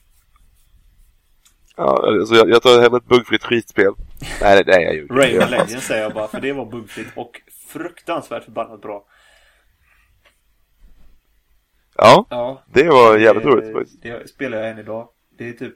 Ja, 1.77 2.07
alltså 2.19 2.35
jag, 2.35 2.49
jag 2.49 2.61
tar 2.61 2.81
hellre 2.81 2.97
ett 2.97 3.05
buggfritt 3.05 3.43
skitspel. 3.43 3.93
Nej, 4.41 4.63
nej, 4.67 4.83
jag 4.83 4.95
ljuger. 4.95 5.15
Rayman 5.15 5.41
Jag- 5.41 5.49
Legends 5.51 5.87
säger 5.87 6.03
jag 6.03 6.13
bara, 6.13 6.27
för 6.27 6.41
det 6.41 6.53
var 6.53 6.65
buggfritt 6.65 7.07
och 7.15 7.41
fruktansvärt 7.67 8.43
förbannat 8.43 8.81
bra. 8.81 9.05
Ja, 11.95 12.25
Ja. 12.29 12.63
det 12.73 12.89
var 12.89 13.17
jävligt 13.17 13.43
det, 13.43 13.49
roligt 13.49 13.73
faktiskt. 13.73 14.01
Det 14.01 14.29
spelar 14.29 14.57
jag 14.57 14.69
än 14.69 14.79
idag. 14.79 15.09
Det 15.37 15.49
är 15.49 15.53
typ, 15.53 15.75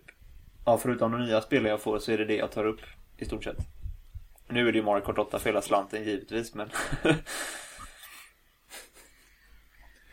ja 0.66 0.78
förutom 0.78 1.12
de 1.12 1.22
nya 1.26 1.41
spelen 1.41 1.72
jag 1.72 1.82
får 1.82 1.99
så 1.99 2.12
är 2.12 2.18
det 2.18 2.26
det 2.26 2.36
jag 2.36 2.52
tar 2.52 2.66
upp 2.66 2.80
i 3.18 3.26
stort 3.26 3.43
sett. 3.43 3.58
Nu 4.49 4.68
är 4.68 4.72
det 4.72 4.78
ju 4.78 4.84
Mario 4.84 5.02
Kart 5.06 5.18
8 5.18 5.39
för 5.39 5.49
hela 5.49 5.62
slanten 5.62 6.04
givetvis 6.04 6.56
men 6.56 6.70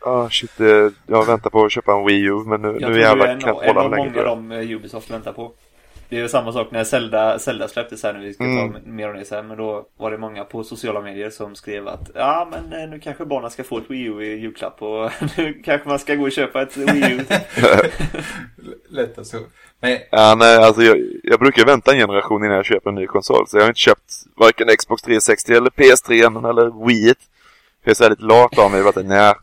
Ah, 0.01 0.29
shit, 0.29 0.59
eh, 0.59 0.89
jag 1.07 1.25
väntar 1.25 1.49
på 1.49 1.65
att 1.65 1.71
köpa 1.71 1.93
en 1.93 2.05
Wii 2.05 2.23
U, 2.25 2.33
men 2.45 2.61
nu, 2.61 2.67
jag 2.67 2.73
nu 2.73 2.79
tror 2.79 2.89
det 2.93 2.99
är 2.99 2.99
jävlar 3.09 3.27
en, 3.27 3.39
kan 3.39 3.47
jag 3.47 3.57
av- 3.57 3.63
inte 3.63 3.69
en 3.69 3.75
hålla 3.75 3.85
av 3.85 3.91
längre. 3.91 4.09
många 4.11 4.23
de 4.23 4.51
eh, 4.51 4.71
Ubisoft 4.77 5.09
väntar 5.11 5.33
på. 5.33 5.53
Det 6.09 6.15
är 6.17 6.21
ju 6.21 6.29
samma 6.29 6.51
sak 6.53 6.71
när 6.71 6.83
Zelda, 6.83 7.39
Zelda 7.39 7.67
släpptes 7.67 8.03
här 8.03 8.13
nu, 8.13 8.19
vi 8.19 8.33
ska 8.33 8.43
Mm. 8.43 8.73
ta 8.73 8.79
mer 8.85 9.09
om 9.09 9.17
det 9.17 9.25
sen, 9.25 9.47
men 9.47 9.57
då 9.57 9.85
var 9.97 10.11
det 10.11 10.17
många 10.17 10.43
på 10.43 10.63
sociala 10.63 11.01
medier 11.01 11.29
som 11.29 11.55
skrev 11.55 11.87
att 11.87 12.09
ja 12.15 12.47
men 12.51 12.81
eh, 12.81 12.89
nu 12.89 12.99
kanske 12.99 13.25
barnen 13.25 13.49
ska 13.51 13.63
få 13.63 13.77
ett 13.77 13.83
Wii 13.91 14.03
U 14.03 14.21
i 14.23 14.39
julklapp 14.39 14.81
och 14.81 15.11
nu 15.37 15.61
kanske 15.65 15.89
man 15.89 15.99
ska 15.99 16.15
gå 16.15 16.23
och 16.23 16.31
köpa 16.31 16.61
ett 16.61 16.77
Wii 16.77 17.11
U. 17.13 17.19
Lätt 18.89 19.17
att 19.17 19.27
så. 19.27 19.37
Men 19.81 19.97
Ja, 20.11 20.35
nej, 20.39 20.57
alltså 20.57 20.81
jag, 20.81 20.97
jag 21.23 21.39
brukar 21.39 21.65
vänta 21.65 21.91
en 21.91 21.97
generation 21.99 22.43
innan 22.43 22.55
jag 22.55 22.65
köper 22.65 22.89
en 22.89 22.95
ny 22.95 23.07
konsol. 23.07 23.47
Så 23.47 23.57
jag 23.57 23.61
har 23.63 23.67
inte 23.69 23.79
köpt 23.79 24.13
varken 24.35 24.67
Xbox 24.77 25.01
360 25.01 25.53
eller 25.53 25.69
PS3 25.69 26.49
eller 26.49 26.85
Wii. 26.87 27.13
För 27.83 27.89
jag 27.89 27.91
är 27.91 27.95
så 27.95 28.09
lite 28.09 28.23
lat 28.23 28.57
av 28.59 28.71
mig. 28.71 28.81
Att, 28.87 29.05
nej, 29.05 29.33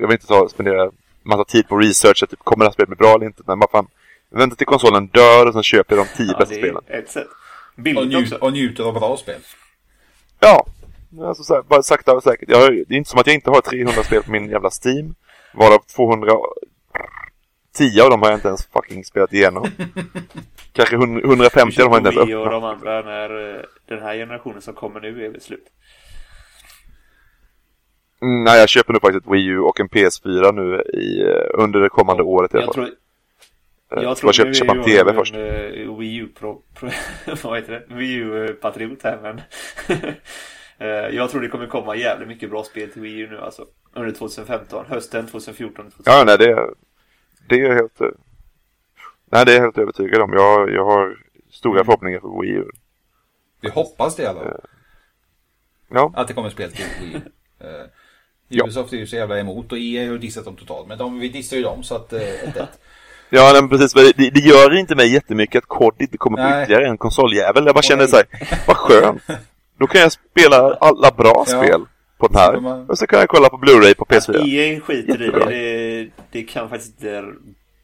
jag 0.00 0.08
vill 0.08 0.12
inte 0.12 0.26
ta, 0.26 0.48
spendera 0.48 0.90
massa 1.22 1.44
tid 1.44 1.68
på 1.68 1.76
research. 1.78 2.24
Typ, 2.30 2.38
kommer 2.38 2.64
det 2.64 2.68
här 2.68 2.72
spelet 2.72 2.88
bli 2.88 2.96
bra 2.96 3.14
eller 3.14 3.26
inte? 3.26 3.42
Men 3.46 3.58
bara 3.58 3.70
fan, 3.70 3.86
vänta 4.30 4.56
till 4.56 4.66
konsolen 4.66 5.06
dör 5.06 5.46
och 5.46 5.52
sen 5.52 5.62
köper 5.62 5.96
jag 5.96 6.06
de 6.06 6.16
tio 6.16 6.32
Ja, 6.32 6.38
bästa 6.38 6.54
det 6.54 6.60
spelen. 6.60 6.82
ett 6.88 7.10
sätt. 7.10 7.26
och, 7.76 7.82
Billigt 7.82 8.16
också. 8.22 8.36
och 8.44 8.52
njuter 8.52 8.84
av 8.84 8.94
bra 8.94 9.16
spel. 9.16 9.40
Ja, 10.40 10.66
alltså 11.22 11.42
så 11.42 11.54
här, 11.54 11.62
bara 11.62 11.82
sakta 11.82 12.14
och 12.14 12.22
säkert. 12.22 12.50
Jag 12.50 12.72
det 12.72 12.94
är 12.94 12.98
inte 12.98 13.10
som 13.10 13.20
att 13.20 13.26
jag 13.26 13.34
inte 13.34 13.50
har 13.50 13.60
300 13.60 14.02
spel 14.02 14.22
på 14.22 14.30
min 14.30 14.48
jävla 14.50 14.70
Steam. 14.84 15.14
Varav 15.54 15.78
200... 15.96 16.32
10 17.78 18.02
av 18.04 18.10
dem 18.10 18.22
har 18.22 18.28
jag 18.28 18.36
inte 18.36 18.48
ens 18.48 18.66
fucking 18.66 19.04
spelat 19.04 19.32
igenom. 19.32 19.66
Kanske 20.72 20.96
100 20.96 21.20
150 21.24 21.82
av 21.82 21.90
dem 21.90 21.92
har 21.92 22.00
jag 22.00 22.06
inte 22.06 22.18
ens 22.20 22.28
Wii 22.28 22.34
och 22.34 22.46
öppnat. 22.46 22.62
de 22.62 22.64
andra 22.64 23.02
när 23.02 23.54
eh, 23.56 23.62
den 23.88 24.02
här 24.02 24.14
generationen 24.14 24.62
som 24.62 24.74
kommer 24.74 25.00
nu 25.00 25.24
är 25.24 25.30
väl 25.30 25.40
slut. 25.40 25.66
Mm, 28.22 28.44
nej, 28.44 28.58
jag 28.60 28.68
köper 28.68 28.92
nu 28.92 29.00
faktiskt 29.00 29.26
ett 29.26 29.32
Wii 29.32 29.46
U 29.46 29.58
och 29.60 29.80
en 29.80 29.88
PS4 29.88 30.52
nu 30.52 30.82
i, 31.00 31.20
eh, 31.22 31.62
under 31.64 31.80
det 31.80 31.88
kommande 31.88 32.22
året 32.22 32.54
i 32.54 32.56
alla 32.58 32.72
fall. 32.72 32.90
Eh, 33.90 34.02
jag 34.02 34.16
tror 34.16 34.32
köpa 34.32 34.72
är 34.72 34.76
en 34.78 34.84
TV 34.84 35.10
en, 35.10 35.16
först. 35.16 35.34
eh, 35.34 35.96
Wii 35.98 36.16
U 36.16 36.28
pro, 36.38 36.62
pro, 36.74 36.90
vad 37.42 37.58
heter 37.58 37.72
det? 37.72 37.94
Wii 37.94 38.14
U 38.14 38.58
patriot 38.60 39.02
här 39.02 39.18
men 39.22 39.40
eh, 40.78 40.88
Jag 41.16 41.30
tror 41.30 41.40
det 41.40 41.48
kommer 41.48 41.66
komma 41.66 41.96
jävligt 41.96 42.28
mycket 42.28 42.50
bra 42.50 42.64
spel 42.64 42.90
till 42.92 43.02
Wii 43.02 43.18
U 43.18 43.28
nu 43.30 43.38
alltså. 43.40 43.66
Under 43.92 44.12
2015, 44.12 44.86
hösten 44.88 45.26
2014, 45.26 45.90
2015. 45.90 46.14
Ja, 46.14 46.24
nej, 46.24 46.38
det, 46.38 46.70
det 47.48 47.54
är 47.60 47.68
jag 47.68 47.74
helt... 47.74 48.00
eh, 48.00 48.08
Nej, 49.30 49.44
det 49.44 49.52
är 49.52 49.56
jag 49.56 49.62
helt 49.62 49.78
övertygad 49.78 50.22
om. 50.22 50.32
Jag, 50.32 50.70
jag 50.70 50.84
har 50.84 51.16
stora 51.50 51.74
Mm. 51.74 51.84
förhoppningar 51.84 52.20
för 52.20 52.40
Wii 52.42 52.50
U. 52.52 52.64
Vi 53.60 53.68
hoppas 53.68 54.16
det 54.16 54.22
i 54.22 54.26
alla 54.26 54.40
fall. 54.40 54.60
Ja, 55.88 56.12
Att 56.16 56.28
det 56.28 56.34
kommer 56.34 56.50
spel 56.50 56.72
till 56.72 56.84
Wii 57.00 57.14
U. 57.14 57.20
Eh. 57.60 58.62
Ubisoft 58.62 58.92
är 58.92 58.96
ju 58.96 59.06
så 59.06 59.16
jävla 59.16 59.38
emot 59.38 59.72
och 59.72 59.78
EA 59.78 60.06
har 60.06 60.12
ju 60.12 60.18
dissat 60.18 60.44
dem 60.44 60.56
totalt. 60.56 60.88
Men 60.88 60.98
de, 60.98 61.18
vi 61.18 61.28
dissar 61.28 61.56
ju 61.56 61.62
dem 61.62 61.82
så 61.82 61.96
att... 61.96 62.12
Eh, 62.12 62.20
ett, 62.20 62.56
ett. 62.56 62.80
Ja 63.30 63.50
men 63.54 63.68
precis. 63.68 63.92
Det, 63.92 64.12
det 64.30 64.40
gör 64.40 64.74
inte 64.78 64.94
mig 64.94 65.12
jättemycket 65.12 65.62
att 65.62 65.68
COD 65.68 65.94
inte 65.98 66.16
kommer 66.18 66.36
på 66.36 66.42
Nej. 66.42 66.62
ytterligare 66.62 66.86
en 66.88 66.98
konsoljävel. 66.98 67.66
Jag 67.66 67.74
bara 67.74 67.82
känner 67.82 68.06
så 68.06 68.16
här, 68.16 68.26
vad 68.66 68.76
skönt. 68.76 69.22
Då 69.78 69.86
kan 69.86 70.00
jag 70.00 70.12
spela 70.12 70.74
alla 70.80 71.10
bra 71.10 71.44
Ja. 71.48 71.62
spel 71.62 71.80
på 72.18 72.26
den 72.28 72.36
här. 72.36 72.60
man- 72.60 72.90
Och 72.90 72.98
så 72.98 73.06
kan 73.06 73.18
jag 73.18 73.28
kolla 73.28 73.48
på 73.48 73.56
Blu-ray 73.56 73.94
på 73.94 74.04
PS4. 74.04 74.48
EA 74.48 74.80
skiter 74.80 75.22
i 75.22 75.24
Jättebra. 75.26 75.44
det, 75.50 76.02
det. 76.04 76.10
Det 76.30 76.42
kan 76.42 76.68
faktiskt 76.68 76.92
inte 77.02 77.24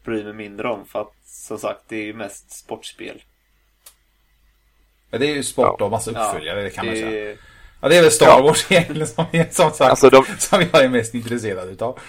bry 0.05 0.23
mig 0.23 0.33
mindre 0.33 0.67
om 0.69 0.85
för 0.85 1.01
att 1.01 1.13
som 1.25 1.57
sagt 1.57 1.79
det 1.87 1.95
är 1.95 2.03
ju 2.05 2.13
mest 2.13 2.51
sportspel. 2.51 3.23
Men 5.11 5.19
det 5.19 5.27
är 5.31 5.35
ju 5.35 5.43
sport 5.43 5.75
Ja. 5.79 5.85
och 5.85 5.91
massa 5.91 6.11
uppföljare, 6.11 6.61
det 6.63 6.69
kan 6.69 6.85
man 6.85 6.95
säga. 6.95 7.09
det, 7.09 7.37
Ja, 7.81 7.89
det 7.89 7.97
är 7.97 8.01
väl 8.01 8.11
Star 8.11 8.25
Ja. 8.25 8.41
Wars 8.41 8.71
egentligen 8.71 9.07
som, 9.07 9.25
som 9.51 9.71
sagt, 9.71 9.81
Alltså, 9.81 10.09
de- 10.09 10.25
som 10.37 10.61
jag 10.71 10.83
är 10.83 10.89
mest 10.89 11.13
intresserad 11.13 11.69
utav. 11.69 11.99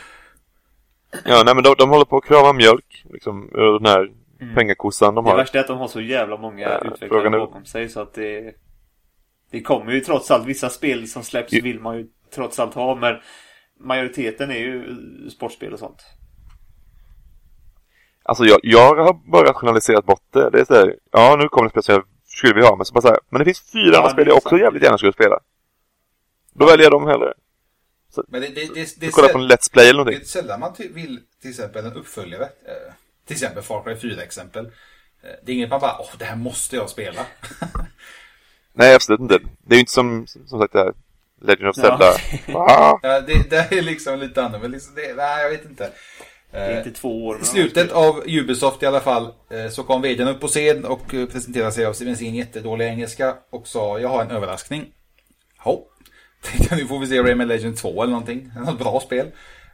Ja, 1.25 1.43
nej 1.45 1.55
men 1.55 1.65
de, 1.65 1.75
de 1.79 1.91
håller 1.91 2.05
på 2.05 2.17
att 2.17 2.25
krama 2.25 2.53
mjölk 2.53 3.05
liksom, 3.13 3.51
ur 3.55 3.79
den 3.79 3.87
här 3.87 4.11
pengakossan 4.55 5.15
de 5.15 5.25
Det 5.25 5.31
har. 5.31 5.37
värsta 5.37 5.59
är 5.59 5.63
att 5.63 5.69
de 5.69 5.79
har 5.79 5.89
så 5.89 6.01
jävla 6.01 6.37
många 6.37 6.61
Ja, 6.69 6.79
utvecklare 6.79 7.27
är- 7.27 7.31
bakom 7.31 7.65
sig 7.65 7.89
så 7.89 8.01
att 8.01 8.15
det... 8.15 8.55
Det 9.51 9.63
kommer 9.63 9.93
ju 9.93 10.01
trots 10.01 10.31
allt, 10.31 10.47
vissa 10.47 10.69
spel 10.69 11.09
som 11.09 11.23
släpps 11.23 11.53
Jo. 11.53 11.61
vill 11.65 11.81
man 11.81 11.97
ju 11.99 12.07
trots 12.35 12.59
allt 12.59 12.75
ha 12.75 12.95
men 12.95 13.17
majoriteten 13.81 14.51
är 14.51 14.59
ju 14.59 14.85
sportspel 15.31 15.73
och 15.73 15.79
sånt. 15.79 16.03
Alltså 18.23 18.45
jag, 18.45 18.59
jag 18.63 18.95
har 18.97 19.31
bara 19.33 19.49
rationaliserat 19.51 20.07
bort 20.07 20.23
det. 20.33 20.51
Det 20.51 20.61
är 20.61 20.65
såhär, 20.65 20.95
ja 21.13 21.37
nu 21.39 21.49
kommer 21.49 21.65
det 21.69 21.71
spel 21.71 21.83
som 21.83 21.95
jag 21.95 22.05
skulle 22.25 22.55
vilja 22.55 22.69
ha. 22.69 22.77
Men 22.77 22.85
så 22.87 22.95
bara 22.95 23.01
så 23.01 23.09
här, 23.09 23.19
men 23.29 23.39
det 23.39 23.45
finns 23.45 23.73
fyra 23.73 23.93
Ja, 23.93 23.99
andra 23.99 24.09
det 24.09 24.13
spel 24.13 24.27
jag 24.29 24.37
också 24.37 24.59
jävligt 24.59 24.83
gärna 24.83 24.99
skulle 24.99 25.13
spela. 25.13 25.39
Då 26.55 26.67
väljer 26.67 26.83
jag 26.85 26.93
dem 26.93 27.07
hellre. 27.07 27.33
Men 28.29 28.41
det, 28.41 28.49
det, 28.49 28.75
det, 28.75 29.01
det, 29.01 29.07
Jag 29.07 29.13
kollar 29.13 29.29
på 29.29 29.39
en 29.39 29.49
Let's 29.53 29.73
Play 29.73 29.89
eller 29.89 30.05
det 30.05 30.11
är 30.11 30.13
någonting. 30.13 30.25
sällan 30.29 30.61
man 30.61 30.75
ty- 30.75 30.89
vill 30.93 31.21
till 31.43 31.51
exempel 31.51 31.85
en 31.87 31.93
uppföljare. 31.93 32.43
Eh, 32.45 32.93
till 33.27 33.35
exempel 33.35 33.63
Far 33.63 33.83
Cry 33.85 33.97
4 33.97 34.23
exempel. 34.23 34.67
Eh, 34.67 34.71
det 35.45 35.53
är 35.53 35.57
inget 35.57 35.71
man 35.71 35.81
bara, 35.81 35.99
åh 36.01 36.11
det 36.19 36.25
här 36.25 36.37
måste 36.37 36.77
jag 36.77 36.91
spela. 36.91 37.27
Nej 38.73 38.95
absolut 38.95 39.21
inte. 39.21 39.39
Det 39.67 39.75
är 39.75 39.77
ju 39.77 39.81
inte 39.81 39.93
som, 39.93 40.27
som 40.27 40.61
sagt 40.61 40.73
det 40.73 40.79
här 40.79 40.93
Legend 41.43 41.69
of 41.69 41.77
Ja. 41.77 41.83
Zelda. 41.83 42.13
Ah, 42.59 42.99
Ja, 43.03 43.21
det, 43.21 43.51
det 43.51 43.57
är 43.57 43.83
liksom 43.83 44.19
lite 44.19 44.43
annorlunda. 44.45 44.69
Liksom 44.77 44.95
det, 44.95 45.15
nej, 45.17 45.43
jag 45.43 45.51
vet 45.51 45.65
inte. 45.65 45.91
Det 46.51 46.59
är 46.61 46.73
Eh, 46.73 46.79
inte 46.79 46.91
två 46.91 47.27
år. 47.27 47.39
I 47.43 47.45
slutet 47.45 47.93
av 47.93 48.23
Ubisoft 48.27 48.83
i 48.83 48.87
alla 48.87 49.01
fall 49.01 49.33
eh, 49.51 49.69
så 49.71 49.83
kom 49.85 50.03
vdn 50.03 50.29
upp 50.29 50.41
på 50.41 50.49
scen 50.49 50.85
och 50.85 51.15
eh, 51.15 51.27
presenterade 51.27 51.73
sig 51.73 51.87
av 51.87 51.93
sin 51.93 52.35
jättedåliga 52.35 52.89
engelska 52.89 53.37
och 53.51 53.69
sa 53.69 53.99
jag 53.99 54.09
har 54.09 54.23
en 54.23 54.31
överraskning. 54.31 54.87
Ja, 55.65 55.81
tänkte 56.45 56.77
nu 56.77 56.87
får 56.87 56.99
vi 56.99 57.07
se 57.07 57.23
Rayman 57.23 57.49
Legend 57.49 57.77
2 57.77 58.03
eller 58.03 58.13
någonting. 58.13 58.51
Något 58.67 58.79
bra 58.79 59.01
spel. 59.01 59.27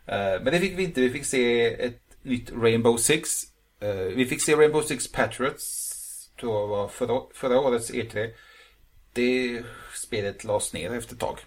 Eh, 0.06 0.16
Men 0.42 0.44
det 0.44 0.60
fick 0.60 0.78
vi 0.78 0.84
inte. 0.84 1.00
Vi 1.00 1.10
fick 1.10 1.24
se 1.24 1.66
ett 1.84 2.00
nytt 2.22 2.50
Rainbow 2.52 2.96
Six. 2.96 3.42
Eh, 3.80 3.94
Vi 3.94 4.26
fick 4.26 4.42
se 4.42 4.54
Rainbow 4.56 4.82
Six 4.82 5.12
Patriots. 5.12 5.86
Tror 6.40 6.60
jag 6.60 6.66
var 6.66 6.88
förra, 6.88 7.20
förra 7.34 7.60
årets 7.60 7.90
E3. 7.90 8.30
Det 9.12 9.62
spelet 9.94 10.44
lades 10.44 10.72
ner 10.72 10.94
efter 10.94 11.14
ett 11.14 11.20
tag. 11.20 11.38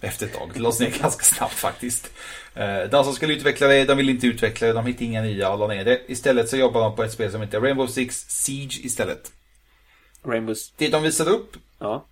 Efter 0.00 0.26
ett 0.26 0.32
tag. 0.34 0.50
Det 0.54 0.60
lades 0.60 0.80
ner 0.80 0.90
ganska 1.02 1.24
snabbt 1.24 1.52
faktiskt. 1.54 2.10
Eh, 2.54 2.82
De 2.90 3.04
som 3.04 3.14
skulle 3.14 3.34
utveckla 3.34 3.66
det, 3.66 3.84
de 3.84 3.96
ville 3.96 4.12
inte 4.12 4.26
utveckla 4.26 4.66
det. 4.66 4.72
De 4.72 4.86
hittade 4.86 5.04
inga 5.04 5.22
nya 5.22 5.50
och 5.52 5.58
la 5.58 5.66
ner 5.66 5.84
det. 5.84 6.00
Istället 6.06 6.48
så 6.48 6.56
jobbar 6.56 6.80
de 6.80 6.96
på 6.96 7.02
ett 7.02 7.12
spel 7.12 7.32
som 7.32 7.40
heter 7.40 7.60
Rainbow 7.60 7.86
Six 7.86 8.26
Siege 8.28 8.80
istället. 8.82 9.32
Rainbows... 10.24 10.72
Det 10.76 10.88
de 10.88 11.02
visade 11.02 11.30
upp, 11.30 11.56
Ja. 11.78 12.06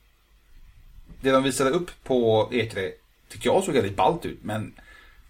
Det 1.20 1.30
de 1.30 1.42
visade 1.42 1.70
upp 1.70 1.90
på 2.04 2.48
E3 2.52 2.90
tycker 3.28 3.50
jag 3.50 3.64
såg 3.64 3.74
väldigt 3.74 3.96
ballt 3.96 4.26
ut. 4.26 4.38
Men 4.42 4.74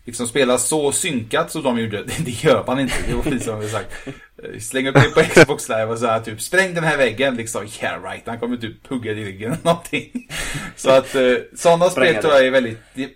liksom 0.04 0.26
spela 0.28 0.58
så 0.58 0.92
synkat 0.92 1.50
som 1.50 1.62
de 1.62 1.78
gjorde, 1.78 2.02
det 2.18 2.30
gör 2.44 2.64
man 2.66 2.80
inte. 2.80 2.94
Det 3.08 3.14
var 3.14 3.22
precis 3.22 3.44
som 3.44 3.60
vi 3.60 3.68
sagt. 3.68 3.92
Eh, 4.06 4.58
Släng 4.60 4.86
upp 4.88 4.94
det 4.94 5.10
på 5.14 5.20
Xbox 5.22 5.68
Live 5.68 5.84
och 5.84 5.98
så 5.98 6.06
här 6.06 6.20
typ 6.20 6.40
spräng 6.40 6.74
den 6.74 6.84
här 6.84 6.96
väggen 6.96 7.36
liksom. 7.36 7.66
Yeah 7.82 8.02
right, 8.02 8.22
han 8.26 8.38
kommer 8.38 8.56
typ 8.56 8.86
hugga 8.86 9.12
dig 9.12 9.22
i 9.22 9.24
ryggen 9.26 9.52
eller 9.52 9.64
någonting. 9.64 10.28
Så 10.76 10.90
att 10.90 11.14
eh, 11.14 11.34
sådana 11.56 11.90
spel 11.90 12.14
tror 12.22 12.34
jag 12.34 12.46
är 12.46 12.50
väldigt... 12.50 12.78
Det, 12.94 13.10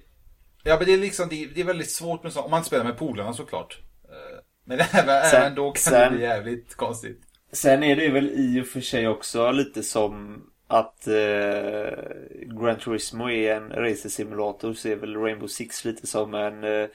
ja 0.64 0.76
men 0.76 0.86
det 0.86 0.92
är 0.92 0.98
liksom, 0.98 1.28
det, 1.28 1.46
det 1.54 1.60
är 1.60 1.64
väldigt 1.64 1.90
svårt 1.90 2.22
med 2.22 2.32
sånt. 2.32 2.44
Om 2.44 2.50
man 2.50 2.64
spelar 2.64 2.84
med 2.84 2.98
polarna 2.98 3.32
såklart. 3.32 3.78
Eh, 4.04 4.38
Men 4.64 4.80
även, 4.92 5.30
Sen- 5.30 5.40
även 5.42 5.54
då 5.54 5.70
kan 5.72 5.80
sen- 5.80 6.12
det 6.12 6.16
bli 6.16 6.26
jävligt 6.26 6.74
konstigt. 6.74 7.20
Sen 7.52 7.82
är 7.82 7.96
det 7.96 8.08
väl 8.08 8.30
i 8.30 8.60
och 8.62 8.66
för 8.66 8.80
sig 8.80 9.08
också 9.08 9.50
lite 9.50 9.82
som 9.82 10.42
att 10.70 11.06
eh, 11.08 11.98
Gran 12.60 12.78
Turismo 12.78 13.30
är 13.30 13.54
en 13.56 13.68
racersimulator 13.70 14.72
så 14.74 14.88
är 14.88 14.96
väl 14.96 15.16
Rainbow 15.16 15.46
Six 15.46 15.84
lite 15.84 16.06
som 16.06 16.34
en 16.34 16.64
eh, 16.64 16.86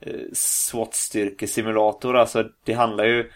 eh, 0.00 0.20
SWAT-styrkesimulator. 0.32 2.16
Alltså 2.16 2.44
det 2.64 2.72
handlar 2.72 3.04
ju 3.04 3.30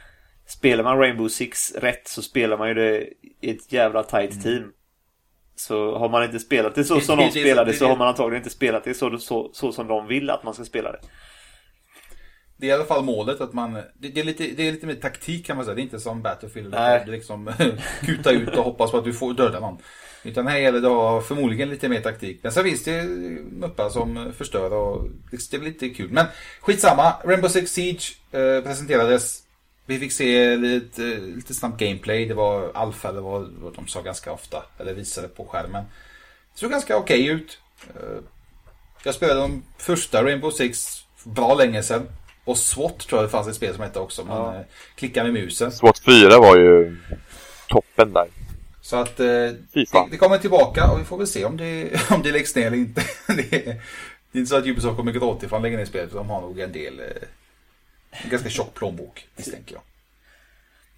Spelar 0.46 0.84
man 0.84 0.98
Rainbow 0.98 1.28
Six 1.28 1.72
rätt 1.74 2.08
så 2.08 2.22
spelar 2.22 2.58
man 2.58 2.68
ju 2.68 2.74
det 2.74 3.08
i 3.40 3.50
ett 3.50 3.72
jävla 3.72 4.02
tight 4.02 4.42
team. 4.42 4.72
Så 5.56 5.98
har 5.98 6.08
man 6.08 6.24
inte 6.24 6.38
spelat 6.38 6.74
det 6.74 6.84
så 6.84 6.94
Det- 6.94 7.00
som 7.00 7.18
det- 7.18 7.24
de 7.24 7.30
spelade 7.30 7.70
det- 7.70 7.76
så 7.76 7.86
har 7.86 7.96
man 7.96 8.08
antagligen 8.08 8.40
inte 8.40 8.50
spelat 8.50 8.84
det 8.84 8.94
så, 8.94 9.18
så, 9.18 9.50
så 9.52 9.72
som 9.72 9.86
de 9.86 10.06
vill 10.06 10.30
att 10.30 10.44
man 10.44 10.54
ska 10.54 10.64
spela 10.64 10.92
det. 10.92 10.98
Det 12.60 12.66
är 12.66 12.68
i 12.68 12.72
alla 12.72 12.84
fall 12.84 13.04
målet 13.04 13.40
att 13.40 13.52
man, 13.52 13.74
det, 13.74 14.08
det, 14.08 14.20
är, 14.20 14.24
lite, 14.24 14.46
det 14.46 14.68
är 14.68 14.72
lite 14.72 14.86
mer 14.86 14.94
taktik 14.94 15.46
kan 15.46 15.56
man 15.56 15.64
säga. 15.64 15.74
Det 15.74 15.80
är 15.80 15.82
inte 15.82 16.00
som 16.00 16.22
Battlefield. 16.22 16.74
Att 16.74 17.06
du 17.06 17.12
liksom 17.12 17.52
kuta 18.00 18.30
ut 18.30 18.56
och 18.56 18.64
hoppas 18.64 18.90
på 18.90 18.96
att 18.98 19.04
du 19.04 19.12
får 19.12 19.34
döda 19.34 19.60
någon. 19.60 19.78
Utan 20.22 20.46
här 20.46 20.58
gäller 20.58 20.80
det 20.80 20.86
att 20.86 20.92
ha 20.92 21.20
förmodligen 21.20 21.68
lite 21.68 21.88
mer 21.88 22.00
taktik. 22.00 22.38
Men 22.42 22.52
sen 22.52 22.64
finns 22.64 22.84
det 22.84 23.04
muppar 23.52 23.88
som 23.88 24.32
förstör 24.36 24.72
och 24.72 25.08
det 25.30 25.58
blir 25.58 25.68
lite 25.68 25.88
kul. 25.88 26.10
Men 26.10 26.26
skitsamma. 26.60 27.14
Rainbow 27.24 27.48
Six 27.48 27.72
Siege 27.72 28.16
eh, 28.32 28.64
presenterades. 28.64 29.42
Vi 29.86 29.98
fick 29.98 30.12
se 30.12 30.56
lite, 30.56 31.02
lite 31.18 31.54
snabbt 31.54 31.80
gameplay. 31.80 32.26
Det 32.26 32.34
var 32.34 32.70
alfa 32.74 33.08
eller 33.08 33.20
vad, 33.20 33.52
vad 33.58 33.74
de 33.74 33.86
sa 33.86 34.02
ganska 34.02 34.32
ofta. 34.32 34.62
Eller 34.78 34.94
visade 34.94 35.28
på 35.28 35.44
skärmen. 35.44 35.84
Det 36.54 36.60
såg 36.60 36.70
ganska 36.70 36.96
okej 36.96 37.26
ut. 37.26 37.58
Eh, 37.94 38.18
jag 39.04 39.14
spelade 39.14 39.40
de 39.40 39.62
första 39.78 40.24
Rainbow 40.24 40.50
Six 40.50 41.04
bra 41.24 41.54
länge 41.54 41.82
sedan. 41.82 42.08
Och 42.44 42.58
SWAT 42.58 42.98
tror 42.98 43.20
jag 43.20 43.28
det 43.28 43.32
fanns 43.32 43.48
ett 43.48 43.54
spel 43.54 43.74
som 43.74 43.82
hette 43.82 43.98
också. 43.98 44.24
Man 44.24 44.36
Ja. 44.54 44.60
eh, 44.60 44.66
klickar 44.94 45.24
med 45.24 45.32
musen. 45.32 45.72
SWAT 45.72 45.98
4 45.98 46.38
var 46.38 46.56
ju 46.56 46.96
toppen 47.68 48.12
där. 48.12 48.28
Så 48.82 48.96
att 48.96 49.20
eh, 49.20 49.26
det, 49.26 49.86
det 50.10 50.16
kommer 50.16 50.38
tillbaka 50.38 50.90
och 50.90 51.00
vi 51.00 51.04
får 51.04 51.18
väl 51.18 51.26
se 51.26 51.44
om 51.44 51.56
det, 51.56 51.90
om 52.10 52.22
det 52.22 52.32
läggs 52.32 52.56
ner 52.56 52.66
eller 52.66 52.76
inte. 52.76 53.02
det, 53.26 53.52
är, 53.52 53.64
det 54.32 54.38
är 54.38 54.40
inte 54.40 54.46
så 54.50 54.56
att 54.56 54.66
Ubisoft 54.66 54.96
kommer 54.96 55.12
gråta 55.12 55.46
ifrån 55.46 55.62
lägger 55.62 55.78
ner 55.78 55.84
spelet. 55.84 56.10
för 56.10 56.16
De 56.18 56.30
har 56.30 56.40
nog 56.40 56.60
en 56.60 56.72
del, 56.72 57.00
eh, 57.00 57.06
en 58.24 58.30
ganska 58.30 58.48
tjock 58.50 58.74
plånbok 58.74 59.26
misstänker 59.36 59.74
jag. 59.74 59.82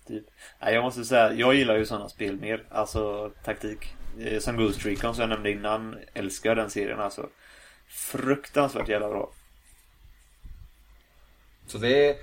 Typ. 0.08 0.24
Nej, 0.62 0.74
jag 0.74 0.82
måste 0.84 1.04
säga, 1.04 1.32
jag 1.32 1.54
gillar 1.54 1.76
ju 1.76 1.86
sådana 1.86 2.08
spel 2.08 2.36
mer. 2.40 2.62
Alltså 2.70 3.30
taktik. 3.44 3.94
Eh, 4.20 4.38
Som 4.40 4.56
Ghost 4.56 4.86
Recon 4.86 5.14
som 5.14 5.20
jag 5.22 5.28
nämnde 5.30 5.50
innan, 5.50 5.96
älskar 6.14 6.54
den 6.54 6.70
serien 6.70 7.00
alltså. 7.00 7.28
Fruktansvärt 7.88 8.88
jävla 8.88 9.08
bra. 9.08 9.30
Så 11.72 11.78
det 11.78 12.08
är, 12.08 12.16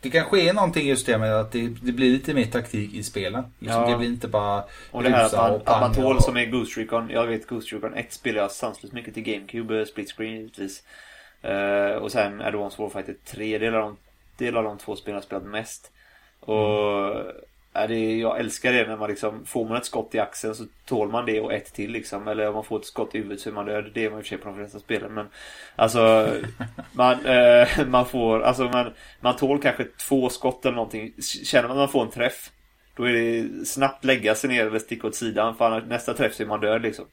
det 0.00 0.10
kan 0.10 0.24
ske 0.24 0.52
någonting 0.52 0.86
just 0.88 1.06
det 1.06 1.18
med 1.18 1.36
att 1.36 1.52
det, 1.52 1.68
det 1.68 1.92
blir 1.92 2.10
lite 2.10 2.34
mer 2.34 2.44
taktik 2.44 2.94
i 2.94 3.02
spelen. 3.02 3.44
Liksom, 3.58 3.82
Ja. 3.82 3.90
Det 3.90 3.96
blir 3.96 4.08
inte 4.08 4.28
bara 4.28 4.64
Och 4.90 5.02
det 5.02 5.10
här 5.10 5.24
att 5.24 5.32
man, 5.32 5.54
att 5.64 5.80
man 5.80 5.92
tål 5.94 6.16
och- 6.16 6.22
som 6.22 6.36
är 6.36 6.44
Ghost 6.46 6.76
Recon. 6.78 7.10
Jag 7.10 7.26
vet 7.26 7.46
Ghost 7.46 7.72
Recon 7.72 7.94
1 7.94 8.12
spelar 8.12 8.40
jag 8.42 8.50
sanslöst 8.50 8.92
mycket 8.94 9.14
till 9.14 9.22
GameCube, 9.22 9.78
eh, 9.80 9.84
split 9.84 10.12
screen 10.12 10.32
givetvis. 10.36 10.82
Eh, 11.42 11.90
och 11.96 12.12
sen 12.12 12.40
Advanced 12.40 12.78
Warfighter 12.80 13.14
3, 13.24 13.58
det 13.58 13.66
är 13.66 13.72
de, 13.72 13.96
det 14.36 14.46
är 14.46 14.52
de 14.52 14.78
två 14.78 14.96
spelen 14.96 15.14
jag 15.14 15.24
spelat 15.24 15.44
mest. 15.44 15.90
Och 16.40 17.14
ja, 17.72 17.86
det 17.86 17.94
är, 17.94 18.16
jag 18.16 18.40
älskar 18.40 18.72
det 18.72 18.88
när 18.88 18.96
man 18.96 19.10
liksom, 19.10 19.46
får 19.46 19.68
man 19.68 19.76
ett 19.76 19.84
skott 19.84 20.14
i 20.14 20.18
axeln 20.18 20.54
så 20.54 20.64
tål 20.84 21.10
man 21.10 21.26
det 21.26 21.40
och 21.40 21.52
ett 21.52 21.72
till 21.72 21.90
liksom. 21.90 22.28
Eller 22.28 22.48
om 22.48 22.54
man 22.54 22.64
får 22.64 22.78
ett 22.78 22.86
skott 22.86 23.14
i 23.14 23.18
huvudet 23.18 23.40
så 23.40 23.48
är 23.48 23.54
man 23.54 23.66
död. 23.66 23.90
Det 23.94 24.04
är 24.04 24.10
man 24.10 24.18
i 24.18 24.22
och 24.22 24.26
för 24.26 24.28
sig 24.28 24.38
på 24.38 24.48
de 24.48 24.56
flesta 24.56 24.78
spelen. 24.78 25.14
Men 25.14 25.26
alltså, 25.76 26.28
man, 26.92 27.26
eh, 27.26 27.86
man 27.86 28.06
får, 28.06 28.42
alltså 28.42 28.64
man, 28.64 28.92
man 29.20 29.36
tål 29.36 29.62
kanske 29.62 29.84
två 29.84 30.28
skott 30.28 30.64
eller 30.64 30.76
någonting. 30.76 31.12
Känner 31.44 31.68
man 31.68 31.76
att 31.78 31.80
man 31.80 31.88
får 31.88 32.02
en 32.02 32.10
träff 32.10 32.50
då 32.96 33.04
är 33.04 33.12
det 33.12 33.66
snabbt 33.66 34.04
lägga 34.04 34.34
sig 34.34 34.50
ner 34.50 34.66
eller 34.66 34.78
sticka 34.78 35.06
åt 35.06 35.14
sidan 35.14 35.56
för 35.56 35.64
annars, 35.64 35.84
nästa 35.88 36.14
träff 36.14 36.34
så 36.34 36.42
är 36.42 36.46
man 36.46 36.60
död 36.60 36.82
liksom. 36.82 37.04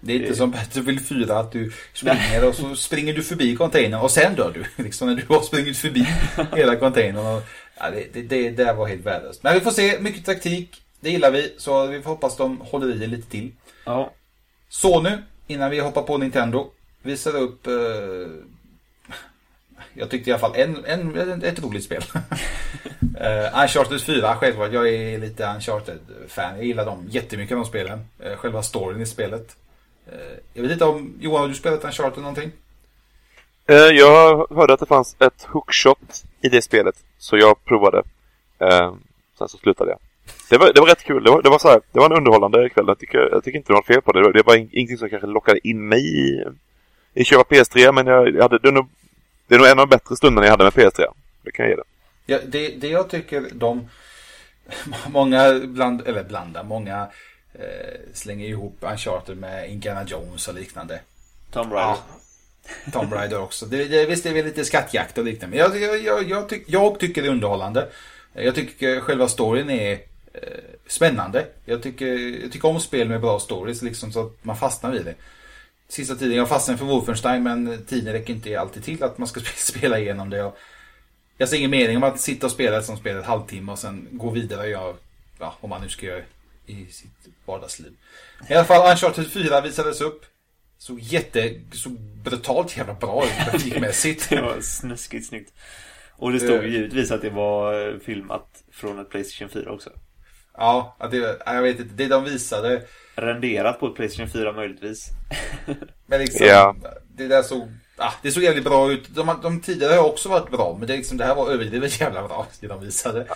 Det 0.00 0.12
är 0.12 0.20
inte 0.20 0.34
som 0.34 0.50
Battlefield 0.50 1.06
4 1.06 1.38
att 1.38 1.52
du 1.52 1.72
springer 1.92 2.48
och 2.48 2.54
så 2.54 2.76
springer 2.76 3.14
du 3.14 3.22
förbi 3.22 3.56
containern 3.56 4.00
och 4.00 4.10
sen 4.10 4.34
dör 4.34 4.52
du. 4.54 4.64
Liksom 4.82 5.08
när 5.08 5.14
du 5.14 5.26
har 5.28 5.40
sprungit 5.40 5.76
förbi 5.76 6.06
hela 6.56 6.76
containern. 6.76 7.26
Och, 7.26 7.42
ja, 7.82 7.90
det, 7.90 8.08
det, 8.12 8.22
det 8.22 8.50
där 8.50 8.74
var 8.74 8.86
helt 8.86 9.06
värdelöst. 9.06 9.42
Men 9.42 9.54
vi 9.54 9.60
får 9.60 9.70
se, 9.70 10.00
mycket 10.00 10.24
taktik. 10.24 10.82
Det 11.00 11.10
gillar 11.10 11.30
vi, 11.30 11.54
så 11.56 11.86
vi 11.86 12.02
får 12.02 12.10
hoppas 12.10 12.36
de 12.36 12.60
håller 12.60 12.94
i 12.94 12.98
det 12.98 13.06
lite 13.06 13.30
till. 13.30 13.52
Ja. 13.84 14.12
Så 14.68 15.00
nu, 15.00 15.22
innan 15.46 15.70
vi 15.70 15.80
hoppar 15.80 16.02
på 16.02 16.18
Nintendo, 16.18 16.70
visar 17.02 17.36
upp 17.36 17.66
eh, 17.66 17.72
jag 19.94 20.10
tyckte 20.10 20.30
i 20.30 20.32
alla 20.32 20.40
fall 20.40 20.56
en, 20.56 20.84
en, 20.84 21.42
ett 21.42 21.62
roligt 21.62 21.84
spel. 21.84 22.02
uh, 23.20 23.60
Uncharted 23.62 24.00
4, 24.00 24.36
självklart. 24.36 24.72
Jag 24.72 24.88
är 24.88 25.18
lite 25.18 25.44
Uncharted-fan. 25.44 26.56
Jag 26.56 26.64
gillar 26.64 26.86
dem 26.86 27.06
jättemycket, 27.10 27.56
de 27.56 27.64
spelen. 27.64 27.98
Uh, 28.26 28.36
själva 28.36 28.62
storyn 28.62 29.00
i 29.00 29.06
spelet. 29.06 29.56
Uh, 30.12 30.38
jag 30.54 30.62
vet 30.62 30.72
inte 30.72 30.84
om, 30.84 31.14
Johan, 31.20 31.40
har 31.40 31.48
du 31.48 31.54
spelat 31.54 31.84
Uncharted 31.84 32.22
någonting? 32.22 32.52
Eh, 33.66 33.76
Jag 33.76 34.46
hörde 34.50 34.72
att 34.72 34.80
det 34.80 34.86
fanns 34.86 35.16
ett 35.18 35.42
hookshot 35.42 36.24
i 36.42 36.48
det 36.48 36.62
spelet. 36.62 36.94
Så 37.18 37.36
jag 37.36 37.64
provade. 37.64 38.02
Eh, 38.58 38.94
Sen 39.38 39.48
så 39.48 39.58
slutade 39.58 39.90
jag. 39.90 39.98
Det 40.50 40.58
var, 40.58 40.72
det 40.72 40.80
var 40.80 40.86
rätt 40.88 41.04
kul. 41.04 41.24
Det 41.24 41.30
var, 41.30 41.42
det 41.42 41.48
var, 41.50 41.58
så 41.58 41.68
här, 41.68 41.80
det 41.92 41.98
var 41.98 42.06
en 42.10 42.16
underhållande 42.16 42.68
kväll. 42.68 42.84
Jag 42.88 42.98
tycker, 42.98 43.18
jag 43.32 43.44
tycker 43.44 43.58
inte 43.58 43.72
det 43.72 43.74
var 43.74 43.82
fel 43.82 44.02
på 44.02 44.12
det. 44.12 44.18
Det 44.20 44.24
var, 44.26 44.32
det 44.32 44.42
var 44.46 44.56
in- 44.56 44.70
ingenting 44.72 44.98
som 44.98 45.08
kanske 45.10 45.26
lockade 45.26 45.68
in 45.68 45.88
mig 45.88 46.00
i, 46.00 46.44
i 47.14 47.24
köpa 47.24 47.54
PS3. 47.54 47.92
Men 47.92 48.06
jag, 48.06 48.28
jag 48.34 48.42
hade, 48.42 48.58
det, 48.58 48.68
är 48.68 48.72
nog, 48.72 48.88
det 49.48 49.54
är 49.54 49.58
nog 49.58 49.66
en 49.68 49.78
av 49.78 49.88
de 49.88 49.96
bättre 49.96 50.16
stunderna 50.16 50.46
jag 50.46 50.50
hade 50.50 50.64
med 50.64 50.72
PS3. 50.72 51.04
Det 51.42 51.52
kan 51.52 51.64
jag 51.64 51.70
ge 51.70 51.76
det. 51.76 51.82
Ja, 52.26 52.38
det, 52.46 52.68
det 52.68 52.88
jag 52.88 53.10
tycker 53.10 53.48
de... 53.52 53.88
Många 55.12 55.60
bland, 55.64 56.00
eller 56.06 56.24
blanda, 56.24 56.62
många 56.62 57.08
eh, 57.54 58.00
slänger 58.14 58.46
ihop 58.48 58.76
Uncharted 58.80 59.36
med 59.38 59.70
Indiana 59.70 60.04
Jones 60.04 60.48
och 60.48 60.54
liknande. 60.54 61.00
Tom 61.52 61.70
Raider. 61.72 61.80
Ja. 61.86 61.98
Tomb 62.92 63.12
Raider 63.12 63.40
också. 63.40 63.66
Det, 63.66 63.84
det, 63.84 64.06
visst 64.06 64.24
det 64.24 64.30
är 64.30 64.34
väl 64.34 64.44
lite 64.44 64.64
skattjakt 64.64 65.18
och 65.18 65.24
liknande. 65.24 65.56
Men 65.56 65.58
jag, 65.58 65.82
jag, 65.82 66.02
jag, 66.02 66.30
jag, 66.30 66.48
tyck, 66.48 66.64
jag 66.66 66.98
tycker 66.98 67.22
det 67.22 67.28
är 67.28 67.32
underhållande. 67.32 67.88
Jag 68.32 68.54
tycker 68.54 69.00
själva 69.00 69.28
storyn 69.28 69.70
är 69.70 69.92
eh, 70.32 70.40
spännande. 70.86 71.46
Jag 71.64 71.82
tycker, 71.82 72.06
jag 72.42 72.52
tycker 72.52 72.68
om 72.68 72.80
spel 72.80 73.08
med 73.08 73.20
bra 73.20 73.38
stories 73.38 73.82
liksom 73.82 74.12
så 74.12 74.20
att 74.26 74.44
man 74.44 74.56
fastnar 74.56 74.96
i 74.96 75.02
det. 75.02 75.14
Sista 75.88 76.14
tiden, 76.14 76.36
jag 76.36 76.48
fastnade 76.48 76.78
för 76.78 76.86
Wolfenstein 76.86 77.42
men 77.42 77.84
tiden 77.84 78.12
räcker 78.12 78.32
inte 78.32 78.60
alltid 78.60 78.84
till 78.84 79.02
att 79.02 79.18
man 79.18 79.28
ska 79.28 79.40
spela 79.56 79.98
igenom 79.98 80.30
det. 80.30 80.36
Jag, 80.36 80.52
jag 81.38 81.48
ser 81.48 81.56
ingen 81.56 81.70
mening 81.70 81.96
om 81.96 82.02
att 82.02 82.20
sitta 82.20 82.46
och 82.46 82.52
spela 82.52 82.78
ett 82.78 82.84
sånt 82.84 83.00
spel 83.00 83.16
ett 83.16 83.24
halvtimme 83.24 83.72
och 83.72 83.78
sen 83.78 84.08
gå 84.10 84.30
vidare 84.30 84.60
och 84.60 84.68
göra, 84.68 84.94
ja, 85.38 85.54
om 85.60 85.70
man 85.70 85.80
nu 85.82 85.88
ska 85.88 86.06
göra 86.06 86.22
i 86.66 86.86
sitt 86.86 87.28
vardagsliv. 87.44 87.92
I 88.48 88.54
alla 88.54 88.64
fall 88.64 88.90
Uncharted 88.90 89.32
4 89.32 89.60
visades 89.60 90.00
upp. 90.00 90.24
Såg 90.82 91.00
jätte, 91.00 91.60
så 91.72 91.88
brutalt 92.24 92.76
jävla 92.76 92.94
bra 92.94 93.24
ut 93.24 93.52
grafikmässigt. 93.52 94.28
Det 94.30 94.42
var 94.42 94.60
snuskigt 94.60 95.26
snyggt. 95.26 95.52
Och 96.16 96.32
det 96.32 96.40
stod 96.40 96.50
Eh. 96.56 96.62
ju 96.64 96.70
givetvis 96.70 97.10
att 97.10 97.22
det 97.22 97.30
var 97.30 97.88
eh, 97.88 97.98
filmat 97.98 98.62
från 98.72 98.98
ett 98.98 99.10
Playstation 99.10 99.48
4 99.48 99.72
också. 99.72 99.90
Ja, 100.56 100.96
att 100.98 101.10
det, 101.10 101.38
jag 101.46 101.62
vet 101.62 101.80
inte. 101.80 101.94
Det 101.94 102.06
de 102.06 102.24
visade. 102.24 102.82
Renderat 103.14 103.80
på 103.80 103.86
ett 103.86 103.94
Playstation 103.94 104.30
4 104.30 104.52
möjligtvis. 104.52 105.08
Men 106.06 106.20
liksom, 106.20 106.46
Ja. 106.46 106.76
det 107.16 107.28
där 107.28 107.42
såg, 107.42 107.68
ah, 107.96 108.12
det 108.22 108.30
såg 108.30 108.42
jävligt 108.42 108.64
bra 108.64 108.92
ut. 108.92 109.14
De, 109.14 109.38
de 109.42 109.60
tidigare 109.60 109.94
har 109.94 110.08
också 110.08 110.28
varit 110.28 110.50
bra, 110.50 110.76
men 110.78 110.86
det, 110.86 110.94
är 110.94 110.96
liksom, 110.96 111.16
det 111.18 111.24
här 111.24 111.34
var 111.34 111.50
överdrivet 111.50 112.00
jävla 112.00 112.28
bra, 112.28 112.46
det 112.60 112.66
de 112.66 112.80
visade. 112.80 113.26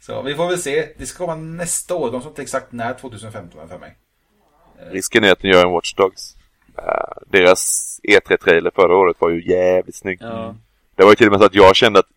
Så 0.00 0.22
vi 0.22 0.34
får 0.34 0.48
väl 0.48 0.58
se. 0.58 0.88
Det 0.98 1.06
ska 1.06 1.18
komma 1.26 1.34
nästa 1.34 1.94
år. 1.94 2.12
De 2.12 2.22
sa 2.22 2.28
inte 2.28 2.42
exakt 2.42 2.72
när 2.72 2.94
2015 2.94 3.60
är 3.60 3.66
för 3.66 3.78
mig. 3.78 3.96
Risken 4.90 5.24
är 5.24 5.32
att 5.32 5.42
ni 5.42 5.48
gör 5.50 5.66
en 5.66 5.72
Watch 5.72 5.94
Dogs. 5.94 6.36
Eh, 6.78 7.22
deras 7.26 8.00
E3-trailer 8.02 8.70
förra 8.74 8.96
året 8.96 9.16
var 9.18 9.30
ju 9.30 9.50
jävligt 9.50 9.96
snygg. 9.96 10.18
Ja. 10.20 10.54
Det 10.96 11.02
var 11.02 11.10
ju 11.10 11.16
till 11.16 11.26
och 11.26 11.32
med 11.32 11.40
så 11.40 11.46
att 11.46 11.54
jag 11.54 11.76
kände 11.76 11.98
att 11.98 12.08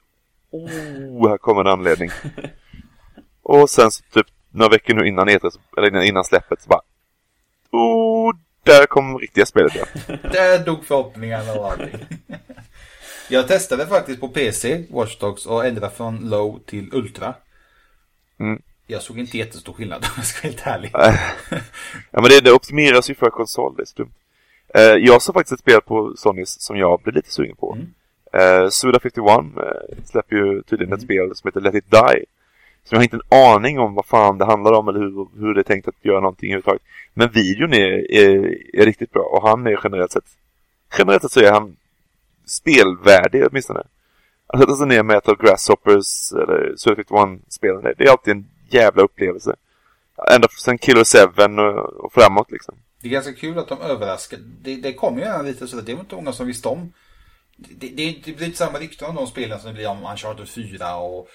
oh, 0.52 1.30
här 1.30 1.38
kommer 1.38 1.62
en 1.62 1.68
anledning. 1.68 2.10
och 3.44 3.70
sen 3.70 3.92
så 3.92 4.04
typ 4.14 4.28
några 4.50 4.70
veckor 4.70 4.94
nu 4.94 5.08
innan 5.08 5.30
E3, 5.30 5.50
så- 5.50 5.60
eller 5.78 5.88
innan, 5.88 6.04
innan 6.04 6.24
släppet 6.24 6.62
så 6.62 6.70
bara 6.70 6.82
oh, 7.72 8.36
där 8.64 8.86
kom 8.86 9.20
riktiga 9.20 9.46
spelet 9.46 9.76
ja. 9.76 9.86
Där 10.32 10.66
dog 10.66 10.86
förhoppningarna 10.86 11.54
och 11.54 11.72
allting. 11.72 12.06
Jag 13.30 13.48
testade 13.48 13.88
faktiskt 13.88 14.20
på 14.20 14.28
PC, 14.28 14.84
Watch 14.90 15.18
Dogs, 15.18 15.46
och 15.46 15.66
ändrade 15.66 15.96
från 15.96 16.30
low 16.30 16.60
till 16.66 16.90
ultra. 16.94 17.34
Mm. 18.40 18.62
Jag 18.88 19.02
såg 19.02 19.20
inte 19.20 19.38
jättestor 19.38 19.74
skillnad 19.74 20.04
om 20.04 20.10
jag 20.16 20.26
ska 20.26 20.48
vara 20.48 20.54
helt 20.54 20.68
ärlig. 20.68 20.92
Ja 22.12 22.22
men 22.22 22.24
det, 22.24 22.42
det 22.42 22.52
optimeras 22.52 23.10
ju 23.10 23.16
för 23.16 23.30
konsol, 23.30 23.76
det 23.76 23.84
är. 24.00 24.02
Eh, 24.02 24.08
jag 25.00 25.22
såg 25.22 25.36
faktiskt 25.36 25.54
ett 25.54 25.60
spel 25.60 25.82
på 25.82 26.14
Sonys 26.18 26.62
som 26.62 26.78
jag 26.78 27.02
blev 27.02 27.16
lite 27.16 27.32
sugen 27.32 27.56
på. 27.56 27.74
Mm. 27.74 27.88
Eh, 28.34 28.66
Suda51 28.66 29.60
eh, 29.60 30.04
släpper 30.06 30.36
ju 30.36 30.62
tydligen 30.62 30.94
ett 30.94 31.02
spel 31.02 31.36
som 31.36 31.48
heter 31.48 31.62
Let 31.62 31.76
It 31.76 31.92
Die. 31.92 32.26
Så 32.84 32.96
jag 32.96 33.00
har 33.00 33.04
inte 33.04 33.16
en 33.16 33.38
aning 33.38 33.80
om 33.80 33.96
vad 33.96 34.06
fan 34.06 34.38
det 34.38 34.46
handlar 34.46 34.74
om 34.74 34.88
eller 34.88 35.00
hur, 35.00 35.28
hur 35.40 35.54
det 35.54 35.62
är 35.62 35.64
tänkt 35.64 35.88
att 35.88 36.06
göra 36.06 36.20
någonting 36.20 36.50
överhuvudtaget. 36.50 36.82
Men 37.14 37.32
videon 37.32 37.74
är, 37.74 38.12
är, 38.12 38.58
är 38.74 38.86
riktigt 38.86 39.12
bra 39.12 39.24
och 39.24 39.50
han 39.50 39.68
är 39.68 39.80
generellt 39.84 40.12
sett 40.12 40.24
generellt 40.98 41.22
sett 41.22 41.32
så 41.32 41.40
är 41.40 41.52
han 41.52 41.76
spelvärdig 42.46 43.48
åtminstone. 43.48 43.84
Att 44.48 44.60
sätta 44.60 44.76
sig 44.76 44.88
ner 44.88 45.04
med 45.04 45.18
ett 45.18 45.30
av 45.30 45.38
Grasshoppers 45.38 46.32
eller 46.32 46.76
Suda51-spelen, 46.78 47.94
det 47.98 48.04
är 48.04 48.12
alltid 48.12 48.32
en 48.32 48.48
jävla 48.70 49.04
upplevelse. 49.04 49.56
Ända 50.36 50.48
sen 50.48 50.78
Killer 50.78 51.28
7 51.48 51.62
och, 51.62 52.06
och 52.06 52.14
framåt 52.14 52.52
liksom. 52.52 52.76
Det 53.02 53.08
är 53.08 53.12
ganska 53.12 53.34
kul 53.34 53.58
att 53.60 53.68
de 53.68 53.82
överraskar. 53.82 54.40
Det, 54.62 54.76
det 54.76 54.94
kommer 54.94 55.38
ju 55.40 55.44
lite 55.48 55.68
så 55.68 55.80
att 55.80 55.86
det 55.86 55.94
var 55.94 56.00
inte 56.02 56.16
många 56.16 56.32
som 56.34 56.48
visste 56.48 56.68
om. 56.68 56.94
Det, 57.58 57.88
det, 57.88 58.16
det 58.26 58.32
blir 58.38 58.46
inte 58.46 58.58
samma 58.58 58.80
rykten 58.80 59.10
om 59.10 59.16
de 59.16 59.28
spelen 59.28 59.60
som 59.60 59.68
det 59.70 59.74
blir 59.76 59.88
om 59.88 60.06
Uncharted 60.06 60.48
4 60.50 60.96
och 60.96 61.28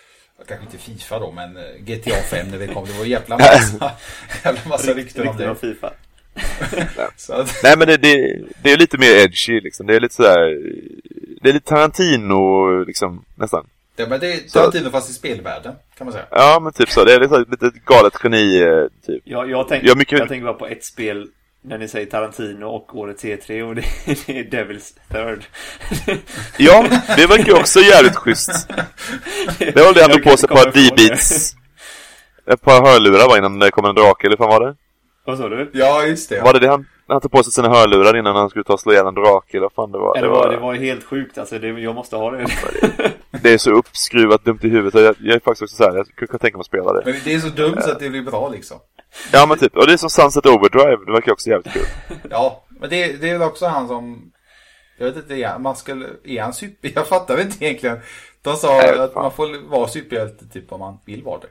kanske 0.48 0.66
inte 0.66 0.78
Fifa 0.78 1.18
då, 1.18 1.32
men 1.32 1.56
eh, 1.56 1.62
GTA 1.78 2.16
5 2.30 2.48
när 2.50 2.58
det 2.58 2.66
kom. 2.66 2.84
Det 2.86 2.92
var 2.98 3.04
jävla 3.04 3.38
massa, 3.38 3.92
jävla 4.44 4.60
massa 4.68 4.94
rykten 4.94 5.28
om 5.28 5.28
Rykten 5.38 5.48
om 5.48 5.54
det. 5.54 5.60
Fifa. 5.60 5.92
Så 7.16 7.32
att, 7.32 7.60
Nej 7.62 7.74
men 7.78 7.86
det, 7.88 7.96
det, 7.96 8.42
det 8.62 8.72
är 8.72 8.76
lite 8.76 8.98
mer 8.98 9.10
edgy 9.24 9.60
liksom. 9.60 9.86
Det 9.86 9.96
är 9.96 10.00
lite 10.00 10.14
sådär... 10.14 10.58
Det 11.42 11.48
är 11.48 11.52
lite 11.52 11.68
Tarantino 11.68 12.84
liksom 12.84 13.24
nästan. 13.34 13.66
det, 13.96 14.06
men 14.06 14.20
det 14.20 14.32
är 14.32 14.36
Så- 14.46 14.58
Tarantino 14.58 14.90
fast 14.90 15.10
i 15.10 15.12
spelvärlden, 15.12 15.74
kan 15.98 16.04
man 16.04 16.12
säga. 16.12 16.26
Ja 16.30 16.60
men 16.62 16.72
typ 16.72 16.90
så. 16.90 17.04
Det 17.04 17.14
är 17.14 17.20
lite, 17.20 17.38
lite 17.50 17.78
galet 17.86 18.12
geni 18.24 18.60
eh, 18.62 18.84
typ. 19.06 19.22
Jag, 19.24 19.50
jag, 19.50 19.68
tänk, 19.68 19.84
Ja, 19.86 19.94
mycket- 19.94 20.18
jag 20.18 20.28
tänker 20.28 20.44
bara 20.44 20.54
på 20.54 20.66
ett 20.66 20.84
spel 20.84 21.28
när 21.64 21.78
ni 21.78 21.88
säger 21.88 22.06
Tarantino 22.06 22.64
och 22.64 22.96
året 22.96 23.22
T3 23.22 23.62
och 23.62 23.74
det, 23.74 23.84
det 24.26 24.38
är 24.38 24.44
Devil's 24.44 24.98
Third. 25.12 25.44
Ja, 26.58 26.86
det 27.16 27.26
verkar 27.26 27.46
ju 27.46 27.60
också 27.60 27.80
jävligt 27.80 28.16
schysst. 28.16 28.68
Det 29.58 29.76
var 29.76 29.94
det 29.94 30.02
han 30.02 30.10
tog 30.10 30.22
på 30.22 30.36
sig 30.36 30.48
ett 30.50 30.56
par 30.56 30.72
D-beats. 30.72 31.54
Ett 32.46 32.60
par 32.60 32.86
hörlurar 32.86 33.28
va, 33.28 33.38
innan 33.38 33.58
det 33.58 33.70
kom 33.70 33.84
en 33.84 33.94
drake, 33.94 34.26
eller 34.26 34.36
vad 34.36 34.50
fan 34.50 34.60
var 34.60 34.68
det? 34.68 34.76
Vad 35.24 35.38
sa 35.38 35.48
du? 35.48 35.70
Ja, 35.72 36.04
just 36.06 36.28
det. 36.28 36.40
Var 36.40 36.52
det 36.52 36.58
det 36.58 36.68
han, 36.68 36.86
han 37.08 37.20
tog 37.20 37.30
på 37.30 37.42
sig 37.42 37.52
sina 37.52 37.68
hörlurar 37.68 38.16
innan 38.16 38.36
han 38.36 38.50
skulle 38.50 38.64
ta 38.64 38.72
och 38.72 38.80
slå 38.80 38.92
ihjäl 38.92 39.06
en 39.06 39.14
drake, 39.14 39.56
eller 39.56 39.60
vad 39.60 39.72
fan 39.72 39.92
det 39.92 39.98
var? 39.98 40.16
Ja, 40.16 40.22
det, 40.22 40.28
var, 40.28 40.50
det 40.50 40.56
var 40.56 40.74
helt 40.74 41.04
sjukt 41.04 41.38
alltså. 41.38 41.58
Det, 41.58 41.68
jag 41.68 41.94
måste 41.94 42.16
ha 42.16 42.30
det. 42.30 42.46
det 43.42 43.52
är 43.52 43.58
så 43.58 43.70
uppskruvat 43.70 44.44
dumt 44.44 44.58
i 44.62 44.68
huvudet. 44.68 45.04
Jag, 45.04 45.16
jag 45.20 45.34
är 45.36 45.40
faktiskt 45.40 45.62
också 45.62 45.76
såhär, 45.76 45.96
jag 45.96 46.06
kunna 46.28 46.38
tänka 46.38 46.56
mig 46.56 46.60
att 46.60 46.66
spela 46.66 46.92
det. 46.92 47.02
Men 47.04 47.14
det 47.24 47.34
är 47.34 47.38
så 47.38 47.48
dumt 47.48 47.78
så 47.80 47.90
att 47.90 48.00
det 48.00 48.10
blir 48.10 48.22
bra 48.22 48.48
liksom. 48.48 48.78
Ja 49.32 49.46
men 49.46 49.58
typ, 49.58 49.76
och 49.76 49.86
det 49.86 49.92
är 49.92 49.96
som 49.96 50.10
Sunset 50.10 50.46
Overdrive, 50.46 51.04
det 51.06 51.12
verkar 51.12 51.32
också 51.32 51.50
jävligt 51.50 51.72
kul. 51.72 51.86
Ja, 52.30 52.64
men 52.68 52.90
det, 52.90 53.12
det 53.12 53.30
är 53.30 53.38
väl 53.38 53.48
också 53.48 53.66
han 53.66 53.88
som... 53.88 54.32
Jag 54.98 55.06
vet 55.06 55.16
inte, 55.16 55.58
man 55.58 55.76
skulle... 55.76 56.06
Är 56.24 56.42
han 56.42 56.54
super... 56.54 56.90
Jag 56.94 57.08
fattar 57.08 57.40
inte 57.40 57.64
egentligen. 57.64 57.98
De 58.42 58.56
sa 58.56 58.76
Nej, 58.76 58.98
att 58.98 59.12
fan. 59.12 59.22
man 59.22 59.32
får 59.32 59.68
vara 59.68 59.88
superhjälte 59.88 60.46
typ 60.46 60.72
om 60.72 60.80
man 60.80 60.98
vill 61.04 61.22
vara 61.22 61.40
det. 61.40 61.48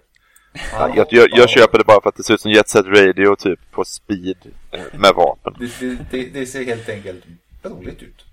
Ja, 0.72 0.94
jag, 0.96 1.08
jag, 1.10 1.30
jag 1.32 1.50
köper 1.50 1.78
det 1.78 1.84
bara 1.84 2.02
för 2.02 2.10
att 2.10 2.16
det 2.16 2.24
ser 2.24 2.34
ut 2.34 2.42
som 2.42 2.52
Jet 2.52 2.70
Set 2.70 2.86
Radio 2.86 3.36
typ 3.36 3.60
på 3.72 3.86
speed 3.86 4.38
eh, 4.72 4.80
med 4.94 5.12
vapen. 5.16 5.56
Det, 5.60 5.98
det, 6.12 6.26
det, 6.26 6.46
ser 6.46 6.66
helt 6.66 6.90
enkelt 6.90 7.24
roligt 7.64 8.04
ut. 8.04 8.26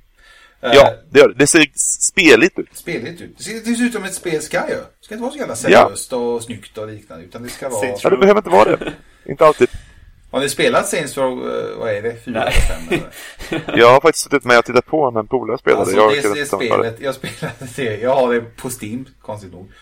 Eh, 0.60 0.70
Ja, 0.74 0.94
det 1.10 1.18
gör 1.18 1.28
det. 1.28 1.34
Det 1.34 1.46
ser 1.46 1.66
speligt 2.10 2.58
ut. 2.58 2.68
Speligt 2.72 3.20
ut. 3.20 3.38
Det 3.38 3.44
ser, 3.44 3.54
det 3.54 3.74
ser 3.74 3.84
ut 3.84 3.92
som 3.92 4.04
ett 4.04 4.14
spel 4.14 4.42
ska 4.42 4.56
göra. 4.56 4.68
Det 4.68 5.04
ska 5.04 5.14
inte 5.14 5.22
vara 5.22 5.32
så 5.32 5.38
jävla 5.38 5.56
seriöst 5.56 6.12
och 6.12 6.42
snyggt 6.42 6.78
och 6.78 6.88
liknande. 6.88 7.24
Utan 7.24 7.42
det 7.42 7.48
ska 7.48 7.68
vara... 7.68 7.86
Ja, 7.86 8.10
det 8.10 8.16
behöver 8.16 8.40
inte 8.40 8.50
vara 8.50 8.76
det. 8.76 8.92
Inte 9.28 9.46
alltid. 9.46 9.68
Har 10.30 10.40
ni 10.40 10.48
spelat 10.48 10.88
Saints 10.88 11.16
Row, 11.16 11.38
eh, 11.50 11.78
vad 11.78 11.90
är 11.92 12.02
det? 12.02 12.16
Fyra 12.24 12.42
eller 12.42 12.50
fem? 12.50 12.82
Eller? 13.50 13.78
Jag 13.78 13.92
har 13.92 14.00
faktiskt 14.00 14.24
suttit 14.24 14.44
med 14.44 14.58
och 14.58 14.64
tittat 14.64 14.86
på 14.86 15.10
när 15.10 15.20
en 15.20 15.26
polare 15.26 15.58
spelade. 15.58 15.80
Alltså 15.82 15.96
jag 15.96 16.12
det, 16.12 16.34
det 16.40 16.46
spelet, 16.46 17.00
jag 17.00 17.14
spelade 17.14 17.54
det, 17.76 17.96
jag 18.00 18.14
har 18.14 18.34
det 18.34 18.40
på 18.40 18.70
Steam, 18.82 19.06
konstigt 19.22 19.52
nog. 19.52 19.72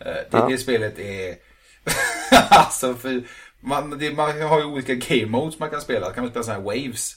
Eh, 0.00 0.04
Det, 0.06 0.26
Ja. 0.30 0.46
det 0.50 0.58
spelet 0.58 0.98
är... 0.98 1.34
alltså 2.50 2.94
för... 2.94 3.22
Man, 3.64 3.98
det, 3.98 4.10
man 4.12 4.40
har 4.42 4.58
ju 4.58 4.64
olika 4.64 4.94
game 4.94 5.26
modes 5.26 5.58
man 5.58 5.70
kan 5.70 5.80
spela. 5.80 6.12
Kan 6.12 6.22
man 6.24 6.30
spela 6.30 6.42
sådana 6.44 6.60
här 6.62 6.66
waves. 6.82 7.12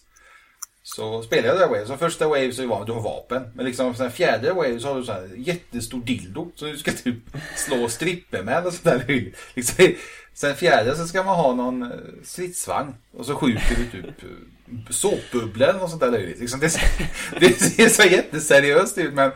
Så 0.83 1.21
spelar 1.23 1.47
jag 1.47 1.55
det 1.57 1.59
här 1.61 1.69
waves. 1.69 1.87
Så 1.87 1.97
första 1.97 2.27
waves 2.27 2.59
är 2.59 2.65
van- 2.65 2.85
du 2.85 2.91
har 2.91 3.01
vapen. 3.01 3.43
Men 3.55 3.65
liksom 3.65 3.95
sen 3.95 4.11
fjärde 4.11 4.53
waves 4.53 4.81
så 4.81 4.87
har 4.87 4.95
du 4.95 5.03
så 5.03 5.11
här 5.11 5.29
jättestor 5.37 5.99
dildo. 5.99 6.51
Så 6.55 6.65
du 6.65 6.77
ska 6.77 6.91
typ 6.91 7.15
slå 7.55 7.89
stripper 7.89 8.43
med 8.43 8.65
och 8.65 8.73
sådär. 8.73 9.03
Liksom, 9.53 9.87
sen 10.35 10.55
fjärde 10.55 10.95
så 10.95 11.07
ska 11.07 11.23
man 11.23 11.35
ha 11.35 11.55
någon 11.55 11.83
eh, 11.83 11.89
stridsvagn. 12.23 12.93
Och 13.17 13.25
så 13.25 13.35
skjuter 13.35 13.75
du 13.91 14.01
typ 14.01 14.23
eh, 14.23 14.29
såpbubblor 14.89 15.75
och 15.81 15.89
sånt 15.89 16.01
där 16.01 16.11
löjligt. 16.11 16.39
Liksom 16.39 16.59
det, 16.59 16.69
ser- 16.69 17.09
det 17.39 17.53
ser 17.53 17.89
så 17.89 18.03
jätteseriöst 18.03 18.97
ut 18.97 19.13
men 19.13 19.31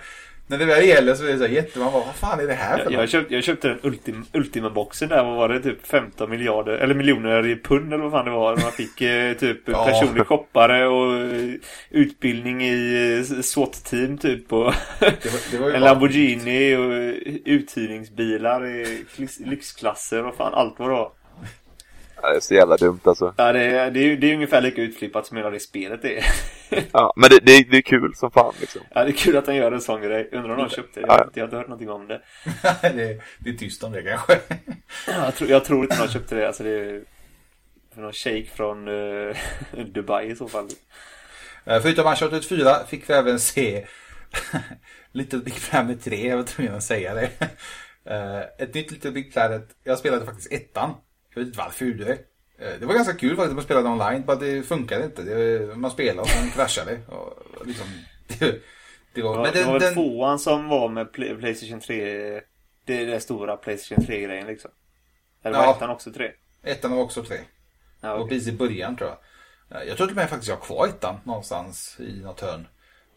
när 0.50 0.58
det 0.58 0.66
väl 0.66 0.88
gäller 0.88 1.16
så 1.16 1.24
är 1.26 1.32
det 1.32 1.38
så 1.38 1.44
här 1.46 1.52
jätte... 1.54 1.80
Man 1.80 1.92
bara, 1.94 2.04
vad 2.06 2.16
fan 2.16 2.40
är 2.40 2.48
det 2.48 2.54
här 2.54 2.78
för 2.78 2.92
Jag, 2.92 3.02
jag, 3.04 3.10
köpte, 3.10 3.34
jag 3.34 3.44
köpte 3.44 3.68
den 3.68 3.80
ultim, 3.84 4.26
Ultima-boxen 4.34 5.10
där, 5.10 5.24
vad 5.24 5.36
var 5.36 5.50
det? 5.50 5.60
Typ 5.60 5.88
15 5.88 6.30
miljarder, 6.30 6.74
eller 6.74 6.96
miljoner 6.96 7.48
i 7.48 7.56
pund 7.56 7.94
eller 7.94 8.04
vad 8.04 8.12
fan 8.12 8.26
det 8.26 8.32
var. 8.32 8.58
Man 8.58 8.72
fick 8.72 9.02
eh, 9.02 9.34
typ 9.34 9.58
Ja. 9.66 9.86
personlig 9.86 10.26
shoppare 10.28 10.88
och 10.88 11.18
eh, 11.18 11.54
utbildning 11.90 12.62
i 12.64 13.16
eh, 13.36 13.42
SWAT-team 13.42 14.18
typ. 14.18 14.54
Och 14.54 14.74
Det 15.00 15.06
var, 15.10 15.52
det 15.52 15.58
var 15.58 15.72
en 15.74 15.82
Lamborghini 15.82 16.76
och 16.76 16.94
eh, 16.94 17.36
uthyrningsbilar 17.46 18.68
i 18.68 19.06
lyxklasser 19.40 20.26
och 20.26 20.36
fan 20.36 20.54
allt 20.54 20.80
vad 20.80 20.90
det 20.90 20.94
var. 20.94 21.12
Ja, 22.22 22.30
det 22.30 22.36
är 22.36 22.40
så 22.40 22.54
jävla 22.54 22.78
dumt 22.78 23.00
alltså. 23.04 23.34
Ja, 23.38 23.54
det, 23.54 23.60
är- 23.62 23.92
det, 23.92 24.00
är, 24.00 24.18
det 24.18 24.30
är 24.32 24.34
ungefär 24.34 24.62
lika 24.62 24.82
utflippat 24.82 25.26
som 25.28 25.38
hela 25.38 25.50
det 25.50 25.60
spelet 25.60 26.06
är. 26.06 26.26
Ja, 26.92 27.14
men 27.16 27.30
det, 27.30 27.40
det, 27.44 27.64
det 27.72 27.78
är 27.78 27.82
kul 27.82 28.16
som 28.16 28.32
fan 28.32 28.54
liksom. 28.60 28.82
Ja, 28.96 29.04
det 29.04 29.10
är 29.10 29.14
kul 29.14 29.38
att 29.38 29.48
han 29.48 29.56
gör 29.56 29.72
en 29.72 29.82
sån 29.82 30.02
grej. 30.02 30.30
Undrar 30.32 30.54
om 30.54 30.60
han 30.60 30.70
köpte 30.70 31.00
det. 31.00 31.08
Jag, 31.08 31.10
Ja. 31.16 31.18
har 31.18 31.26
inte- 31.26 31.40
jag 31.40 31.44
har 31.44 31.48
inte 31.48 31.58
hört 31.58 31.68
någonting 31.68 31.90
om 31.90 32.08
det. 32.08 32.22
det, 32.82 33.22
det 33.40 33.50
är 33.50 33.54
tyst 33.54 33.84
om 33.84 33.92
det 33.92 34.02
kanske. 34.04 34.40
Jag 35.08 35.36
tror, 35.36 35.50
jag 35.50 35.66
tror 35.66 35.84
inte 35.84 36.00
någon 36.00 36.08
köpte 36.08 36.36
det. 36.36 36.48
Alltså 36.48 36.64
det 36.64 36.70
är 36.70 37.02
för 37.94 38.02
någon 38.02 38.14
shake 38.14 38.46
från 38.56 38.88
eh, 38.88 39.36
Dubai 39.94 40.32
i 40.32 40.36
så 40.36 40.48
fall. 40.48 40.68
Eh, 41.66 41.82
Förutom 41.82 42.08
Uncharted 42.08 42.44
4 42.46 42.76
fick 42.88 43.10
vi 43.10 43.14
även 43.14 43.40
se 43.40 43.86
Little 45.12 45.40
Big 45.40 45.56
Planet 45.70 46.04
3, 46.04 46.28
jag 46.30 46.38
var 46.38 46.44
tvungen 46.44 46.76
att 46.76 46.84
säga 46.84 47.14
det. 47.14 47.30
Eh, 48.06 48.40
Ett 48.58 48.74
nytt 48.74 48.92
Little 48.92 49.12
Big 49.12 49.34
Planet, 49.34 49.68
jag 49.84 49.98
spelade 50.00 50.26
faktiskt 50.26 50.52
ettan. 50.54 50.94
Jag 51.34 51.40
vet 51.42 51.48
inte 51.48 51.58
varför 51.58 51.86
jag 51.86 51.92
gjorde 51.92 52.04
det. 52.06 52.18
Eh, 52.66 52.80
Det 52.80 52.86
var 52.86 52.94
ganska 52.94 53.14
kul 53.14 53.36
faktiskt, 53.36 53.56
man 53.56 53.64
spelade 53.64 53.90
online, 53.90 54.26
bara 54.26 54.38
det 54.38 54.64
funkade 54.64 55.06
inte. 55.06 55.22
Det, 55.24 55.76
man 55.78 55.92
spelade 55.92 56.22
och 56.22 56.28
sen 56.30 56.50
kraschade. 56.52 57.00
Och 57.08 57.68
liksom, 57.68 57.86
det, 58.28 58.62
det 59.14 59.22
var, 59.22 59.32
Det 59.32 59.38
var, 59.38 59.44
men 59.44 59.54
det 59.54 59.64
var 59.64 59.80
den, 59.80 59.82
den, 59.82 59.94
tvåan 59.94 60.40
som 60.40 60.68
var 60.68 60.90
med 60.90 61.14
Play, 61.14 61.36
Playstation 61.36 61.80
3 61.80 62.42
Det 62.86 63.02
är 63.02 63.06
den 63.06 63.22
stora 63.22 63.58
Playstation 63.58 64.06
3-grejen 64.06 64.48
liksom. 64.48 64.72
Eller 65.44 65.58
var 65.58 65.66
Ja. 65.66 65.76
ettan 65.76 65.90
också 65.90 66.12
3? 66.14 66.32
Ettan 66.64 66.92
var 66.92 67.02
också 67.04 67.24
tre. 67.24 67.38
Ja, 68.02 68.14
Och 68.14 68.22
okej. 68.22 68.30
precis 68.38 68.54
i 68.54 68.58
början 68.58 68.96
tror 68.98 69.10
jag. 69.10 69.82
Eh, 69.82 69.88
Jag 69.88 69.98
tror 69.98 70.08
till 70.08 70.14
och 70.14 70.22
med 70.22 70.30
faktiskt 70.30 70.50
jag 70.50 70.56
har 70.56 70.62
kvar 70.66 70.88
ettan 70.88 71.16
någonstans 71.24 71.98
i 72.00 72.20
något 72.22 72.42
hörn. 72.42 72.68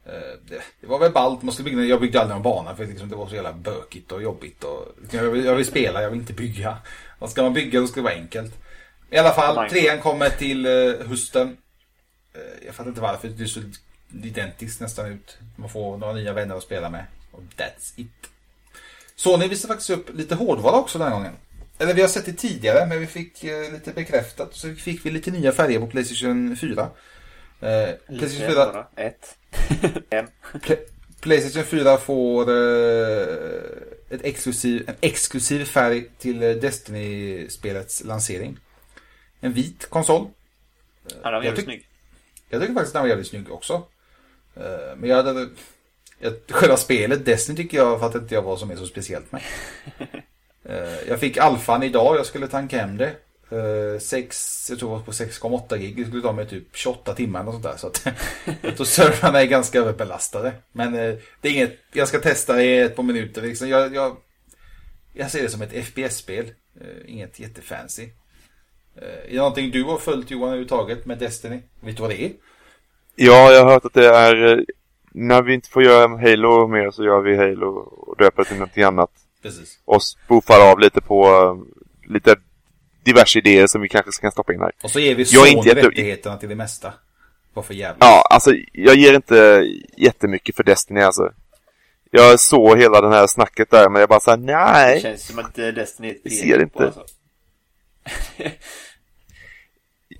Eh, 0.07 0.13
Det, 0.49 0.63
det 0.81 0.87
var 0.87 0.99
väl 0.99 1.13
ballt, 1.13 1.43
man 1.43 1.53
skulle 1.55 1.71
bygga, 1.71 1.83
jag 1.85 2.01
byggde 2.01 2.21
aldrig 2.21 2.35
någon 2.35 2.43
bana 2.43 2.77
för 2.77 2.87
liksom 2.87 3.09
det 3.09 3.17
var 3.17 3.27
så 3.27 3.35
jävla 3.35 3.53
bökigt 3.53 4.13
och 4.13 4.23
jobbigt. 4.23 4.65
Och, 4.65 4.89
jag, 5.11 5.31
vill, 5.31 5.45
jag 5.45 5.55
vill 5.57 5.67
spela, 5.67 6.03
jag 6.03 6.11
vill 6.11 6.21
inte 6.21 6.33
bygga. 6.33 6.79
Och 7.23 7.31
ska 7.31 7.43
man 7.43 7.53
bygga 7.53 7.81
då 7.81 7.87
ska 7.87 8.01
det 8.01 8.05
vara 8.05 8.15
enkelt. 8.15 8.53
I 9.11 9.17
alla 9.17 9.35
fall, 9.35 9.71
trean 9.71 10.01
kommer 10.01 10.29
till 10.29 10.67
eh, 10.67 11.07
hösten. 11.09 11.57
Eh, 12.35 12.67
Jag 12.67 12.75
fattar 12.75 12.89
inte 12.91 13.01
varför, 13.01 13.29
det 13.29 13.43
är 13.43 13.47
så 13.47 13.61
identiskt 14.23 14.81
nästan 14.81 15.07
ut. 15.07 15.39
Man 15.57 15.69
får 15.69 15.97
några 15.99 16.13
nya 16.13 16.33
vänner 16.33 16.55
att 16.57 16.63
spela 16.63 16.91
med. 16.91 17.05
Och 17.33 17.43
that's 17.57 17.93
it. 17.97 18.09
Sony 19.17 19.49
visade 19.49 19.75
faktiskt 19.75 19.91
upp 19.91 20.15
lite 20.15 20.35
hårdvara 20.35 20.77
också 20.77 20.99
den 20.99 21.09
här 21.09 21.15
gången. 21.15 21.33
Eller 21.79 21.95
vi 21.95 22.01
har 22.01 22.09
sett 22.09 22.27
det 22.27 22.33
tidigare, 22.33 22.87
men 22.87 23.01
vi 23.01 23.07
fick 23.07 23.45
eh, 23.45 23.73
lite 23.73 23.93
bekräftat. 23.93 24.55
Så 24.55 24.75
fick 24.75 25.07
vi 25.07 25.11
lite 25.11 25.31
nya 25.31 25.53
färger 25.53 25.81
på 25.81 25.87
Playstation 25.87 26.57
4. 26.57 26.83
Eh, 27.61 27.91
Playstation 28.07 28.49
4, 28.49 28.55
bara. 28.73 28.87
Ett. 28.97 29.37
Playstation 31.23 31.65
4 31.65 31.97
får 31.99 32.51
eh, 32.51 33.27
ett 34.11 34.25
exklusiv, 34.25 34.85
en 34.89 34.95
exklusiv 35.01 35.65
färg 35.65 36.09
till 36.19 36.43
eh, 36.43 36.51
Destiny-spelets 36.51 38.05
lansering. 38.05 38.59
En 39.41 39.53
vit 39.53 39.91
konsol. 39.91 40.27
Ja, 41.23 41.31
den 41.31 41.33
var 41.33 41.43
jävligt 41.43 41.65
snygg. 41.65 41.87
Jag 42.49 42.61
tycker 42.61 42.75
faktiskt 42.75 42.93
den 42.93 43.03
var 43.03 43.09
jävligt 43.09 43.27
snygg 43.27 43.53
också. 43.53 43.83
Eh, 44.57 44.97
Men 44.97 45.11
jag 45.11 45.17
hade... 45.17 45.49
Jag, 46.19 46.35
själva 46.51 46.77
spelet 46.77 47.25
Destiny 47.25 47.57
tycker 47.57 47.77
jag 47.79 48.01
för 48.01 48.07
att 48.07 48.15
inte 48.15 48.35
jag 48.35 48.43
vad 48.43 48.59
som 48.59 48.71
är 48.71 48.77
så 48.77 48.87
speciellt 48.87 49.33
med. 49.33 49.43
Jag 51.09 51.21
fick 51.21 51.37
alfan 51.37 51.83
idag, 51.83 52.17
jag 52.17 52.27
skulle 52.27 52.49
tanka 52.49 52.79
hem 52.79 52.97
det. 52.97 53.15
Eh, 53.53 53.99
sex, 53.99 54.67
jag 54.71 54.79
tror 54.79 54.89
det 54.91 54.97
var 54.97 55.03
på 55.03 55.13
6,8 55.13 55.77
gig. 55.77 55.97
Det 55.97 56.05
skulle 56.05 56.23
ta 56.23 56.33
mig 56.33 56.49
typ 56.49 56.77
28 56.77 57.15
timmar 57.15 57.47
och 57.47 57.53
sånt 57.53 57.65
där. 57.65 57.77
Så 57.77 57.87
att 57.87 58.07
jag 58.63 58.77
tror 58.77 58.85
servrarna 58.85 59.41
är 59.41 59.47
ganska 59.47 59.79
överbelastade. 59.79 60.53
Men 60.73 60.95
eh, 60.95 61.15
det 61.41 61.49
är 61.49 61.53
inget, 61.53 61.79
jag 61.93 62.09
ska 62.09 62.19
testa 62.19 62.53
det 62.53 62.65
i 62.65 62.79
ett 62.79 62.97
par 62.97 63.03
minuter. 63.03 63.43
Liksom. 63.43 63.69
Jag, 63.69 63.95
jag, 63.95 64.17
jag 65.13 65.31
ser 65.31 65.43
det 65.43 65.49
som 65.49 65.63
ett 65.63 65.87
FPS-spel. 65.87 66.45
Eh, 66.81 66.87
Inget 67.13 67.41
jättefancy. 67.41 68.09
Är 68.97 69.31
det 69.31 69.37
någonting 69.37 69.71
du 69.71 69.85
har 69.85 69.99
följt 69.99 70.31
Johan 70.31 70.49
överhuvudtaget 70.49 71.07
med 71.07 71.19
Destiny? 71.19 71.61
Vet 71.81 71.97
du 71.97 72.03
vad 72.03 72.11
det 72.11 72.25
är? 72.25 72.33
Ja, 73.17 73.53
jag 73.53 73.65
har 73.65 73.73
hört 73.73 73.85
att 73.85 73.95
det 73.95 74.09
är... 74.09 74.65
När 75.15 75.43
vi 75.43 75.55
inte 75.55 75.69
får 75.69 75.83
göra 75.83 76.09
Halo 76.09 76.69
mer 76.69 76.91
så 76.91 77.05
gör 77.05 77.21
vi 77.21 77.37
Halo 77.37 77.67
och 77.67 78.17
döper 78.17 78.45
till 78.45 78.57
någonting 78.57 78.83
annat. 78.83 79.11
Precis. 79.43 79.79
Och 79.85 80.03
spoofar 80.03 80.71
av 80.71 80.81
lite 80.81 81.01
på 81.01 81.27
lite 82.07 82.37
diverse 83.05 83.39
idéer 83.39 83.67
som 83.67 83.81
vi 83.81 83.89
kanske 83.89 84.13
ska 84.13 84.31
stoppa 84.31 84.53
in 84.53 84.61
här. 84.61 84.73
Och 84.83 84.91
så 84.91 85.01
ger 85.01 85.15
vi 85.15 85.25
Sony 85.25 85.51
inte 85.51 85.69
jätte- 85.69 85.89
rättigheterna 85.89 86.37
till 86.37 86.49
det 86.49 86.55
mesta. 86.55 86.93
Varför 87.55 87.75
jävla? 87.75 87.97
Ja, 88.07 88.27
alltså 88.31 88.53
jag 88.73 88.97
ger 88.97 89.15
inte 89.15 89.67
jättemycket 89.97 90.57
för 90.57 90.63
Destiny 90.65 91.01
alltså. 91.01 91.33
Jag 92.11 92.41
såg 92.41 92.79
hela 92.79 93.01
den 93.01 93.13
här 93.13 93.27
snacket 93.27 93.71
där 93.71 93.89
men 93.89 94.01
jag 94.01 94.09
bara 94.09 94.21
såhär, 94.21 94.37
Det 94.39 94.45
nej. 94.45 95.01
känns 95.01 95.27
som 95.27 95.39
att 95.39 95.59
eh, 95.59 95.67
Destiny 95.69 96.09
är 96.09 96.13
ett 96.13 96.21
Jag 96.25 96.33
ser 96.33 96.63
inte. 96.63 96.85
Alltså. 96.85 97.05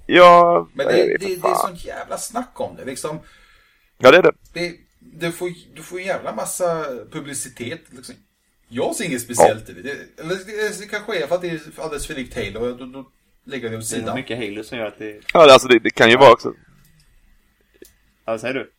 Ja, 0.07 0.69
Men 0.75 0.87
det, 0.87 0.93
det, 0.93 1.17
det 1.19 1.33
är 1.49 1.55
sånt 1.55 1.85
jävla 1.85 2.19
snack 2.19 2.61
om 2.61 2.77
det. 2.77 2.85
Liksom, 2.85 3.21
Ja, 3.99 4.11
det 4.11 4.17
är 4.19 4.23
det. 4.23 4.33
det, 4.53 4.73
du, 4.99 5.33
får, 5.33 5.51
du 5.75 5.83
får 5.83 5.99
en 5.99 6.05
jävla 6.05 6.35
massa 6.35 6.85
publicitet. 7.13 7.81
Liksom. 7.91 8.15
Jag 8.75 8.95
ser 8.97 9.05
inget 9.05 9.23
speciellt 9.23 9.71
i 9.71 9.73
det. 9.73 9.83
det. 9.83 9.95
Det, 10.17 10.81
det 10.81 10.87
kanske 10.91 11.23
är 11.23 11.27
för 11.27 11.35
att 11.35 11.41
det 11.43 11.49
är 11.49 11.61
alldeles 11.79 12.07
för 12.07 12.15
likt 12.15 12.35
Halo. 12.37 12.75
Då, 12.75 12.87
då 12.87 13.09
lägger 13.45 13.65
jag 13.65 13.73
det 13.73 13.77
åt 13.79 13.91
Det 13.91 13.97
är 13.97 14.01
sidan. 14.01 14.17
mycket 14.17 14.39
Halo 14.39 14.65
som 14.65 14.79
gör 14.79 14.87
att 14.87 14.99
det... 14.99 15.21
Ja, 15.35 15.53
alltså 15.53 15.69
det, 15.69 15.79
det 15.79 15.91
kan 15.91 16.11
ju 16.11 16.17
vara 16.17 16.33
också. 16.33 16.55
Ja, 18.25 18.33
vad 18.33 18.41
säger 18.41 18.55
du? 18.55 18.71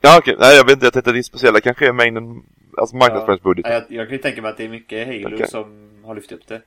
Ja, 0.00 0.18
okej. 0.18 0.36
Nej, 0.38 0.56
jag 0.56 0.64
vet 0.64 0.72
inte. 0.72 0.86
Jag 0.86 0.92
tänkte 0.92 1.10
att 1.10 1.16
det 1.16 1.22
speciella 1.22 1.60
kanske 1.60 1.88
är 1.88 1.92
mängden, 1.92 2.42
alltså 2.76 2.96
marknadsföringsbudget. 2.96 3.66
Ja, 3.66 3.72
jag, 3.72 3.84
jag 3.88 4.06
kan 4.08 4.16
ju 4.16 4.22
tänka 4.22 4.42
mig 4.42 4.50
att 4.50 4.56
det 4.56 4.64
är 4.64 4.68
mycket 4.68 5.06
Halo 5.06 5.36
Okej. 5.36 5.48
som 5.48 5.90
har 6.04 6.14
lyft 6.14 6.32
upp 6.32 6.46
det. 6.48 6.62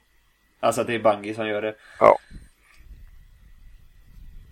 Alltså 0.59 0.81
att 0.81 0.87
det 0.87 0.95
är 0.95 0.99
Bungie 0.99 1.35
som 1.35 1.47
gör 1.47 1.61
det. 1.61 1.75
Ja. 1.99 2.19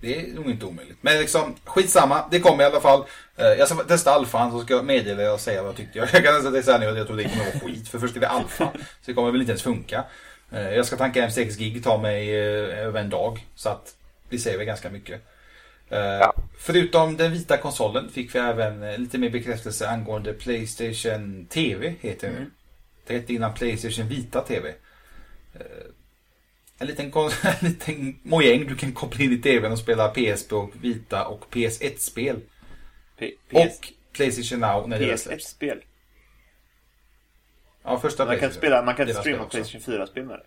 Det 0.04 0.20
är 0.20 0.34
nog 0.34 0.50
inte 0.50 0.66
omöjligt. 0.66 0.98
Men 1.02 1.20
liksom, 1.20 1.56
skitsamma. 1.66 2.26
Det 2.32 2.40
kommer 2.40 2.64
i 2.64 2.66
alla 2.68 2.82
fall. 2.82 3.04
Eh, 3.36 3.46
Jag 3.46 3.68
ska 3.68 3.84
testa 3.84 4.12
alfan 4.12 4.52
så 4.52 4.62
ska 4.62 4.74
jag 4.74 4.86
meddela 4.86 5.34
och 5.34 5.40
säga 5.40 5.62
vad 5.62 5.70
jag 5.70 5.78
tyckte. 5.78 6.00
Jag 6.14 6.24
kan 6.24 6.64
säga 6.64 6.78
nu 6.78 6.88
att 6.90 6.98
jag 6.98 7.08
tror 7.08 7.18
det 7.18 7.24
kommer 7.24 7.46
vara 7.46 7.60
skit. 7.60 7.88
För 7.88 8.00
först 8.00 8.16
är 8.16 8.20
det 8.20 8.30
alfa. 8.30 8.72
Så 8.74 8.80
det 9.06 9.14
kommer 9.14 9.32
väl 9.32 9.42
inte 9.42 9.52
ens 9.52 9.62
funka. 9.64 10.04
Eh, 10.52 10.70
Jag 10.70 10.86
ska 10.86 10.96
tanka 10.98 11.22
hem 11.22 11.32
6 11.32 11.56
gig. 11.56 11.84
Ta 11.84 11.98
mig 11.98 12.30
eh, 12.30 12.80
över 12.80 13.00
en 13.02 13.10
dag. 13.10 13.48
Så 13.56 13.70
att 13.70 13.96
det 14.30 14.38
säger 14.40 14.58
väl 14.58 14.68
ganska 14.68 14.90
mycket. 14.90 15.22
Eh, 15.90 16.32
Förutom 16.60 17.18
den 17.18 17.32
vita 17.32 17.58
konsolen 17.58 18.10
fick 18.12 18.36
vi 18.36 18.40
även 18.40 18.96
lite 19.04 19.18
mer 19.18 19.30
bekräftelse 19.30 19.88
angående 19.90 20.34
Playstation 20.34 21.46
TV 21.50 21.96
heter 22.02 22.28
det 22.30 22.34
nu. 22.40 22.52
Det 23.08 23.14
hette 23.14 23.34
innan 23.34 23.54
Playstation 23.54 24.08
Vita 24.08 24.42
TV. 24.42 24.74
En 26.84 26.88
liten, 26.88 27.12
en 27.44 27.68
liten 27.70 28.20
mojäng 28.24 28.68
du 28.68 28.76
kan 28.76 28.92
koppla 28.94 29.24
in 29.24 29.32
i 29.32 29.38
TVn 29.38 29.72
och 29.72 29.80
spela 29.80 30.08
PSP 30.08 30.54
och 30.54 30.72
Vita 30.82 31.26
och 31.28 31.46
PS1-spel. 31.52 32.42
P- 33.20 33.32
PS, 33.50 33.56
Och 33.80 33.94
Playstation 34.14 34.60
Now 34.60 34.90
när 34.90 35.00
det 35.00 35.18
släpps. 35.18 35.46
PS1-spel. 35.46 35.82
Ja, 37.84 38.00
första 38.00 38.26
Man 38.26 38.40
kan 38.40 38.52
spela, 38.52 38.82
man 38.82 38.96
kan 38.96 39.08
inte 39.10 39.20
streama. 39.22 39.46
Playstation 39.46 39.94
4-spel 39.94 40.26
med 40.26 40.38
det. 40.40 40.44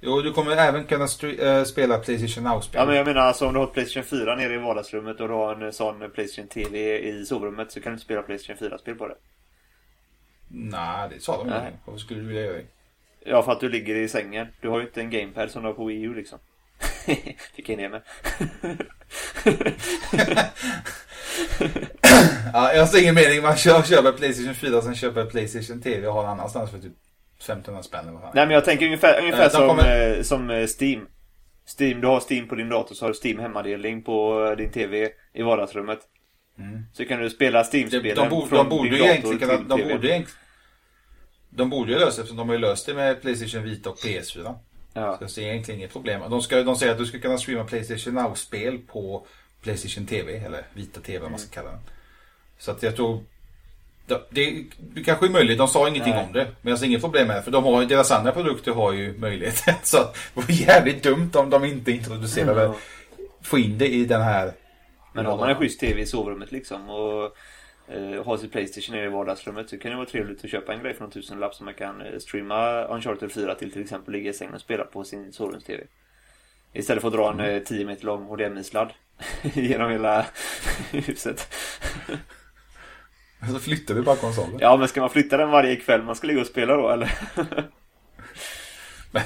Jo, 0.00 0.20
du 0.22 0.32
kommer 0.32 0.56
även 0.56 0.84
kunna 0.84 1.04
eh, 1.38 1.64
spela 1.64 1.98
Playstation 1.98 2.44
Now-spel. 2.44 2.78
Ja 2.80 2.86
men 2.86 2.96
jag 2.96 3.06
menar 3.06 3.20
alltså 3.20 3.46
om 3.46 3.54
du 3.54 3.60
har 3.60 3.66
Playstation 3.66 4.04
4 4.20 4.36
nere 4.36 4.54
i 4.54 4.58
vardagsrummet 4.58 5.20
och 5.20 5.28
du 5.28 5.34
har 5.34 5.56
en 5.62 5.72
sån 5.72 6.10
Playstation 6.10 6.48
TV 6.48 6.98
i 6.98 7.24
sovrummet 7.24 7.72
så 7.72 7.80
kan 7.80 7.92
du 7.92 7.94
inte 7.94 8.04
spela 8.04 8.22
Playstation 8.22 8.70
4-spel 8.70 8.94
på 8.94 9.08
det. 9.08 9.16
Nej, 10.48 11.08
det 11.10 11.20
sa 11.22 11.36
de 11.38 11.46
inte. 11.46 11.72
Varför 11.84 11.98
skulle 12.00 12.20
du 12.20 12.26
vilja 12.26 12.42
göra 12.42 12.56
det? 12.56 12.66
Ja 13.28 13.42
för 13.42 13.52
att 13.52 13.60
du 13.60 13.68
ligger 13.68 13.94
i 13.94 14.08
sängen. 14.08 14.46
Du 14.60 14.68
har 14.68 14.78
ju 14.80 14.86
inte 14.86 15.00
en 15.00 15.10
gamepad 15.10 15.50
som 15.50 15.62
du 15.62 15.68
har 15.68 15.74
på 15.74 15.84
Wii 15.84 16.02
U 16.02 16.14
liksom. 16.14 16.38
Fick 17.56 17.68
jag 17.68 17.76
ner 17.78 17.88
mig. 17.88 18.00
Ja, 22.52 22.72
jag 22.72 22.88
ser 22.88 23.02
ingen 23.02 23.14
mening. 23.14 23.42
Man 23.42 23.56
kör, 23.56 23.82
köper 23.82 24.12
Playstation 24.12 24.54
4 24.54 24.76
och 24.76 24.82
sen 24.84 24.94
köper 24.94 25.24
Playstation 25.24 25.82
TV 25.82 26.06
och 26.06 26.14
har 26.14 26.22
en 26.24 26.28
annanstans 26.30 26.70
för 26.70 26.78
typ 26.78 26.92
1500 27.38 27.82
spänn 27.82 28.08
eller. 28.08 28.18
Nej 28.20 28.30
men 28.46 28.50
jag 28.50 28.64
tänker 28.64 28.86
ungefär, 28.86 29.20
ungefär 29.20 29.42
Eh, 29.44 29.50
de 29.50 29.56
som, 29.56 29.68
kommer- 29.68 30.16
eh, 30.16 30.22
som 30.22 30.50
eh, 30.50 30.66
Steam. 30.80 31.06
Steam, 31.78 32.00
du 32.00 32.06
har 32.06 32.22
Steam 32.30 32.48
på 32.48 32.54
din 32.54 32.68
dator 32.68 32.94
så 32.94 33.04
har 33.04 33.12
du 33.12 33.18
Steam 33.28 33.38
hemmadelning 33.38 34.02
på 34.02 34.46
eh, 34.50 34.56
din 34.56 34.70
TV 34.70 35.08
i 35.34 35.42
vardagsrummet. 35.42 35.98
Så 36.92 37.04
kan 37.04 37.20
du 37.20 37.30
spela 37.30 37.58
Mm. 37.58 37.70
De, 37.70 37.78
Steam-spelen 37.78 38.16
de, 38.24 38.28
borde, 38.30 38.48
från 38.48 38.58
de 38.58 38.68
borde 38.68 38.90
din 38.90 38.98
dator 38.98 39.10
egentligen 39.10 39.38
till 39.38 39.48
de 39.68 39.80
TVn. 39.80 39.96
borde 39.96 40.08
egentligen, 40.08 40.40
de 41.56 41.70
borde 41.70 41.92
ju 41.92 41.98
lösa 41.98 42.16
det 42.16 42.22
eftersom 42.22 42.36
de 42.36 42.48
har 42.48 42.54
ju 42.54 42.60
löst 42.60 42.86
det 42.86 42.94
med 42.94 43.22
Playstation 43.22 43.62
Vita 43.62 43.90
och 43.90 43.98
PS4. 43.98 44.54
Ja. 44.92 45.16
Så 45.18 45.24
jag 45.24 45.30
ser 45.30 45.42
egentligen 45.42 45.80
inget 45.80 45.92
problem. 45.92 46.30
De, 46.30 46.42
ska, 46.42 46.62
de 46.62 46.76
säger 46.76 46.92
att 46.92 46.98
du 46.98 47.06
ska 47.06 47.18
kunna 47.18 47.38
streama 47.38 47.64
Playstation 47.64 48.14
Now-spel 48.14 48.78
på 48.78 49.26
Playstation 49.62 50.06
TV, 50.06 50.36
eller 50.36 50.62
Vita 50.74 51.00
TV 51.00 51.24
om 51.24 51.30
man 51.30 51.40
ska 51.40 51.54
kalla 51.54 51.70
den. 51.70 51.80
Så 52.58 52.70
att 52.70 52.82
jag 52.82 52.96
tror... 52.96 53.20
Det, 54.06 54.22
det, 54.30 54.64
det 54.78 55.04
kanske 55.04 55.26
är 55.26 55.30
möjligt, 55.30 55.58
de 55.58 55.68
sa 55.68 55.88
ingenting 55.88 56.12
Nej. 56.14 56.26
om 56.26 56.32
det. 56.32 56.46
Men 56.62 56.70
jag 56.70 56.78
ser 56.78 56.86
inget 56.86 57.00
problem 57.00 57.26
med 57.26 57.36
det, 57.36 57.42
för 57.42 57.50
de 57.50 57.64
har, 57.64 57.84
deras 57.84 58.10
andra 58.10 58.32
produkter 58.32 58.72
har 58.72 58.92
ju 58.92 59.18
möjligheten. 59.18 59.74
Så 59.82 59.96
det 59.96 60.10
vore 60.34 60.52
jävligt 60.52 61.02
dumt 61.02 61.30
om 61.34 61.50
de 61.50 61.64
inte 61.64 61.92
introducerade, 61.92 62.64
Mm. 62.64 62.76
få 63.42 63.58
in 63.58 63.78
det 63.78 63.88
i 63.88 64.04
den 64.04 64.22
här... 64.22 64.52
Men 65.12 65.26
har 65.26 65.36
man 65.36 65.48
en 65.50 65.56
schysst 65.56 65.80
TV 65.80 66.00
i 66.00 66.06
sovrummet 66.06 66.52
liksom 66.52 66.90
och 66.90 67.36
eh, 67.88 68.24
har 68.24 68.36
sitt 68.36 68.52
Playstation 68.52 68.96
i 68.96 69.08
vardagsrummet 69.08 69.70
så 69.70 69.78
kan 69.78 69.90
det 69.90 69.96
vara 69.96 70.06
trevligt 70.06 70.44
att 70.44 70.50
köpa 70.50 70.74
en 70.74 70.82
grej 70.82 70.94
för 70.94 71.00
någon 71.00 71.10
tusenlapp 71.10 71.54
som 71.54 71.64
man 71.64 71.74
kan 71.74 72.00
eh, 72.00 72.18
streama 72.18 72.84
Uncharted 72.84 73.32
4 73.32 73.54
till 73.54 73.72
till 73.72 73.82
exempel 73.82 74.12
ligga 74.12 74.30
i 74.30 74.34
sängen 74.34 74.54
och 74.54 74.60
spela 74.60 74.84
på 74.84 75.04
sin 75.04 75.32
sovrums-TV. 75.32 75.84
Istället 76.72 77.00
för 77.00 77.08
att 77.08 77.14
dra 77.14 77.32
en 77.32 77.40
eh, 77.40 77.62
10 77.62 77.84
meter 77.84 78.04
lång 78.04 78.26
HDMI-sladd 78.26 78.90
genom 79.42 79.90
hela 79.90 80.26
huset. 80.90 81.54
Så 83.52 83.58
flyttar 83.58 83.94
vi 83.94 84.02
bara 84.02 84.16
konsolen. 84.16 84.58
Ja, 84.60 84.76
men 84.76 84.88
ska 84.88 85.00
man 85.00 85.10
flytta 85.10 85.36
den 85.36 85.50
varje 85.50 85.76
kväll 85.76 86.02
man 86.02 86.16
ska 86.16 86.26
ligga 86.26 86.40
och 86.40 86.46
spela 86.46 86.76
då 86.76 86.88
eller? 86.88 87.12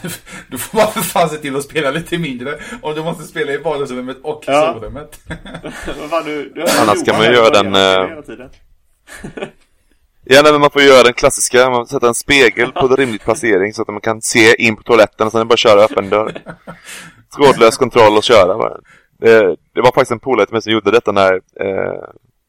Men 0.03 0.11
då 0.51 0.59
får 0.59 0.79
man 0.79 0.93
för 0.93 1.01
fan 1.01 1.29
se 1.29 1.37
till 1.37 1.57
att 1.57 1.63
spela 1.65 1.91
lite 1.91 2.19
mindre 2.19 2.59
om 2.83 2.95
du 2.95 3.03
måste 3.03 3.25
spela 3.25 3.53
i 3.53 3.57
vardagsrummet 3.57 4.17
och 4.23 4.45
Ja. 4.47 4.73
sovrummet. 4.75 5.21
Du, 6.25 6.53
du 6.55 6.63
Annars 6.81 7.05
kan 7.05 7.17
man 7.17 7.27
ju 7.27 7.33
göra 7.33 7.63
den, 7.63 8.23
tiden. 8.23 8.51
Ja, 10.25 10.41
nej, 10.43 10.53
men 10.53 10.61
man 10.61 10.71
får 10.71 10.83
göra 10.83 11.03
den 11.03 11.13
klassiska, 11.13 11.71
man 11.71 11.87
sätter 11.87 12.07
en 12.09 12.15
spegel 12.15 12.73
på 12.73 12.81
en 12.87 12.97
rimlig 12.97 13.21
placering 13.23 13.73
så 13.75 13.83
att 13.83 13.89
man 13.89 14.01
kan 14.01 14.23
se 14.23 14.55
in 14.63 14.77
på 14.77 14.83
toaletten 14.83 15.27
och 15.27 15.33
sen 15.33 15.49
bara 15.49 15.57
köra 15.57 15.81
öppen 15.85 16.09
dörr. 16.11 16.43
Trådlös 17.37 17.77
kontroll 17.77 18.17
och 18.17 18.23
köra 18.25 18.59
bara. 18.59 18.81
Det, 19.19 19.57
det 19.75 19.81
var 19.81 19.93
faktiskt 19.93 20.11
en 20.13 20.19
polare 20.21 20.47
till 20.47 20.53
mig 20.55 20.63
som 20.63 20.73
gjorde 20.73 20.91
detta 20.91 21.13
när 21.13 21.33
eh, 21.61 22.03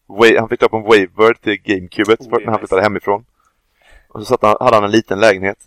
Wa- 0.09 0.39
han 0.39 0.49
fick 0.49 0.59
tag 0.59 0.69
på 0.71 0.77
en 0.77 0.83
Wavebird 0.83 1.41
till 1.41 1.57
GameCubet 1.63 2.19
Oh, 2.19 2.39
när 2.39 2.49
han 2.51 2.59
flyttade 2.59 2.81
hemifrån. 2.81 3.25
Och 4.09 4.19
så 4.19 4.25
satt 4.25 4.41
han, 4.41 4.57
hade 4.59 4.75
han 4.75 4.83
en 4.83 4.91
liten 4.91 5.19
lägenhet. 5.19 5.57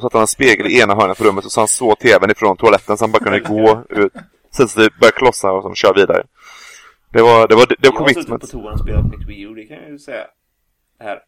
Och 0.00 0.02
så 0.02 0.06
satt 0.06 0.12
han 0.12 0.20
en 0.20 0.26
spegel 0.26 0.66
i 0.66 0.80
ena 0.80 0.94
hörnet 0.94 1.18
på 1.18 1.24
rummet 1.24 1.44
och 1.44 1.52
så 1.52 1.60
han 1.60 1.68
såg 1.68 1.98
tvn 1.98 2.30
ifrån 2.30 2.56
toaletten 2.56 2.98
så 2.98 3.04
han 3.04 3.12
bara 3.12 3.24
kunde 3.24 3.40
gå 3.40 3.84
ut. 3.88 4.12
Sen 4.56 4.68
så 4.68 4.80
det 4.80 4.90
började 5.00 5.16
klossa 5.16 5.52
och 5.52 5.62
så 5.62 5.74
köra 5.74 5.92
vidare. 5.92 6.22
Det 7.12 7.22
var, 7.22 7.48
det 7.48 7.54
var, 7.54 7.66
det, 7.66 7.76
det 7.78 7.88
var 7.88 7.94
Jag 7.94 8.00
har 8.00 8.08
suttit 8.08 8.26
commitment. 8.28 8.40
på 8.40 8.46
toan 8.46 8.72
och 8.72 8.80
spelat 8.80 9.04
mitt 9.04 9.28
Wii 9.28 9.42
U, 9.42 9.54
det 9.54 9.64
kan 9.64 9.76
jag 9.76 9.90
ju 9.90 9.98
säga. 9.98 10.26
Här. 11.00 11.18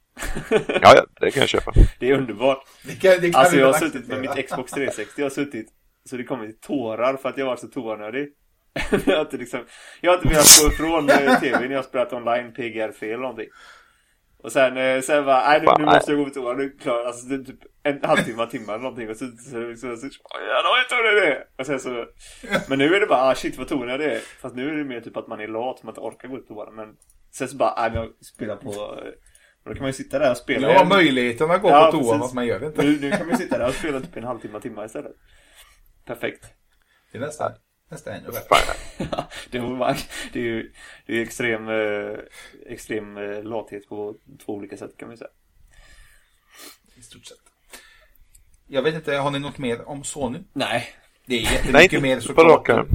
Ja, 0.69 0.95
ja, 0.97 1.05
det 1.21 1.31
kan 1.31 1.41
jag 1.41 1.49
köpa. 1.49 1.73
Det 2.01 2.11
är 2.11 2.19
underbart. 2.19 2.59
Det 2.85 2.95
kan, 2.95 3.21
det 3.21 3.31
kan 3.31 3.41
Alltså 3.41 3.57
jag 3.57 3.67
har 3.67 3.79
suttit 3.79 4.09
med 4.09 4.21
mitt 4.21 4.49
Xbox 4.49 4.73
360, 4.73 5.13
jag 5.17 5.25
har 5.25 5.31
suttit 5.31 5.69
så 6.05 6.17
det 6.17 6.25
kommer 6.25 6.53
tårar 6.53 7.17
för 7.17 7.29
att 7.29 7.39
jag 7.39 7.47
var 7.47 7.57
så 7.57 7.67
toanödig. 7.67 8.29
jag 9.07 9.17
har 9.17 9.21
inte 9.21 9.37
liksom, 9.37 9.65
jag 10.01 10.11
har 10.11 10.17
inte 10.17 10.29
velat 10.29 10.61
gå 10.63 10.69
ifrån 10.69 11.11
eh, 11.11 11.41
tvn 11.41 11.61
när 11.61 11.71
jag 11.71 11.79
har 11.79 11.83
spelat 11.83 12.13
online 12.13 12.53
PGR-fel 12.53 13.09
eller 13.09 13.19
någonting. 13.19 13.49
Och 14.43 14.53
sen, 14.53 14.77
eh, 14.77 15.01
sen 15.01 15.25
bara, 15.25 15.49
nej 15.49 15.61
nu, 15.61 15.67
nu 15.79 15.85
måste 15.85 16.13
jag 16.13 16.19
gå 16.19 16.25
på 16.25 16.31
toa, 16.31 16.53
nu 16.55 16.71
klarar 16.71 17.05
alltså 17.05 17.27
det 17.27 17.35
är 17.35 17.45
typ 17.45 17.61
en 17.83 18.05
halvtimme, 18.05 18.47
timme 18.47 18.73
eller 18.73 18.83
någonting 18.83 19.11
och 19.11 19.17
så, 19.17 19.27
så, 19.27 19.77
så, 19.77 19.97
så, 19.97 20.09
så 20.09 20.19
ja 20.33 20.63
då 20.63 20.97
vet 20.97 21.05
du 21.15 21.21
det 21.21 21.47
Och 21.59 21.67
sen 21.67 21.81
så, 21.81 22.07
men 22.69 22.79
nu 22.79 22.95
är 22.95 23.01
det 23.01 23.07
bara, 23.07 23.23
ah, 23.23 23.35
shit 23.35 23.59
vad 23.59 23.69
tonig 23.69 23.99
det 23.99 24.15
är. 24.15 24.19
Fast 24.19 24.55
nu 24.55 24.69
är 24.69 24.77
det 24.77 24.85
mer 24.85 25.01
typ 25.01 25.17
att 25.17 25.29
man 25.29 25.41
är 25.41 25.49
lat, 25.49 25.83
man 25.83 25.91
inte 25.91 26.01
orkar 26.01 26.29
gå 26.29 26.37
på 26.37 26.43
toa. 26.43 26.71
Men 26.71 26.89
sen 27.33 27.49
så 27.49 27.57
bara, 27.57 27.75
nej 27.81 27.91
men 27.91 28.01
jag 28.03 28.25
spelar 28.25 28.57
på, 28.57 28.71
eh, 28.71 29.13
och 29.65 29.71
då 29.71 29.75
kan 29.75 29.83
man 29.83 29.89
ju 29.89 29.93
sitta 29.93 30.19
där 30.19 30.31
och 30.31 30.37
spela. 30.37 30.69
Du 30.69 30.75
har 30.75 30.85
möjligheten 30.85 31.51
att 31.51 31.63
gå 31.63 31.69
Ja, 31.69 31.91
på 31.93 31.99
toa 31.99 32.19
fast 32.19 32.35
man 32.35 32.47
gör 32.47 32.61
det 32.61 32.67
inte. 32.67 32.83
Nu, 32.83 32.99
nu 33.01 33.11
kan 33.11 33.21
man 33.27 33.31
ju 33.31 33.37
sitta 33.37 33.59
där 33.59 33.69
och 33.69 33.75
spela 33.75 34.01
typ 34.01 34.17
en 34.17 34.25
halvtimme, 34.25 34.61
timme 34.61 34.85
istället. 34.85 35.13
Perfekt. 36.07 36.45
Det 37.13 37.19
är 37.19 37.23
nästan, 37.23 37.53
nästan 37.93 38.13
ännu 38.15 38.31
värre. 38.31 38.43
Fan, 38.49 39.25
det, 39.51 39.59
var, 39.59 39.97
det 40.33 40.39
är 40.39 40.45
ju 40.45 40.73
det 41.07 41.13
är 41.13 41.17
ju 41.17 41.23
extrem, 41.23 41.69
eh, 41.69 42.19
extrem 42.67 43.17
eh, 43.17 43.43
lathet 43.43 43.89
på 43.89 44.15
två 44.45 44.53
olika 44.55 44.77
sätt 44.77 44.97
kan 44.97 45.09
man 45.09 45.17
säga. 45.17 45.31
I 46.97 47.03
stort 47.03 47.27
sett. 47.27 47.39
Jag 48.67 48.83
vet 48.83 48.95
inte, 48.95 49.15
har 49.17 49.31
ni 49.31 49.39
något 49.39 49.59
mer 49.59 49.89
om 49.89 50.05
Sony? 50.05 50.39
Nej. 50.53 50.89
Det 51.27 51.39
är 51.39 51.43
Nej, 51.43 51.53
jättemycket 51.53 51.93
inte 51.93 52.03
mer 52.03 52.17
på 52.17 52.23
såklart. 52.23 52.87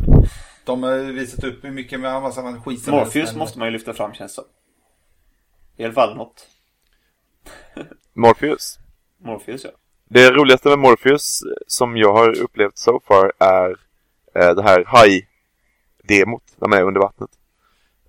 De 0.65 0.83
har 0.83 0.97
visat 0.97 1.43
upp 1.43 1.63
hur 1.63 1.71
mycket 1.71 1.99
med 1.99 2.21
massa 2.21 2.41
skit 2.41 2.81
som 2.83 2.93
helst, 2.93 3.15
Morpheus 3.15 3.29
men- 3.31 3.39
måste 3.39 3.59
man 3.59 3.67
ju 3.67 3.71
lyfta 3.71 3.93
fram 3.93 4.13
känns 4.13 4.35
det. 4.35 4.43
I 5.77 5.85
alla 5.85 5.93
fall 5.93 6.15
något. 6.15 6.47
Morpheus. 8.13 8.79
Morpheus 9.17 9.63
ja. 9.63 9.69
Det 10.09 10.31
roligaste 10.31 10.69
med 10.69 10.79
Morpheus 10.79 11.41
eh, 11.41 11.63
som 11.67 11.97
jag 11.97 12.13
har 12.13 12.39
upplevt 12.39 12.77
so 12.77 12.99
far 13.07 13.33
är 13.39 13.75
det 14.39 14.63
här 14.63 14.83
haj-demot 14.87 16.43
när 16.55 16.67
man 16.67 16.79
är 16.79 16.83
under 16.83 17.01
vattnet. 17.01 17.29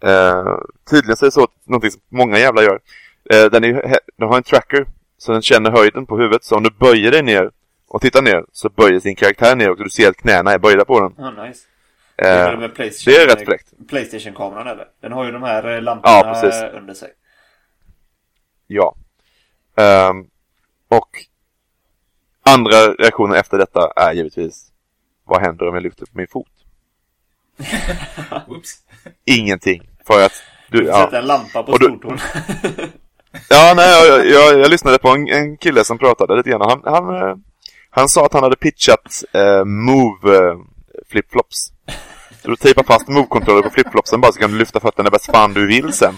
Eh, 0.01 0.59
tydligen 0.91 1.17
så 1.17 1.25
är 1.25 1.27
det 1.27 1.33
så 1.33 1.45
att 1.45 1.67
någonting 1.67 1.91
som 1.91 2.01
många 2.09 2.39
jävla 2.39 2.63
gör. 2.63 2.81
Eh, 3.31 3.45
den, 3.51 3.65
är, 3.65 3.99
den 4.17 4.29
har 4.29 4.37
en 4.37 4.43
tracker 4.43 4.87
så 5.19 5.33
den 5.33 5.43
känner 5.43 5.71
höjden 5.71 6.07
på 6.07 6.17
huvudet. 6.19 6.45
Så 6.45 6.57
om 6.57 6.63
du 6.63 6.71
böjer 6.71 7.11
dig 7.11 7.23
ner 7.23 7.51
och 7.89 8.01
tittar 8.01 8.23
ner 8.23 8.45
så 8.53 8.69
böjer 8.69 9.01
sin 9.01 9.17
karaktär 9.17 9.57
ner 9.57 9.71
och 9.71 9.77
du 9.85 9.91
ser 9.91 10.09
att 10.09 10.17
knäna 10.17 10.53
är 10.53 10.59
böjda 10.59 10.85
på 10.85 11.01
den. 11.01 11.25
Ah, 11.27 11.45
nice. 11.45 11.61
Det 12.17 12.25
Eh, 12.29 12.59
med 12.59 12.75
Playstation, 12.75 13.15
det 13.15 13.23
är 13.23 13.37
rätt 13.37 13.45
fräckt. 13.47 13.73
Playstation-kameran 13.89 14.67
eller? 14.67 14.87
Den 15.01 15.13
har 15.13 15.25
ju 15.25 15.33
de 15.33 15.43
här 15.43 15.75
eh, 15.77 15.83
lamporna 15.83 16.15
Ja, 16.15 16.23
precis. 16.43 16.63
eh, 16.63 16.77
under 16.77 16.95
sig. 16.95 17.09
Ja. 18.67 18.95
Ehm, 19.77 20.27
och 20.89 21.09
andra 22.43 22.77
reaktionen 22.77 23.37
efter 23.37 23.59
detta 23.59 23.93
är 23.97 24.13
givetvis 24.13 24.73
vad 25.29 25.41
händer 25.41 25.69
om 25.69 25.75
jag 25.75 25.83
lyfter 25.83 26.07
på 26.07 26.13
min 26.19 26.27
fot? 26.27 26.47
Ingenting. 29.25 29.91
För 30.07 30.25
att 30.25 30.33
du, 30.71 30.79
Du 30.81 30.87
ja. 30.87 31.05
Sätta 31.05 31.19
en 31.19 31.27
lampa 31.27 31.63
på 31.63 31.73
stortån. 31.73 32.19
Ja, 33.49 33.73
nej, 33.77 34.09
jag, 34.09 34.27
jag, 34.27 34.61
jag 34.61 34.71
lyssnade 34.71 34.99
på 34.99 35.09
en, 35.09 35.29
en 35.29 35.57
kille 35.57 35.85
som 35.85 35.99
pratade 35.99 36.37
lite 36.37 36.51
grann. 36.51 36.61
Han, 36.61 36.83
han, 36.85 37.17
eh, 37.17 37.37
han 37.91 38.09
sa 38.09 38.27
att 38.27 38.33
han 38.33 38.43
hade 38.43 38.57
pitchat 38.57 39.25
eh, 39.33 39.65
Move 39.65 40.37
eh, 40.37 40.57
flipflops. 41.09 41.73
Du 42.43 42.57
tejpar 42.57 42.83
fast 42.83 43.09
Move-kontroller 43.09 43.63
på 43.63 43.71
flipflopsen 43.71 44.21
bara 44.21 44.33
så 44.33 44.41
kan 44.41 44.53
du 44.53 44.59
lyfta 44.59 44.81
fötterna 44.81 45.11
bäst 45.11 45.27
fan 45.27 45.55
du 45.55 45.67
vill 45.67 45.93
sen. 45.93 46.15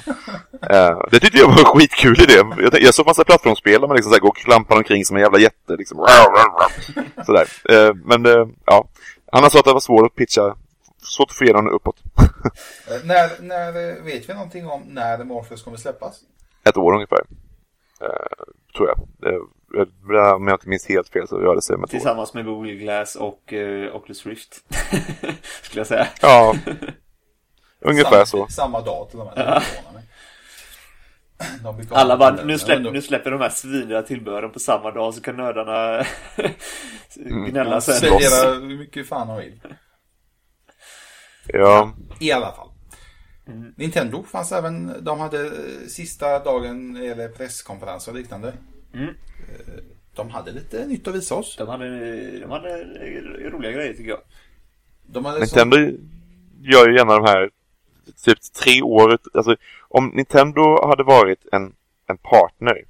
Eh, 0.71 0.99
det 1.11 1.21
tyckte 1.21 1.39
jag 1.39 1.47
var 1.47 1.59
en 1.59 1.65
skitkul 1.65 2.21
idé. 2.23 2.35
Jag, 2.59 2.83
jag 2.83 2.95
såg 2.95 3.07
massa 3.07 3.25
plattformsspel 3.25 3.81
där 3.81 3.89
man 3.89 3.97
liksom 3.97 4.11
så 4.11 4.17
här 4.17 4.21
går 4.21 4.29
och 4.29 4.37
klampar 4.37 4.77
omkring 4.77 5.05
som 5.05 5.17
en 5.17 5.23
jävla 5.23 5.39
jätte. 5.39 5.77
Liksom. 5.77 6.07
Sådär. 7.27 7.47
Eh, 7.69 7.95
men 8.05 8.27
eh, 8.27 8.49
ja, 8.67 8.89
han 9.33 9.51
sa 9.51 9.59
att 9.59 9.65
det 9.65 9.73
var 9.73 9.81
svårt 9.81 10.07
att 10.07 10.15
pitcha. 10.15 10.57
Svårt 11.03 11.31
att 11.31 11.37
få 11.37 11.45
igenom 11.45 11.69
uppåt. 11.69 11.97
När, 13.05 13.43
när 13.43 14.03
vet 14.05 14.29
vi 14.29 14.35
någonting 14.35 14.67
om 14.67 14.83
när 14.87 15.25
Morpheus 15.25 15.63
kommer 15.63 15.77
släppas? 15.77 16.21
Ett 16.65 16.77
år 16.77 16.95
ungefär. 16.95 17.21
Tror 18.77 18.89
jag. 18.89 18.99
Om 20.37 20.49
jag 20.49 20.55
inte 20.55 20.69
minns 20.69 20.89
helt 20.89 21.09
fel 21.09 21.29
så 21.29 21.39
rör 21.39 21.55
det 21.55 21.63
sig 21.63 21.77
om 21.77 21.85
ett 21.85 21.91
år. 21.91 21.91
Tillsammans 21.91 22.35
med 22.35 22.45
Google 22.45 22.75
Glass 22.75 23.17
och 23.17 23.53
eh, 23.53 23.97
Oculus 23.97 24.27
Rift. 24.27 24.55
Skulle 25.63 25.81
jag 25.81 25.87
säga. 25.87 26.09
Ja, 26.23 26.57
ungefär 27.81 28.25
så. 28.25 28.37
samma, 28.37 28.49
Samma 28.49 28.81
dag 28.81 29.11
till 29.11 29.19
brukar 31.77 31.95
ha 31.95 32.03
Alla 32.03 32.17
bara, 32.17 32.31
nu, 32.31 32.45
den- 32.47 32.59
släpp, 32.59 32.93
nu 32.93 33.03
släpper 33.03 33.31
de 33.31 33.41
här 33.41 33.49
sviniga 33.49 34.03
tillbehören 34.03 34.51
på 34.51 34.59
samma 34.59 34.91
dag 34.91 35.15
så 35.15 35.21
kan 35.21 35.37
nördarna 35.37 36.05
gnälla 37.17 37.75
Ja, 37.75 37.81
sen. 37.81 37.95
Sälja 37.95 38.53
hur 38.53 38.79
mycket 38.79 39.09
fan 39.09 39.29
de 39.29 39.37
vill. 39.37 39.61
Ja, 41.47 41.93
I 42.21 42.33
alla 42.33 42.53
fall. 42.53 42.69
Mm. 43.47 43.75
Nintendo 43.77 44.23
fanns 44.23 44.53
även, 44.53 45.05
de 45.05 45.21
hade 45.21 45.51
sista 45.89 46.39
dagen 46.39 46.97
eller 46.97 47.29
presskonferens 47.29 48.09
och 48.09 48.15
liknande. 48.15 48.53
Mm. 48.95 49.09
Eh, 49.09 49.15
De 50.15 50.31
hade 50.31 50.53
lite 50.53 50.87
nytt 50.87 51.09
att 51.09 51.15
visa 51.15 51.35
oss. 51.35 51.57
De 51.57 51.69
hade, 51.69 52.39
de 52.39 52.51
hade 52.51 52.85
roliga 53.51 53.73
grejer 53.73 53.95
tycker 53.95 54.11
jag. 54.11 54.21
De 55.07 55.25
hade 55.25 55.41
Nintendo 55.41 55.77
gör 56.63 56.89
ju 56.89 56.97
gärna 56.97 57.15
de 57.15 57.25
här 57.25 57.51
typ 58.25 58.39
tre 58.53 58.83
år. 58.83 59.19
Alltså, 59.35 59.57
om 59.89 60.09
Nintendo 60.15 60.87
hade 60.87 61.03
varit 61.03 61.47
en, 61.53 61.73
en 62.07 62.19
partner 62.19 62.85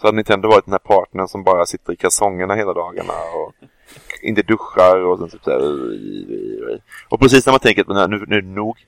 så 0.00 0.06
hade 0.06 0.16
Nintendo 0.16 0.48
varit 0.48 0.64
den 0.64 0.72
här 0.72 0.78
partnern 0.78 1.28
som 1.28 1.44
bara 1.44 1.66
sitter 1.66 1.92
i 1.92 1.96
kalsongerna 1.96 2.54
hela 2.54 2.72
dagarna 2.72 3.12
och 3.12 3.54
inte 4.22 4.42
duschar 4.42 4.96
och 4.96 5.18
sen 5.18 5.28
typ 5.28 5.44
så 5.44 5.50
här, 5.50 6.80
Och 7.08 7.20
precis 7.20 7.46
när 7.46 7.52
man 7.52 7.60
tänker 7.60 7.82
att 7.82 7.88
men 7.88 8.10
nu, 8.10 8.24
nu 8.28 8.36
är 8.36 8.42
det 8.42 8.48
nog. 8.48 8.86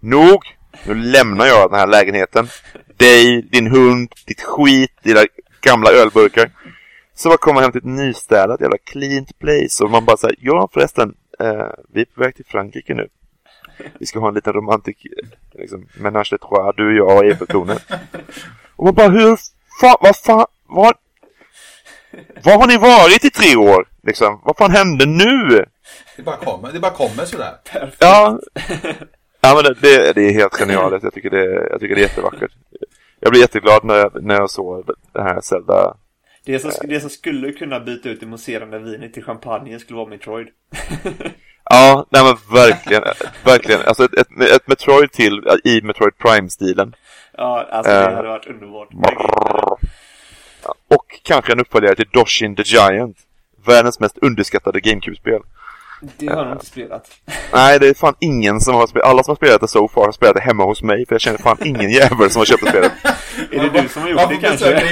Nog! 0.00 0.56
Nu 0.86 0.94
lämnar 0.94 1.46
jag 1.46 1.70
den 1.70 1.78
här 1.78 1.86
lägenheten. 1.86 2.48
Dig, 2.96 3.42
din 3.42 3.66
hund, 3.66 4.12
ditt 4.26 4.42
skit, 4.42 4.92
dina 5.02 5.20
gamla 5.66 5.90
ölburkar. 5.90 6.50
Så 7.14 7.28
bara 7.28 7.38
kommer 7.38 7.60
hem 7.60 7.72
till 7.72 7.78
ett 7.78 7.84
nystädat 7.84 8.60
jävla 8.60 8.78
cleant 8.78 9.38
place 9.38 9.84
och 9.84 9.90
man 9.90 10.04
bara 10.04 10.16
säger 10.16 10.36
ja 10.40 10.68
förresten, 10.72 11.14
eh, 11.40 11.68
vi 11.92 12.00
är 12.00 12.04
på 12.04 12.20
väg 12.20 12.34
till 12.36 12.44
Frankrike 12.44 12.94
nu. 12.94 13.08
Vi 13.98 14.06
ska 14.06 14.18
ha 14.18 14.28
en 14.28 14.34
liten 14.34 14.52
romantik, 14.52 15.06
eh, 15.06 15.28
liksom, 15.60 15.88
menage 15.94 16.30
de 16.30 16.38
trois, 16.38 16.76
du, 16.76 16.96
jag 16.96 17.16
och 17.16 17.24
Eiffeltornet. 17.24 17.82
Och 18.76 18.84
man 18.84 18.94
bara, 18.94 19.08
hur 19.08 19.36
fan, 19.80 19.96
vad 20.00 20.16
fan, 20.16 20.46
vad, 20.66 20.94
vad 22.44 22.60
har 22.60 22.66
ni 22.66 22.76
varit 22.76 23.24
i 23.24 23.30
tre 23.30 23.56
år? 23.56 23.88
Liksom, 24.02 24.40
vad 24.44 24.56
fan 24.56 24.70
hände 24.70 25.06
nu? 25.06 25.64
Det 26.16 26.22
bara 26.22 26.36
kommer, 26.36 26.72
det 26.72 26.80
bara 26.80 26.92
kommer 26.92 27.24
sådär. 27.24 27.54
Ja, 27.98 28.38
ja 29.40 29.54
men 29.54 29.64
det, 29.64 29.74
det, 29.80 30.12
det 30.12 30.22
är 30.22 30.32
helt 30.32 30.54
genialiskt. 30.54 31.04
Jag 31.04 31.14
tycker 31.14 31.30
det, 31.30 31.68
jag 31.70 31.80
tycker 31.80 31.94
det 31.94 32.00
är 32.00 32.08
jättevackert. 32.08 32.52
Jag 33.26 33.30
blev 33.32 33.40
jätteglad 33.40 33.84
när 33.84 33.94
jag, 33.94 34.22
när 34.24 34.34
jag 34.34 34.50
såg 34.50 34.90
det 35.12 35.22
här 35.22 35.40
Zelda. 35.40 35.96
Det 36.44 36.58
som, 36.58 36.70
det 36.88 37.00
som 37.00 37.10
skulle 37.10 37.52
kunna 37.52 37.80
byta 37.80 38.08
ut 38.08 38.20
det 38.20 38.26
mousserande 38.26 38.78
vinet 38.78 39.14
till 39.14 39.22
champagne 39.24 39.78
skulle 39.78 39.96
vara 39.96 40.08
Metroid. 40.08 40.48
Ja, 41.70 42.06
nej 42.10 42.22
men 42.24 42.56
verkligen, 42.56 43.02
verkligen. 43.44 43.80
Alltså 43.86 44.04
ett, 44.04 44.14
ett, 44.14 44.40
ett 44.52 44.68
Metroid 44.68 45.12
till 45.12 45.42
i 45.64 45.80
Metroid 45.82 46.18
Prime-stilen. 46.18 46.94
ja, 47.36 47.66
alltså 47.70 47.92
det 47.92 47.98
Eh. 48.06 48.14
hade 48.14 48.28
varit 48.28 48.46
underbart. 48.46 48.88
Och 50.88 51.20
kanske 51.22 51.52
en 51.52 51.60
uppföljare 51.60 51.94
till 51.94 52.08
Doshin 52.12 52.56
the 52.56 52.62
Giant. 52.62 53.16
Världens 53.66 54.00
mest 54.00 54.18
underskattade 54.18 54.80
GameCube-spel. 54.80 55.40
Det 56.18 56.26
har 56.26 56.36
jag 56.36 56.44
nog 56.46 56.54
inte 56.54 56.66
spelat. 56.66 57.10
Nej, 57.52 57.78
det 57.78 57.88
är 57.88 57.94
fan 57.94 58.14
ingen 58.20 58.60
som 58.60 58.74
har 58.74 58.86
spelat. 58.86 59.08
Alla 59.08 59.22
som 59.22 59.30
har 59.30 59.36
spelat 59.36 59.60
det 59.60 59.68
so 59.68 59.88
far 59.88 60.04
har 60.04 60.12
spelat 60.12 60.34
det 60.34 60.40
hemma 60.42 60.64
hos 60.64 60.82
mig. 60.82 61.06
För 61.06 61.14
jag 61.14 61.20
känner 61.20 61.38
fan 61.38 61.56
ingen 61.64 61.90
jävel 61.90 62.30
som 62.30 62.40
har 62.40 62.46
köpt 62.46 62.68
spelet. 62.68 62.92
Är 63.52 63.60
det 63.70 63.82
du 63.82 63.88
som 63.88 64.02
har 64.02 64.08
gjort 64.08 64.28
det 64.28 64.36
kanske? 64.36 64.82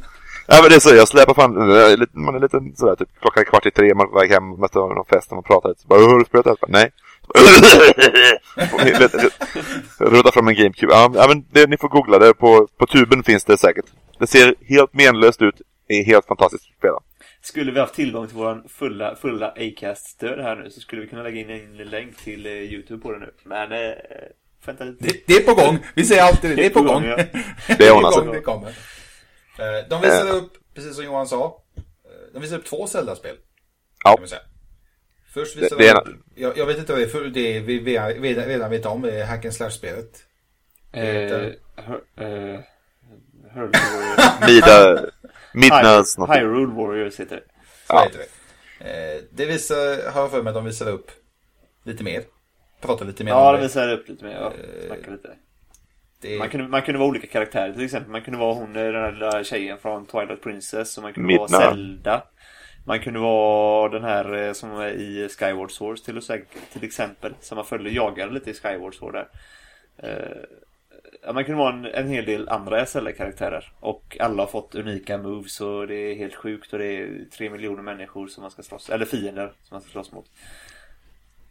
Ja 0.52 0.58
men 0.62 0.70
det 0.70 0.76
är 0.76 0.80
så, 0.80 0.94
jag 0.94 1.08
släpar 1.08 1.34
fan, 1.34 1.54
lite- 2.00 2.18
man 2.18 2.34
är 2.34 2.40
lite 2.40 2.60
sådär 2.76 2.94
typ 2.96 3.08
klockan 3.20 3.40
är 3.40 3.44
kvart 3.44 3.66
i 3.66 3.70
tre, 3.70 3.94
man 3.94 4.06
är 4.06 4.20
väg 4.20 4.30
hem 4.30 4.64
efter 4.64 4.80
någon 4.80 5.04
fest 5.04 5.30
och 5.30 5.36
man 5.36 5.42
pratar 5.42 5.68
lite. 5.68 5.80
Så 5.80 5.88
bara, 5.88 6.00
har 6.00 6.18
du 6.18 6.24
spelat 6.24 6.44
det? 6.44 6.50
här?" 6.50 6.68
Nej. 6.68 6.90
Rullar 9.98 10.30
fram 10.32 10.48
en 10.48 10.54
GameCube. 10.54 10.92
Ja, 10.92 11.24
men 11.28 11.44
det, 11.52 11.66
ni 11.70 11.76
får 11.76 11.88
googla 11.88 12.18
det, 12.18 12.34
på, 12.34 12.68
på 12.78 12.86
tuben 12.86 13.22
finns 13.22 13.44
det 13.44 13.58
säkert. 13.58 13.84
Det 14.18 14.26
ser 14.26 14.54
helt 14.68 14.94
menlöst 14.94 15.42
ut, 15.42 15.54
är 15.88 16.04
helt 16.04 16.26
fantastiskt 16.26 16.64
att 16.72 16.78
spela. 16.78 16.98
Skulle 17.42 17.72
vi 17.72 17.80
haft 17.80 17.94
tillgång 17.94 18.26
till 18.26 18.36
våran 18.36 18.68
fulla, 18.68 19.16
fulla 19.16 19.50
Acast-stöd 19.56 20.40
här 20.42 20.56
nu 20.56 20.70
så 20.70 20.80
skulle 20.80 21.02
vi 21.02 21.08
kunna 21.08 21.22
lägga 21.22 21.40
in 21.40 21.50
en 21.50 21.76
länk 21.76 22.16
till 22.16 22.46
eh, 22.46 22.52
Youtube 22.52 23.02
på 23.02 23.12
det 23.12 23.18
nu. 23.18 23.34
Men, 23.44 23.72
eh, 23.72 23.92
vänta 24.64 24.84
lite. 24.84 25.04
Det, 25.06 25.26
det 25.26 25.34
är 25.36 25.42
på 25.44 25.54
gång. 25.54 25.78
Vi 25.94 26.04
säger 26.04 26.22
alltid 26.22 26.50
det. 26.50 26.56
Det 26.56 26.66
är 26.66 26.70
på 26.70 26.82
gång. 26.82 27.04
ja. 27.04 27.16
Det 27.78 27.86
är 27.86 27.92
ordnar 27.96 28.08
på 28.10 28.16
sig. 28.16 28.24
gång, 28.26 28.34
det 28.34 28.40
kommer. 28.40 28.68
Eh, 29.58 29.88
De 29.90 30.00
visade 30.00 30.30
upp, 30.30 30.52
precis 30.74 30.94
som 30.96 31.04
Johan 31.04 31.26
sa, 31.26 31.62
eh, 31.76 31.82
de 32.32 32.40
visade 32.42 32.58
upp 32.60 32.66
två 32.66 32.86
Zelda-spel. 32.86 33.36
Ja. 34.04 34.16
Kan 34.16 34.28
säga. 34.28 34.40
Först 35.34 35.56
visade 35.56 35.82
de 35.84 35.90
upp, 35.92 36.08
jag, 36.34 36.58
jag 36.58 36.66
vet 36.66 36.78
inte 36.78 36.92
vad 36.92 37.00
det 37.00 37.04
är 37.04 37.08
för 37.08 37.24
det 37.24 37.60
vi 37.60 37.78
vi 37.78 37.98
redan, 37.98 38.44
redan 38.44 38.70
vet 38.70 38.86
om, 38.86 39.02
det 39.02 39.20
är 39.20 39.26
Hack 39.26 39.44
and 39.44 39.54
Slash-spelet. 39.54 40.24
Eh, 40.92 41.02
hör- 41.76 42.02
eh, 42.16 42.60
Hurl 43.54 43.70
Mida, 44.46 45.06
Midnös 45.54 46.18
Warriors. 46.18 46.36
Hyrule 46.36 46.72
Warriors 46.74 47.20
heter 47.20 47.36
det. 47.36 47.42
Så 47.86 47.94
Ja. 47.94 48.02
heter 48.02 48.18
det. 48.18 49.14
Eh, 49.14 49.22
det 49.32 49.46
visar, 49.46 50.10
har 50.12 50.20
jag 50.20 50.30
för 50.30 50.42
mig 50.42 50.52
de 50.52 50.64
visade 50.64 50.90
upp 50.90 51.10
lite 51.84 52.04
mer. 52.04 52.22
Pratar 52.80 53.04
lite 53.06 53.24
mer 53.24 53.32
Ja, 53.32 53.50
om 53.50 53.56
de 53.56 53.62
visar 53.62 53.92
upp 53.92 54.08
lite 54.08 54.24
mer. 54.24 54.32
Ja, 54.40 54.52
snackar 54.86 55.12
lite. 55.12 55.28
det. 56.20 56.38
Man 56.38 56.48
kunde, 56.48 56.68
man 56.68 56.82
kunde 56.82 56.98
vara 56.98 57.08
olika 57.08 57.26
karaktärer 57.26 57.72
till 57.72 57.84
exempel. 57.84 58.10
Man 58.12 58.22
kunde 58.22 58.38
vara 58.38 58.54
hon, 58.54 58.72
den 58.72 58.92
där 58.92 59.12
lilla 59.12 59.44
tjejen 59.44 59.78
från 59.78 60.06
Twilight 60.06 60.42
Princess. 60.42 60.96
Och 60.96 61.02
man 61.02 61.12
kunde 61.12 61.26
Midna. 61.26 61.46
vara 61.58 61.70
Zelda. 61.70 62.22
Man 62.86 63.00
kunde 63.00 63.18
vara 63.20 63.88
den 63.88 64.04
här 64.04 64.34
eh, 64.34 64.52
som 64.52 64.70
är 64.70 64.88
i 64.90 65.28
Skyward 65.28 65.70
Sword 65.72 65.96
till, 66.02 66.20
till 66.72 66.84
exempel. 66.84 67.34
Som 67.40 67.56
man 67.56 67.64
följde 67.64 67.90
jagade 67.90 68.32
lite 68.32 68.50
i 68.50 68.54
Skyward 68.54 68.94
Sword 68.94 69.12
där. 69.12 69.28
Eh, 70.02 70.42
ja, 71.22 71.32
man 71.32 71.44
kunde 71.44 71.58
vara 71.58 71.72
en, 71.74 71.84
en 71.86 72.08
hel 72.08 72.24
del 72.24 72.48
andra 72.48 72.86
Zelda-karaktärer. 72.86 73.72
Och 73.80 74.16
alla 74.20 74.42
har 74.42 74.46
fått 74.46 74.74
unika 74.74 75.18
moves 75.18 75.60
och 75.60 75.86
det 75.86 75.94
är 75.94 76.14
helt 76.14 76.34
sjukt. 76.34 76.72
Och 76.72 76.78
det 76.78 76.86
är 76.86 77.24
tre 77.36 77.50
miljoner 77.50 77.82
människor 77.82 78.26
som 78.26 78.42
man 78.42 78.50
ska 78.50 78.62
slåss 78.62 78.90
Eller 78.90 79.06
fiender 79.06 79.46
som 79.62 79.74
man 79.74 79.80
ska 79.80 79.90
slåss 79.90 80.12
mot. 80.12 80.26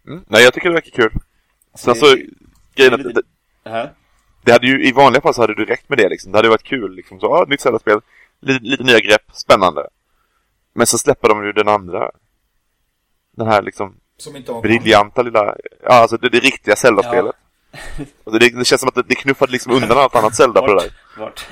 Mm. 0.08 0.24
Nej, 0.28 0.44
jag 0.44 0.54
tycker 0.54 0.70
det 0.70 0.74
verkar 0.76 0.92
kul. 0.92 1.12
Sen 1.76 1.94
det- 1.94 2.00
så, 2.00 2.16
det 2.16 2.26
grejen 2.76 2.94
att 2.94 3.00
lite- 3.00 3.22
det, 3.64 3.94
Det 4.44 4.52
hade 4.52 4.68
ju, 4.68 4.88
i 4.88 4.92
vanliga 4.92 5.22
fall 5.22 5.34
så 5.34 5.42
hade 5.42 5.56
du 5.56 5.66
räckt 5.66 5.90
med 5.90 5.98
det 5.98 6.10
liksom. 6.10 6.32
Det 6.32 6.38
hade 6.38 6.50
varit 6.50 6.64
kul 6.64 6.96
liksom. 6.96 7.20
Så, 7.20 7.26
ja, 7.26 7.46
nytt 7.50 7.62
Zelda-spel. 7.62 8.02
Lite, 8.42 8.66
lite 8.66 8.84
nya 8.84 9.00
grepp, 9.00 9.32
spännande. 9.34 9.88
Men 10.74 10.88
så 10.88 10.98
släpper 10.98 11.30
de 11.30 11.46
ju 11.46 11.52
den 11.52 11.68
andra. 11.68 12.12
Den 13.32 13.48
här 13.48 13.62
liksom 13.62 13.96
Som 14.18 14.36
inte 14.36 14.52
har 14.52 14.62
briljanta 14.62 15.22
lilla, 15.22 15.56
ja 15.84 15.90
alltså 15.94 16.18
det, 16.18 16.30
det 16.30 16.40
riktiga 16.40 16.76
Zelda-spelet. 16.76 17.36
Och 17.36 17.49
det, 18.26 18.40
det 18.40 18.66
känns 18.66 18.82
som 18.82 18.88
att 18.88 18.96
det, 18.96 19.04
det 19.08 19.16
knuffade 19.16 19.52
liksom 19.52 19.72
undan 19.74 19.98
allt 19.98 20.16
annat 20.16 20.36
Zelda 20.36 20.62
på 20.62 20.68
det 20.74 20.82
där. 20.82 20.92
Vart? 21.18 21.48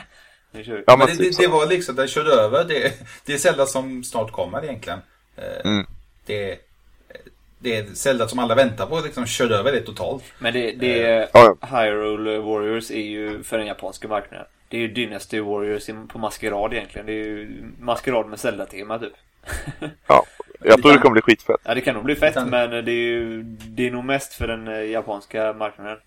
Nu 0.51 0.63
kör 0.63 0.73
vi. 0.75 0.83
Ja, 0.87 0.97
Men 0.97 1.07
men 1.07 1.17
det, 1.17 1.23
typ 1.23 1.37
det, 1.37 1.43
det 1.43 1.47
var 1.51 1.65
liksom, 1.65 1.95
den 1.95 2.07
körde 2.07 2.31
över. 2.31 2.63
Det, 2.63 2.93
det 3.25 3.33
är 3.33 3.37
Zelda 3.37 3.65
som 3.65 4.03
snart 4.03 4.31
kommer 4.31 4.63
egentligen. 4.63 4.99
Eh, 5.35 5.43
Mm. 5.71 5.85
Det, 6.25 6.57
det 7.59 7.75
är 7.75 7.85
Zelda 7.93 8.27
som 8.27 8.39
alla 8.39 8.55
väntar 8.55 8.85
på, 8.85 8.99
liksom 8.99 9.25
körde 9.25 9.55
över 9.55 9.71
det 9.71 9.81
totalt. 9.81 10.23
Men 10.39 10.53
det, 10.53 10.71
det 10.71 11.29
Ja, 11.33 11.55
Hyrule 11.61 12.37
Warriors 12.39 12.91
är 12.91 13.01
ju 13.01 13.43
för 13.43 13.57
den 13.57 13.67
japanska 13.67 14.07
marknaden. 14.07 14.45
Det 14.69 14.77
är 14.77 14.81
ju 14.81 14.87
Dynasty 14.87 15.39
Warriors 15.39 15.89
i- 15.89 15.95
på 16.07 16.19
maskerad 16.19 16.73
egentligen. 16.73 17.05
Det 17.07 17.11
är 17.13 17.15
ju 17.25 17.63
maskerad 17.79 18.27
med 18.27 18.39
Zelda-tema 18.39 18.99
typ. 18.99 19.13
Ja, 20.07 20.25
jag 20.63 20.81
tror 20.81 20.91
det 20.91 20.97
kommer 20.99 21.13
bli 21.13 21.21
skitfett. 21.21 21.55
Ja, 21.63 21.73
det 21.75 21.81
kan 21.81 21.93
nog 21.95 22.03
bli 22.03 22.15
fett 22.15 22.35
men 22.47 22.69
det 22.69 22.91
är 22.91 23.05
ju 23.05 23.43
Det 23.43 23.87
är 23.87 23.91
nog 23.91 24.03
mest 24.05 24.33
för 24.33 24.47
den 24.47 24.67
eh, 24.67 24.81
japanska 24.83 25.53
marknaden. 25.53 25.97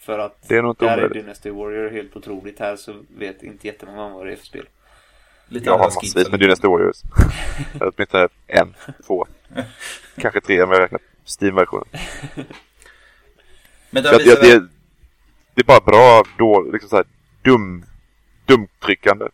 För 0.00 0.18
att 0.18 0.48
Det 0.48 0.56
är 0.56 0.62
nog 0.62 0.72
inte 0.72 0.84
där 0.84 0.92
är 0.92 0.96
omöjligt. 0.96 1.22
Dynasty 1.22 1.50
Warrior 1.50 1.90
helt 1.90 2.16
otroligt. 2.16 2.58
Här 2.58 2.76
så 2.76 2.94
vet 3.18 3.42
inte 3.42 3.66
jättemånga 3.66 4.08
vad 4.08 4.26
det 4.26 4.32
är 4.32 4.36
för 4.36 4.46
spel. 4.46 4.68
Lite 5.48 5.66
Jag 5.66 5.78
har 5.78 5.84
massvis 5.84 6.30
med 6.30 6.40
Dynasty 6.40 6.68
Warriors. 6.68 7.02
Jag 7.80 7.92
åtminstone 7.96 8.28
en, 8.46 8.74
två, 9.06 9.26
kanske 10.16 10.40
tre 10.40 10.62
om 10.62 10.70
jag 10.70 10.80
räknar 10.80 11.00
Steam-versionen. 11.24 11.88
Men 13.90 14.02
det, 14.02 14.24
det, 14.24 14.68
det 15.54 15.60
är 15.60 15.64
bara 15.64 15.80
bra, 15.80 16.24
då, 16.38 16.70
liksom 16.72 16.88
så 16.88 16.96
här 16.96 17.04
dum, 17.42 17.84
dumtryckande. 18.46 19.28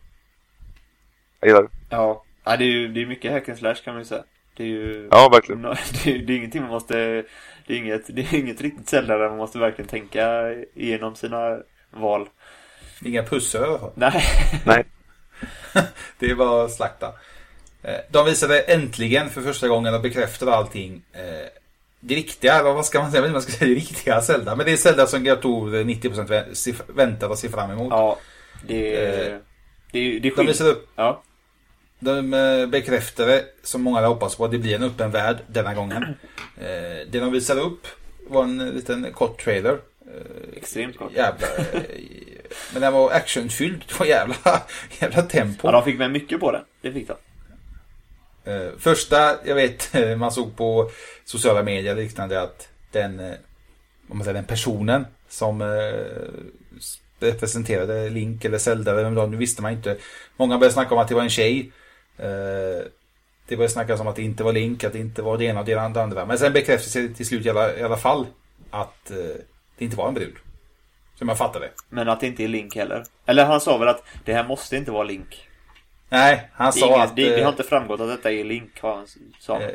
Jag 1.39 1.47
gillar 1.47 1.61
det. 1.61 1.69
Ja. 1.89 2.23
Ja, 2.43 2.57
det 2.57 2.63
är 2.63 2.67
ju 2.67 2.87
det 2.87 3.01
är 3.01 3.05
mycket 3.05 3.31
hack 3.31 3.49
and 3.49 3.57
slash 3.57 3.75
kan 3.75 3.93
man 3.93 4.01
ju 4.01 4.05
säga. 4.05 4.23
Det 4.57 4.63
är 4.63 4.67
ju... 4.67 5.07
Ja, 5.11 5.29
verkligen. 5.29 5.61
Det 6.03 6.11
är, 6.11 6.17
det 6.17 6.33
är 6.33 6.37
ingenting 6.37 6.61
man 6.61 6.71
måste... 6.71 7.23
Det 7.67 7.73
är 7.73 7.77
inget, 7.77 8.01
det 8.15 8.21
är 8.21 8.33
inget 8.35 8.61
riktigt 8.61 8.89
Zelda 8.89 9.17
där 9.17 9.29
man 9.29 9.37
måste 9.37 9.59
verkligen 9.59 9.89
tänka 9.89 10.53
igenom 10.75 11.15
sina 11.15 11.57
val. 11.91 12.27
inga 13.05 13.23
pussar 13.23 13.61
i 13.61 13.63
alla 13.63 13.79
fall. 13.79 13.91
Nej. 13.95 14.23
Nej. 14.65 14.85
Det 16.19 16.33
var 16.33 16.67
slakta. 16.67 17.13
Eh, 17.83 17.95
De 18.11 18.25
visade 18.25 18.59
äntligen 18.61 19.29
för 19.29 19.41
första 19.41 19.67
gången 19.67 19.93
och 19.93 20.01
bekräftade 20.01 20.55
allting. 20.55 21.01
eh, 21.13 21.47
Det 21.99 22.15
riktiga, 22.15 22.53
eller 22.59 22.73
vad 22.73 22.85
ska 22.85 23.01
man 23.01 23.11
säga? 23.11 23.17
Jag 23.17 23.21
vet 23.21 23.27
inte 23.29 23.33
vad 23.33 23.43
man 23.43 23.51
ska 23.51 23.51
säga, 23.59 23.69
det 23.69 23.75
riktiga 23.75 24.21
Zelda. 24.21 24.55
Men 24.55 24.65
det 24.65 24.71
är 24.71 24.77
Zelda 24.77 25.07
som 25.07 25.25
jag 25.25 25.41
tror 25.41 25.69
90% 25.83 26.27
vä- 26.27 26.53
se- 26.53 26.73
väntar 26.87 27.27
och 27.29 27.37
ser 27.37 27.49
fram 27.49 27.71
emot. 27.71 27.87
Ja. 27.91 28.17
Det 28.67 28.95
är... 29.05 29.33
Eh, 29.33 29.39
Det 29.91 29.99
är, 29.99 30.19
det 30.19 30.27
är 30.27 30.35
De 30.35 30.45
visade 30.45 30.69
upp, 30.69 30.89
Ja. 30.95 31.23
De 31.99 32.33
eh, 32.33 32.65
bekräftade, 32.67 33.45
som 33.63 33.81
många 33.81 33.95
hade 33.95 34.07
hoppats 34.07 34.35
på, 34.35 34.45
att 34.45 34.51
det 34.51 34.57
blir 34.57 34.75
en 34.75 34.83
öppen 34.83 35.11
värld 35.11 35.37
denna 35.47 35.73
gången. 35.73 36.03
Eh, 36.57 37.07
Det 37.11 37.19
de 37.19 37.31
visade 37.31 37.61
upp 37.61 37.87
var 38.27 38.43
en 38.43 38.69
liten 38.69 39.13
kort 39.13 39.43
trailer. 39.43 39.73
Eh, 39.73 40.57
Extremt 40.57 40.97
kort. 40.97 41.11
Jävla... 41.15 41.47
Men 42.73 42.81
den 42.81 42.93
var 42.93 43.11
actionfylld. 43.11 43.83
Det 43.87 43.99
var 43.99 44.05
jävla, 44.05 44.35
jävla 45.01 45.21
tempo. 45.21 45.67
Ja, 45.67 45.71
de 45.71 45.83
fick 45.83 45.97
med 45.97 46.11
mycket 46.11 46.39
på 46.39 46.51
den. 46.51 46.63
Det 46.81 46.91
fick 46.91 47.07
de. 47.07 47.15
Första, 48.79 49.35
jag 49.45 49.55
vet, 49.55 49.93
man 50.17 50.31
såg 50.31 50.55
på 50.57 50.91
sociala 51.25 51.63
medier 51.63 51.95
och 51.95 52.01
liknande 52.01 52.41
att 52.41 52.67
den, 52.91 53.19
om 54.09 54.17
man 54.17 54.23
säger 54.23 54.33
den 54.35 54.45
personen 54.45 55.05
som 55.29 55.61
representerade 57.19 58.09
Link 58.09 58.45
eller 58.45 58.57
Zelda 58.57 58.91
eller 58.91 59.03
vem 59.03 59.13
det 59.15 59.21
var, 59.21 59.27
nu 59.27 59.37
visste 59.37 59.61
man 59.61 59.71
inte. 59.71 59.97
Många 60.37 60.57
började 60.57 60.73
snacka 60.73 60.93
om 60.95 60.99
att 61.01 61.07
det 61.07 61.15
var 61.15 61.21
en 61.23 61.29
tjej. 61.29 61.71
Eh, 62.17 62.85
det 63.47 63.55
började 63.55 63.73
snackas 63.73 63.99
om 63.99 64.07
att 64.07 64.15
det 64.15 64.21
inte 64.21 64.43
var 64.43 64.53
Link, 64.53 64.83
att 64.83 64.93
det 64.93 64.99
inte 64.99 65.21
var 65.21 65.37
det 65.37 65.45
ena 65.45 65.59
och 65.59 65.65
det 65.65 65.75
andra. 65.75 66.25
Men 66.25 66.37
sen 66.37 66.53
bekräftades 66.53 66.93
det 66.93 67.09
till 67.09 67.25
slut 67.25 67.45
i 67.45 67.49
alla, 67.49 67.77
i 67.77 67.83
alla 67.83 67.97
fall 67.97 68.25
att 68.71 69.11
eh, 69.11 69.17
det 69.77 69.85
inte 69.85 69.97
var 69.97 70.07
en 70.07 70.13
brud. 70.13 70.35
Som 71.15 71.29
jag 71.29 71.37
fattade. 71.37 71.69
Men 71.89 72.09
att 72.09 72.19
det 72.19 72.27
inte 72.27 72.43
är 72.43 72.47
Link 72.47 72.75
heller. 72.75 73.03
Eller 73.25 73.45
han 73.45 73.61
sa 73.61 73.77
väl 73.77 73.87
att 73.87 74.03
det 74.25 74.33
här 74.33 74.47
måste 74.47 74.77
inte 74.77 74.91
vara 74.91 75.03
Link. 75.03 75.49
Nej, 76.09 76.49
han 76.53 76.73
sa 76.73 76.87
ingen, 76.87 77.01
att... 77.01 77.15
det, 77.15 77.29
det 77.29 77.37
eh, 77.37 77.43
har 77.43 77.51
inte 77.51 77.63
framgått 77.63 77.99
att 77.99 78.09
detta 78.09 78.31
är 78.31 78.43
Link, 78.43 78.71
vad 78.81 78.95
han 78.95 79.07
sa. 79.39 79.61
Eh, 79.61 79.69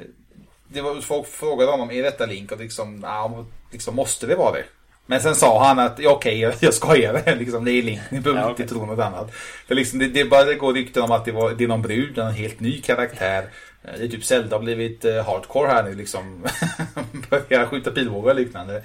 det 0.68 0.80
var, 0.80 1.00
folk 1.00 1.26
frågade 1.26 1.70
honom, 1.70 1.90
är 1.90 2.02
detta 2.02 2.26
Link? 2.26 2.52
Och 2.52 2.58
liksom, 2.58 3.00
ja, 3.02 3.44
liksom 3.70 3.94
måste 3.94 4.26
det 4.26 4.34
vara 4.34 4.52
det? 4.52 4.64
Men 5.06 5.20
sen 5.20 5.34
sa 5.34 5.64
han 5.66 5.78
att, 5.78 5.98
ja, 5.98 6.10
okej, 6.10 6.40
jag, 6.40 6.54
jag 6.60 6.74
skojar, 6.74 7.36
liksom, 7.38 7.64
det 7.64 7.70
är 7.72 7.82
Link, 7.82 8.00
ni 8.10 8.20
behöver 8.20 8.40
Ja, 8.42 8.50
inte 8.50 8.62
okej. 8.62 8.68
tro 8.76 8.86
något 8.86 8.98
annat. 9.04 9.34
För 9.34 9.74
liksom, 9.74 9.98
det, 9.98 10.06
det 10.08 10.24
bara 10.24 10.44
det 10.44 10.54
går 10.54 10.74
rykten 10.74 11.02
om 11.02 11.10
att 11.12 11.24
det, 11.24 11.32
var, 11.32 11.50
det 11.50 11.64
är 11.64 11.68
någon 11.68 11.82
brud, 11.82 12.18
en 12.18 12.32
helt 12.32 12.60
ny 12.60 12.80
karaktär. 12.80 13.44
Eh, 13.84 13.92
Det 13.98 14.04
är 14.04 14.08
typ 14.08 14.24
Zelda 14.24 14.56
har 14.56 14.62
blivit 14.62 15.04
eh, 15.04 15.24
hardcore 15.26 15.68
här 15.68 15.82
nu 15.82 15.94
liksom. 15.94 16.46
Börjar 17.30 17.66
skjuta 17.66 17.90
pilbågar 17.90 18.34
och 18.34 18.40
liknande. 18.40 18.82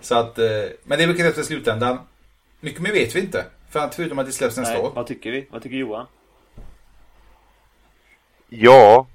Så 0.00 0.14
att, 0.14 0.38
eh, 0.38 0.44
men 0.84 0.98
det 0.98 1.04
är 1.04 1.08
mycket 1.08 1.26
efter 1.26 1.42
slutändan. 1.42 1.98
Mycket 2.60 2.80
mer 2.80 2.92
vet 2.92 3.16
vi 3.16 3.20
inte. 3.20 3.44
För 3.70 3.88
förutom 3.88 4.18
att 4.18 4.26
det 4.26 4.32
släpps 4.32 4.56
nästa 4.56 4.74
Nej, 4.74 4.82
år. 4.82 4.92
vad 4.94 5.06
tycker 5.06 5.30
vi? 5.30 5.46
Vad 5.50 5.62
tycker 5.62 5.76
Johan? 5.76 6.06
Ja, 8.48 9.06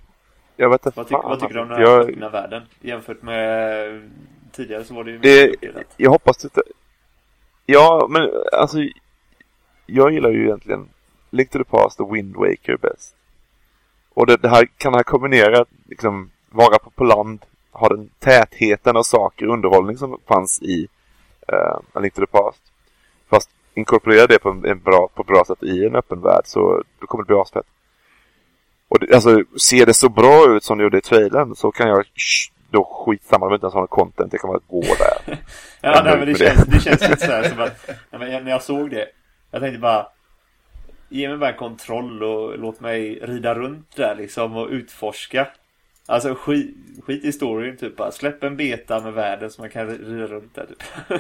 jag 0.57 0.69
vet 0.69 0.85
inte 0.85 0.97
Vad, 0.97 1.07
tyck, 1.07 1.17
vad 1.23 1.39
tycker 1.39 1.53
du 1.53 1.59
om 1.59 1.67
den 1.69 1.77
här 1.77 1.83
jag, 1.85 2.09
öppna 2.09 2.29
världen? 2.29 2.63
Jämfört 2.81 3.21
med 3.21 4.09
tidigare 4.49 4.83
så 4.83 4.93
var 4.93 5.03
det 5.03 5.11
ju 5.11 5.17
Det- 5.19 5.55
jag 5.97 6.11
hoppas 6.11 6.43
inte... 6.43 6.61
Ja, 7.65 8.07
men 8.09 8.29
alltså... 8.53 8.77
Jag 9.85 10.11
gillar 10.11 10.29
ju 10.29 10.43
egentligen 10.45 10.89
Link 11.29 11.49
to 11.49 11.57
the 11.57 11.63
Past 11.63 11.99
och 11.99 12.15
Wind 12.15 12.35
Waker 12.35 12.77
bäst. 12.77 13.15
Och 14.13 14.25
det, 14.27 14.37
det 14.37 14.49
här 14.49 14.65
kan 14.77 14.91
det 14.91 14.97
här 14.97 15.03
kombinera, 15.03 15.65
liksom, 15.85 16.31
vara 16.49 16.79
på, 16.79 16.89
på 16.89 17.03
land, 17.03 17.45
ha 17.71 17.89
den 17.89 18.09
tätheten 18.19 18.97
av 18.97 19.03
saker 19.03 19.47
och 19.47 19.53
underhållning 19.53 19.97
som 19.97 20.19
fanns 20.27 20.61
i 20.61 20.87
uh, 21.53 22.01
Link 22.01 22.13
to 22.13 22.21
the 22.21 22.27
Past. 22.27 22.61
Fast 23.29 23.49
inkorporera 23.73 24.27
det 24.27 24.39
på, 24.39 24.49
en, 24.49 24.79
bra, 24.79 25.09
på 25.15 25.21
ett 25.21 25.27
bra 25.27 25.43
sätt 25.47 25.63
i 25.63 25.85
en 25.85 25.95
öppen 25.95 26.21
värld 26.21 26.43
så 26.45 26.83
då 26.99 27.07
kommer 27.07 27.23
det 27.23 27.27
bli 27.27 27.35
asfett. 27.35 27.65
Och 28.87 28.99
det, 28.99 29.13
alltså, 29.15 29.43
ser 29.59 29.85
det 29.85 29.93
så 29.93 30.09
bra 30.09 30.55
ut 30.55 30.63
som 30.63 30.77
det 30.77 30.83
gjorde 30.83 30.97
i 30.97 31.01
trailern 31.01 31.55
så 31.55 31.71
kan 31.71 31.87
jag 31.89 32.05
då 32.71 32.83
skitsamma, 33.05 33.47
vill 33.47 33.53
inte 33.53 33.65
ens 33.65 33.73
ha 33.73 33.81
något 33.81 33.89
content, 33.89 34.33
jag 34.33 34.41
kan 34.41 34.49
bara 34.49 34.61
gå 34.67 34.81
där. 34.81 35.37
Ja, 35.81 36.01
nej, 36.03 36.17
men 36.17 36.27
det 36.27 36.35
känns, 36.35 36.65
det 36.65 36.79
känns 36.79 37.09
lite 37.09 37.25
så 37.25 37.31
här 37.31 37.43
som 37.49 37.59
att 37.59 37.89
nej, 38.11 38.43
när 38.43 38.51
jag 38.51 38.63
såg 38.63 38.89
det. 38.89 39.07
Jag 39.51 39.61
tänkte 39.61 39.79
bara 39.79 40.07
Ge 41.11 41.29
mig 41.29 41.37
bara 41.37 41.53
kontroll 41.53 42.23
och 42.23 42.59
låt 42.59 42.79
mig 42.79 43.19
rida 43.21 43.55
runt 43.55 43.95
där 43.95 44.15
liksom 44.15 44.57
och 44.57 44.67
utforska. 44.69 45.47
Alltså 46.05 46.35
skit, 46.35 46.75
skit 47.03 47.23
i 47.23 47.31
storyn 47.31 47.77
typ 47.77 47.95
bara. 47.95 48.11
Släpp 48.11 48.43
en 48.43 48.57
beta 48.57 48.99
med 48.99 49.13
världen 49.13 49.51
så 49.51 49.61
man 49.61 49.69
kan 49.69 49.87
rida 49.87 50.27
runt 50.27 50.55
där 50.55 50.65
typ. 50.65 50.83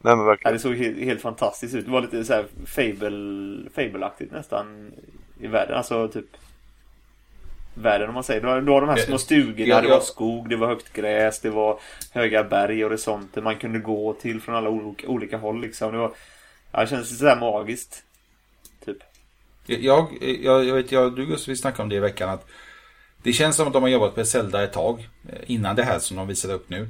Nej 0.00 0.16
men 0.16 0.18
Ja, 0.18 0.24
verkligen. 0.24 0.52
det 0.52 0.58
såg 0.58 0.74
helt, 0.74 0.98
helt 0.98 1.20
fantastiskt 1.20 1.74
ut. 1.74 1.84
Det 1.84 1.90
var 1.90 2.00
lite 2.00 2.24
så 2.24 2.32
här 2.32 2.46
fable, 2.66 3.70
fableaktigt 3.74 4.32
nästan 4.32 4.92
i 5.40 5.46
världen. 5.46 5.76
Alltså 5.76 6.08
typ 6.08 6.26
Världen 7.82 8.08
om 8.08 8.14
man 8.14 8.24
säger. 8.24 8.40
Det 8.40 8.46
var, 8.46 8.60
det 8.60 8.70
var 8.70 8.80
de 8.80 8.90
här 8.90 8.96
små 8.96 9.18
stugorna, 9.18 9.68
Ja, 9.68 9.80
det 9.80 9.88
var 9.88 10.00
skog, 10.00 10.48
det 10.48 10.56
var 10.56 10.66
högt 10.66 10.92
gräs, 10.92 11.40
det 11.40 11.50
var 11.50 11.80
höga 12.12 12.44
berg 12.44 12.84
och 12.84 12.90
horisonter 12.90 13.42
man 13.42 13.56
kunde 13.56 13.78
gå 13.78 14.12
till 14.12 14.40
från 14.40 14.54
alla 14.54 14.70
olika, 14.70 15.08
olika 15.08 15.36
håll 15.36 15.60
liksom. 15.60 15.92
Det 15.92 15.98
var, 15.98 16.12
Ja, 16.72 16.80
det 16.80 16.86
känns 16.86 17.18
sådär 17.18 17.36
magiskt. 17.36 18.02
Typ. 18.84 18.96
Jag, 19.66 20.08
jag, 20.20 20.64
jag 20.64 20.74
vet, 20.74 20.92
jag, 20.92 21.16
du 21.16 21.26
Gustav, 21.26 21.52
vi 21.52 21.56
snackade 21.56 21.82
om 21.82 21.88
det 21.88 21.96
i 21.96 22.00
veckan 22.00 22.30
att 22.30 22.46
det 23.22 23.32
känns 23.32 23.56
som 23.56 23.66
att 23.66 23.72
de 23.72 23.82
har 23.82 23.90
jobbat 23.90 24.16
med 24.16 24.28
Zelda 24.28 24.64
ett 24.64 24.72
tag 24.72 25.08
eh, 25.28 25.38
innan 25.46 25.76
det 25.76 25.82
här 25.82 25.98
som 25.98 26.16
de 26.16 26.26
visade 26.26 26.54
upp 26.54 26.70
nu. 26.70 26.88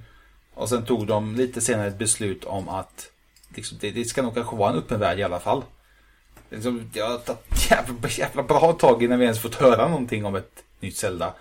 Och 0.55 0.69
sen 0.69 0.85
tog 0.85 1.07
de 1.07 1.35
lite 1.37 1.61
senare 1.61 1.87
ett 1.89 1.99
beslut 1.99 2.45
om 2.45 2.69
att 2.69 3.11
liksom, 3.55 3.79
det, 3.81 3.91
det 3.91 4.05
ska 4.05 4.23
nog 4.23 4.35
kanske 4.35 4.57
vara 4.57 4.71
en 4.71 4.79
öppen 4.79 5.01
värld 5.01 5.19
i 5.19 5.23
alla 5.23 5.41
fall. 5.41 5.63
Liksom, 6.51 6.91
det 6.93 7.01
har 7.01 7.19
tagit 7.19 7.71
jävla, 7.71 8.09
jävla 8.09 8.43
bra 8.43 8.73
tag 8.73 9.03
innan 9.03 9.19
vi 9.19 9.25
ens 9.25 9.43
fått 9.43 9.55
höra 9.55 9.89
någonting 9.89 10.25
om 10.25 10.35
ett 10.35 10.65
nytt 10.81 10.97
Zelda. 10.97 11.35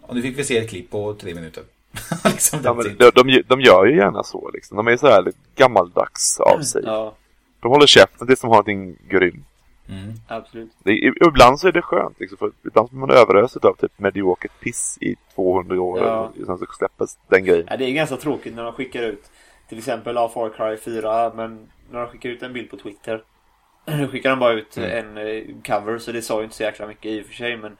Och 0.00 0.14
nu 0.14 0.22
fick 0.22 0.38
vi 0.38 0.44
se 0.44 0.58
ett 0.58 0.70
klipp 0.70 0.90
på 0.90 1.14
tre 1.14 1.34
minuter. 1.34 1.64
liksom, 2.24 2.60
Ja, 2.64 2.74
men 2.74 2.96
de, 2.98 3.10
de, 3.14 3.42
de 3.46 3.60
gör 3.60 3.86
ju 3.86 3.96
gärna 3.96 4.22
så 4.22 4.50
liksom. 4.54 4.76
De 4.76 4.86
är 4.88 4.96
så 4.96 5.06
här 5.06 5.22
lite 5.22 5.38
gammaldags 5.56 6.40
av 6.40 6.62
sig. 6.62 6.82
Ja, 6.84 7.14
De 7.60 7.68
håller 7.70 7.86
käften 7.86 8.26
tills 8.26 8.40
de 8.40 8.46
har 8.46 8.54
någonting 8.54 8.96
grymt. 9.08 9.46
Mm. 9.88 10.12
absolut. 10.28 10.70
Det, 10.84 10.92
ibland 11.26 11.60
så 11.60 11.68
är 11.68 11.72
det 11.72 11.82
skönt 11.82 12.20
liksom, 12.20 12.38
för 12.38 12.50
ibland 12.66 12.88
blir 12.88 13.00
man 13.00 13.10
överöst 13.10 13.56
av 13.64 13.74
typ 13.74 13.98
mediokert 13.98 14.60
piss 14.60 14.98
i 15.00 15.16
200 15.34 15.80
år 15.80 15.98
Ja. 15.98 16.20
och 16.40 16.46
sen 16.46 16.58
så 16.58 16.66
släpps 16.78 17.18
den 17.28 17.44
grejen. 17.44 17.66
Ja, 17.70 17.76
det 17.76 17.84
är 17.84 17.90
ganska 17.92 18.16
tråkigt 18.16 18.54
när 18.54 18.64
de 18.64 18.72
skickar 18.72 19.02
ut 19.02 19.30
till 19.68 19.78
exempel 19.78 20.14
ja, 20.14 20.28
Far 20.28 20.50
Cry 20.50 20.76
4 20.76 21.32
men 21.34 21.68
när 21.90 22.00
de 22.00 22.08
skickar 22.08 22.28
ut 22.30 22.42
en 22.42 22.52
bild 22.52 22.70
på 22.70 22.76
Twitter 22.76 23.22
då 23.84 24.08
skickar 24.08 24.30
de 24.30 24.38
bara 24.38 24.52
ut 24.52 24.76
en 24.76 25.16
eh, 25.16 25.42
cover 25.66 25.98
så 25.98 26.12
det 26.12 26.22
sa 26.22 26.38
ju 26.38 26.44
inte 26.44 26.56
så 26.56 26.62
jäkla 26.62 26.86
mycket 26.86 27.06
i 27.06 27.22
och 27.22 27.26
för 27.26 27.34
sig 27.34 27.56
men 27.56 27.76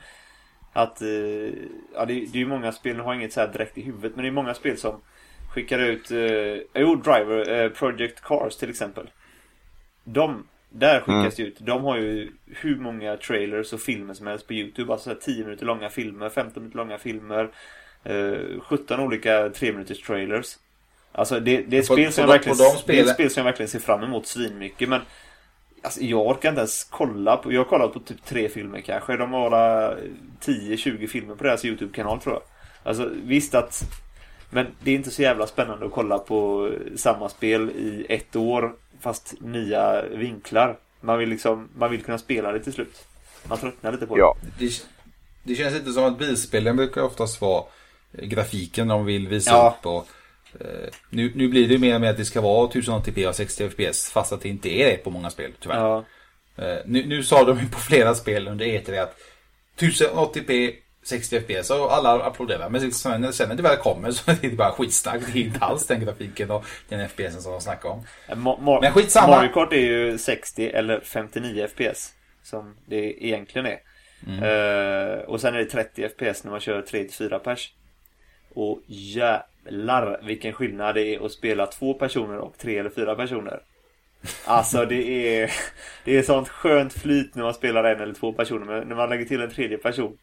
att 0.73 1.03
eh, 1.03 1.09
ja, 1.95 2.05
det, 2.07 2.15
det 2.15 2.15
är 2.35 2.37
ju 2.37 2.47
många 2.47 2.73
spel, 2.73 2.97
nu 2.97 3.03
har 3.03 3.13
jag 3.13 3.21
inget 3.21 3.33
så 3.33 3.41
här 3.41 3.49
direkt 3.49 3.79
i 3.79 3.83
huvudet 3.83 4.17
men 4.17 4.23
det 4.23 4.29
är 4.29 4.33
många 4.33 4.55
spel 4.55 4.77
som 4.79 5.01
skickar 5.55 5.79
ut 5.79 6.11
eh, 6.11 6.83
jo, 6.83 6.95
Driver, 6.97 7.63
eh, 7.63 7.69
Project 7.71 8.21
Cars 8.23 8.57
till 8.57 8.71
exempel. 8.71 9.11
De, 10.05 10.47
där 10.69 11.01
skickas 11.01 11.09
Mm. 11.09 11.31
det 11.37 11.43
ut. 11.43 11.57
De 11.61 11.85
har 11.85 11.97
ju 11.97 12.33
hur 12.47 12.77
många 12.77 13.17
trailers 13.17 13.73
och 13.73 13.81
filmer 13.81 14.15
som 14.15 14.27
helst 14.27 14.47
på 14.47 14.53
Youtube. 14.55 14.93
Alltså 14.93 15.05
så 15.05 15.11
här 15.11 15.21
10 15.21 15.45
minuter 15.45 15.67
långa 15.67 15.91
filmer, 15.91 16.29
15 16.29 16.63
minuter 16.63 16.77
långa 16.79 16.99
filmer. 16.99 17.49
Eh, 18.05 18.61
17 18.63 19.01
olika 19.01 19.49
3 19.51 19.73
minuters 19.73 20.03
trailers. 20.03 20.57
Alltså 21.13 21.41
det, 21.41 21.63
det 21.63 21.77
är 21.79 21.81
På- 21.89 21.95
spel 21.95 22.13
som 22.13 22.25
på 22.25 22.31
verkligen, 22.31 22.59
på 22.59 22.65
de 22.87 22.93
det 22.93 23.01
är 23.01 23.05
spel 23.05 23.31
som 23.31 23.41
jag 23.41 23.45
verkligen 23.45 23.69
ser 23.69 23.79
fram 23.79 24.03
emot 24.03 24.27
svinmycket 24.27 24.89
men 24.89 25.01
Alltså 25.83 26.01
jag 26.01 26.27
orkar 26.27 26.49
inte 26.49 26.61
ens 26.61 26.85
kolla 26.85 27.37
på, 27.37 27.53
jag 27.53 27.61
har 27.61 27.65
kollat 27.65 27.93
på 27.93 28.01
typ 28.01 28.25
tre 28.25 28.49
filmer 28.49 28.81
kanske. 28.81 29.17
De 29.17 29.33
har 29.33 29.51
bara 29.51 29.97
10-20 30.45 31.07
filmer 31.07 31.35
på 31.35 31.45
deras 31.45 31.65
YouTube-kanal 31.65 32.21
tror 32.21 32.35
jag. 32.35 32.43
Alltså 32.83 33.11
visst 33.25 33.55
att 33.55 33.83
Men 34.51 34.67
det 34.83 34.91
är 34.91 34.95
inte 34.95 35.11
så 35.11 35.23
jävla 35.23 35.47
spännande 35.47 35.87
att 35.87 35.93
kolla 35.93 36.19
på 36.19 36.71
samma 36.97 37.29
spel 37.29 37.71
i 37.71 38.07
ett 38.09 38.37
år 38.37 38.73
fast 39.01 39.35
nya 39.41 40.03
vinklar. 40.07 40.77
Man 41.01 41.19
vill 41.19 41.29
liksom, 41.29 41.69
man 41.77 41.91
vill 41.91 42.03
kunna 42.03 42.19
spela 42.19 42.53
det 42.53 42.61
till 42.61 42.73
slut. 42.73 43.05
Man 43.49 43.59
tröttnar 43.59 43.93
lite 43.93 44.07
på 44.07 44.15
det. 44.17 44.21
Ja, 44.21 44.37
Det, 44.59 44.71
det 45.43 45.55
känns 45.55 45.77
inte 45.77 45.93
som 45.93 46.05
att 46.05 46.19
bilspelen 46.19 46.77
brukar 46.77 47.03
oftast 47.03 47.41
vara 47.41 47.65
eh, 48.19 48.25
grafiken 48.29 48.89
de 48.89 49.05
vill 49.05 49.29
visa 49.29 49.51
Ja. 49.51 49.77
upp. 49.79 49.87
Och, 49.87 50.07
nu, 51.11 51.33
nu 51.35 51.49
blir 51.49 51.69
det 51.69 51.79
mer 51.79 51.95
och 51.95 52.01
mer 52.01 52.11
att 52.11 52.17
det 52.17 52.25
ska 52.25 52.41
vara 52.41 52.69
1080p 52.69 53.27
och 53.27 53.35
60 53.35 53.69
fps 53.71 54.11
fast 54.11 54.33
att 54.33 54.41
det 54.41 54.49
inte 54.49 54.69
är 54.69 54.91
det 54.91 54.97
på 54.97 55.11
många 55.11 55.31
spel 55.31 55.53
tyvärr. 55.61 55.79
Ja. 55.79 56.05
Eh, 56.57 56.79
nu, 56.87 57.07
nu 57.07 57.23
sa 57.23 57.45
de 57.45 57.59
ju 57.61 57.69
på 57.69 57.79
flera 57.79 58.15
spel 58.15 58.49
under 58.49 58.67
E3 58.67 59.03
att 59.03 59.17
1080p 59.79 60.73
60 61.03 61.37
fps 61.41 61.71
och 61.71 61.95
alla 61.95 62.23
applåderar. 62.25 62.71
Men 62.71 62.93
sen, 62.93 63.33
sen 63.33 63.49
när 63.49 63.57
det 63.57 63.63
väl 63.63 63.77
kommer 63.77 64.11
så 64.11 64.31
är 64.31 64.37
det 64.41 64.49
bara 64.57 64.73
skitsnack. 64.73 65.21
Det 65.33 65.39
är 65.39 65.43
inte 65.43 65.59
alls 65.59 65.87
den 65.87 66.01
grafiken 66.05 66.51
och 66.51 66.65
den 66.89 67.09
FPSen 67.09 67.43
som 67.43 67.53
de 67.53 67.61
snackar 67.61 67.89
om. 67.89 68.05
Mar- 68.29 68.81
Men 68.81 68.93
skitsamma. 68.93 69.37
Mario 69.37 69.53
Kart 69.53 69.73
är 69.73 69.77
ju 69.77 70.19
60 70.19 70.69
eller 70.69 71.01
59 71.01 71.67
FPS. 71.67 72.13
Som 72.43 72.77
det 72.87 73.25
egentligen 73.27 73.67
är. 73.67 73.81
Eh, 74.43 75.19
och 75.19 75.41
sen 75.41 75.55
är 75.55 75.59
det 75.59 75.65
30 75.65 76.09
FPS 76.09 76.45
när 76.45 76.51
man 76.51 76.61
kör 76.61 76.83
3-4 76.83 77.39
pers. 77.39 77.73
Och 78.55 78.83
jävlar 79.65 80.21
vilken 80.23 80.53
skillnad 80.53 80.95
det 80.95 81.15
är 81.15 81.27
att 81.27 81.33
spela 81.33 81.67
två 81.67 81.95
personer 81.95 82.39
och 82.39 82.59
tre 82.59 82.79
eller 82.79 82.91
fyra 82.91 83.15
personer. 83.15 83.63
Alltså 84.47 84.85
det 84.85 85.39
är 85.39 85.51
Det 86.05 86.19
är 86.19 86.23
sånt 86.23 86.49
skönt 86.49 86.93
flyt 86.93 87.35
när 87.35 87.43
man 87.43 87.55
spelar 87.55 87.85
en 87.85 88.01
eller 88.01 88.15
två 88.15 88.33
personer. 88.33 88.67
Men 88.67 88.89
när 88.89 88.97
man 88.97 89.09
lägger 89.09 89.25
till 89.25 89.41
en 89.41 89.51
tredje 89.51 89.79
person. 89.79 90.19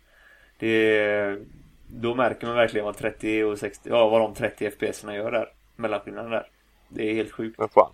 Det 0.60 0.68
är, 0.68 1.40
Då 1.88 2.16
märker 2.16 2.48
man 2.48 2.56
verkligen 2.56 2.86
vad 2.86 2.98
30 2.98 3.44
och 3.44 3.60
60, 3.60 3.90
ja 3.90 4.10
vad 4.10 4.22
de 4.22 4.34
30 4.34 4.72
FPS 4.72 5.04
gör 5.04 5.32
där. 5.32 5.50
Mellanskillnaden 5.76 6.32
där. 6.32 6.48
Det 6.90 7.10
är 7.10 7.14
helt 7.14 7.32
sjukt. 7.32 7.60
men 7.60 7.70
fan. 7.70 7.92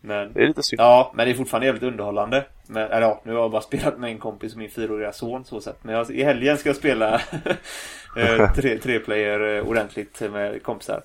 Men 0.00 0.32
Det 0.32 0.42
är 0.42 0.46
lite 0.46 0.62
synd. 0.62 0.80
Ja, 0.80 1.12
men 1.14 1.26
det 1.26 1.32
är 1.32 1.34
fortfarande 1.34 1.66
jävligt 1.66 1.82
underhållande. 1.82 2.44
Men, 2.66 2.90
eller 2.90 3.06
ja, 3.06 3.20
nu 3.24 3.32
har 3.32 3.40
jag 3.40 3.50
bara 3.50 3.62
spelat 3.70 3.98
med 3.98 4.10
en 4.10 4.18
kompis 4.18 4.52
och 4.52 4.58
min 4.58 4.70
fyraåriga 4.70 5.12
son 5.12 5.44
så 5.44 5.60
sett. 5.60 5.84
Men 5.84 5.94
jag, 5.94 6.10
i 6.10 6.22
helgen 6.22 6.58
ska 6.58 6.68
jag 6.68 6.76
spela 6.76 7.14
eh, 8.16 8.52
tre, 8.56 8.78
tre 8.78 8.98
player 8.98 9.56
eh, 9.56 9.68
ordentligt 9.68 10.20
med 10.20 10.62
kompisar. 10.62 11.02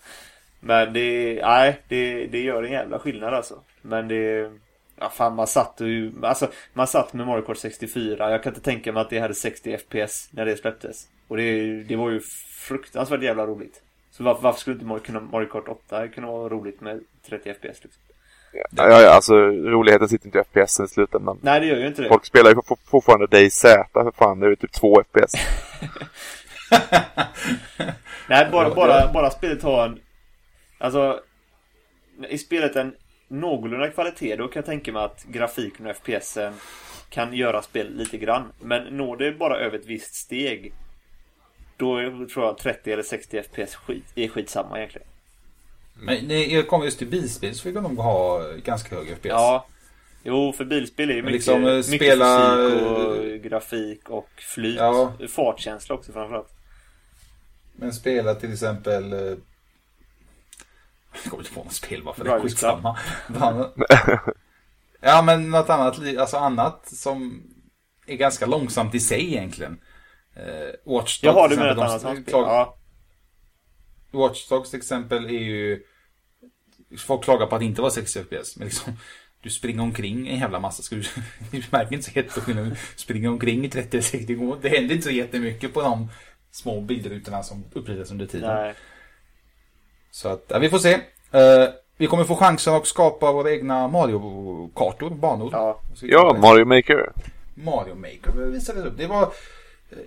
Men 0.59 0.93
det, 0.93 1.39
nej, 1.43 1.79
det, 1.87 2.25
det 2.25 2.41
gör 2.41 2.63
en 2.63 2.71
jävla 2.71 2.99
skillnad 2.99 3.33
alltså. 3.33 3.59
Men 3.81 4.07
det, 4.07 4.51
ja 4.99 5.09
fan 5.09 5.35
man 5.35 5.47
satt 5.47 5.75
ju, 5.79 6.11
alltså 6.21 6.47
man 6.73 6.87
satt 6.87 7.13
med 7.13 7.27
Mario 7.27 7.41
Kart 7.41 7.57
64. 7.57 8.31
Jag 8.31 8.43
kan 8.43 8.51
inte 8.51 8.61
tänka 8.61 8.91
mig 8.91 9.01
att 9.01 9.09
det 9.09 9.19
hade 9.19 9.33
60 9.33 9.77
FPS 9.77 10.29
när 10.31 10.45
det 10.45 10.57
släpptes. 10.57 11.07
Och 11.27 11.37
det, 11.37 11.83
det 11.83 11.95
var 11.95 12.09
ju 12.09 12.21
fruktansvärt 12.67 13.21
jävla 13.21 13.45
roligt. 13.45 13.81
Så 14.11 14.23
varför, 14.23 14.41
varför 14.41 14.59
skulle 14.59 14.73
inte 14.73 14.85
Mario, 14.85 15.19
Mario 15.31 15.47
Kart 15.47 15.67
8 15.67 16.07
kunna 16.07 16.27
vara 16.27 16.49
roligt 16.49 16.81
med 16.81 17.03
30 17.25 17.53
FPS 17.53 17.83
liksom? 17.83 18.01
Ja, 18.53 19.01
ja, 19.01 19.09
alltså 19.09 19.35
roligheten 19.47 20.09
sitter 20.09 20.25
inte 20.25 20.39
i 20.39 20.41
FPSen 20.41 20.85
i 20.85 20.89
slutändan. 20.89 21.39
Nej, 21.41 21.59
det 21.59 21.65
gör 21.65 21.77
ju 21.77 21.87
inte 21.87 22.01
det. 22.01 22.07
Folk 22.07 22.25
spelar 22.25 22.49
ju 22.49 22.55
for- 22.55 22.77
fortfarande 22.85 23.27
DayZ 23.27 23.61
för 23.61 24.11
fan, 24.17 24.39
det 24.39 24.45
är 24.45 24.49
ju 24.49 24.55
typ 24.55 24.71
2 24.71 25.03
FPS. 25.03 25.33
Nej, 28.27 28.47
bara, 28.51 28.69
bara, 28.75 29.11
bara 29.13 29.29
spelet 29.31 29.63
har 29.63 29.85
en... 29.85 29.99
Alltså... 30.77 31.19
I 32.29 32.37
spelet 32.37 32.75
en 32.75 32.95
någorlunda 33.27 33.89
kvalitet, 33.89 34.35
då 34.35 34.47
kan 34.47 34.59
jag 34.59 34.65
tänka 34.65 34.91
mig 34.91 35.03
att 35.03 35.23
grafiken 35.23 35.85
och 35.87 35.95
FPSen 35.95 36.53
kan 37.09 37.33
göra 37.33 37.61
spel 37.61 37.93
lite 37.97 38.17
grann. 38.17 38.51
Men 38.59 38.83
når 38.97 39.17
det 39.17 39.31
bara 39.31 39.57
över 39.57 39.77
ett 39.77 39.85
visst 39.85 40.15
steg 40.15 40.73
då 41.77 41.95
tror 42.33 42.45
jag 42.45 42.57
30 42.57 42.91
eller 42.93 43.03
60 43.03 43.43
FPS 43.43 43.75
skit, 43.75 44.03
är 44.15 44.27
skitsamma 44.27 44.77
egentligen. 44.77 45.07
Men 45.93 46.25
när 46.27 46.55
det 46.57 46.63
kommer 46.63 46.85
just 46.85 46.97
till 46.97 47.07
bilspel 47.07 47.55
så 47.55 47.63
fick 47.63 47.73
de 47.73 47.83
nog 47.83 47.97
ha 47.97 48.41
ganska 48.63 48.95
hög 48.95 49.07
FPS. 49.17 49.25
Ja. 49.25 49.65
Jo, 50.23 50.53
för 50.57 50.65
bilspel 50.65 51.09
är 51.09 51.13
ju 51.13 51.21
mycket, 51.21 51.33
liksom, 51.33 51.65
eh, 51.65 51.75
mycket 51.75 51.95
spela- 51.95 52.55
fysik 52.57 52.81
och 52.87 53.43
grafik 53.51 54.09
och 54.09 54.29
flyt. 54.37 54.75
Ja. 54.77 55.13
Fartkänsla 55.29 55.95
också 55.95 56.11
framförallt. 56.11 56.49
Men 57.75 57.93
spela 57.93 58.35
till 58.35 58.53
exempel... 58.53 59.13
eh, 59.13 59.19
Jag 61.13 61.23
kommer 61.31 61.43
inte 61.43 61.53
på 61.53 61.63
något 61.63 61.73
spel 61.73 62.03
bara 62.03 62.15
för 62.15 62.23
det 62.23 62.31
är 62.31 62.39
skitsamma. 62.39 62.99
Ja 65.01 65.21
men 65.21 65.49
något 65.49 65.69
annat, 65.69 65.99
alltså 66.17 66.37
annat 66.37 66.87
som 66.87 67.43
är 68.07 68.15
ganska 68.15 68.45
långsamt 68.45 68.95
i 68.95 68.99
sig 68.99 69.27
egentligen. 69.33 69.79
Eh, 70.35 70.91
Watch 70.93 71.21
Dogs 71.21 71.35
Jaha, 71.35 71.47
du 71.47 71.55
menar 71.55 71.71
ett 71.71 71.77
annat 71.77 72.01
spel? 72.01 72.23
Ja. 72.27 72.77
Watch 74.13 74.49
Dogs 74.49 74.69
till 74.69 74.79
exempel 74.79 75.25
är 75.25 75.29
ju... 75.29 75.83
Folk 76.97 77.23
klagar 77.23 77.47
på 77.47 77.55
att 77.55 77.61
det 77.61 77.65
inte 77.65 77.81
var 77.81 77.89
60 77.89 78.23
FPS. 78.23 78.57
Men 78.57 78.67
liksom, 78.67 78.93
du 79.41 79.49
springer 79.49 79.81
omkring 79.81 80.27
en 80.27 80.39
jävla 80.39 80.59
massa. 80.59 80.83
Ska 80.83 80.95
du, 80.95 81.01
du 81.51 81.63
märker 81.71 81.93
inte 81.93 82.11
så 82.11 82.19
jätteskillnad. 82.19 82.77
Springer 82.95 83.29
omkring 83.29 83.65
i 83.65 83.69
30 83.69 83.97
eller 83.97 84.03
60 84.03 84.33
gånger. 84.33 84.57
Det 84.61 84.69
händer 84.69 84.95
inte 84.95 85.07
så 85.07 85.11
jättemycket 85.11 85.73
på 85.73 85.81
de 85.81 86.09
små 86.51 86.81
bildrutorna 86.81 87.43
som 87.43 87.63
uppritas 87.73 88.11
under 88.11 88.25
tiden. 88.25 88.55
Nej. 88.55 88.73
Så 90.11 90.29
att, 90.29 90.45
ja, 90.47 90.59
vi 90.59 90.69
får 90.69 90.79
se. 90.79 90.93
Eh, 91.31 91.69
vi 91.97 92.07
kommer 92.07 92.23
få 92.23 92.35
chansen 92.35 92.73
att 92.73 92.87
skapa 92.87 93.31
våra 93.31 93.51
egna 93.51 93.87
Mario-kartor, 93.87 95.09
banor. 95.09 95.49
Ja. 95.51 95.81
Ja, 96.01 96.37
Mario 96.41 96.65
Maker. 96.65 97.11
Mario 97.53 97.95
Maker 97.95 98.51
visades 98.51 98.85
upp. 98.85 98.97
Det 98.97 99.07
var 99.07 99.33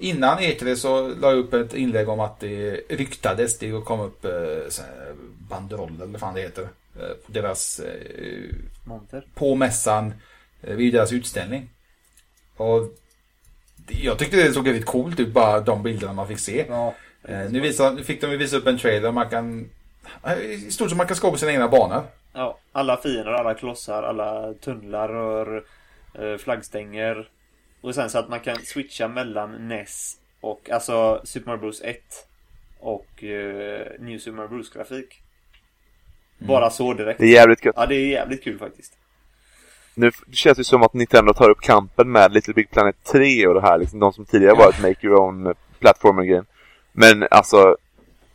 innan 0.00 0.38
E3 0.38 0.74
så 0.74 1.08
la 1.08 1.30
jag 1.30 1.38
upp 1.38 1.54
ett 1.54 1.74
inlägg 1.74 2.08
om 2.08 2.20
att 2.20 2.40
det 2.40 2.80
ryktades. 2.88 3.58
Det 3.58 3.84
kom 3.84 4.00
upp 4.00 4.24
eh, 4.24 4.30
banderoller 5.50 5.94
eller 6.02 6.12
vad 6.12 6.20
fan 6.20 6.34
det 6.34 6.40
heter. 6.40 6.62
eh, 7.00 7.08
På 7.26 7.32
deras, 7.32 7.80
eh, 7.80 8.54
Monter. 8.84 9.24
på 9.34 9.54
mässan 9.54 10.14
vid 10.60 10.94
deras 10.94 11.12
utställning. 11.12 11.70
Och 12.56 12.82
jag 13.88 14.18
tyckte 14.18 14.36
det 14.36 14.52
såg 14.52 14.64
väldigt 14.64 14.86
coolt 14.86 15.20
ut 15.20 15.32
bara 15.32 15.60
de 15.60 15.82
bilderna 15.82 16.12
man 16.12 16.28
fick 16.28 16.38
se. 16.38 16.64
Ja. 16.68 16.94
Nu, 17.50 17.60
visar, 17.60 17.92
nu 17.92 18.04
fick 18.04 18.20
de 18.20 18.26
visa 18.26 18.56
upp 18.56 18.66
en 18.66 18.78
trailer 18.78 19.12
man 19.12 19.30
kan 19.30 19.70
i 20.42 20.70
stort 20.70 20.88
sett 20.88 20.96
man 20.96 21.06
kan 21.06 21.16
skapa 21.16 21.36
sina 21.36 21.52
egna 21.52 21.68
banor. 21.68 22.02
Ja, 22.32 22.58
alla 22.72 22.96
fiender, 22.96 23.32
alla 23.32 23.54
klossar, 23.54 24.02
alla 24.02 24.54
tunnlar, 24.54 25.08
rör, 25.08 25.64
flaggstänger. 26.38 27.28
Och 27.86 27.94
sen 27.94 28.10
så 28.10 28.18
att 28.18 28.28
man 28.28 28.40
kan 28.40 28.56
switcha 28.56 29.08
mellan 29.08 29.68
NES 29.68 30.16
och 30.40 30.70
alltså 30.70 31.20
Super 31.24 31.46
Mario 31.50 31.60
Bros 31.60 31.80
1 31.84 31.98
och 32.80 33.24
eh, 33.24 33.86
New 33.98 34.18
Super 34.18 34.36
Mario 34.36 34.48
Bros 34.48 34.70
grafik. 34.70 35.22
Bara 36.38 36.70
så 36.70 36.94
direkt. 36.94 37.20
Det 37.20 37.26
är 37.26 37.32
jävligt 37.32 37.64
gött. 37.64 37.74
Ja, 37.78 37.86
det 37.86 37.94
är 37.94 38.06
jävligt 38.06 38.44
kul 38.44 38.58
faktiskt. 38.58 38.92
nu 39.94 40.10
känns 40.32 40.58
det 40.58 40.64
som 40.64 40.82
att 40.82 40.94
Nintendo 40.94 41.32
tar 41.32 41.50
upp 41.50 41.60
kampen 41.60 42.12
med 42.12 42.32
Little 42.32 42.54
Big 42.54 42.70
Planet 42.70 42.96
3 43.04 43.46
och 43.46 43.54
det 43.54 43.60
här, 43.60 43.78
liksom 43.78 43.98
de 43.98 44.12
som 44.12 44.24
tidigare 44.24 44.54
varit 44.54 44.82
Make 44.82 45.06
Your 45.06 45.20
Own 45.20 45.54
platformer-grejen. 45.78 46.46
Men 46.92 47.26
alltså, 47.30 47.76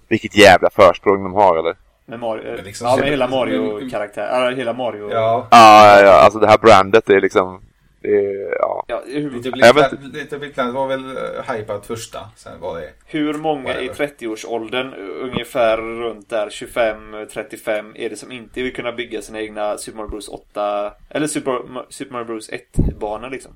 vilket 0.07 0.37
jävla 0.37 0.69
försprång 0.69 1.23
de 1.23 1.33
har 1.33 1.57
eller? 1.57 1.75
Med 2.05 2.19
Mario, 2.19 2.43
Men 2.55 2.65
liksom- 2.65 2.87
ja, 2.87 2.97
med 2.97 3.09
hela 3.09 3.27
Mario-karaktär, 3.27 4.45
ja, 4.45 4.55
hela 4.55 4.73
Mario... 4.73 5.11
Ja. 5.11 5.47
Ja, 5.51 5.99
ja, 5.99 6.05
ja, 6.05 6.11
alltså 6.11 6.39
det 6.39 6.47
här 6.47 6.57
brandet 6.57 7.09
är 7.09 7.21
liksom, 7.21 7.61
det 8.01 8.55
ja. 8.59 8.85
Ja, 8.87 9.01
hur, 9.05 9.29
vet 9.29 10.41
Big 10.41 10.53
Planet 10.53 10.73
var 10.73 10.87
väl 10.87 11.05
uh, 11.05 11.53
hypat 11.53 11.85
första. 11.85 12.19
Sen 12.35 12.59
var 12.59 12.79
det... 12.79 12.89
hur 13.05 13.33
många 13.33 13.79
i 13.79 13.87
Whatever. 13.87 14.07
30-årsåldern, 14.07 14.93
ungefär 15.21 15.77
runt 15.77 16.29
där 16.29 16.49
25-35, 16.49 17.91
är 17.95 18.09
det 18.09 18.15
som 18.15 18.31
inte 18.31 18.61
vill 18.61 18.73
kunna 18.73 18.91
bygga 18.91 19.21
sina 19.21 19.41
egna 19.41 19.77
Super 19.77 19.97
Mario 19.97 20.09
Bros 20.09 20.27
8, 20.27 20.93
eller 21.09 21.27
Super, 21.27 21.61
Super 21.89 22.13
Mario 22.13 22.25
Bros 22.25 22.49
1-banor 22.49 23.29
liksom? 23.29 23.51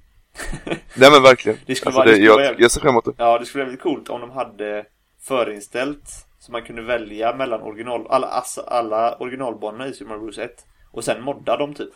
Nej 0.95 1.11
men 1.11 1.23
verkligen. 1.23 1.57
Det 1.65 1.75
skulle 1.75 1.89
alltså, 1.89 1.99
vara- 1.99 2.05
det 2.05 2.17
det, 2.17 2.27
skulle 2.27 2.45
jag, 2.45 2.61
jag 2.61 2.71
ser 2.71 2.81
fram 2.81 2.89
emot 2.89 3.05
det. 3.05 3.11
Ja, 3.17 3.39
det 3.39 3.45
skulle 3.45 3.63
vara 3.63 3.69
väldigt 3.69 3.83
coolt 3.83 4.09
om 4.09 4.21
de 4.21 4.31
hade 4.31 4.85
förinställt 5.21 6.25
så 6.39 6.51
man 6.51 6.63
kunde 6.63 6.81
välja 6.81 7.35
mellan 7.35 7.61
original, 7.61 8.07
alla, 8.09 8.27
alltså, 8.27 8.61
alla 8.61 9.15
originalbanorna 9.15 9.87
i 9.87 9.93
Super 9.93 10.09
Mario 10.09 10.23
Bros 10.23 10.37
1 10.37 10.65
och 10.91 11.03
sen 11.03 11.21
modda 11.21 11.57
dem 11.57 11.73
typ. 11.73 11.93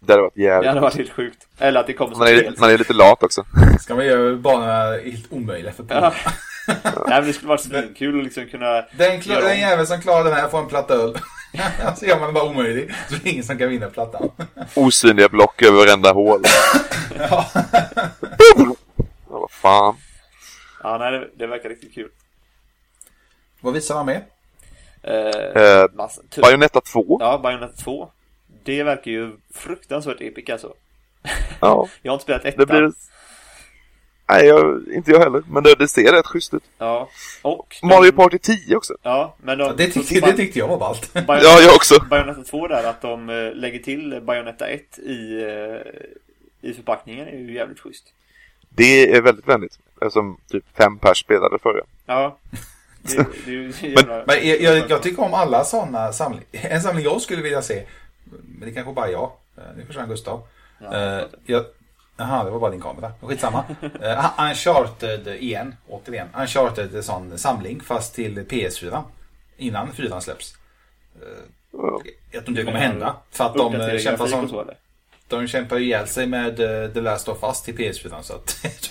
Det 0.00 0.12
hade 0.12 0.22
varit 0.22 0.34
Det 0.34 0.42
jävligt. 0.42 0.68
hade 0.68 0.80
varit 0.80 0.94
helt 0.96 1.12
sjukt. 1.12 1.46
Eller 1.58 1.80
att 1.80 1.86
det 1.86 1.92
kommer 1.92 2.10
som 2.14 2.18
Man 2.18 2.28
är, 2.28 2.38
spel. 2.38 2.54
man 2.58 2.70
är 2.70 2.78
lite 2.78 2.92
lat 2.92 3.22
också. 3.22 3.44
Ska 3.80 3.94
man 3.94 4.06
göra 4.06 4.36
banorna 4.36 4.82
helt 5.04 5.32
omöjliga 5.32 5.72
för 5.72 5.84
Ja. 5.88 6.12
Nej 6.84 7.18
men 7.18 7.26
det 7.26 7.32
skulle 7.32 7.48
varit 7.48 7.60
svinkul 7.60 8.18
att 8.18 8.24
liksom 8.24 8.46
kunna... 8.46 8.84
Den, 8.96 9.20
klar, 9.20 9.40
den 9.40 9.58
jävel 9.60 9.86
som 9.86 10.00
klarar 10.00 10.24
den 10.24 10.32
här 10.34 10.48
får 10.48 10.58
en 10.58 10.66
platta 10.68 10.94
öl. 10.94 11.18
så 11.96 12.06
gör 12.06 12.16
man 12.16 12.24
den 12.24 12.34
bara 12.34 12.44
omöjlig. 12.44 12.94
Så 13.08 13.14
det 13.14 13.28
är 13.28 13.32
ingen 13.32 13.44
som 13.44 13.58
kan 13.58 13.68
vinna 13.68 13.88
plattan. 13.90 14.30
Osynliga 14.74 15.28
block 15.28 15.62
över 15.62 15.78
varenda 15.78 16.12
hål. 16.12 16.42
ja. 17.18 17.46
Ja, 19.30 19.38
vad 19.38 19.50
fan. 19.50 19.96
Ja, 20.82 20.98
nej 20.98 21.10
det, 21.12 21.28
det 21.36 21.46
verkar 21.46 21.68
riktigt 21.68 21.94
kul. 21.94 22.08
Vad 23.60 23.74
visar 23.74 23.94
man 23.94 24.06
med? 24.06 24.22
Eh, 25.02 25.62
Eh, 25.62 25.86
typ, 26.30 26.44
Bayonetta 26.44 26.80
2. 26.80 27.16
ja, 27.20 27.38
Bayonetta 27.42 27.72
2. 27.82 28.10
Det 28.68 28.82
verkar 28.82 29.10
ju 29.10 29.32
fruktansvärt 29.54 30.20
epic 30.20 30.50
alltså. 30.50 30.74
Ja, 31.60 31.88
Jag 32.02 32.12
har 32.12 32.14
inte 32.16 32.22
spelat 32.22 32.44
ettan. 32.44 32.58
det 32.58 32.66
blir... 32.66 32.92
Nej, 34.30 34.46
jag, 34.46 34.82
inte 34.92 35.10
jag 35.10 35.18
heller. 35.18 35.42
Men 35.50 35.62
det, 35.62 35.74
det 35.74 35.88
ser 35.88 36.12
rätt 36.12 36.26
schysst 36.26 36.54
ut. 36.54 36.62
Ja. 36.78 37.08
Och... 37.42 37.76
de- 37.80 37.86
Mario 37.86 38.12
Party 38.12 38.38
10 38.38 38.76
också. 38.76 38.94
Ja, 39.02 39.36
men 39.42 39.58
de... 39.58 39.76
Det 39.76 39.92
så- 39.92 40.02
tyckte, 40.02 40.30
det 40.30 40.36
tyckte 40.36 40.58
jag 40.58 40.68
var 40.68 40.78
ballt. 40.78 41.10
Ja, 41.14 41.60
jag 41.60 41.74
också. 41.74 42.04
Bayonetta 42.10 42.42
2 42.42 42.68
där, 42.68 42.84
att 42.84 43.02
de 43.02 43.30
eh, 43.30 43.52
lägger 43.54 43.78
till 43.78 44.20
Bayonetta 44.22 44.66
1 44.68 44.98
i, 44.98 45.42
eh, 45.42 46.70
i 46.70 46.74
förpackningen 46.74 47.28
är 47.28 47.38
ju 47.38 47.54
jävligt 47.54 47.80
schysst. 47.80 48.04
Det 48.68 49.16
är 49.16 49.20
väldigt 49.22 49.48
vänligt. 49.48 49.78
Eftersom 50.00 50.40
typ 50.50 50.64
fem 50.76 50.98
pers 50.98 51.18
spelade 51.20 51.58
förra. 51.58 51.82
Ja. 52.06 52.38
Det, 53.02 53.26
det 53.44 53.50
är 53.50 53.54
ju 53.54 53.72
jävla... 53.82 54.24
Men 54.26 54.48
jag, 54.48 54.60
jag, 54.60 54.90
jag 54.90 55.02
tycker 55.02 55.22
om 55.22 55.34
alla 55.34 55.64
sådana 55.64 56.12
samlingar. 56.12 56.44
En 56.52 56.80
samling 56.82 57.04
jag 57.04 57.20
skulle 57.22 57.42
vilja 57.42 57.62
se. 57.62 57.82
Men 58.30 58.68
det 58.68 58.74
kanske 58.74 58.92
bara 58.92 59.10
jag. 59.10 59.32
Eh, 59.56 59.62
Nu 59.76 59.84
försvann 59.84 60.08
Gustav. 60.08 60.42
Ja, 60.78 60.94
Eh, 60.96 61.24
jag, 61.46 61.64
Jaha, 62.20 62.44
det 62.44 62.50
var 62.50 62.60
bara 62.60 62.70
din 62.70 62.80
kamera. 62.80 63.12
Skitsamma. 63.20 63.64
uh, 63.82 64.48
Uncharted 64.50 65.28
igen, 65.28 65.76
återigen. 65.88 66.28
Uncharted 66.36 66.94
är 66.94 67.02
sån 67.02 67.38
samling 67.38 67.80
fast 67.80 68.14
till 68.14 68.38
PS4. 68.38 69.02
Innan 69.56 69.92
4 69.92 70.20
släpps. 70.20 70.54
Uh, 71.22 71.28
jag 72.30 72.44
tror 72.44 72.48
inte 72.48 72.52
det 72.60 72.64
kommer 72.64 72.78
hända. 72.78 73.16
För 73.30 73.44
att 73.44 73.54
de 73.54 73.74
eh, 73.74 73.98
kämpar, 73.98 74.26
som? 74.26 74.48
De 75.28 75.46
kämpar 75.46 75.78
ihjäl 75.78 76.06
sig 76.06 76.26
med 76.26 76.60
eh, 76.60 76.90
The 76.92 77.00
Last 77.00 77.28
of 77.28 77.38
Us 77.44 77.62
till 77.62 77.74
PS4. 77.76 78.22
Så 78.22 78.34
att, 78.34 78.58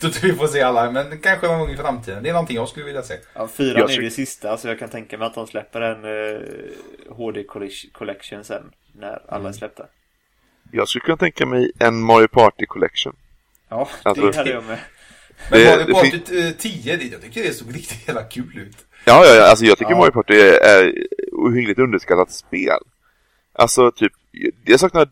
jag 0.00 0.12
tror 0.12 0.28
vi 0.28 0.34
får 0.34 0.46
se 0.46 0.62
alla. 0.62 0.90
Men 0.90 1.18
kanske 1.20 1.46
någon 1.46 1.58
gång 1.58 1.70
i 1.70 1.76
framtiden. 1.76 2.22
Det 2.22 2.28
är 2.28 2.32
någonting 2.32 2.56
jag 2.56 2.68
skulle 2.68 2.86
vilja 2.86 3.02
se. 3.02 3.14
Ja, 3.34 3.48
fyran 3.48 3.76
Jag 3.80 3.90
är 3.90 3.94
tyck- 3.96 4.00
det 4.04 4.10
sista, 4.10 4.56
så 4.56 4.68
jag 4.68 4.78
kan 4.78 4.88
tänka 4.88 5.18
mig 5.18 5.26
att 5.26 5.34
de 5.34 5.46
släpper 5.46 5.80
en 5.80 6.04
eh, 6.04 6.40
HD 7.16 7.44
Collection 7.92 8.44
sen, 8.44 8.62
när 8.92 9.22
alla 9.28 9.36
Mm. 9.40 9.46
är 9.46 9.52
släppta. 9.52 9.86
Jag 10.72 10.88
skulle 10.88 11.04
kunna 11.04 11.16
tänka 11.16 11.46
mig 11.46 11.72
en 11.78 12.00
Mario 12.00 12.28
Party 12.28 12.66
Collection. 12.66 13.16
Ja, 13.68 13.88
Alltså- 14.02 14.30
det 14.30 14.36
hade 14.36 14.50
jag 14.50 14.64
med. 14.64 14.78
Men 15.50 15.60
Det- 15.60 15.70
Mario 15.70 15.86
det 15.86 15.92
Party 15.92 16.46
eh, 16.48 16.52
10, 16.58 16.96
det- 16.96 17.04
jag 17.04 17.22
tycker 17.22 17.42
det 17.42 17.52
såg 17.52 17.74
riktigt 17.74 18.08
jävla 18.08 18.22
kul 18.22 18.58
ut. 18.58 18.76
Ja, 19.04 19.24
ja, 19.26 19.34
ja. 19.34 19.50
Alltså 19.50 19.64
jag 19.64 19.78
tycker 19.78 19.90
Ja. 19.92 19.98
Mario 19.98 20.12
Party 20.12 20.34
är, 20.34 20.60
är 20.60 20.92
ohyggligt 21.32 21.78
underskattat 21.80 22.30
spel. 22.32 22.78
Alltså 23.52 23.90
typ, 23.92 24.12
jag 24.64 24.80
saknar... 24.80 25.08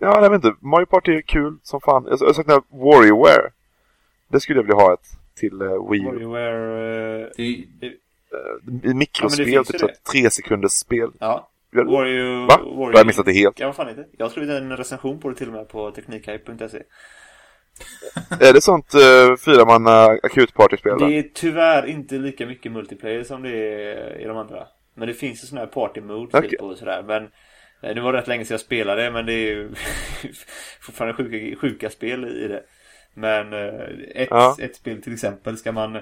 Ja, 0.00 0.22
jag 0.22 0.30
vet 0.30 0.44
inte. 0.44 0.66
Mario 0.66 0.86
Party 0.86 1.12
är 1.12 1.20
kul 1.20 1.56
som 1.62 1.80
fan. 1.80 2.06
Jag 2.10 2.18
jag 2.20 2.36
saknar 2.36 2.62
WarioWare. 2.68 3.50
Det 4.28 4.40
skulle 4.40 4.58
jag 4.58 4.64
vilja 4.64 4.76
ha 4.76 4.94
ett 4.94 5.06
till 5.34 5.62
uh, 5.62 5.90
Wii 5.90 6.00
U. 6.00 6.04
WarioWare... 6.04 7.30
Det, 7.36 7.92
Uh, 8.32 8.94
mikrospel, 8.94 9.48
ju 9.48 9.64
typ 9.64 9.80
så 9.80 9.86
det. 9.86 9.94
tre 10.12 10.30
sekunders 10.30 10.72
spel. 10.72 11.10
ja. 11.18 11.50
Va? 11.72 11.84
Wario... 11.84 12.46
Va? 12.46 12.56
Wario... 12.58 12.84
Har 12.84 12.98
jag 12.98 13.06
missat 13.06 13.26
det 13.26 13.32
helt? 13.32 13.60
Ja, 13.60 13.66
vad 13.66 13.76
fan 13.76 13.88
inte. 13.88 14.06
Jag 14.18 14.24
har 14.24 14.30
skrivit 14.30 14.50
en 14.50 14.76
recension 14.76 15.20
på 15.20 15.28
det 15.28 15.34
till 15.34 15.46
och 15.46 15.52
med 15.52 15.68
på 15.68 15.90
teknikhype.se. 15.90 16.82
Är 18.40 18.52
det 18.52 18.60
sånt 18.60 18.94
uh, 18.94 19.36
fyramanna 19.36 20.04
akutpartyspel? 20.22 20.98
Det 20.98 21.18
är 21.18 21.30
tyvärr 21.34 21.86
inte 21.86 22.14
lika 22.14 22.46
mycket 22.46 22.72
multiplayer 22.72 23.24
som 23.24 23.42
det 23.42 23.50
är 23.50 24.20
i 24.20 24.24
de 24.24 24.36
andra. 24.36 24.66
Men 24.94 25.08
det 25.08 25.14
finns 25.14 25.42
ju 25.42 25.46
sådana 25.46 25.66
här 25.66 25.72
party 25.72 26.00
mode 26.00 26.38
Okej. 26.38 26.50
typ 26.50 26.60
och 26.60 26.78
sådär. 26.78 27.04
Men 27.06 27.28
det 27.80 28.00
var 28.00 28.12
rätt 28.12 28.28
länge 28.28 28.44
sedan 28.44 28.54
jag 28.54 28.60
spelade 28.60 29.10
men 29.10 29.26
det 29.26 29.32
är 29.32 29.46
ju 29.50 29.74
fortfarande 30.80 31.14
sjuka, 31.14 31.56
sjuka 31.60 31.90
spel 31.90 32.24
i 32.24 32.48
det. 32.48 32.62
Men 33.14 33.52
eh, 33.52 33.84
ett, 34.14 34.28
Ja. 34.30 34.56
ett 34.60 34.76
spel 34.76 35.02
till 35.02 35.12
exempel 35.12 35.56
ska 35.58 35.72
man 35.72 35.98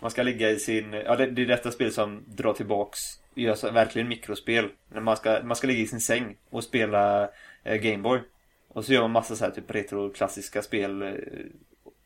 Man 0.00 0.10
ska 0.10 0.22
ligga 0.22 0.50
i 0.50 0.58
sin, 0.58 0.92
ja 0.92 1.16
det, 1.16 1.26
det 1.26 1.42
är 1.42 1.46
detta 1.46 1.70
spel 1.70 1.92
som 1.92 2.24
drar 2.26 2.52
tillbaks 2.52 2.98
Gör 3.34 3.54
så, 3.54 3.70
verkligen 3.70 4.08
mikrospel 4.08 4.68
När 4.92 5.00
man 5.00 5.16
ska, 5.16 5.40
man 5.44 5.56
ska 5.56 5.66
ligga 5.66 5.80
i 5.80 5.86
sin 5.86 6.00
säng 6.00 6.36
och 6.50 6.64
spela 6.64 7.28
eh, 7.64 7.76
Gameboy 7.76 8.20
Och 8.68 8.84
så 8.84 8.92
gör 8.92 9.00
man 9.02 9.10
massa 9.10 9.36
så 9.36 9.44
här 9.44 9.50
typ 9.52 9.70
retro 9.70 10.12
klassiska 10.12 10.62
spel 10.62 11.02
eh, 11.02 11.12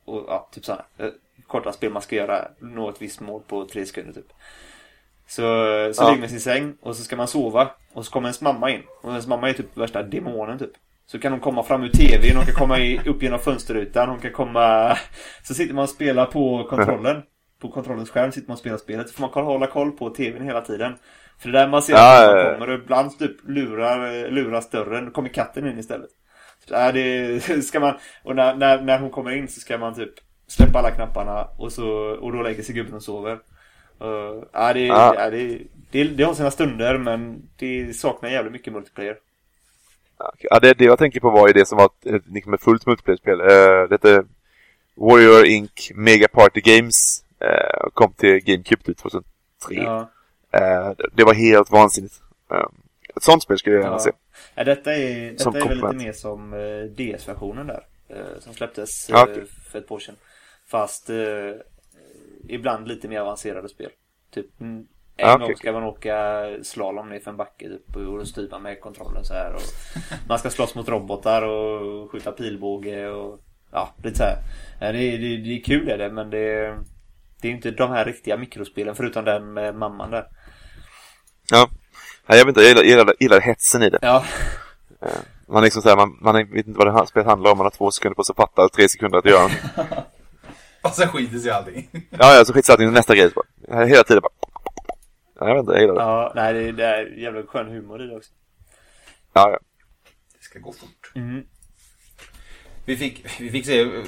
Och 0.04 0.24
ja, 0.28 0.48
typ 0.52 0.64
sådana 0.64 0.84
eh, 0.98 1.08
Korta 1.46 1.72
spel 1.72 1.92
man 1.92 2.02
ska 2.02 2.16
göra, 2.16 2.48
nå 2.60 2.90
ett 2.90 3.02
visst 3.02 3.20
mål 3.20 3.42
på 3.48 3.64
tre 3.68 3.86
sekunder 3.86 4.12
typ 4.12 4.32
Så, 5.26 5.42
så 5.94 6.02
Ja. 6.02 6.08
ligger 6.08 6.20
man 6.20 6.24
i 6.26 6.28
sin 6.28 6.40
säng 6.40 6.76
och 6.80 6.96
så 6.96 7.02
ska 7.02 7.16
man 7.16 7.28
sova 7.28 7.70
Och 7.94 8.04
så 8.04 8.12
kommer 8.12 8.28
ens 8.28 8.40
mamma 8.40 8.70
in 8.70 8.82
Och 9.02 9.10
ens 9.10 9.26
mamma 9.26 9.48
är 9.48 9.52
typ 9.52 9.76
värsta 9.76 10.02
demonen 10.02 10.58
typ 10.58 10.72
så 11.10 11.18
kan 11.18 11.32
hon 11.32 11.40
komma 11.40 11.62
fram 11.62 11.82
ur 11.82 11.88
tvn, 11.88 12.36
hon 12.36 12.46
kan 12.46 12.54
komma 12.54 12.78
upp 13.06 13.22
genom 13.22 13.38
fönsterrutan, 13.38 14.08
hon 14.08 14.18
kan 14.18 14.32
komma... 14.32 14.96
Så 15.42 15.54
sitter 15.54 15.74
man 15.74 15.84
och 15.84 15.90
spelar 15.90 16.26
på 16.26 16.64
kontrollen. 16.64 17.22
På 17.60 17.68
kontrollens 17.68 18.10
skärm 18.10 18.32
sitter 18.32 18.48
man 18.48 18.52
och 18.52 18.58
spelar 18.58 18.78
spelet. 18.78 19.08
Så 19.08 19.14
får 19.14 19.22
man 19.22 19.44
hålla 19.44 19.66
koll 19.66 19.90
på 19.90 20.10
tvn 20.10 20.42
hela 20.42 20.60
tiden. 20.60 20.94
För 21.38 21.48
det 21.48 21.58
är 21.58 21.62
där 21.62 21.70
man 21.70 21.82
ser 21.82 21.92
Ja, 21.92 22.30
att 22.30 22.46
ja, 22.46 22.52
kommer 22.52 22.68
och 22.68 22.82
ibland 22.82 23.18
typ 23.18 23.48
lurar, 23.48 24.30
lurar 24.30 24.64
dörren. 24.72 25.04
Då 25.04 25.10
kommer 25.10 25.28
katten 25.28 25.66
in 25.66 25.78
istället. 25.78 26.10
Så 26.68 26.74
är 26.74 26.92
det 26.92 27.40
ska 27.64 27.80
man... 27.80 27.94
Och 28.24 28.36
när, 28.36 28.54
när, 28.54 28.82
när 28.82 28.98
hon 28.98 29.10
kommer 29.10 29.30
in 29.30 29.48
så 29.48 29.60
ska 29.60 29.78
man 29.78 29.94
typ 29.94 30.12
släppa 30.46 30.78
alla 30.78 30.90
knapparna 30.90 31.48
och, 31.58 31.72
så, 31.72 31.88
och 32.20 32.32
då 32.32 32.42
lägger 32.42 32.62
sig 32.62 32.74
gubben 32.74 32.94
och 32.94 33.02
sover. 33.02 33.38
Uh, 34.02 34.44
ja, 34.52 34.72
det, 34.72 34.86
Ja. 34.86 35.14
ja, 35.18 35.30
det, 35.30 35.58
det, 35.90 36.04
det 36.04 36.24
har 36.24 36.34
sina 36.34 36.50
stunder 36.50 36.98
men 36.98 37.42
det 37.56 37.96
saknar 37.96 38.30
jävligt 38.30 38.52
mycket 38.52 38.72
multiplayer. 38.72 39.16
Ja, 40.38 40.58
det, 40.60 40.74
det 40.74 40.84
jag 40.84 40.98
tänker 40.98 41.20
på 41.20 41.30
var 41.30 41.46
ju 41.48 41.52
det 41.52 41.66
som 41.66 41.78
var 41.78 41.90
liksom 42.32 42.54
ett 42.54 42.62
fullt 42.62 42.86
multiplayer-spel. 42.86 43.40
Uh, 43.40 43.48
det 43.88 43.92
hette 43.94 44.24
Warrior 44.94 45.44
Inc. 45.46 45.90
Mega 45.94 46.28
Party 46.28 46.60
Games. 46.60 47.24
eh, 47.40 47.88
kom 47.94 48.12
till 48.12 48.38
GameCube 48.44 48.82
typ 48.82 48.98
2003. 48.98 49.24
Ja. 49.68 50.10
Eh, 50.52 50.92
det- 51.12 51.24
var 51.24 51.34
helt 51.34 51.70
vansinnigt. 51.70 52.14
Eh, 52.52 52.66
ett 53.16 53.22
sånt 53.22 53.42
spel 53.42 53.58
skulle 53.58 53.76
jag 53.76 53.82
gärna 53.82 53.94
Ja. 53.96 53.98
se. 53.98 54.10
Ja, 54.54 54.64
detta 54.64 54.94
är, 54.94 55.30
detta 55.30 55.42
Som 55.42 55.54
är 55.56 55.60
väl 55.68 55.76
lite 55.76 55.92
mer 55.96 56.12
som 56.12 56.50
DS-versionen 56.96 57.66
där. 57.66 57.84
Som 58.38 58.54
släpptes 58.54 59.08
Ja, 59.08 59.26
okej. 59.30 59.44
för 59.70 59.78
ett 59.78 59.88
par 59.88 59.94
år 59.96 60.00
sedan. 60.00 60.16
Fast 60.66 61.10
ibland 62.48 62.88
lite 62.88 63.08
mer 63.08 63.20
avancerade 63.20 63.68
spel. 63.68 63.90
Typ 64.30 64.46
en 65.20 65.28
Ja, 65.28 65.32
gång 65.36 65.42
okej. 65.42 65.56
ska 65.56 65.72
man 65.72 65.82
åka 65.82 66.46
slalom 66.62 67.08
ner 67.08 67.20
för 67.20 67.30
en 67.30 67.36
backe 67.36 67.68
typ, 67.68 67.96
och 67.96 68.18
då 68.18 68.24
styr 68.24 68.48
man 68.50 68.62
med 68.62 68.80
kontrollen 68.80 69.24
så 69.24 69.34
här. 69.34 69.54
Och 69.54 69.60
man 70.28 70.38
ska 70.38 70.50
slåss 70.50 70.74
mot 70.74 70.88
robotar 70.88 71.42
och 71.42 72.10
skjuta 72.12 72.32
pilbåge 72.32 73.08
och 73.08 73.40
ja, 73.72 73.94
lite 74.04 74.16
så 74.18 74.24
här. 74.24 74.36
Det, 74.80 74.86
är- 74.86 74.92
det, 75.18 75.26
är- 75.34 75.38
det 75.44 75.56
är 75.58 75.62
kul 75.64 75.88
är 75.88 75.98
det 75.98 76.10
men 76.10 76.30
det, 76.30 76.76
det 77.42 77.48
är 77.48 77.52
inte 77.52 77.70
de 77.70 77.90
här 77.90 78.04
riktiga 78.04 78.36
mikrospelen 78.36 78.94
förutom 78.94 79.24
den 79.24 79.52
med 79.52 79.74
mamman 79.74 80.10
där. 80.10 80.26
Ja. 81.50 81.68
Nej, 82.26 82.38
jag 82.38 82.44
vet 82.46 82.48
inte, 82.56 82.60
jag 82.60 82.68
gillar, 82.68 82.82
gillar, 82.82 83.14
gillar 83.20 83.40
hetsen 83.40 83.82
i 83.82 83.90
det. 83.90 83.98
Ja, 84.02 84.24
Man, 85.46 85.62
liksom 85.64 85.82
så 85.82 85.88
här, 85.88 85.96
man, 85.96 86.18
man 86.20 86.34
vet 86.34 86.66
inte 86.66 86.78
vad 86.78 86.86
det 86.86 86.92
här 86.92 87.04
spelet 87.06 87.26
handlar 87.28 87.50
om, 87.50 87.58
man 87.58 87.64
har 87.66 87.70
två 87.70 87.90
sekunder 87.90 88.14
på 88.14 88.24
sig 88.24 88.32
att 88.32 88.36
fatta 88.36 88.64
och 88.64 88.72
tre 88.72 88.88
sekunder 88.88 89.18
att 89.18 89.24
göra. 89.24 89.50
Och 90.82 90.90
sen 90.90 91.08
skiter 91.08 91.38
sig 91.38 91.50
allting. 91.50 91.88
ja, 92.10 92.34
ja, 92.34 92.44
så 92.44 92.52
skitsamma 92.52 92.76
till 92.76 92.90
nästa 92.90 93.14
grej. 93.14 93.30
hela 93.68 94.02
tiden 94.04 94.22
bara... 94.22 94.39
Ja, 95.40 95.48
jag 95.48 95.54
vet 95.54 95.60
inte, 95.60 95.72
jag 95.72 95.80
gillar 95.80 95.94
det. 95.94 96.00
ja 96.00 96.32
nej 96.34 96.54
det, 96.54 96.72
det 96.72 96.84
är 96.84 97.06
jävla 97.06 97.42
skön 97.42 97.68
humor 97.68 98.02
i 98.02 98.06
det 98.06 98.16
också. 98.16 98.32
Ja, 99.32 99.50
ja. 99.50 99.58
ska 100.40 100.58
gå 100.58 100.72
fort. 100.72 101.12
Mm. 101.14 101.46
Vi 102.84 102.96
fick, 102.96 103.40
vi 103.40 103.50
fick 103.50 103.66
se 103.66 103.80
eh, 103.80 104.04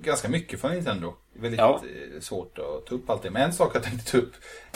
ganska 0.00 0.28
mycket 0.28 0.60
från 0.60 0.72
Nintendo. 0.72 1.14
Väldigt 1.32 1.58
Ja. 1.60 1.82
eh, 2.14 2.20
svårt 2.20 2.58
att 2.58 2.86
ta 2.86 2.94
upp 2.94 3.10
allt 3.10 3.22
det. 3.22 3.30
Men 3.30 3.42
en 3.42 3.52
sak 3.52 3.76
jag 3.76 3.82
tänkte 3.82 4.10
ta 4.10 4.18
upp. 4.18 4.32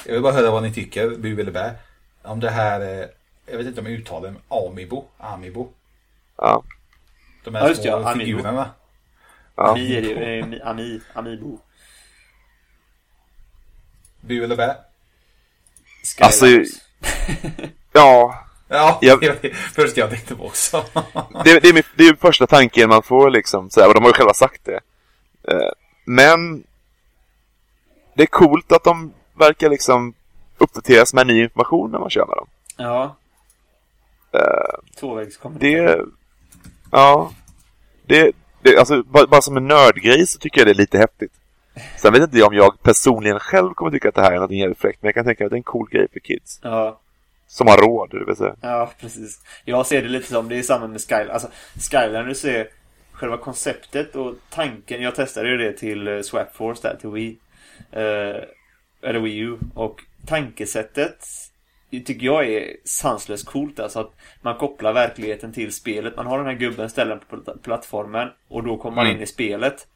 Jag 0.07 0.13
vill 0.13 0.23
bara 0.23 0.33
höra 0.33 0.51
vad 0.51 0.63
ni 0.63 0.73
tycker, 0.73 1.11
bu 1.11 1.41
eller 1.41 1.53
bä. 1.53 1.75
Om 2.23 2.41
det 2.41 2.51
här, 2.51 2.81
eh, 2.81 3.07
jag 3.47 3.59
vet 3.59 3.67
inte 3.67 3.81
om 3.81 3.87
jag 3.87 3.95
uttalar 3.95 4.27
det, 4.29 4.33
men 4.33 4.43
Amiibo. 4.69 5.05
Amiibo. 5.19 5.73
Ja. 6.37 6.63
De 7.45 7.55
här 7.55 7.63
Ja, 7.63 7.69
just 7.69 7.83
små 7.83 7.97
det, 7.99 8.03
ja, 8.03 8.15
figurerna. 8.15 8.71
Ja. 9.57 9.71
Ami 9.71 9.97
är 9.97 10.03
det 10.03 10.39
eh, 10.57 10.69
Ami, 10.69 11.01
Amiibo. 11.13 11.59
Bu 14.21 14.45
eller 14.45 14.57
bä? 14.57 14.77
Alltså, 16.21 16.45
Skylines. 16.47 16.81
Ja, 17.93 18.45
Ja, 18.69 18.99
Jag- 19.03 19.21
det 19.21 19.55
första 19.55 20.01
jag 20.01 20.11
tänkte 20.11 20.37
på 20.37 20.47
också. 20.47 20.85
det, 21.45 21.61
det, 21.61 21.69
är, 21.69 21.73
min- 21.75 21.83
det 21.97 22.07
är 22.09 22.15
första 22.15 22.47
tanken 22.47 22.89
man 22.89 23.03
får 23.03 23.31
liksom, 23.31 23.71
så 23.71 23.81
här, 23.81 23.89
och 23.89 23.95
de 23.95 24.03
har 24.03 24.11
ju 24.11 24.15
själva 24.15 24.35
sagt 24.35 24.65
det. 24.65 24.81
Eh, 25.49 25.71
Men 26.05 26.65
det 28.15 28.23
är 28.23 28.27
coolt 28.27 28.73
att 28.73 28.85
de 28.85 29.13
verkar 29.39 29.71
liksom 29.71 30.15
uppdateras 30.59 31.15
med 31.15 31.27
ny 31.27 31.43
information 31.43 31.91
när 31.91 31.99
man 31.99 32.11
kör 32.11 32.27
med 32.27 32.37
dem. 32.37 32.47
Ja. 32.77 33.17
Eh, 34.33 34.99
Tvåvägskommunikation. 35.01 35.87
Det, 35.87 36.05
ja, 36.93 37.33
det, 38.07 38.33
det 38.63 38.79
alltså 38.79 39.03
bara, 39.03 39.27
bara 39.27 39.43
som 39.43 39.57
en 39.57 39.69
nördgrej 39.69 40.27
så 40.27 40.39
tycker 40.39 40.61
jag 40.61 40.67
det 40.67 40.73
är 40.73 40.75
lite 40.75 40.99
häftigt. 40.99 41.33
Sen 41.97 42.13
vet 42.13 42.23
inte 42.23 42.39
jag 42.39 42.49
om 42.49 42.55
jag 42.55 42.83
personligen 42.83 43.39
själv 43.39 43.75
kommer 43.75 43.91
tycka 43.91 44.09
att 44.09 44.15
det 44.15 44.23
här 44.23 44.33
är 44.33 44.39
något 44.41 44.51
jävligt 44.51 44.79
fräckt, 44.79 45.03
men 45.03 45.09
jag 45.09 45.15
kan 45.15 45.25
tänka 45.25 45.45
mig 45.45 45.47
att 45.47 45.51
det 45.51 45.55
är 45.55 45.59
en 45.59 45.63
cool 45.63 45.89
grej 45.91 46.07
för 46.13 46.21
kids. 46.21 46.61
Ja. 46.63 47.01
Som 47.47 47.67
har 47.67 47.77
råd, 47.77 48.11
det 48.11 48.25
vill 48.25 48.37
säga. 48.37 48.57
Ja, 48.61 48.91
precis. 49.01 49.41
Jag 49.65 49.87
ser 49.87 50.03
det 50.03 50.09
lite 50.09 50.27
som, 50.33 50.49
det 50.49 50.59
är 50.59 50.63
samma 50.63 50.87
med 50.87 51.01
Skyline. 51.01 51.31
Alltså, 51.31 51.49
Skyline, 51.91 52.27
du 52.29 52.35
ser 52.35 52.69
själva 53.13 53.37
konceptet 53.37 54.17
och 54.17 54.35
tanken. 54.51 55.03
Jag 55.03 55.15
testade 55.15 55.49
ju 55.49 55.57
det 55.57 55.73
till 55.73 56.09
eh, 56.09 56.21
Swap 56.21 56.57
Force 56.57 56.89
där, 56.89 56.97
till 57.01 57.11
Wii. 57.11 57.39
Eh, 57.93 58.43
eller 59.03 59.21
Wii 59.21 59.39
U. 59.39 59.57
Och 59.75 60.01
tankesättet 60.27 61.25
tycker 61.91 62.27
jag 62.27 62.49
är 62.49 62.77
sanslöst 62.85 63.47
coolt. 63.47 63.81
Alltså 63.81 64.01
att 64.01 64.13
man 64.43 64.57
kopplar 64.59 64.93
verkligheten 64.93 65.53
till 65.53 65.73
spelet. 65.73 66.17
Man 66.17 66.27
har 66.27 66.39
den 66.39 66.47
här 66.47 66.55
gubben 66.55 66.91
ställd 66.91 67.29
på 67.29 67.37
pl- 67.37 67.59
plattformen 67.63 68.29
och 68.49 68.65
då 68.65 68.77
kommer 68.77 68.97
man 68.97 69.07
Mm. 69.07 69.17
in 69.17 69.23
i 69.23 69.27
spelet. 69.27 69.87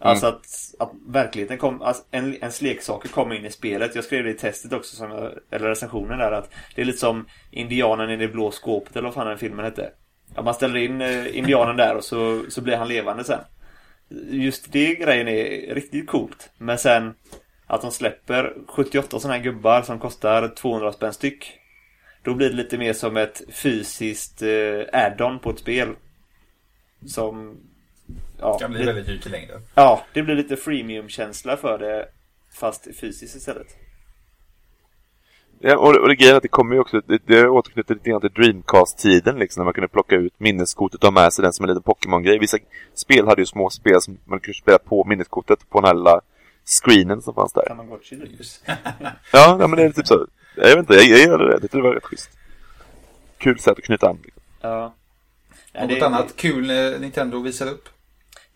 Mm. 0.00 0.10
Alltså 0.10 0.26
att, 0.26 0.46
att 0.78 0.92
verkligheten 1.06 1.58
kom, 1.58 1.82
alltså 1.82 2.02
en, 2.10 2.34
ens 2.34 2.62
leksaker 2.62 3.08
kom 3.08 3.32
in 3.32 3.44
i 3.44 3.50
spelet. 3.50 3.94
Jag 3.94 4.04
skrev 4.04 4.24
det 4.24 4.30
i 4.30 4.34
testet 4.34 4.72
också, 4.72 4.96
som 4.96 5.10
jag, 5.10 5.32
eller 5.50 5.68
recensionen 5.68 6.18
där, 6.18 6.32
att 6.32 6.50
det 6.74 6.80
är 6.80 6.86
lite 6.86 6.98
som 6.98 7.26
Indianen 7.50 8.10
i 8.10 8.16
det 8.16 8.28
blå 8.28 8.50
skåpet, 8.50 8.96
eller 8.96 9.08
vad 9.08 9.14
fan 9.14 9.26
den 9.26 9.38
filmen 9.38 9.64
hette. 9.64 9.90
Att 10.34 10.44
man 10.44 10.54
ställer 10.54 10.76
in 10.76 11.00
eh, 11.00 11.38
Indianen 11.38 11.76
där 11.76 11.96
och 11.96 12.04
så, 12.04 12.44
så 12.48 12.60
blir 12.60 12.76
han 12.76 12.88
levande 12.88 13.24
sen. 13.24 13.40
Just 14.30 14.72
det 14.72 14.94
grejen 14.94 15.28
är 15.28 15.74
riktigt 15.74 16.06
coolt. 16.06 16.50
Men 16.58 16.78
sen 16.78 17.14
att 17.66 17.82
de 17.82 17.90
släpper 17.90 18.54
78 18.66 19.20
sådana 19.20 19.36
här 19.36 19.44
gubbar 19.44 19.82
som 19.82 19.98
kostar 19.98 20.48
200 20.48 20.92
spänn 20.92 21.12
styck. 21.12 21.58
Då 22.22 22.34
blir 22.34 22.50
det 22.50 22.56
lite 22.56 22.78
mer 22.78 22.92
som 22.92 23.16
ett 23.16 23.42
fysiskt 23.48 24.42
eh, 24.42 24.82
add-on 24.92 25.38
på 25.38 25.50
ett 25.50 25.58
spel. 25.58 25.88
Som... 27.06 27.60
Ja, 28.40 28.58
kan 28.58 28.70
bli 28.70 28.78
lite- 28.80 28.92
väldigt 28.92 29.06
dyrt 29.06 29.26
i 29.26 29.28
längden. 29.28 29.60
Ja, 29.74 30.04
det 30.12 30.22
blir 30.22 30.34
lite 30.34 30.56
freemium-känsla 30.56 31.56
för 31.56 31.78
det 31.78 32.08
fast 32.52 32.88
fysiskt 33.00 33.36
istället. 33.36 33.66
Ja, 35.60 35.76
och, 35.76 35.96
och 35.96 36.08
det 36.08 36.14
grejen 36.14 36.32
är 36.32 36.36
att 36.36 36.42
det 36.42 36.48
kommer 36.48 36.74
ju 36.74 36.80
också, 36.80 37.00
det, 37.06 37.22
det 37.26 37.48
återknyter 37.48 37.94
lite 37.94 38.10
grann 38.10 38.20
till 38.20 38.30
Dreamcast-tiden 38.30 39.38
liksom, 39.38 39.60
när 39.60 39.64
man 39.64 39.74
kunde 39.74 39.88
plocka 39.88 40.16
ut 40.16 40.32
minneskortet 40.40 41.04
och 41.04 41.12
ha 41.12 41.22
med 41.22 41.32
sig 41.32 41.42
den 41.42 41.52
som 41.52 41.64
en 41.64 41.68
liten 41.68 41.82
Pokémon-grej. 41.82 42.38
Vissa 42.38 42.58
spel 42.94 43.26
hade 43.26 43.42
ju 43.42 43.46
små 43.46 43.70
spel 43.70 44.00
som 44.02 44.18
man 44.24 44.40
kunde 44.40 44.58
spela 44.58 44.78
på 44.78 45.04
minneskortet 45.04 45.70
på 45.70 45.80
den 45.80 45.86
här 45.88 45.94
lilla 45.94 46.20
screenen 46.82 47.22
som 47.22 47.34
fanns 47.34 47.52
där. 47.52 47.62
Tamagotchi 47.68 48.16
typ. 48.16 48.30
Ja, 49.32 49.56
ja 49.60 49.66
men 49.66 49.70
det 49.76 49.82
är 49.82 49.90
typ 49.90 50.06
så. 50.06 50.26
Jag 50.56 50.66
vet 50.68 50.78
inte, 50.78 50.94
jag, 50.94 51.04
jag 51.04 51.18
gillar 51.18 51.38
det. 51.38 51.68
Det 51.72 51.80
var 51.80 51.94
rätt 51.94 52.04
schysst. 52.04 52.30
Kul 53.38 53.58
sätt 53.58 53.78
att 53.78 53.84
knyta 53.84 54.08
an. 54.08 54.18
Liksom. 54.24 54.42
Ja. 54.60 54.94
Ja, 55.72 55.80
Något 55.86 55.90
det- 55.90 56.06
annat 56.06 56.36
kul 56.36 56.66
när 56.66 56.98
Nintendo 56.98 57.40
visar 57.40 57.66
upp? 57.70 57.88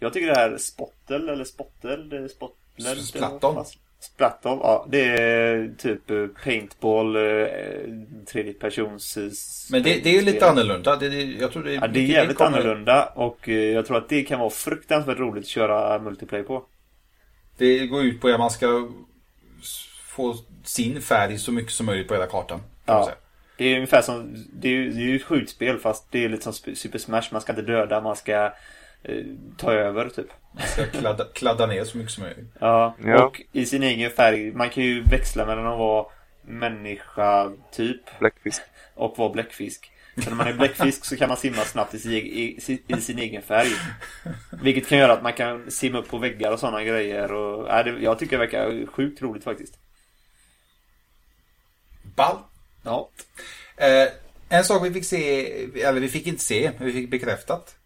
Jag 0.03 0.13
tycker 0.13 0.27
det 0.27 0.35
här 0.35 0.57
Spottel 0.59 1.29
eller 1.29 1.45
Spottel, 1.45 2.09
det 2.09 2.17
är 2.17 2.29
Spottel. 2.29 2.97
Splatton. 2.97 3.65
Splatton, 4.01 4.59
ja. 4.63 4.87
Det 4.91 5.01
är 5.01 5.75
typ 5.79 6.11
eh, 6.11 6.27
paintball, 6.45 7.17
eh, 7.17 7.23
tredje 8.27 8.53
persons... 8.53 9.17
eh, 9.17 9.31
Men 9.71 9.83
det, 9.83 10.05
det 10.05 10.11
är 10.11 10.15
ju 10.15 10.23
lite 10.23 10.51
annorlunda. 10.51 10.97
Det, 10.97 11.09
det, 11.09 11.23
jag 11.23 11.53
tror 11.53 11.63
det, 11.63 11.73
Ja, 11.73 11.87
det 11.87 12.01
är 12.01 12.05
jävligt 12.05 12.41
annorlunda 12.41 13.05
och 13.07 13.49
jag 13.49 13.87
tror 13.87 13.97
att 13.97 14.09
det 14.09 14.23
kan 14.23 14.41
vara 14.41 14.51
fruktansvärt 14.51 15.19
roligt 15.19 15.45
att 15.45 15.49
köra 15.49 15.99
multiplayer 15.99 16.45
på. 16.45 16.65
Det 17.57 17.87
går 17.87 18.05
ut 18.05 18.21
på 18.21 18.29
att 18.29 18.39
man 18.39 18.51
ska 18.51 18.89
få 20.07 20.37
sin 20.65 21.03
färg 21.03 21.39
så 21.39 21.53
mycket 21.53 21.73
som 21.73 21.87
möjligt 21.87 22.09
på 22.09 22.15
hela 22.15 22.27
kartan. 22.27 22.61
Ja. 22.85 23.05
säga. 23.05 23.17
Det 23.59 23.65
är 23.65 23.75
ungefär 23.75 24.03
som, 24.03 24.47
det 24.53 24.69
är 24.69 24.73
ju 24.73 25.13
är 25.13 25.17
ett 25.17 25.23
skjutspel 25.23 25.79
fast 25.79 26.07
det 26.11 26.25
är 26.25 26.29
lite 26.29 26.53
som 26.53 26.75
Super 26.75 26.99
Smash. 26.99 27.29
Man 27.33 27.41
ska 27.41 27.53
inte 27.53 27.63
döda, 27.63 28.01
man 28.01 28.17
ska 28.17 28.53
ta 29.57 29.73
över 29.73 30.09
typ. 30.09 30.27
Man 30.55 30.67
ska 30.67 30.87
kladda, 30.87 31.25
kladda 31.35 31.67
ner 31.67 31.85
så 31.85 31.99
mycket 31.99 32.13
som 32.13 32.23
möjligt. 32.25 32.47
Ja, 32.61 32.97
Ja. 33.05 33.25
och 33.25 33.43
i 33.53 33.67
sin 33.67 33.83
egen 33.83 34.11
färg. 34.11 34.53
Man 34.53 34.71
kan 34.71 34.85
ju 34.85 35.03
växla 35.03 35.47
mellan 35.47 35.67
att 35.67 35.79
vara 35.79 36.07
människa 36.43 37.53
typ 37.73 38.19
Bläckfisk. 38.19 38.63
och 38.95 39.19
vara 39.19 39.33
bläckfisk. 39.33 39.91
Så 40.25 40.31
när 40.31 40.37
man 40.37 40.49
är 40.49 40.53
bläckfisk 40.53 41.05
så 41.05 41.17
kan 41.17 41.29
man 41.29 41.37
simma 41.37 41.57
snabbt 41.63 41.95
i 41.95 41.99
sin, 41.99 42.13
i, 42.13 42.59
i 42.87 42.97
sin 43.01 43.19
egen 43.19 43.43
färg. 43.43 43.69
Vilket 44.63 44.89
kan 44.89 44.99
göra 44.99 45.13
att 45.13 45.23
man 45.23 45.33
kan 45.33 45.71
simma 45.71 45.99
upp 45.99 46.09
på 46.09 46.19
väggar 46.19 46.53
och 46.53 46.59
sådana 46.61 46.85
grejer. 46.85 47.33
Och, 47.33 47.69
ja, 47.69 47.83
det, 47.83 47.91
jag 47.91 48.19
tycker 48.19 48.39
det 48.39 48.45
verkar 48.47 48.87
sjukt 48.87 49.23
roligt 49.23 49.45
faktiskt. 49.45 49.79
Ball. 52.17 52.37
Ja, 52.85 53.09
Eh, 53.77 54.09
en 54.49 54.65
sak 54.65 54.85
vi 54.87 54.91
fick 54.93 55.05
se, 55.05 55.47
eller 55.83 56.01
vi 56.01 56.09
fick 56.09 56.27
inte 56.27 56.45
se, 56.45 56.71
men 56.79 56.87
vi 56.87 56.93
fick 56.93 57.11
bekräftat. 57.11 57.77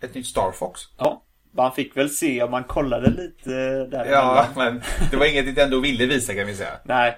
Ett 0.00 0.14
nytt 0.14 0.26
Star 0.26 0.52
Fox. 0.52 0.80
ja. 0.98 1.22
Man 1.52 1.72
fick 1.72 1.96
väl 1.96 2.10
se 2.10 2.42
om 2.42 2.50
man 2.50 2.64
kollade 2.64 3.10
lite 3.10 3.50
där 3.84 4.06
Ja, 4.06 4.48
men 4.56 4.82
det 5.10 5.16
var 5.16 5.26
inget 5.26 5.44
Nintendo 5.46 5.80
ville 5.80 6.06
visa 6.06 6.34
kan 6.34 6.46
vi 6.46 6.54
säga. 6.54 6.72
Nej, 6.84 7.16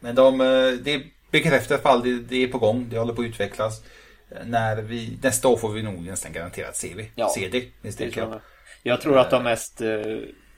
Men 0.00 0.14
de, 0.14 0.40
eh, 0.40 0.46
det 0.84 0.94
är 0.94 1.02
bekräftat 1.30 1.82
fall, 1.82 2.02
det, 2.02 2.18
det 2.18 2.36
är 2.42 2.48
på 2.48 2.58
gång, 2.58 2.86
det 2.90 2.98
håller 2.98 3.14
på 3.14 3.22
att 3.22 3.28
utvecklas. 3.28 3.82
Eh, 4.30 4.46
När 4.46 4.82
vi, 4.82 5.18
nästa 5.22 5.48
år 5.48 5.56
får 5.56 5.72
vi 5.72 5.82
nog 5.82 6.06
nästan 6.06 6.32
garanterat 6.32 6.76
se, 6.76 6.94
vi. 6.96 7.10
Ja, 7.14 7.28
se 7.28 7.48
det. 7.48 7.64
misstänker 7.82 8.20
jag. 8.20 8.40
tror 9.00 9.18
att 9.18 9.30
de 9.30 9.42
mest 9.42 9.80
eh, 9.80 9.88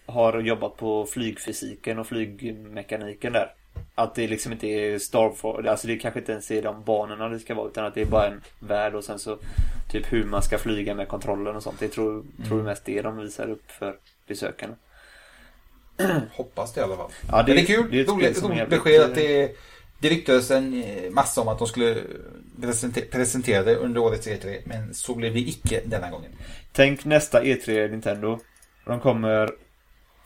har 0.06 0.40
jobbat 0.40 0.76
på 0.76 1.06
flygfysiken 1.06 1.98
och 1.98 2.06
flygmekaniken 2.06 3.32
där. 3.32 3.50
Att 3.94 4.14
det 4.14 4.28
liksom 4.28 4.52
inte 4.52 4.66
är 4.66 4.98
Starfall, 4.98 5.68
alltså 5.68 5.86
det 5.86 5.96
kanske 5.96 6.20
inte 6.20 6.32
ens 6.32 6.50
är 6.50 6.62
de 6.62 6.84
banorna 6.84 7.28
det 7.28 7.38
ska 7.38 7.54
vara 7.54 7.68
utan 7.68 7.84
att 7.84 7.94
det 7.94 8.00
är 8.00 8.06
bara 8.06 8.26
en 8.26 8.40
värld 8.58 8.94
och 8.94 9.04
sen 9.04 9.18
så 9.18 9.38
typ 9.90 10.12
hur 10.12 10.24
man 10.24 10.42
ska 10.42 10.58
flyga 10.58 10.94
med 10.94 11.08
kontrollen 11.08 11.56
och 11.56 11.62
sånt. 11.62 11.80
Det 11.80 11.88
tror, 11.88 12.24
tror 12.46 12.58
jag 12.58 12.64
mest 12.64 12.84
det 12.84 13.02
de 13.02 13.16
visar 13.18 13.50
upp 13.50 13.70
för 13.70 13.96
besökarna. 14.28 14.74
Hoppas 16.32 16.72
det 16.74 16.80
i 16.80 16.84
alla 16.84 16.96
fall. 16.96 17.10
Ja, 17.30 17.42
det- 17.42 17.54
Men 17.54 17.56
det 17.56 17.72
är 17.72 17.76
kul. 17.76 17.90
det 17.90 17.98
är 17.98 18.02
ett 18.02 18.08
roligt 18.08 18.42
roligt 18.42 18.68
besked 18.68 19.00
eh, 19.00 19.06
att 19.06 19.14
det, 19.14 19.56
det 19.98 20.08
ryktades 20.08 20.50
en 20.50 20.82
eh, 20.82 21.10
massa 21.10 21.40
om 21.40 21.48
att 21.48 21.58
de 21.58 21.68
skulle 21.68 21.96
presente- 22.60 23.10
presentera 23.10 23.62
det 23.62 23.76
under 23.76 24.00
årets 24.00 24.26
E3. 24.28 24.58
Men 24.64 24.94
så 24.94 25.14
blev 25.14 25.32
det 25.34 25.40
icke 25.40 25.80
denna 25.84 26.10
gången. 26.10 26.32
Tänk 26.72 27.04
nästa 27.04 27.42
E3 27.42 27.88
Nintendo. 27.90 28.38
De 28.84 29.00
kommer 29.00 29.50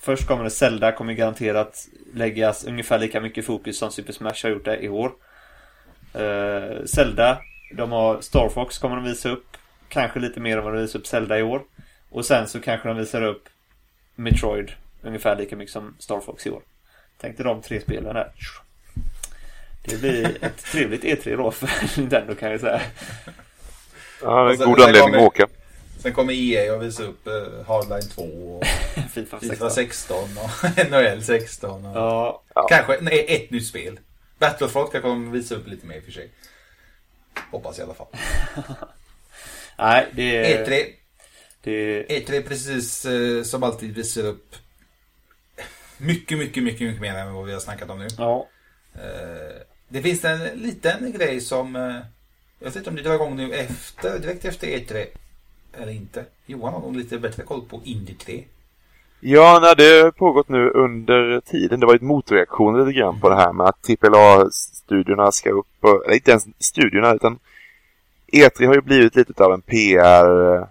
Först 0.03 0.27
kommer 0.27 0.45
det 0.45 0.51
Zelda 0.51 0.93
kommer 0.93 1.13
garanterat 1.13 1.89
läggas 2.15 2.65
ungefär 2.65 2.99
lika 2.99 3.21
mycket 3.21 3.47
fokus 3.47 3.79
som 3.79 3.91
Super 3.91 4.13
Smash 4.13 4.43
har 4.43 4.51
gjort 4.51 4.65
det 4.65 4.79
i 4.79 4.89
år. 4.89 5.13
Uh, 6.17 6.85
Zelda, 6.85 7.39
de 7.73 7.93
har 7.93 8.21
Star 8.21 8.49
Fox 8.49 8.79
kommer 8.79 8.97
de 8.97 9.05
visa 9.05 9.29
upp. 9.29 9.57
Kanske 9.89 10.21
lite 10.21 10.41
mer 10.41 10.59
än 10.59 10.65
vad 10.65 10.75
de 10.75 10.81
visar 10.81 10.99
upp 10.99 11.07
Zelda 11.07 11.39
i 11.39 11.43
år. 11.43 11.63
Och 12.11 12.25
sen 12.25 12.49
så 12.49 12.61
kanske 12.61 12.89
de 12.89 12.97
visar 12.97 13.23
upp 13.23 13.49
Metroid 14.15 14.73
ungefär 15.03 15.37
lika 15.37 15.57
mycket 15.57 15.73
som 15.73 15.97
Star 15.99 16.21
Fox 16.21 16.47
i 16.47 16.51
år. 16.51 16.63
Tänk 17.21 17.37
dig 17.37 17.45
de 17.45 17.63
tre 17.63 17.81
spelen 17.81 18.15
där. 18.15 18.33
Det 19.85 20.01
blir 20.01 20.45
ett 20.45 20.65
trevligt 20.65 21.05
E3 21.05 21.37
då 21.37 21.51
för 21.51 21.71
Nintendo 22.01 22.35
kan 22.35 22.51
jag 22.51 22.61
säga. 22.61 22.81
Ja, 24.23 24.55
god 24.59 24.81
anledning 24.81 25.15
att 25.15 25.21
åka. 25.21 25.47
Sen 26.03 26.13
kommer 26.13 26.33
EA 26.33 26.75
och 26.75 26.83
visa 26.83 27.03
upp 27.03 27.27
eh, 27.27 27.67
Hardline 27.67 28.09
2 28.09 28.23
och 28.23 28.65
Fifa 29.11 29.41
FIFA 29.41 29.71
16. 29.71 29.71
16 29.71 30.19
och 30.39 30.91
NHL 30.91 31.23
16. 31.23 31.87
Och 31.87 31.97
Ja. 31.97 32.43
Kanske 32.69 32.99
nej, 33.01 33.25
ett 33.29 33.51
nytt 33.51 33.67
spel. 33.67 34.01
Battlefront 34.39 34.93
kanske 34.93 35.09
de 35.09 35.33
visar 35.33 35.57
upp 35.57 35.67
lite 35.67 35.87
mer 35.87 35.97
i 35.97 36.01
och 36.01 36.05
för 36.05 36.13
sig. 36.13 36.31
Hoppas 37.51 37.79
i 37.79 37.83
alla 37.83 37.95
fall. 37.95 38.07
nej 39.79 40.07
det 40.13 40.37
är... 40.37 40.65
E3, 40.67 40.85
Det, 41.63 42.03
E3 42.09 42.43
precis 42.49 43.05
eh, 43.05 43.43
som 43.43 43.63
alltid 43.63 43.95
visar 43.95 44.23
upp 44.25 44.57
mycket, 45.99 46.39
mycket, 46.39 46.63
mycket, 46.63 46.81
mycket 46.87 47.01
mer 47.01 47.15
än 47.15 47.35
vad 47.35 47.47
vi 47.47 47.53
har 47.53 47.61
snackat 47.61 47.91
om 47.91 47.99
nu. 47.99 48.07
ja, 48.19 48.49
Eh, 48.95 49.63
det 49.89 50.03
finns 50.03 50.25
en 50.25 50.41
liten 50.49 51.13
grej 51.13 51.41
som 51.41 51.75
Jag 52.59 52.67
vet 52.67 52.77
inte 52.77 52.91
om 52.91 52.97
det 52.97 53.03
drar 53.03 53.15
igång 53.15 53.37
nu 53.37 53.55
efter, 53.55 54.19
direkt 54.19 54.45
efter 54.45 54.67
E3. 54.67 55.07
Eller 55.73 55.93
inte. 55.93 56.25
Johan 56.47 56.73
har 56.73 56.81
nog 56.81 56.97
lite 56.97 57.19
bättre 57.19 57.43
koll 57.43 57.63
på 57.69 57.81
Indie 57.85 58.15
3. 58.15 58.45
Ja, 59.21 59.59
nej, 59.63 59.75
det 59.77 60.03
har 60.03 60.11
pågått 60.11 60.49
nu 60.49 60.71
under 60.71 61.41
tiden. 61.41 61.81
Det 61.81 61.87
var 61.87 61.93
varit 61.93 62.03
motreaktion 62.03 62.79
lite 62.79 62.99
grann 62.99 63.21
på 63.21 63.29
det 63.29 63.37
här 63.37 63.53
med 63.53 63.67
att 63.67 63.91
AAA-studiorna 64.05 65.33
ska 65.33 65.51
upp. 65.51 65.67
Och, 65.81 66.05
eller 66.05 66.15
inte 66.15 66.31
ens 66.31 66.47
studiorna, 66.59 67.15
utan 67.15 67.39
E3 68.33 68.67
har 68.67 68.75
ju 68.75 68.81
blivit 68.81 69.17
lite 69.17 69.45
av 69.45 69.53
en 69.53 69.63
PR 69.63 70.67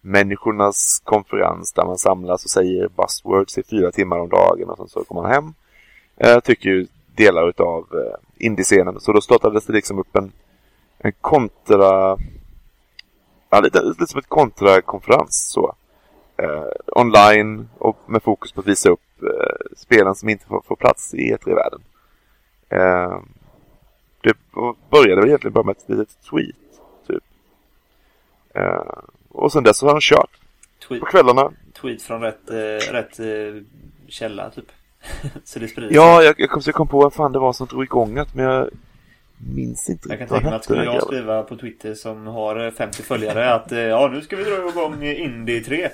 människornas 0.00 1.02
konferens 1.04 1.72
där 1.72 1.84
man 1.84 1.98
samlas 1.98 2.44
och 2.44 2.50
säger 2.50 2.88
buzzwords 2.88 3.58
i 3.58 3.62
fyra 3.62 3.90
timmar 3.90 4.18
om 4.18 4.28
dagen 4.28 4.70
och 4.70 4.76
sen 4.76 4.88
så 4.88 5.04
kommer 5.04 5.22
man 5.22 5.32
hem. 5.32 5.54
Eh, 6.16 6.40
tycker 6.40 6.70
ju 6.70 6.86
delar 7.16 7.48
utav 7.48 7.86
eh, 7.92 8.46
indiescenen. 8.46 9.00
Så 9.00 9.12
då 9.12 9.20
startades 9.20 9.66
det 9.66 9.72
liksom 9.72 9.98
upp 9.98 10.16
en, 10.16 10.32
en 10.98 11.12
kontra... 11.20 12.18
Ja, 13.50 13.60
lite, 13.60 13.82
lite 13.82 14.06
som 14.06 14.18
ett 14.18 14.28
kontrakonferens 14.28 15.50
så. 15.52 15.74
Eh, 16.36 16.64
online 16.86 17.68
och 17.78 17.98
med 18.06 18.22
fokus 18.22 18.52
på 18.52 18.60
att 18.60 18.66
visa 18.66 18.90
upp 18.90 19.22
eh, 19.22 19.76
spelen 19.76 20.14
som 20.14 20.28
inte 20.28 20.46
får, 20.46 20.62
får 20.66 20.76
plats 20.76 21.14
i 21.14 21.34
E3-världen. 21.34 21.80
Eh, 22.68 23.18
det 24.20 24.36
började 24.90 25.20
väl 25.20 25.28
egentligen 25.28 25.52
bara 25.52 25.64
med 25.64 25.76
ett 25.76 25.88
litet 25.88 26.16
tweet, 26.30 26.56
typ. 27.06 27.24
Eh, 28.54 28.98
och 29.28 29.52
sen 29.52 29.64
dess 29.64 29.82
har 29.82 29.90
han 29.90 30.00
kört. 30.00 30.30
Tweet, 30.88 31.00
på 31.00 31.06
kvällarna. 31.06 31.52
Tweet 31.80 32.02
från 32.02 32.20
rätt, 32.20 32.50
eh, 32.50 32.92
rätt 32.92 33.20
eh, 33.20 33.62
källa, 34.08 34.50
typ. 34.50 34.72
så 35.44 35.58
det 35.58 35.68
sprids. 35.68 35.94
Ja, 35.94 36.22
jag, 36.22 36.34
jag 36.40 36.50
kom, 36.50 36.62
jag 36.64 36.74
kom 36.74 36.88
på 36.88 36.98
vad 36.98 37.14
fan 37.14 37.32
det 37.32 37.38
var 37.38 37.52
som 37.52 37.66
drog 37.66 37.82
igång 37.82 38.14
det, 38.14 38.34
men 38.34 38.44
jag 38.44 38.70
minns 39.46 39.90
inte 39.90 40.08
Jag 40.08 40.18
kan 40.18 40.28
tänka 40.28 40.46
mig 40.46 40.56
att 40.56 40.64
skulle 40.64 40.84
jag 40.84 41.02
skriva 41.02 41.42
på 41.42 41.56
Twitter 41.56 41.94
som 41.94 42.26
har 42.26 42.70
50 42.70 43.02
följare 43.02 43.54
att 43.54 43.72
eh, 43.72 43.78
ja, 43.78 44.08
nu 44.12 44.20
ska 44.20 44.36
vi 44.36 44.44
dra 44.44 44.68
igång 44.68 45.02
Indie 45.02 45.60
3. 45.60 45.90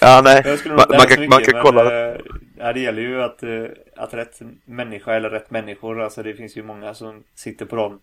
ja, 0.00 0.20
nej. 0.24 0.58
Man, 0.66 0.76
man, 0.76 0.86
kan, 0.86 1.20
mycket, 1.20 1.28
man 1.28 1.42
kan 1.42 1.62
kolla. 1.62 1.84
Men, 1.84 2.12
eh, 2.12 2.20
ja, 2.58 2.72
det 2.72 2.80
gäller 2.80 3.02
ju 3.02 3.22
att, 3.22 3.42
eh, 3.42 3.64
att 3.96 4.14
rätt 4.14 4.40
människa 4.64 5.14
eller 5.14 5.30
rätt 5.30 5.50
människor, 5.50 6.00
alltså 6.00 6.22
det 6.22 6.34
finns 6.34 6.56
ju 6.56 6.62
många 6.62 6.94
som 6.94 7.22
sitter 7.34 7.66
på 7.66 7.76
de 7.76 8.00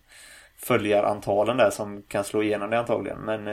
följarantalen 0.58 1.56
där 1.56 1.70
som 1.70 2.02
kan 2.08 2.24
slå 2.24 2.42
igenom 2.42 2.70
det 2.70 2.78
antagligen. 2.78 3.18
Men 3.18 3.46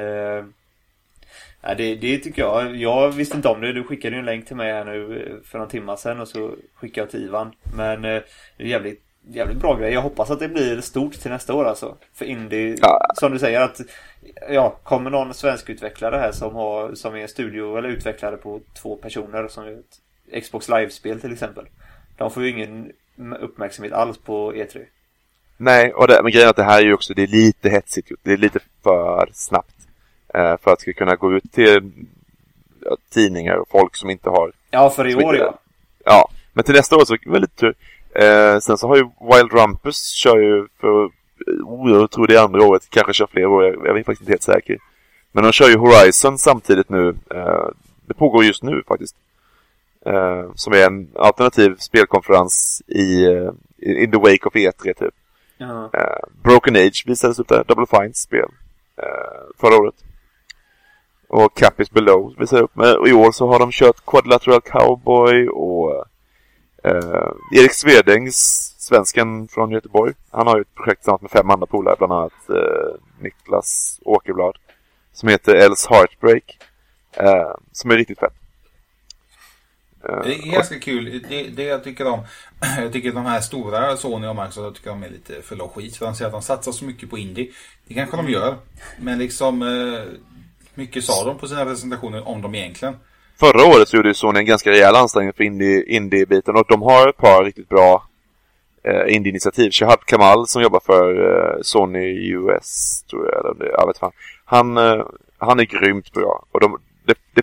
Ja, 1.61 1.75
det, 1.75 1.95
det 1.95 2.17
tycker 2.17 2.41
jag. 2.41 2.75
Jag 2.75 3.11
visste 3.11 3.37
inte 3.37 3.47
om 3.47 3.61
det. 3.61 3.73
Du 3.73 3.83
skickade 3.83 4.15
ju 4.15 4.19
en 4.19 4.25
länk 4.25 4.47
till 4.47 4.55
mig 4.55 4.71
här 4.71 4.85
nu 4.85 5.41
för 5.45 5.59
någon 5.59 5.67
timme 5.67 5.97
sedan 5.97 6.19
och 6.19 6.27
så 6.27 6.51
skickade 6.75 7.01
jag 7.01 7.11
till 7.11 7.23
Ivan. 7.23 7.51
Men 7.77 8.01
det 8.01 8.09
är 8.57 8.65
jävligt 8.65 9.08
jävligt 9.31 9.57
bra 9.57 9.75
grej. 9.75 9.93
Jag 9.93 10.01
hoppas 10.01 10.31
att 10.31 10.39
det 10.39 10.47
blir 10.47 10.81
stort 10.81 11.13
till 11.13 11.31
nästa 11.31 11.53
år 11.53 11.65
alltså. 11.65 11.97
För 12.13 12.25
Indie, 12.25 12.77
ja. 12.81 13.01
som 13.15 13.31
du 13.31 13.39
säger 13.39 13.61
att 13.61 13.81
ja, 14.49 14.69
kommer 14.83 15.09
någon 15.09 15.33
svensk 15.33 15.69
utvecklare 15.69 16.15
här 16.15 16.31
som, 16.31 16.55
har, 16.55 16.93
som 16.95 17.15
är 17.15 17.27
studio 17.27 17.77
eller 17.77 17.89
utvecklare 17.89 18.37
på 18.37 18.59
två 18.81 18.95
personer 18.95 19.47
som 19.47 19.65
gör 19.65 19.79
ett 19.79 20.43
Xbox 20.43 20.69
Live-spel 20.69 21.21
till 21.21 21.33
exempel. 21.33 21.65
De 22.17 22.31
får 22.31 22.43
ju 22.43 22.49
ingen 22.49 22.91
uppmärksamhet 23.39 23.93
alls 23.93 24.17
på 24.17 24.53
E3. 24.53 24.85
Nej, 25.57 25.93
och 25.93 26.07
det, 26.07 26.19
men 26.23 26.31
grejen 26.31 26.47
är 26.47 26.49
att 26.49 26.55
det 26.55 26.63
här 26.63 26.79
är 26.79 26.85
ju 26.85 26.93
också, 26.93 27.13
det 27.13 27.23
är 27.23 27.27
lite 27.27 27.69
hetsigt 27.69 28.11
Det 28.23 28.33
är 28.33 28.37
lite 28.37 28.59
för 28.83 29.29
snabbt. 29.33 29.75
Eh, 30.33 30.57
för 30.57 30.73
att 30.73 30.81
ska 30.81 30.93
kunna 30.93 31.15
gå 31.15 31.33
ut 31.33 31.51
till 31.51 31.91
ja, 32.81 32.97
tidningar 33.09 33.55
och 33.55 33.69
folk 33.69 33.95
som 33.95 34.09
inte 34.09 34.29
har... 34.29 34.51
Ja, 34.71 34.89
för 34.89 35.07
i 35.07 35.15
år 35.15 35.35
ja. 35.35 35.59
Ja, 36.05 36.29
men 36.53 36.63
till 36.63 36.73
nästa 36.75 36.95
år 36.95 37.05
så 37.05 37.13
är 37.13 37.19
det 37.23 37.31
väldigt 37.31 37.55
tur. 37.55 37.75
Eh, 38.15 38.59
sen 38.59 38.77
så 38.77 38.87
har 38.87 38.95
ju 38.95 39.03
Wild 39.03 39.53
Rumpus 39.53 40.09
kör 40.09 40.37
ju 40.37 40.67
för, 40.79 41.11
oh, 41.63 41.91
jag 41.91 42.11
tror 42.11 42.27
det 42.27 42.35
är 42.35 42.43
andra 42.43 42.63
året, 42.63 42.89
kanske 42.89 43.13
kör 43.13 43.27
fler 43.27 43.45
år, 43.45 43.63
jag, 43.63 43.75
jag 43.75 43.99
är 43.99 44.03
faktiskt 44.03 44.21
inte 44.21 44.31
helt 44.31 44.43
säker. 44.43 44.77
Men 45.31 45.43
de 45.43 45.51
kör 45.51 45.69
ju 45.69 45.77
Horizon 45.77 46.37
samtidigt 46.37 46.89
nu. 46.89 47.15
Eh, 47.31 47.67
det 48.05 48.13
pågår 48.13 48.43
just 48.43 48.63
nu 48.63 48.83
faktiskt. 48.87 49.15
Eh, 50.05 50.51
som 50.55 50.73
är 50.73 50.85
en 50.85 51.09
alternativ 51.15 51.75
spelkonferens 51.79 52.81
i 52.87 53.27
uh, 53.27 53.51
in 53.79 54.11
the 54.11 54.17
wake 54.17 54.45
of 54.45 54.53
E3 54.53 54.93
typ. 54.93 55.13
-huh. 55.59 55.83
uh, 55.83 56.43
Broken 56.43 56.75
Age 56.75 57.03
visades 57.07 57.39
upp 57.39 57.47
där, 57.47 57.63
Double 57.67 57.85
Fines 57.85 58.17
spel 58.17 58.49
uh, 59.03 59.51
förra 59.57 59.77
året. 59.77 59.95
Och 61.27 61.57
Cap 61.57 61.79
is 61.79 61.91
Below 61.91 62.35
visade 62.39 62.61
upp. 62.61 62.77
Och 62.77 63.07
i 63.07 63.13
år 63.13 63.31
så 63.31 63.47
har 63.47 63.59
de 63.59 63.71
kört 63.71 64.05
Quadrilateral 64.05 64.61
Cowboy 64.61 65.49
och 65.49 66.05
Eh, 66.83 67.31
Erik 67.51 67.73
Svedängs, 67.73 68.75
svensken 68.77 69.47
från 69.47 69.71
Göteborg, 69.71 70.13
han 70.29 70.47
har 70.47 70.55
ju 70.57 70.61
ett 70.61 70.75
projekt 70.75 71.01
tillsammans 71.01 71.21
med 71.21 71.31
fem 71.31 71.49
andra 71.49 71.65
polare, 71.65 71.95
bland 71.97 72.13
annat 72.13 72.49
eh, 72.49 72.99
Niklas 73.19 73.99
Åkerblad, 74.05 74.57
som 75.13 75.29
heter 75.29 75.55
Else 75.55 75.87
Heartbreak, 75.89 76.57
eh, 77.13 77.51
som 77.71 77.91
är 77.91 77.97
riktigt 77.97 78.19
fett. 78.19 78.33
Eh, 80.03 80.23
det 80.23 80.33
är 80.33 80.51
ganska 80.51 80.79
kul. 80.79 81.23
Det, 81.29 81.43
det 81.43 81.63
jag 81.63 81.83
tycker 81.83 82.07
om, 82.07 82.19
jag 82.77 82.93
tycker 82.93 83.11
de 83.11 83.25
här 83.25 83.41
stora 83.41 83.97
Sony 83.97 84.27
och 84.27 84.35
Microsoft, 84.35 84.63
jag 84.65 84.75
tycker 84.75 84.89
de 84.89 85.03
är 85.03 85.09
lite 85.09 85.41
för 85.41 85.67
skit. 85.67 85.97
För 85.97 86.05
de 86.05 86.15
säger 86.15 86.27
att 86.27 86.33
de 86.33 86.41
satsar 86.41 86.71
så 86.71 86.85
mycket 86.85 87.09
på 87.09 87.17
indie. 87.17 87.51
Det 87.87 87.93
kanske 87.93 88.17
de 88.17 88.29
gör. 88.29 88.57
Men 88.99 89.19
liksom, 89.19 89.61
eh, 89.61 90.03
mycket 90.73 91.03
sa 91.03 91.25
de 91.25 91.37
på 91.37 91.47
sina 91.47 91.65
presentationer 91.65 92.27
om 92.27 92.41
dem 92.41 92.55
egentligen. 92.55 92.95
Förra 93.39 93.65
året 93.65 93.89
så 93.89 93.97
gjorde 93.97 94.13
Sony 94.13 94.39
en 94.39 94.45
ganska 94.45 94.69
rejäl 94.69 94.95
ansträngning 94.95 95.33
för 95.33 95.43
indie-biten 95.89 96.55
och 96.55 96.65
de 96.67 96.81
har 96.81 97.07
ett 97.07 97.17
par 97.17 97.43
riktigt 97.43 97.69
bra 97.69 98.03
eh, 98.83 99.15
indie-initiativ. 99.15 99.71
Shahab 99.71 100.05
Kamal 100.05 100.47
som 100.47 100.61
jobbar 100.61 100.79
för 100.85 101.31
eh, 101.31 101.61
Sony 101.61 102.31
US, 102.31 103.03
tror 103.09 103.29
jag, 103.31 103.39
eller 103.39 103.71
jag 103.71 103.87
vet 103.87 103.97
fan. 103.97 104.11
Han, 104.45 104.77
eh, 104.77 105.05
han 105.37 105.59
är 105.59 105.63
grymt 105.63 106.11
bra. 106.13 106.45
Och 106.51 106.59
de, 106.59 106.81
de, 107.05 107.13
de, 107.33 107.41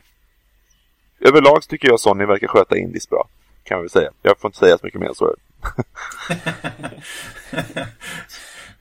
överlag 1.29 1.63
tycker 1.63 1.89
jag 1.89 2.01
Sony 2.01 2.25
verkar 2.27 2.47
sköta 2.47 2.77
indies 2.77 3.09
bra. 3.09 3.29
Kan 3.63 3.79
vi 3.79 3.83
väl 3.83 3.91
säga. 3.91 4.11
Jag 4.23 4.39
får 4.39 4.49
inte 4.49 4.59
säga 4.59 4.79
så 4.79 4.87
mycket 4.87 5.01
mer 5.01 5.13
så. 5.15 5.35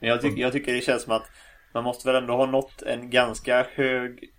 jag, 0.00 0.20
tycker, 0.20 0.42
jag 0.42 0.52
tycker 0.52 0.72
det 0.72 0.80
känns 0.80 1.02
som 1.02 1.12
att 1.12 1.30
man 1.74 1.84
måste 1.84 2.08
väl 2.08 2.22
ändå 2.22 2.36
ha 2.36 2.46
nått 2.46 2.82
en 2.82 3.10
ganska 3.10 3.66
hög 3.74 4.30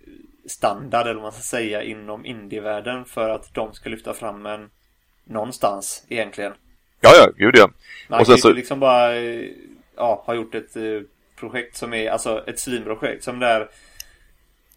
standard 0.48 1.06
eller 1.06 1.14
vad 1.14 1.22
man 1.22 1.32
ska 1.32 1.42
säga 1.42 1.82
inom 1.82 2.26
indievärlden 2.26 3.04
för 3.04 3.28
att 3.28 3.54
de 3.54 3.72
ska 3.72 3.90
lyfta 3.90 4.14
fram 4.14 4.46
en 4.46 4.70
någonstans 5.24 6.06
egentligen. 6.08 6.52
Ja, 7.00 7.10
ja, 7.14 7.30
gud 7.36 7.56
ja. 7.56 7.70
Man 8.08 8.20
och 8.20 8.26
sen 8.26 8.38
så... 8.38 8.52
liksom 8.52 8.80
bara 8.80 9.14
ja, 9.96 10.22
ha 10.26 10.34
gjort 10.34 10.54
ett 10.54 10.76
uh, 10.76 11.02
projekt 11.36 11.76
som 11.76 11.94
är 11.94 12.10
alltså 12.10 12.44
ett 12.46 12.58
svinprojekt 12.58 13.24
som 13.24 13.38
där 13.38 13.60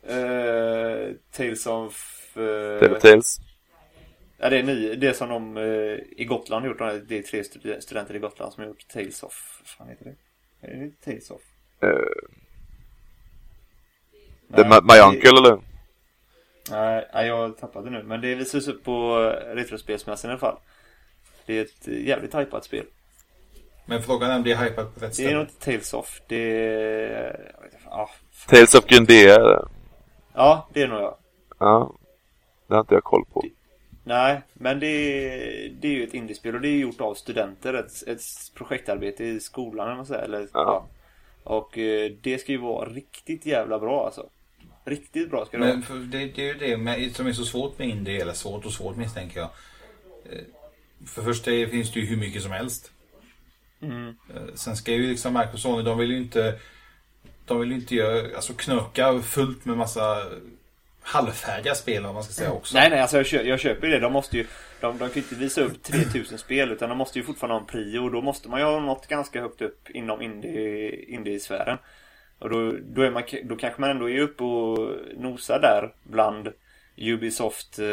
uh, 0.09 1.15
Tales 1.31 1.65
of 1.67 2.17
uh, 2.37 2.99
Tales. 2.99 3.37
Ja, 4.37 4.49
det 4.49 4.57
är 4.57 4.63
ny, 4.63 4.95
det 4.95 5.13
som 5.13 5.29
de 5.29 5.57
uh, 5.57 5.99
i 6.17 6.25
Gotland 6.25 6.65
har 6.65 6.69
gjort. 6.69 7.07
Det 7.07 7.17
är 7.17 7.21
tre 7.21 7.43
studenter 7.81 8.15
i 8.15 8.19
Gotland 8.19 8.53
som 8.53 8.63
har 8.63 8.67
gjort 8.67 8.87
Tales 8.87 9.23
of, 9.23 9.59
vad 9.59 9.67
fan 9.67 9.89
heter 9.89 10.05
det? 10.05 10.15
Är 10.67 10.75
det 10.75 11.01
Tales 11.05 11.31
of? 11.31 11.41
Uh, 11.83 11.91
The 14.55 14.63
Nej, 14.63 14.79
My 14.83 14.99
Uncle 14.99 15.29
eller? 15.29 15.57
Nej, 16.69 17.27
jag 17.27 17.57
tappade 17.57 17.89
nu. 17.89 18.03
Men 18.03 18.21
det 18.21 18.35
visas 18.35 18.67
upp 18.67 18.83
på 18.83 19.17
Retrospelsmässan 19.53 20.29
i 20.29 20.31
alla 20.31 20.39
fall. 20.39 20.57
Det 21.45 21.57
är 21.57 21.61
ett 21.61 21.87
jävligt 21.87 22.35
hypat 22.35 22.65
spel. 22.65 22.85
Men 23.85 24.01
frågan 24.03 24.31
är 24.31 24.35
om 24.35 24.43
det 24.43 24.51
är 24.51 24.63
hypat 24.63 24.95
på 24.95 25.05
rätt 25.05 25.13
ställe. 25.13 25.29
Det 25.29 25.33
är 25.33 25.37
nog 25.37 25.43
inte 25.43 25.65
Tales 25.65 25.93
of. 25.93 26.21
Det 26.27 26.35
är... 26.35 27.53
Ah, 27.85 28.09
Tales 28.47 28.75
of 28.75 28.85
Gundea 28.85 29.61
Ja, 30.33 30.69
det 30.73 30.81
är 30.81 30.87
nog 30.87 31.01
jag. 31.01 31.15
Ja. 31.59 31.95
Det 32.67 32.73
har 32.73 32.81
inte 32.81 32.93
jag 32.93 33.03
koll 33.03 33.25
på. 33.33 33.41
Det... 33.41 33.49
Nej, 34.03 34.41
men 34.53 34.79
det 34.79 34.87
är, 34.87 35.69
det 35.69 35.87
är 35.87 35.91
ju 35.91 36.03
ett 36.03 36.13
indiespel 36.13 36.55
och 36.55 36.61
det 36.61 36.67
är 36.67 36.77
gjort 36.77 37.01
av 37.01 37.13
studenter. 37.13 37.73
Ett, 37.73 38.07
ett 38.07 38.21
projektarbete 38.55 39.23
i 39.23 39.39
skolan 39.39 39.87
eller 39.87 39.95
man 39.95 40.05
säger. 40.05 40.23
Eller, 40.23 40.39
ja. 40.39 40.47
ja. 40.53 40.87
Och 41.43 41.77
eh, 41.77 42.11
det 42.21 42.37
ska 42.37 42.51
ju 42.51 42.57
vara 42.57 42.89
riktigt 42.89 43.45
jävla 43.45 43.79
bra 43.79 44.05
alltså. 44.05 44.29
Riktigt 44.83 45.29
bra 45.29 45.45
ska 45.45 45.57
det 45.57 45.65
Men 45.65 45.83
vara. 45.89 45.99
Det, 45.99 46.25
det 46.25 46.41
är 46.41 46.53
ju 46.53 46.53
det 46.53 46.77
med, 46.77 47.15
som 47.15 47.27
är 47.27 47.33
så 47.33 47.45
svårt 47.45 47.79
med 47.79 47.89
indie, 47.89 48.21
eller 48.21 48.33
svårt 48.33 48.65
och 48.65 48.73
svårt 48.73 48.95
misstänker 48.95 49.39
jag. 49.39 49.49
Eh, 50.25 50.43
för 51.07 51.21
först 51.21 51.45
det 51.45 51.67
finns 51.67 51.91
det 51.91 51.99
ju 51.99 52.05
hur 52.05 52.17
mycket 52.17 52.43
som 52.43 52.51
helst. 52.51 52.91
Mm. 53.81 54.07
Eh, 54.07 54.53
sen 54.55 54.77
ska 54.77 54.91
ju 54.91 55.09
liksom 55.09 55.33
Microsoft, 55.33 55.63
Sony, 55.63 55.83
de 55.83 55.97
vill 55.97 56.11
ju 56.11 56.17
inte 56.17 56.59
de 57.45 57.59
vill 57.59 57.69
ju 57.69 57.75
inte 57.75 57.95
göra, 57.95 58.35
alltså 58.35 58.53
knöka 58.53 59.19
fullt 59.21 59.65
med 59.65 59.77
massa 59.77 60.25
halvfärdiga 61.01 61.75
spel 61.75 62.05
om 62.05 62.13
man 62.13 62.23
ska 62.23 62.33
säga 62.33 62.51
också. 62.51 62.77
Nej, 62.77 62.89
nej, 62.89 62.99
alltså 62.99 63.17
jag, 63.17 63.25
köper, 63.25 63.45
jag 63.45 63.59
köper 63.59 63.87
ju 63.87 63.93
det. 63.93 63.99
De 63.99 64.13
måste 64.13 64.37
ju, 64.37 64.45
de, 64.79 64.97
de 64.97 65.09
kan 65.09 65.23
inte 65.23 65.35
visa 65.35 65.61
upp 65.61 65.83
3000 65.83 66.37
spel 66.37 66.71
utan 66.71 66.89
de 66.89 66.97
måste 66.97 67.19
ju 67.19 67.25
fortfarande 67.25 67.53
ha 67.53 67.59
en 67.59 67.67
prio 67.67 67.99
och 67.99 68.11
då 68.11 68.21
måste 68.21 68.49
man 68.49 68.59
ju 68.59 68.65
ha 68.65 68.79
något 68.79 69.07
ganska 69.07 69.41
högt 69.41 69.61
upp 69.61 69.89
inom 69.89 70.21
indie, 70.21 71.05
indie-sfären. 71.07 71.77
Och 72.41 72.49
då, 72.49 72.75
då, 72.81 73.01
är 73.01 73.11
man, 73.11 73.23
då 73.43 73.55
kanske 73.55 73.81
man 73.81 73.89
ändå 73.89 74.09
är 74.09 74.19
uppe 74.19 74.43
och 74.43 74.95
nosar 75.17 75.59
där 75.59 75.93
bland 76.03 76.49
Ubisoft, 76.97 77.79
eh, 77.79 77.85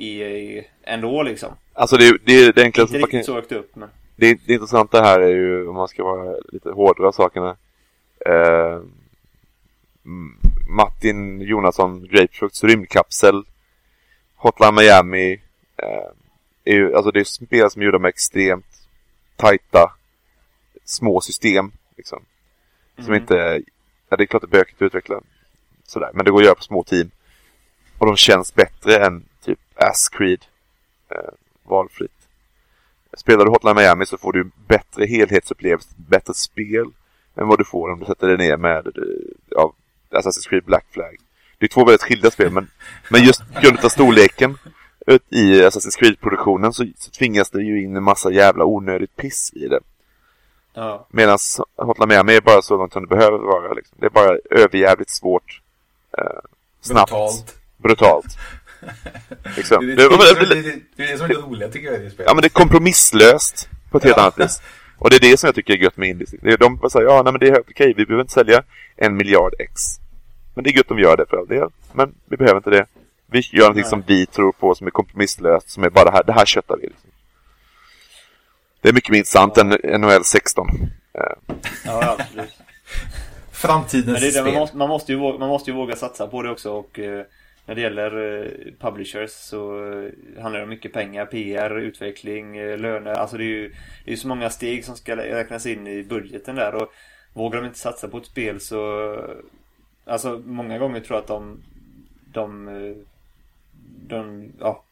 EA 0.00 0.64
ändå 0.82 1.22
liksom. 1.22 1.56
Alltså 1.72 1.96
det, 1.96 2.18
det, 2.24 2.52
det 2.52 2.62
enklaste... 2.62 2.96
Inte 2.96 3.06
riktigt 3.06 3.26
så 3.26 3.34
högt 3.34 3.52
upp 3.52 3.76
men... 3.76 3.88
Det, 4.16 4.40
det 4.46 4.52
intressanta 4.52 5.02
här 5.02 5.20
är 5.20 5.28
ju, 5.28 5.68
om 5.68 5.74
man 5.74 5.88
ska 5.88 6.04
vara 6.04 6.36
lite 6.52 6.70
hårdare 6.70 7.06
av 7.06 7.12
sakerna. 7.12 7.56
Eh, 8.26 8.80
Martin 10.68 11.40
Jonasson 11.40 12.08
Grapefrukts 12.08 12.64
rymdkapsel. 12.64 13.44
Hotline 14.36 14.74
Miami. 14.74 15.40
Eh, 15.76 16.10
är 16.64 16.74
ju, 16.74 16.94
alltså 16.94 17.10
det 17.10 17.20
är 17.20 17.24
spel 17.24 17.70
som 17.70 17.82
är 17.82 17.86
gjorda 17.86 17.98
med 17.98 18.08
extremt 18.08 18.88
tajta 19.36 19.92
små 20.84 21.20
system. 21.20 21.72
Liksom. 21.96 22.22
Som 22.96 23.06
Mm. 23.06 23.20
inte, 23.20 23.62
ja 24.14 24.16
det 24.16 24.24
är 24.24 24.26
klart 24.26 24.42
det 24.42 24.56
är 24.56 24.58
bökigt 24.58 24.82
att 24.82 24.86
utveckla. 24.86 25.20
Sådär, 25.86 26.10
men 26.14 26.24
det 26.24 26.30
går 26.30 26.38
att 26.38 26.44
göra 26.44 26.54
på 26.54 26.62
små 26.62 26.84
team. 26.84 27.10
Och 27.98 28.06
de 28.06 28.16
känns 28.16 28.54
bättre 28.54 28.96
än 29.06 29.24
typ 29.44 29.58
Ass 29.74 30.08
Creed. 30.08 30.44
Eh, 31.10 31.34
valfritt. 31.62 32.10
Spelar 33.16 33.44
du 33.44 33.50
Hotline 33.50 33.76
Miami 33.76 34.06
så 34.06 34.18
får 34.18 34.32
du 34.32 34.50
bättre 34.68 35.06
helhetsupplevelse, 35.06 35.88
bättre 35.96 36.34
spel 36.34 36.86
än 37.36 37.48
vad 37.48 37.58
du 37.58 37.64
får 37.64 37.92
om 37.92 37.98
du 38.00 38.06
sätter 38.06 38.28
dig 38.28 38.36
ner 38.36 38.56
med 38.56 38.86
eh, 38.86 38.92
ja, 39.50 39.72
Assassin's 40.10 40.48
Creed 40.48 40.64
Black 40.64 40.86
Flag. 40.90 41.16
Det 41.58 41.66
är 41.66 41.68
två 41.68 41.84
väldigt 41.84 42.02
skilda 42.02 42.30
spel 42.30 42.52
men, 42.52 42.70
men 43.10 43.24
just 43.24 43.54
på 43.54 43.60
grund 43.60 43.84
av 43.84 43.88
storleken 43.88 44.58
i 45.30 45.62
Assassin's 45.62 45.98
Creed-produktionen 45.98 46.72
så, 46.72 46.86
så 46.96 47.10
tvingas 47.10 47.50
det 47.50 47.62
ju 47.62 47.82
in 47.82 47.96
en 47.96 48.02
massa 48.02 48.32
jävla 48.32 48.64
onödigt 48.64 49.16
piss 49.16 49.52
i 49.54 49.68
det. 49.68 49.80
Ja. 50.74 51.06
Medan 51.10 51.38
Hotline 51.76 52.08
Miami 52.08 52.36
är 52.36 52.40
bara 52.40 52.62
så 52.62 52.76
långt 52.76 52.92
som 52.92 53.02
det 53.02 53.16
behöver 53.16 53.38
vara. 53.38 53.72
Liksom. 53.72 53.96
Det 54.00 54.06
är 54.06 54.10
bara 54.10 54.38
överjävligt 54.50 55.10
svårt. 55.10 55.60
Eh, 56.18 56.24
snabbt. 56.80 57.10
Brutalt. 57.10 57.56
Brutalt. 57.76 58.26
liksom. 59.56 59.86
Det 59.86 59.92
är 59.92 59.96
det, 59.96 60.44
det, 60.54 60.62
det, 60.62 60.80
det, 60.96 61.02
är 61.02 61.12
det 61.12 61.18
som 61.18 61.24
är 61.24 61.28
det 61.28 61.34
roliga 61.34 61.68
tycker 61.68 61.86
jag 61.92 62.00
i 62.00 62.04
det 62.04 62.10
spelet. 62.10 62.28
ja 62.30 62.34
men 62.34 62.42
det 62.42 62.46
är 62.46 62.50
kompromisslöst 62.50 63.68
på 63.90 63.98
ett 63.98 64.04
helt 64.04 64.16
Ja. 64.16 64.22
annat 64.22 64.38
vis. 64.40 64.62
Och 64.98 65.10
det 65.10 65.16
är 65.16 65.20
det 65.20 65.36
som 65.36 65.46
jag 65.48 65.54
tycker 65.54 65.72
är 65.72 65.78
gött 65.78 65.96
med 65.96 66.08
indies. 66.08 66.34
Det 66.42 66.52
är 66.52 66.56
de 66.58 66.76
bara 66.76 66.90
säger, 66.90 67.06
ja 67.06 67.22
nej 67.22 67.32
men 67.32 67.40
det 67.40 67.48
är 67.48 67.52
helt 67.52 67.70
okej, 67.70 67.94
vi 67.96 68.06
behöver 68.06 68.22
inte 68.22 68.32
sälja 68.32 68.62
en 68.96 69.16
miljard 69.16 69.54
ex. 69.58 69.80
Men 70.54 70.64
det 70.64 70.70
är 70.70 70.76
gött 70.76 70.90
om 70.90 70.96
de 70.96 71.02
gör 71.02 71.16
det 71.16 71.26
för 71.30 71.36
all 71.36 71.46
del. 71.46 71.68
Men 71.92 72.14
vi 72.28 72.36
behöver 72.36 72.56
inte 72.56 72.70
det. 72.70 72.86
Vi 73.26 73.40
gör 73.52 73.60
någonting 73.62 73.82
Nej. 73.82 73.90
som 73.90 74.02
vi 74.06 74.26
tror 74.26 74.52
på, 74.52 74.74
som 74.74 74.86
är 74.86 74.90
kompromisslöst, 74.90 75.70
som 75.70 75.84
är 75.84 75.90
bara 75.90 76.04
det 76.04 76.10
här, 76.10 76.22
det 76.22 76.32
här 76.32 76.44
köttar 76.46 76.76
vi. 76.76 76.82
Liksom. 76.82 77.10
Det 78.84 78.88
är 78.88 78.92
mycket 78.92 79.10
mer 79.10 79.18
intressant 79.18 79.58
än 79.58 79.68
NHL 80.00 80.24
16. 80.24 80.68
Eh, 81.14 81.54
Ja, 81.84 82.16
absolut. 82.18 82.58
Framtidens 83.52 84.20
det 84.20 84.26
det, 84.26 84.32
spel. 84.32 84.44
man, 84.44 84.54
måste, 84.54 84.76
man, 84.76 84.88
måste 84.88 85.12
ju 85.12 85.18
våga, 85.18 85.38
man 85.38 85.48
måste 85.48 85.70
ju 85.70 85.76
våga 85.76 85.96
satsa 85.96 86.26
på 86.26 86.42
det 86.42 86.50
också 86.50 86.72
och 86.72 86.98
eh, 86.98 87.24
när 87.66 87.74
det 87.74 87.80
gäller 87.80 88.42
eh, 88.42 88.72
publishers 88.80 89.30
så 89.30 89.90
eh, 89.92 90.42
handlar 90.42 90.58
det 90.58 90.62
om 90.62 90.68
mycket 90.68 90.92
pengar, 90.92 91.26
PR, 91.26 91.78
utveckling, 91.78 92.56
eh, 92.56 92.78
löner. 92.78 93.12
Alltså 93.12 93.36
det 93.36 93.44
är 93.44 93.46
ju 93.46 93.74
det 94.04 94.12
är 94.12 94.16
så 94.16 94.28
många 94.28 94.50
steg 94.50 94.84
som 94.84 94.96
ska 94.96 95.16
räknas 95.16 95.66
in 95.66 95.86
i 95.86 96.02
budgeten 96.02 96.56
där 96.56 96.74
och 96.74 96.92
vågar 97.32 97.60
de 97.60 97.66
inte 97.66 97.78
satsa 97.78 98.08
på 98.08 98.18
ett 98.18 98.26
spel 98.26 98.60
så 98.60 99.16
Alltså 100.04 100.42
många 100.44 100.78
gånger 100.78 101.00
tror 101.00 101.16
jag 101.16 101.22
att 101.22 101.28
de 101.28 101.62
De, 102.32 102.68
eh, 102.68 102.96
de 104.08 104.52
ja, 104.60 104.84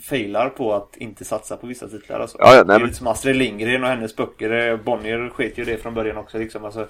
failar 0.00 0.48
på 0.48 0.74
att 0.74 0.96
inte 0.96 1.24
satsa 1.24 1.56
på 1.56 1.66
vissa 1.66 1.88
titlar 1.88 2.20
alltså. 2.20 2.38
Ja, 2.40 2.54
ja, 2.54 2.64
nej, 2.64 2.78
det 2.78 2.84
är 2.84 2.86
lite 2.86 2.98
som 2.98 3.06
Astrid 3.06 3.36
Lindgren 3.36 3.82
och 3.82 3.88
hennes 3.88 4.16
böcker. 4.16 4.50
Eh, 4.50 4.76
Bonnier 4.76 5.28
sket 5.28 5.58
ju 5.58 5.64
det 5.64 5.76
från 5.76 5.94
början 5.94 6.16
också 6.16 6.38
liksom. 6.38 6.64
Alltså, 6.64 6.86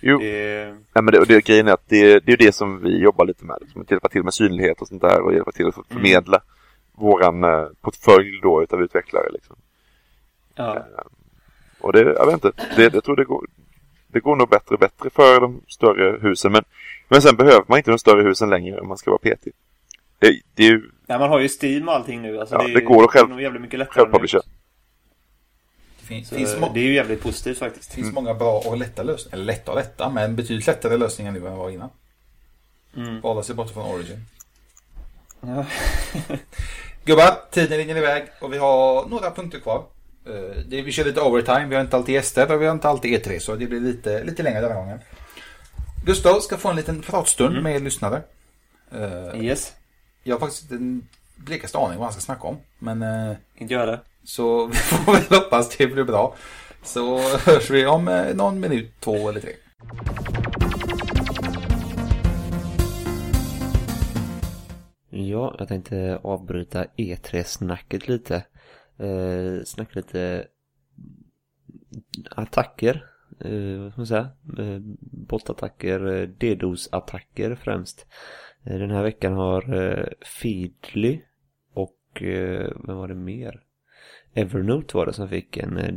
jo, 0.00 0.18
det, 0.18 0.64
nej, 0.66 1.04
men 1.04 1.06
det, 1.06 1.24
det, 1.24 1.44
grejen 1.44 1.68
är 1.68 1.72
att 1.72 1.88
det, 1.88 2.18
det 2.18 2.32
är 2.32 2.36
det 2.36 2.54
som 2.54 2.82
vi 2.82 2.98
jobbar 2.98 3.26
lite 3.26 3.44
med. 3.44 3.56
Liksom, 3.60 3.80
att 3.80 3.90
hjälpa 3.90 4.08
till 4.08 4.22
med 4.22 4.34
synlighet 4.34 4.80
och 4.80 4.88
sånt 4.88 5.02
där 5.02 5.20
och 5.20 5.34
hjälpa 5.34 5.52
till 5.52 5.66
att 5.66 5.74
förmedla 5.74 6.40
våran 6.92 7.44
eh, 7.44 7.66
portfölj 7.80 8.40
då 8.42 8.62
utav 8.62 8.82
utvecklare. 8.82 9.30
Liksom. 9.32 9.56
ja. 10.54 10.86
Och 11.80 11.92
det, 11.92 12.00
jag 12.00 12.26
vet 12.26 12.34
inte, 12.34 12.52
det, 12.76 12.94
jag 12.94 13.04
tror 13.04 13.16
det 13.16 13.24
går, 13.24 13.46
det 14.06 14.20
går 14.20 14.36
nog 14.36 14.48
bättre 14.48 14.74
och 14.74 14.80
bättre 14.80 15.10
för 15.10 15.40
de 15.40 15.60
större 15.68 16.18
husen. 16.22 16.52
Men, 16.52 16.62
men 17.08 17.22
sen 17.22 17.36
behöver 17.36 17.64
man 17.68 17.78
inte 17.78 17.90
de 17.90 17.98
större 17.98 18.22
husen 18.22 18.50
längre 18.50 18.80
om 18.80 18.88
man 18.88 18.96
ska 18.96 19.10
vara 19.10 19.18
petig. 19.18 19.52
Det, 20.18 20.40
det 20.54 20.62
är 20.62 20.70
ju 20.70 20.90
Nej, 21.06 21.18
man 21.18 21.30
har 21.30 21.40
ju 21.40 21.48
Steam 21.62 21.88
och 21.88 21.94
allting 21.94 22.22
nu. 22.22 22.40
Alltså, 22.40 22.54
Ja, 22.54 22.62
det, 22.62 22.70
är- 22.72 22.74
det 22.74 22.80
går 22.80 23.04
att 23.04 23.10
själv- 23.10 23.40
jävligt 23.40 23.62
mycket 23.62 23.78
lättare 23.78 23.94
självpublisha. 23.94 24.40
Det 26.00 26.06
finns, 26.06 26.30
finns, 26.30 26.56
må, 26.60 26.70
det 26.74 26.80
är 26.80 26.84
ju 26.84 26.94
jävligt 26.94 27.22
positivt 27.22 27.58
faktiskt. 27.58 27.90
det 27.90 27.94
finns 27.96 28.12
många 28.12 28.34
bra 28.34 28.58
och 28.66 28.76
lätta 28.76 29.02
lösningar. 29.02 29.34
Eller 29.36 29.44
lätta 29.44 29.70
och 29.70 29.76
lätta, 29.76 30.08
men 30.10 30.36
betydligt 30.36 30.66
lättare 30.66 30.96
lösningar 30.96 31.32
nu 31.32 31.46
än 31.46 31.56
vad 31.56 31.72
innan. 31.72 31.90
Mm. 32.96 33.22
Hålla 33.22 33.42
sig 33.42 33.54
borta 33.54 33.72
från 33.72 33.84
Origin. 33.94 34.24
Ja. 35.40 35.66
Gubbar, 37.04 37.38
tiden 37.50 37.78
rinner 37.78 37.96
iväg 37.96 38.24
och 38.40 38.52
vi 38.52 38.58
har 38.58 39.08
några 39.08 39.30
punkter 39.30 39.60
kvar. 39.60 39.84
Eh, 40.26 40.62
Det, 40.66 40.82
vi 40.82 40.92
kör 40.92 41.04
lite 41.04 41.20
overtime, 41.20 41.66
vi 41.66 41.74
har 41.74 41.82
inte 41.82 41.96
alltid 41.96 42.14
gäster 42.14 42.52
och 42.54 42.62
vi 42.62 42.66
har 42.66 42.72
inte 42.74 42.88
alltid 42.88 43.12
E3 43.26 43.38
så 43.38 43.54
det 43.56 43.66
blir 43.66 43.80
lite, 43.80 44.24
lite 44.24 44.42
längre 44.42 44.60
den 44.60 44.70
här 44.72 44.78
gången. 44.78 44.98
Gustav 46.06 46.40
ska 46.40 46.56
få 46.56 46.68
en 46.68 46.76
liten 46.76 47.02
pratstund 47.02 47.62
med 47.62 47.74
er 47.76 47.80
lyssnare. 47.80 48.22
Eh, 48.92 49.42
Yes. 49.44 49.72
Jag 50.22 50.34
har 50.34 50.40
faktiskt 50.40 50.62
inte 50.62 50.74
en 50.74 51.08
blekaste 51.36 51.78
aning 51.78 51.98
vad 51.98 52.04
han 52.06 52.12
ska 52.12 52.20
snacka 52.20 52.42
om. 52.48 52.56
Men 52.78 53.02
eh, 53.02 53.36
Inte 53.56 53.74
jag 53.74 53.88
det. 53.88 54.00
så 54.24 54.66
vi 54.72 54.74
får 54.76 55.12
väl 55.12 55.40
hoppas 55.40 55.76
det 55.76 55.86
blir 55.86 56.04
bra. 56.04 56.34
Så 56.82 57.18
hörs 57.38 57.70
vi 57.70 57.86
om 57.86 58.08
eh, 58.08 58.34
någon 58.34 58.60
minut, 58.60 58.92
två 59.00 59.28
eller 59.28 59.40
tre. 59.40 59.52
Ja, 65.10 65.54
jag 65.58 65.68
tänkte 65.68 66.20
avbryta 66.22 66.84
E3-snacket 66.96 68.08
lite. 68.08 68.44
Eh, 68.98 69.64
snacka 69.64 69.90
lite 69.94 70.46
attacker. 72.30 73.04
Eh, 73.40 73.80
vad 73.80 73.92
ska 73.92 74.00
man 74.00 74.06
säga? 74.06 74.28
Eh, 74.58 74.80
bottattacker, 75.00 76.06
eh, 76.06 76.28
DDoS-attacker 76.28 77.54
främst. 77.54 78.06
Eh, 78.68 78.78
den 78.78 78.90
här 78.90 79.02
veckan 79.02 79.32
har 79.32 79.74
eh, 79.74 80.06
Feedly 80.40 81.20
och 81.72 82.22
eh, 82.22 82.70
vem 82.86 82.96
var 82.96 83.08
det 83.08 83.14
mer? 83.14 83.60
Evernote 84.34 84.96
var 84.96 85.06
det 85.06 85.12
som 85.12 85.28
fick 85.28 85.56
en 85.56 85.96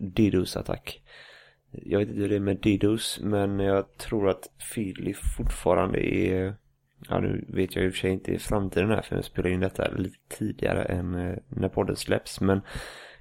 DDoS-attack. 0.00 1.02
Jag 1.70 1.98
vet 1.98 2.08
inte 2.08 2.20
hur 2.20 2.28
det 2.28 2.36
är 2.36 2.40
med 2.40 2.56
DDoS 2.56 3.20
men 3.22 3.58
jag 3.58 3.96
tror 3.96 4.28
att 4.28 4.50
Feedly 4.74 5.14
fortfarande 5.36 6.16
är 6.16 6.54
Ja 7.08 7.20
nu 7.20 7.44
vet 7.48 7.76
jag 7.76 7.84
i 7.84 7.88
och 7.88 7.92
för 7.92 7.98
sig 7.98 8.10
inte 8.10 8.32
i 8.32 8.38
framtiden 8.38 8.90
här 8.90 9.02
för 9.02 9.16
jag 9.16 9.24
spelar 9.24 9.50
in 9.50 9.60
detta 9.60 9.90
lite 9.90 10.18
tidigare 10.28 10.82
än 10.84 11.40
när 11.48 11.68
podden 11.68 11.96
släpps 11.96 12.40
men 12.40 12.60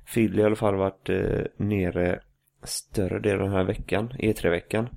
Feedly 0.05 0.35
har 0.37 0.43
i 0.43 0.45
alla 0.45 0.55
fall 0.55 0.75
varit 0.75 1.09
eh, 1.09 1.41
nere 1.57 2.19
större 2.63 3.19
delen 3.19 3.41
av 3.41 3.47
den 3.47 3.57
här 3.57 3.63
veckan, 3.63 4.13
E3-veckan 4.19 4.89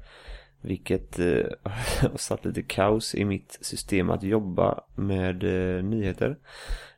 vilket 0.65 1.19
eh, 1.19 1.47
har 2.11 2.19
satt 2.19 2.45
lite 2.45 2.63
kaos 2.63 3.15
i 3.15 3.25
mitt 3.25 3.59
system 3.61 4.11
att 4.11 4.23
jobba 4.23 4.85
med 4.95 5.45
eh, 5.45 5.85
nyheter. 5.85 6.39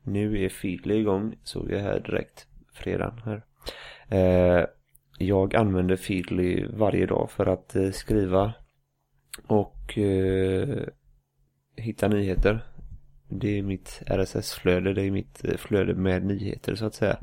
Nu 0.02 0.44
är 0.44 0.48
Feedly 0.48 0.94
igång, 0.94 1.36
såg 1.42 1.70
jag 1.70 1.80
här 1.80 2.00
direkt, 2.00 2.46
fredagen 2.72 3.20
här. 3.24 3.42
Eh, 4.08 4.66
jag 5.18 5.56
använder 5.56 5.96
Feedly 5.96 6.66
varje 6.66 7.06
dag 7.06 7.30
för 7.30 7.46
att 7.46 7.76
eh, 7.76 7.90
skriva 7.90 8.52
och 9.46 9.98
eh, 9.98 10.86
hitta 11.76 12.08
nyheter. 12.08 12.64
Det 13.28 13.58
är 13.58 13.62
mitt 13.62 14.02
RSS-flöde, 14.06 14.94
det 14.94 15.02
är 15.02 15.10
mitt 15.10 15.44
eh, 15.44 15.56
flöde 15.56 15.94
med 15.94 16.24
nyheter 16.24 16.74
så 16.74 16.86
att 16.86 16.94
säga. 16.94 17.18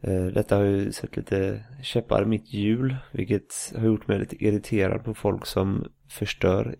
Eh, 0.00 0.26
detta 0.26 0.56
har 0.56 0.64
ju 0.64 0.92
sett 0.92 1.16
lite 1.16 1.64
käppar 1.82 2.22
i 2.22 2.26
mitt 2.26 2.52
hjul, 2.52 2.96
vilket 3.12 3.72
har 3.76 3.86
gjort 3.86 4.08
mig 4.08 4.18
lite 4.18 4.44
irriterad 4.44 5.04
på 5.04 5.14
folk 5.14 5.46
som 5.46 5.86
förstör 6.08 6.76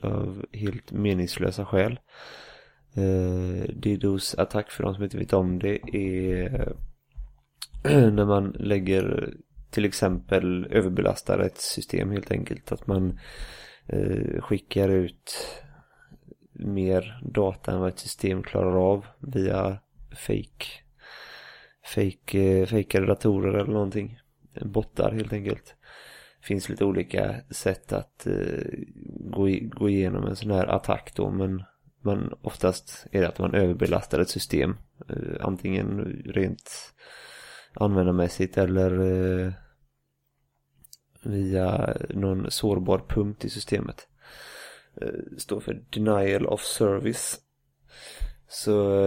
av 0.00 0.46
helt 0.52 0.92
meningslösa 0.92 1.64
skäl. 1.66 2.00
Eh, 2.94 3.64
Dido's 3.68 4.40
attack, 4.40 4.70
för 4.70 4.82
de 4.82 4.94
som 4.94 5.04
inte 5.04 5.18
vet 5.18 5.32
om 5.32 5.58
det 5.58 5.96
är 5.96 6.72
när 8.10 8.24
man 8.24 8.50
lägger 8.50 9.34
till 9.70 9.84
exempel 9.84 10.66
överbelastar 10.70 11.38
ett 11.38 11.58
system 11.58 12.10
helt 12.10 12.30
enkelt. 12.30 12.72
Att 12.72 12.86
man 12.86 13.18
eh, 13.86 14.40
skickar 14.40 14.88
ut 14.88 15.32
mer 16.52 17.20
data 17.22 17.72
än 17.72 17.80
vad 17.80 17.88
ett 17.88 17.98
system 17.98 18.42
klarar 18.42 18.92
av 18.92 19.06
via 19.18 19.78
fake 20.16 20.83
fake, 21.84 22.38
eh, 22.40 22.66
fejkade 22.66 23.06
datorer 23.06 23.54
eller 23.54 23.72
någonting. 23.72 24.20
Bottar 24.60 25.12
helt 25.12 25.32
enkelt. 25.32 25.74
Finns 26.40 26.68
lite 26.68 26.84
olika 26.84 27.34
sätt 27.50 27.92
att 27.92 28.26
eh, 28.26 28.64
gå, 29.06 29.48
gå 29.62 29.88
igenom 29.88 30.26
en 30.26 30.36
sån 30.36 30.50
här 30.50 30.66
attack 30.66 31.12
då 31.16 31.30
men 31.30 31.62
men 32.00 32.34
oftast 32.42 33.06
är 33.12 33.20
det 33.20 33.28
att 33.28 33.38
man 33.38 33.54
överbelastar 33.54 34.18
ett 34.20 34.28
system. 34.28 34.76
Eh, 35.08 35.46
antingen 35.46 36.22
rent 36.24 36.70
användarmässigt 37.74 38.58
eller 38.58 39.54
via 41.22 41.96
någon 42.10 42.50
sårbar 42.50 42.98
punkt 43.08 43.44
i 43.44 43.50
systemet. 43.50 44.08
Står 45.38 45.60
för 45.60 45.82
denial 45.90 46.46
of 46.46 46.60
service. 46.60 47.40
Så 48.48 49.04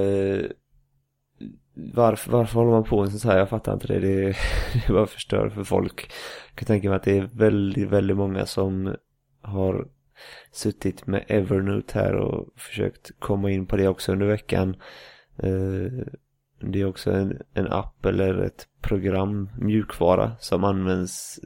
varför, 1.93 2.31
varför 2.31 2.59
håller 2.59 2.71
man 2.71 2.83
på 2.83 3.01
med 3.01 3.11
sånt 3.11 3.33
här? 3.33 3.39
Jag 3.39 3.49
fattar 3.49 3.73
inte 3.73 3.87
det. 3.87 3.99
Det, 3.99 4.35
det 4.87 4.93
bara 4.93 5.07
förstör 5.07 5.49
för 5.49 5.63
folk. 5.63 6.11
Jag 6.49 6.55
kan 6.55 6.65
tänka 6.65 6.89
mig 6.89 6.95
att 6.95 7.03
det 7.03 7.17
är 7.17 7.29
väldigt, 7.33 7.89
väldigt 7.89 8.17
många 8.17 8.45
som 8.45 8.95
har 9.41 9.87
suttit 10.51 11.07
med 11.07 11.25
Evernote 11.27 11.99
här 11.99 12.15
och 12.15 12.47
försökt 12.55 13.11
komma 13.19 13.51
in 13.51 13.65
på 13.65 13.77
det 13.77 13.87
också 13.87 14.11
under 14.11 14.27
veckan. 14.27 14.75
Eh, 15.37 15.91
det 16.59 16.81
är 16.81 16.85
också 16.85 17.11
en, 17.11 17.41
en 17.53 17.67
app 17.67 18.05
eller 18.05 18.37
ett 18.37 18.67
program, 18.81 19.49
mjukvara, 19.57 20.31
som 20.39 20.63
används 20.63 21.39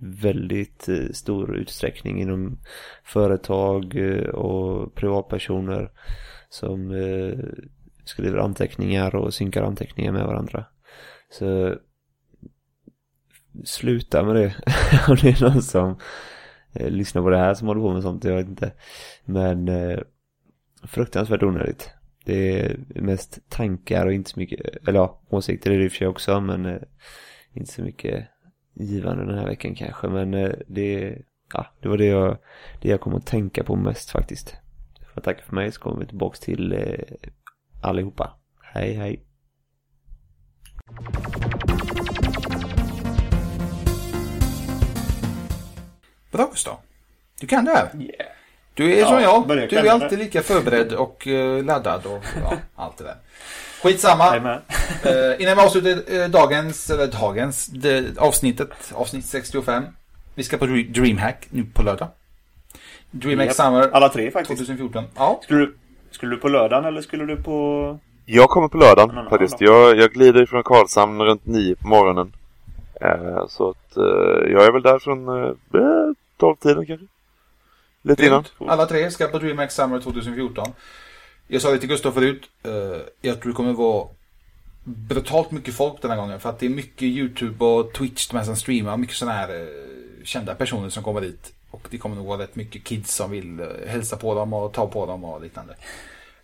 väldigt 0.00 0.88
eh, 0.88 1.08
stor 1.12 1.56
utsträckning 1.56 2.20
inom 2.20 2.58
företag 3.04 3.96
eh, 3.96 4.28
och 4.28 4.94
privatpersoner 4.94 5.90
som 6.48 6.90
skriver 8.04 8.38
anteckningar 8.38 9.14
och 9.14 9.34
synkar 9.34 9.62
anteckningar 9.62 10.12
med 10.12 10.26
varandra. 10.26 10.64
Så 11.30 11.74
sluta 13.64 14.22
med 14.24 14.36
det 14.36 14.54
om 15.08 15.16
det 15.22 15.28
är 15.28 15.44
någon 15.44 15.62
som 15.62 15.98
eh, 16.72 16.90
lyssnar 16.90 17.22
på 17.22 17.30
det 17.30 17.38
här 17.38 17.54
som 17.54 17.68
håller 17.68 17.80
på 17.80 17.92
med 17.92 18.02
sånt, 18.02 18.24
jag 18.24 18.36
vet 18.36 18.48
inte. 18.48 18.72
Men 19.24 19.68
eh, 19.68 19.98
fruktansvärt 20.82 21.42
onödigt. 21.42 21.90
Det 22.24 22.60
är 22.60 22.76
mest 22.94 23.38
tankar 23.48 24.06
och 24.06 24.12
inte 24.12 24.30
så 24.30 24.40
mycket, 24.40 24.88
eller 24.88 24.98
ja, 24.98 25.22
åsikter 25.28 25.70
är 25.70 25.78
det 25.78 25.84
i 25.84 25.88
och 25.88 25.92
för 25.92 25.98
sig 25.98 26.06
också, 26.06 26.40
men 26.40 26.66
eh, 26.66 26.80
inte 27.52 27.72
så 27.72 27.82
mycket 27.82 28.28
givande 28.74 29.24
den 29.24 29.38
här 29.38 29.46
veckan 29.46 29.74
kanske. 29.74 30.08
Men 30.08 30.34
eh, 30.34 30.52
det, 30.66 31.18
ja, 31.54 31.66
det 31.80 31.88
var 31.88 31.96
det 31.96 32.06
jag, 32.06 32.38
det 32.82 32.88
jag 32.88 33.00
kom 33.00 33.14
att 33.14 33.26
tänka 33.26 33.64
på 33.64 33.76
mest 33.76 34.10
faktiskt. 34.10 34.56
För 35.12 35.20
att 35.20 35.24
tacka 35.24 35.42
för 35.44 35.54
mig 35.54 35.72
så 35.72 35.80
kommer 35.80 36.00
vi 36.00 36.06
tillbaks 36.06 36.40
till 36.40 36.72
eh, 36.72 37.28
allihopa. 37.82 38.30
Hej 38.62 38.94
hej. 38.94 39.22
Bra 46.32 46.48
Gustav. 46.50 46.76
Du 47.40 47.46
kan 47.46 47.64
det 47.64 47.70
här. 47.70 47.90
Yeah. 47.94 48.32
Du 48.74 48.92
är 48.94 48.98
Ja, 49.00 49.06
som 49.06 49.22
jag. 49.22 49.48
Du 49.48 49.76
är 49.78 49.82
det. 49.82 49.92
alltid 49.92 50.18
lika 50.18 50.42
förberedd 50.42 50.92
och 50.92 51.26
eh, 51.26 51.64
laddad 51.64 52.06
och 52.06 52.24
ja, 52.42 52.56
allt 52.74 52.98
det 52.98 53.04
där. 53.04 53.16
Skitsamma. 53.82 54.36
Uh, 54.36 54.52
innan 55.42 55.56
vi 55.56 55.62
avslutar 55.62 56.14
eh, 56.20 56.28
dagens, 56.28 56.90
eller 56.90 57.06
dagens, 57.06 57.66
det, 57.66 58.18
avsnittet, 58.18 58.92
avsnitt 58.94 59.26
65. 59.26 59.84
Vi 60.34 60.42
ska 60.44 60.56
på 60.58 60.66
Dre- 60.66 60.92
Dreamhack 60.92 61.46
nu 61.50 61.64
på 61.64 61.82
lördag. 61.82 62.08
Dreamhack 63.10 63.46
Japp. 63.46 63.56
Summer 63.56 63.90
Alla 63.92 64.08
tre 64.08 64.30
faktiskt. 64.30 64.58
2014. 64.60 65.04
Ja, 65.16 65.40
Skulle 65.44 65.60
du, 65.60 65.76
skulle 66.22 66.36
du 66.36 66.40
på 66.40 66.48
lördagen 66.48 66.84
eller 66.84 67.00
skulle 67.00 67.26
du 67.26 67.36
på... 67.36 67.98
Jag 68.26 68.50
kommer 68.50 68.68
på 68.68 68.76
En 68.76 68.84
lördagen 68.84 69.28
faktiskt. 69.30 69.60
Jag, 69.60 69.98
jag 69.98 70.12
glider 70.12 70.46
från 70.46 70.62
Karlshamn 70.62 71.22
runt 71.22 71.46
nio 71.46 71.74
på 71.74 71.88
morgonen. 71.88 72.32
Eh, 73.00 73.46
så 73.48 73.70
att 73.70 73.96
eh, 73.96 74.52
jag 74.52 74.66
är 74.66 74.72
väl 74.72 74.82
där 74.82 74.98
från 74.98 75.28
eh, 75.28 75.52
12-tiden 76.38 76.86
kanske. 76.86 77.06
Lite 78.02 78.26
innan. 78.26 78.44
Alla 78.58 78.86
tre 78.86 79.10
ska 79.10 79.26
på 79.26 79.38
Dreamhack 79.38 79.72
Summer 79.72 80.00
2014. 80.00 80.72
Jag 81.48 81.62
sa 81.62 81.70
det 81.70 81.78
till 81.78 81.88
Gustav 81.88 82.12
förut. 82.12 82.42
Uh, 82.66 82.72
jag 83.20 83.40
tror 83.40 83.52
det 83.52 83.56
kommer 83.56 83.72
vara 83.72 84.08
brutalt 84.84 85.50
mycket 85.50 85.74
folk 85.74 86.02
den 86.02 86.10
här 86.10 86.18
gången. 86.18 86.40
För 86.40 86.50
att 86.50 86.58
det 86.58 86.66
är 86.66 86.70
mycket 86.70 87.02
YouTube 87.02 87.64
och 87.64 87.92
Twitch, 87.92 88.28
de 88.28 88.36
här 88.36 88.44
som 88.44 88.56
streamar. 88.56 88.96
Mycket 88.96 89.16
sådana 89.16 89.36
här 89.36 89.48
eh, 89.48 90.24
kända 90.24 90.54
personer 90.54 90.88
som 90.88 91.02
kommer 91.02 91.20
dit. 91.20 91.52
Och 91.70 91.88
det 91.90 91.98
kommer 91.98 92.16
nog 92.16 92.26
vara 92.26 92.42
rätt 92.42 92.56
mycket 92.56 92.84
kids 92.84 93.14
som 93.14 93.30
vill 93.30 93.60
uh, 93.60 93.86
hälsa 93.86 94.16
på 94.16 94.34
dem 94.34 94.52
och 94.52 94.72
ta 94.72 94.86
på 94.86 95.06
dem 95.06 95.24
och 95.24 95.42
liknande. 95.42 95.74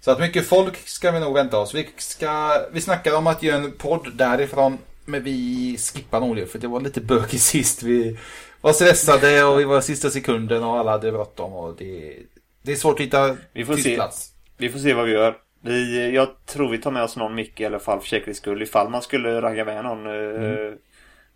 Så 0.00 0.10
att 0.10 0.20
mycket 0.20 0.46
folk 0.46 0.88
ska 0.88 1.10
vi 1.10 1.20
nog 1.20 1.34
vänta 1.34 1.58
oss. 1.58 1.74
Vi, 1.74 1.88
ska, 1.96 2.52
vi 2.72 2.80
snackade 2.80 3.16
om 3.16 3.26
att 3.26 3.42
göra 3.42 3.56
en 3.56 3.72
podd 3.72 4.16
därifrån. 4.16 4.78
Men 5.04 5.22
vi 5.22 5.76
skippar 5.78 6.20
nog 6.20 6.36
det 6.36 6.46
för 6.46 6.58
det 6.58 6.66
var 6.68 6.80
lite 6.80 7.00
bökigt 7.00 7.42
sist. 7.42 7.82
Vi 7.82 8.18
var 8.60 8.72
stressade 8.72 9.44
och 9.44 9.60
vi 9.60 9.64
var 9.64 9.80
sista 9.80 10.10
sekunden 10.10 10.64
och 10.64 10.78
alla 10.78 10.90
hade 10.90 11.12
bråttom. 11.12 11.52
Och 11.52 11.74
det, 11.78 12.16
det 12.62 12.72
är 12.72 12.76
svårt 12.76 12.94
att 13.00 13.06
hitta 13.06 13.36
Vi 13.52 13.64
får 13.64 13.76
se. 13.76 13.94
plats. 13.94 14.32
Vi 14.56 14.68
får 14.68 14.78
se 14.78 14.94
vad 14.94 15.04
vi 15.06 15.12
gör. 15.12 15.36
Vi, 15.60 16.10
jag 16.14 16.28
tror 16.46 16.68
vi 16.70 16.78
tar 16.78 16.90
med 16.90 17.02
oss 17.02 17.16
någon 17.16 17.34
mick 17.34 17.60
i 17.60 17.64
alla 17.66 17.78
fall 17.78 18.00
för 18.00 18.06
säkerhets 18.08 18.38
skull. 18.40 18.62
Ifall 18.62 18.88
man 18.88 19.02
skulle 19.02 19.40
ragga 19.42 19.64
med 19.64 19.84
någon 19.84 20.06
eh, 20.06 20.72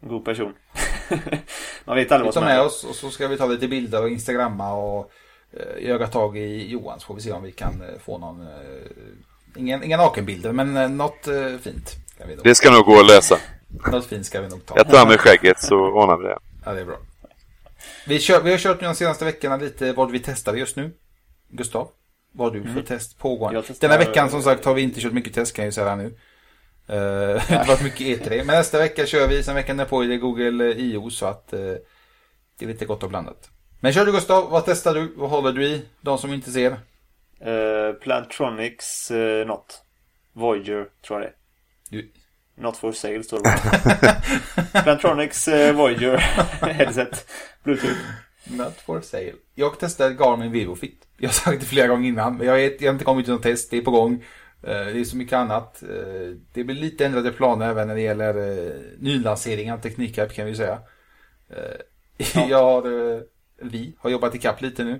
god 0.00 0.24
person. 0.24 0.54
man 1.84 1.96
vet 1.96 2.12
aldrig 2.12 2.20
Vi 2.20 2.24
vad 2.24 2.24
tar 2.24 2.32
som 2.32 2.44
med 2.44 2.50
händer. 2.52 2.66
oss 2.66 2.84
och 2.84 2.94
så 2.94 3.10
ska 3.10 3.28
vi 3.28 3.36
ta 3.36 3.46
lite 3.46 3.68
bilder 3.68 4.02
och 4.02 4.08
instagramma 4.08 4.74
och 4.74 4.98
eh, 5.00 5.06
öga 5.76 6.06
tag 6.06 6.36
i 6.38 6.70
Johan 6.70 7.00
så 7.00 7.06
får 7.06 7.14
vi 7.14 7.20
se 7.20 7.32
om 7.32 7.42
vi 7.42 7.52
kan 7.52 7.82
eh, 7.82 7.98
få 8.04 8.18
någon, 8.18 8.40
eh, 8.40 8.46
ingen, 9.56 9.82
inga 9.84 9.96
nakenbilder 9.96 10.52
men 10.52 10.76
eh, 10.76 10.88
något 10.88 11.28
eh, 11.28 11.56
fint. 11.62 11.88
Ska 12.14 12.26
vi 12.26 12.34
nog, 12.36 12.44
Det 12.44 12.54
ska 12.54 12.70
nog 12.70 12.84
gå 12.84 13.00
att 13.00 13.06
lösa. 13.06 13.38
Något 13.92 14.06
fint 14.06 14.26
ska 14.26 14.40
vi 14.40 14.48
nog 14.48 14.66
ta. 14.66 14.74
Jag 14.76 14.90
tar 14.90 15.06
med 15.06 15.20
skägget 15.20 15.60
så 15.62 15.76
ordnar 15.76 16.16
vi 16.16 16.24
det. 16.24 16.38
Ja, 16.64 16.72
det 16.72 16.80
är 16.80 16.84
bra. 16.84 16.96
Vi, 18.06 18.18
kör, 18.20 18.42
vi 18.42 18.50
har 18.50 18.58
kört 18.58 18.80
nu 18.80 18.86
de 18.86 18.94
senaste 18.94 19.24
veckorna 19.24 19.56
lite 19.56 19.92
vad 19.92 20.10
vi 20.10 20.18
testar 20.18 20.54
just 20.54 20.76
nu. 20.76 20.90
Gustav, 21.48 21.88
vad 22.34 22.52
du 22.52 22.64
för 22.74 22.82
test 22.82 23.18
pågående? 23.18 23.62
Testar- 23.62 23.88
Denna 23.88 23.98
veckan 23.98 24.30
som 24.30 24.42
sagt 24.42 24.64
har 24.64 24.74
vi 24.74 24.82
inte 24.82 25.00
kört 25.00 25.12
mycket 25.12 25.34
test 25.34 25.56
kan 25.56 25.62
jag 25.64 25.68
ju 25.68 25.72
säga 25.72 25.96
nu. 25.96 26.04
Eh, 26.86 26.96
det 27.48 27.56
har 27.56 27.66
varit 27.66 27.82
mycket 27.82 28.00
E3. 28.22 28.36
Men 28.36 28.46
nästa 28.46 28.78
vecka 28.78 29.06
kör 29.06 29.28
vi, 29.28 29.42
sen 29.42 29.54
veckan 29.54 29.76
därpå 29.76 30.04
är 30.04 30.08
det 30.08 30.16
Google 30.16 30.64
eh, 30.70 30.78
I.O. 30.78 31.10
så 31.10 31.26
att 31.26 31.52
eh, 31.52 31.58
det 32.58 32.64
är 32.64 32.66
lite 32.66 32.84
gott 32.84 33.02
och 33.02 33.08
blandat. 33.08 33.48
Men 33.84 33.92
kör 33.92 34.06
du 34.06 34.12
Gustav, 34.12 34.50
vad 34.50 34.64
testar 34.64 34.94
du? 34.94 35.12
Vad 35.16 35.30
håller 35.30 35.52
du 35.52 35.64
i? 35.66 35.82
De 36.00 36.18
som 36.18 36.32
inte 36.32 36.50
ser. 36.50 36.70
Uh, 36.70 37.92
Plantronics 38.02 39.10
uh, 39.10 39.46
Not. 39.46 39.82
Voyager 40.32 40.86
tror 41.06 41.20
jag 41.20 41.22
det 41.22 41.26
är. 41.26 42.02
Du, 42.02 42.12
Not 42.62 42.76
for 42.76 42.92
sale 42.92 43.22
står 43.22 43.36
det 43.36 43.42
bara. 44.72 44.82
Plantronics 44.82 45.48
uh, 45.48 45.72
Voyager 45.72 46.16
headset. 46.72 47.26
Bluetooth. 47.62 47.98
not 48.44 48.74
for 48.86 49.00
sale. 49.00 49.32
Jag 49.54 49.72
testar 49.80 50.10
Garmin 50.10 50.52
Vivofit. 50.52 51.06
Jag 51.18 51.28
har 51.28 51.34
sagt 51.34 51.60
det 51.60 51.66
flera 51.66 51.86
gånger 51.88 52.08
innan, 52.08 52.36
men 52.36 52.46
jag, 52.46 52.54
vet, 52.54 52.80
jag 52.80 52.88
har 52.88 52.92
inte 52.92 53.04
kommit 53.04 53.24
till 53.26 53.34
något 53.34 53.42
test. 53.42 53.70
Det 53.70 53.76
är 53.76 53.82
på 53.82 53.90
gång. 53.90 54.24
Eh, 54.62 54.68
Det 54.70 55.00
är 55.00 55.04
så 55.04 55.16
mycket 55.16 55.36
annat. 55.36 55.82
Eh, 55.82 56.36
Det 56.52 56.64
blir 56.64 56.76
lite 56.76 57.06
ändrade 57.06 57.32
planer 57.32 57.68
även 57.70 57.88
när 57.88 57.94
det 57.94 58.00
gäller 58.00 58.34
eh, 58.66 58.72
nylansering 58.98 59.72
av 59.72 59.78
Teknikhype 59.78 60.28
kan 60.34 60.46
vi 60.46 60.54
säga. 60.54 60.78
Eh, 61.50 62.44
Jag 62.48 62.62
har, 62.62 63.12
eh, 63.14 63.20
vi 63.62 63.96
har 63.98 64.10
jobbat 64.10 64.34
ikapp 64.34 64.60
lite 64.62 64.84
nu. 64.84 64.92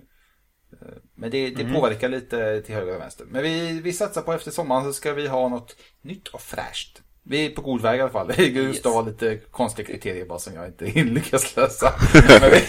Eh, 0.73 0.89
Men 1.15 1.31
det, 1.31 1.51
det 1.51 1.75
påverkar 1.75 2.09
lite 2.09 2.63
till 2.63 2.75
höger 2.75 2.95
och 2.95 3.01
vänster. 3.01 3.25
Men 3.29 3.43
vi, 3.43 3.81
vi 3.81 3.93
satsar 3.93 4.23
på 4.23 4.33
efter 4.33 4.51
sommaren 4.51 4.85
så 4.85 4.93
ska 4.93 5.13
vi 5.13 5.27
ha 5.29 5.49
något 5.49 5.77
nytt 6.03 6.29
och 6.29 6.41
fräscht. 6.41 7.03
Vi 7.25 7.47
är 7.47 7.51
på 7.51 7.63
god 7.63 7.81
väg 7.83 7.99
i 7.99 8.03
alla 8.03 8.11
fall. 8.11 8.33
Gustav 8.37 8.95
har 8.95 9.03
lite 9.03 9.37
konstiga 9.37 9.87
kriterier 9.87 10.27
bara 10.27 10.39
som 10.39 10.55
jag 10.55 10.67
inte 10.67 10.85
lyckas 11.03 11.57
lösa. 11.57 11.95
Men 12.41 12.51
vi, 12.51 12.63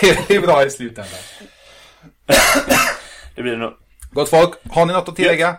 det, 0.00 0.28
det 0.28 0.34
är 0.34 0.40
bra 0.40 0.64
i 0.64 0.70
slutändan. 0.70 1.20
Det 3.34 3.42
blir 3.42 3.56
nog. 3.56 3.72
Gott 4.10 4.28
folk, 4.28 4.54
har 4.70 4.86
ni 4.86 4.92
något 4.92 5.08
att 5.08 5.16
tillägga? 5.16 5.56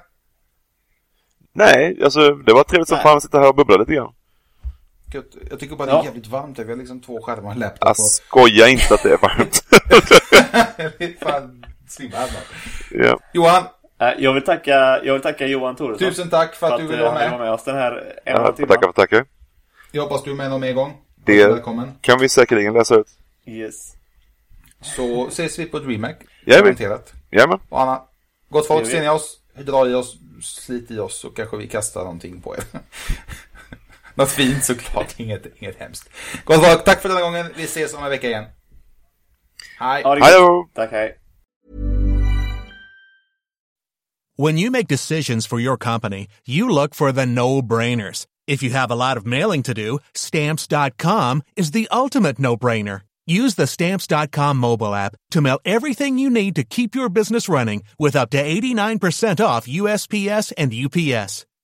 Nej, 1.53 2.03
alltså 2.03 2.29
det 2.35 2.53
var 2.53 2.63
trevligt 2.63 2.87
som 2.87 2.95
Nej. 2.95 3.03
fan 3.03 3.17
att 3.17 3.23
sitta 3.23 3.39
här 3.39 3.49
och 3.49 3.55
bubbla 3.55 3.77
lite 3.77 3.93
grann. 3.93 4.13
Gött. 5.13 5.35
Jag 5.49 5.59
tycker 5.59 5.75
bara 5.75 5.85
det 5.85 5.91
är 5.91 5.95
Ja. 5.95 6.03
jävligt 6.05 6.27
varmt. 6.27 6.59
Vi 6.59 6.69
har 6.71 6.75
liksom 6.75 7.01
två 7.01 7.21
skärmar 7.21 7.49
och 7.51 7.57
laptop. 7.57 7.87
Jag 7.87 7.97
skojar 7.97 8.67
inte 8.67 8.93
att 8.93 9.03
det 9.03 9.13
är 9.13 9.17
varmt. 9.17 9.63
och... 11.21 11.27
Fan, 11.29 11.65
ja. 12.91 13.19
Johan, 13.33 13.63
Eh, 14.01 14.07
jag, 14.17 14.33
vill 14.33 14.43
tacka, 14.45 14.99
jag 15.03 15.13
vill 15.13 15.21
tacka 15.21 15.47
Johan 15.47 15.75
Thoresson. 15.75 16.09
tusen 16.09 16.29
tack 16.29 16.55
för 16.55 16.71
att 16.71 16.79
du 16.79 16.87
ville 16.87 16.97
eh, 16.97 17.03
vara 17.13 17.19
han 17.19 17.29
med. 17.29 17.39
var 17.39 17.45
med 17.45 17.53
oss 17.53 17.63
den 17.63 17.75
här 17.75 17.91
en 17.91 17.97
och 17.97 18.13
Ja, 18.25 18.33
halv 18.33 18.45
får 18.45 18.53
timmen. 18.53 18.69
tacka, 18.69 18.85
får 18.87 18.93
tacka. 18.93 19.25
Jag 19.91 20.03
hoppas 20.03 20.23
du 20.23 20.31
är 20.31 20.35
med 20.35 20.49
någon 20.49 20.61
mer 20.61 20.73
gång. 20.73 20.97
Det- 21.25 21.47
Välkommen. 21.47 21.91
Kan 22.01 22.19
vi 22.19 22.29
säkerligen 22.29 22.73
läsa 22.73 22.95
ut. 22.95 23.07
Yes. 23.45 23.93
Så 24.81 25.27
ses 25.27 25.59
vi 25.59 25.65
på 25.65 25.79
DreamHack. 25.79 26.17
Jajamän. 26.45 26.65
Garanterat. 26.75 27.13
Jajamän. 27.31 27.59
Och 27.69 27.81
Anna, 27.81 28.01
gott 28.49 28.67
folk, 28.67 28.87
ser 28.87 29.01
ni 29.01 29.09
oss, 29.09 29.37
dra 29.57 29.89
i 29.89 29.93
oss, 29.93 30.15
slit 30.43 30.91
i 30.91 30.99
oss 30.99 31.19
så 31.19 31.29
kanske 31.29 31.57
vi 31.57 31.67
kastar 31.67 32.01
någonting 32.03 32.41
på 32.41 32.55
er. 32.55 32.63
Något 34.19 34.31
fint 34.31 34.65
såklart, 34.65 35.19
inget, 35.19 35.45
inget 35.61 35.79
hemskt. 35.79 36.09
Gott 36.45 36.65
folk, 36.65 36.83
tack 36.83 37.01
för 37.01 37.09
den 37.09 37.17
här 37.17 37.23
gången. 37.25 37.45
Vi 37.55 37.63
ses 37.63 37.93
om 37.93 38.03
en 38.03 38.09
vecka 38.09 38.27
igen. 38.27 38.45
Hej. 39.79 40.03
Ha 40.03 40.15
det 40.15 40.23
Hej 40.23 40.33
gött. 40.33 40.41
då! 40.41 40.69
Tack, 40.75 40.91
hej. 40.91 41.15
When 44.37 44.57
you 44.57 44.71
make 44.71 44.87
decisions 44.87 45.47
for 45.47 45.59
your 45.59 45.77
company, 45.77 46.27
you 46.47 46.69
look 46.69 46.95
for 46.95 47.11
the 47.11 47.25
no-brainers. 47.25 48.25
If 48.47 48.63
you 48.63 48.71
have 48.73 48.91
a 48.91 48.95
lot 48.95 49.17
of 49.17 49.25
mailing 49.25 49.63
to 49.63 49.73
do, 49.73 49.99
stamps.com 50.13 51.41
is 51.55 51.71
the 51.71 51.87
ultimate 51.91 52.39
no-brainer. 52.39 53.01
Use 53.27 53.55
the 53.55 53.67
stamps.com 53.67 54.57
mobile 54.57 54.95
app 54.95 55.15
to 55.31 55.41
mail 55.41 55.59
everything 55.65 56.19
you 56.19 56.29
need 56.29 56.55
to 56.55 56.63
keep 56.63 56.95
your 56.95 57.09
business 57.09 57.49
running 57.49 57.83
with 57.99 58.15
up 58.15 58.29
to 58.29 58.37
89% 58.37 59.45
off 59.45 59.67
USPS 59.67 60.53
and 60.57 60.73
UPS. 60.73 61.45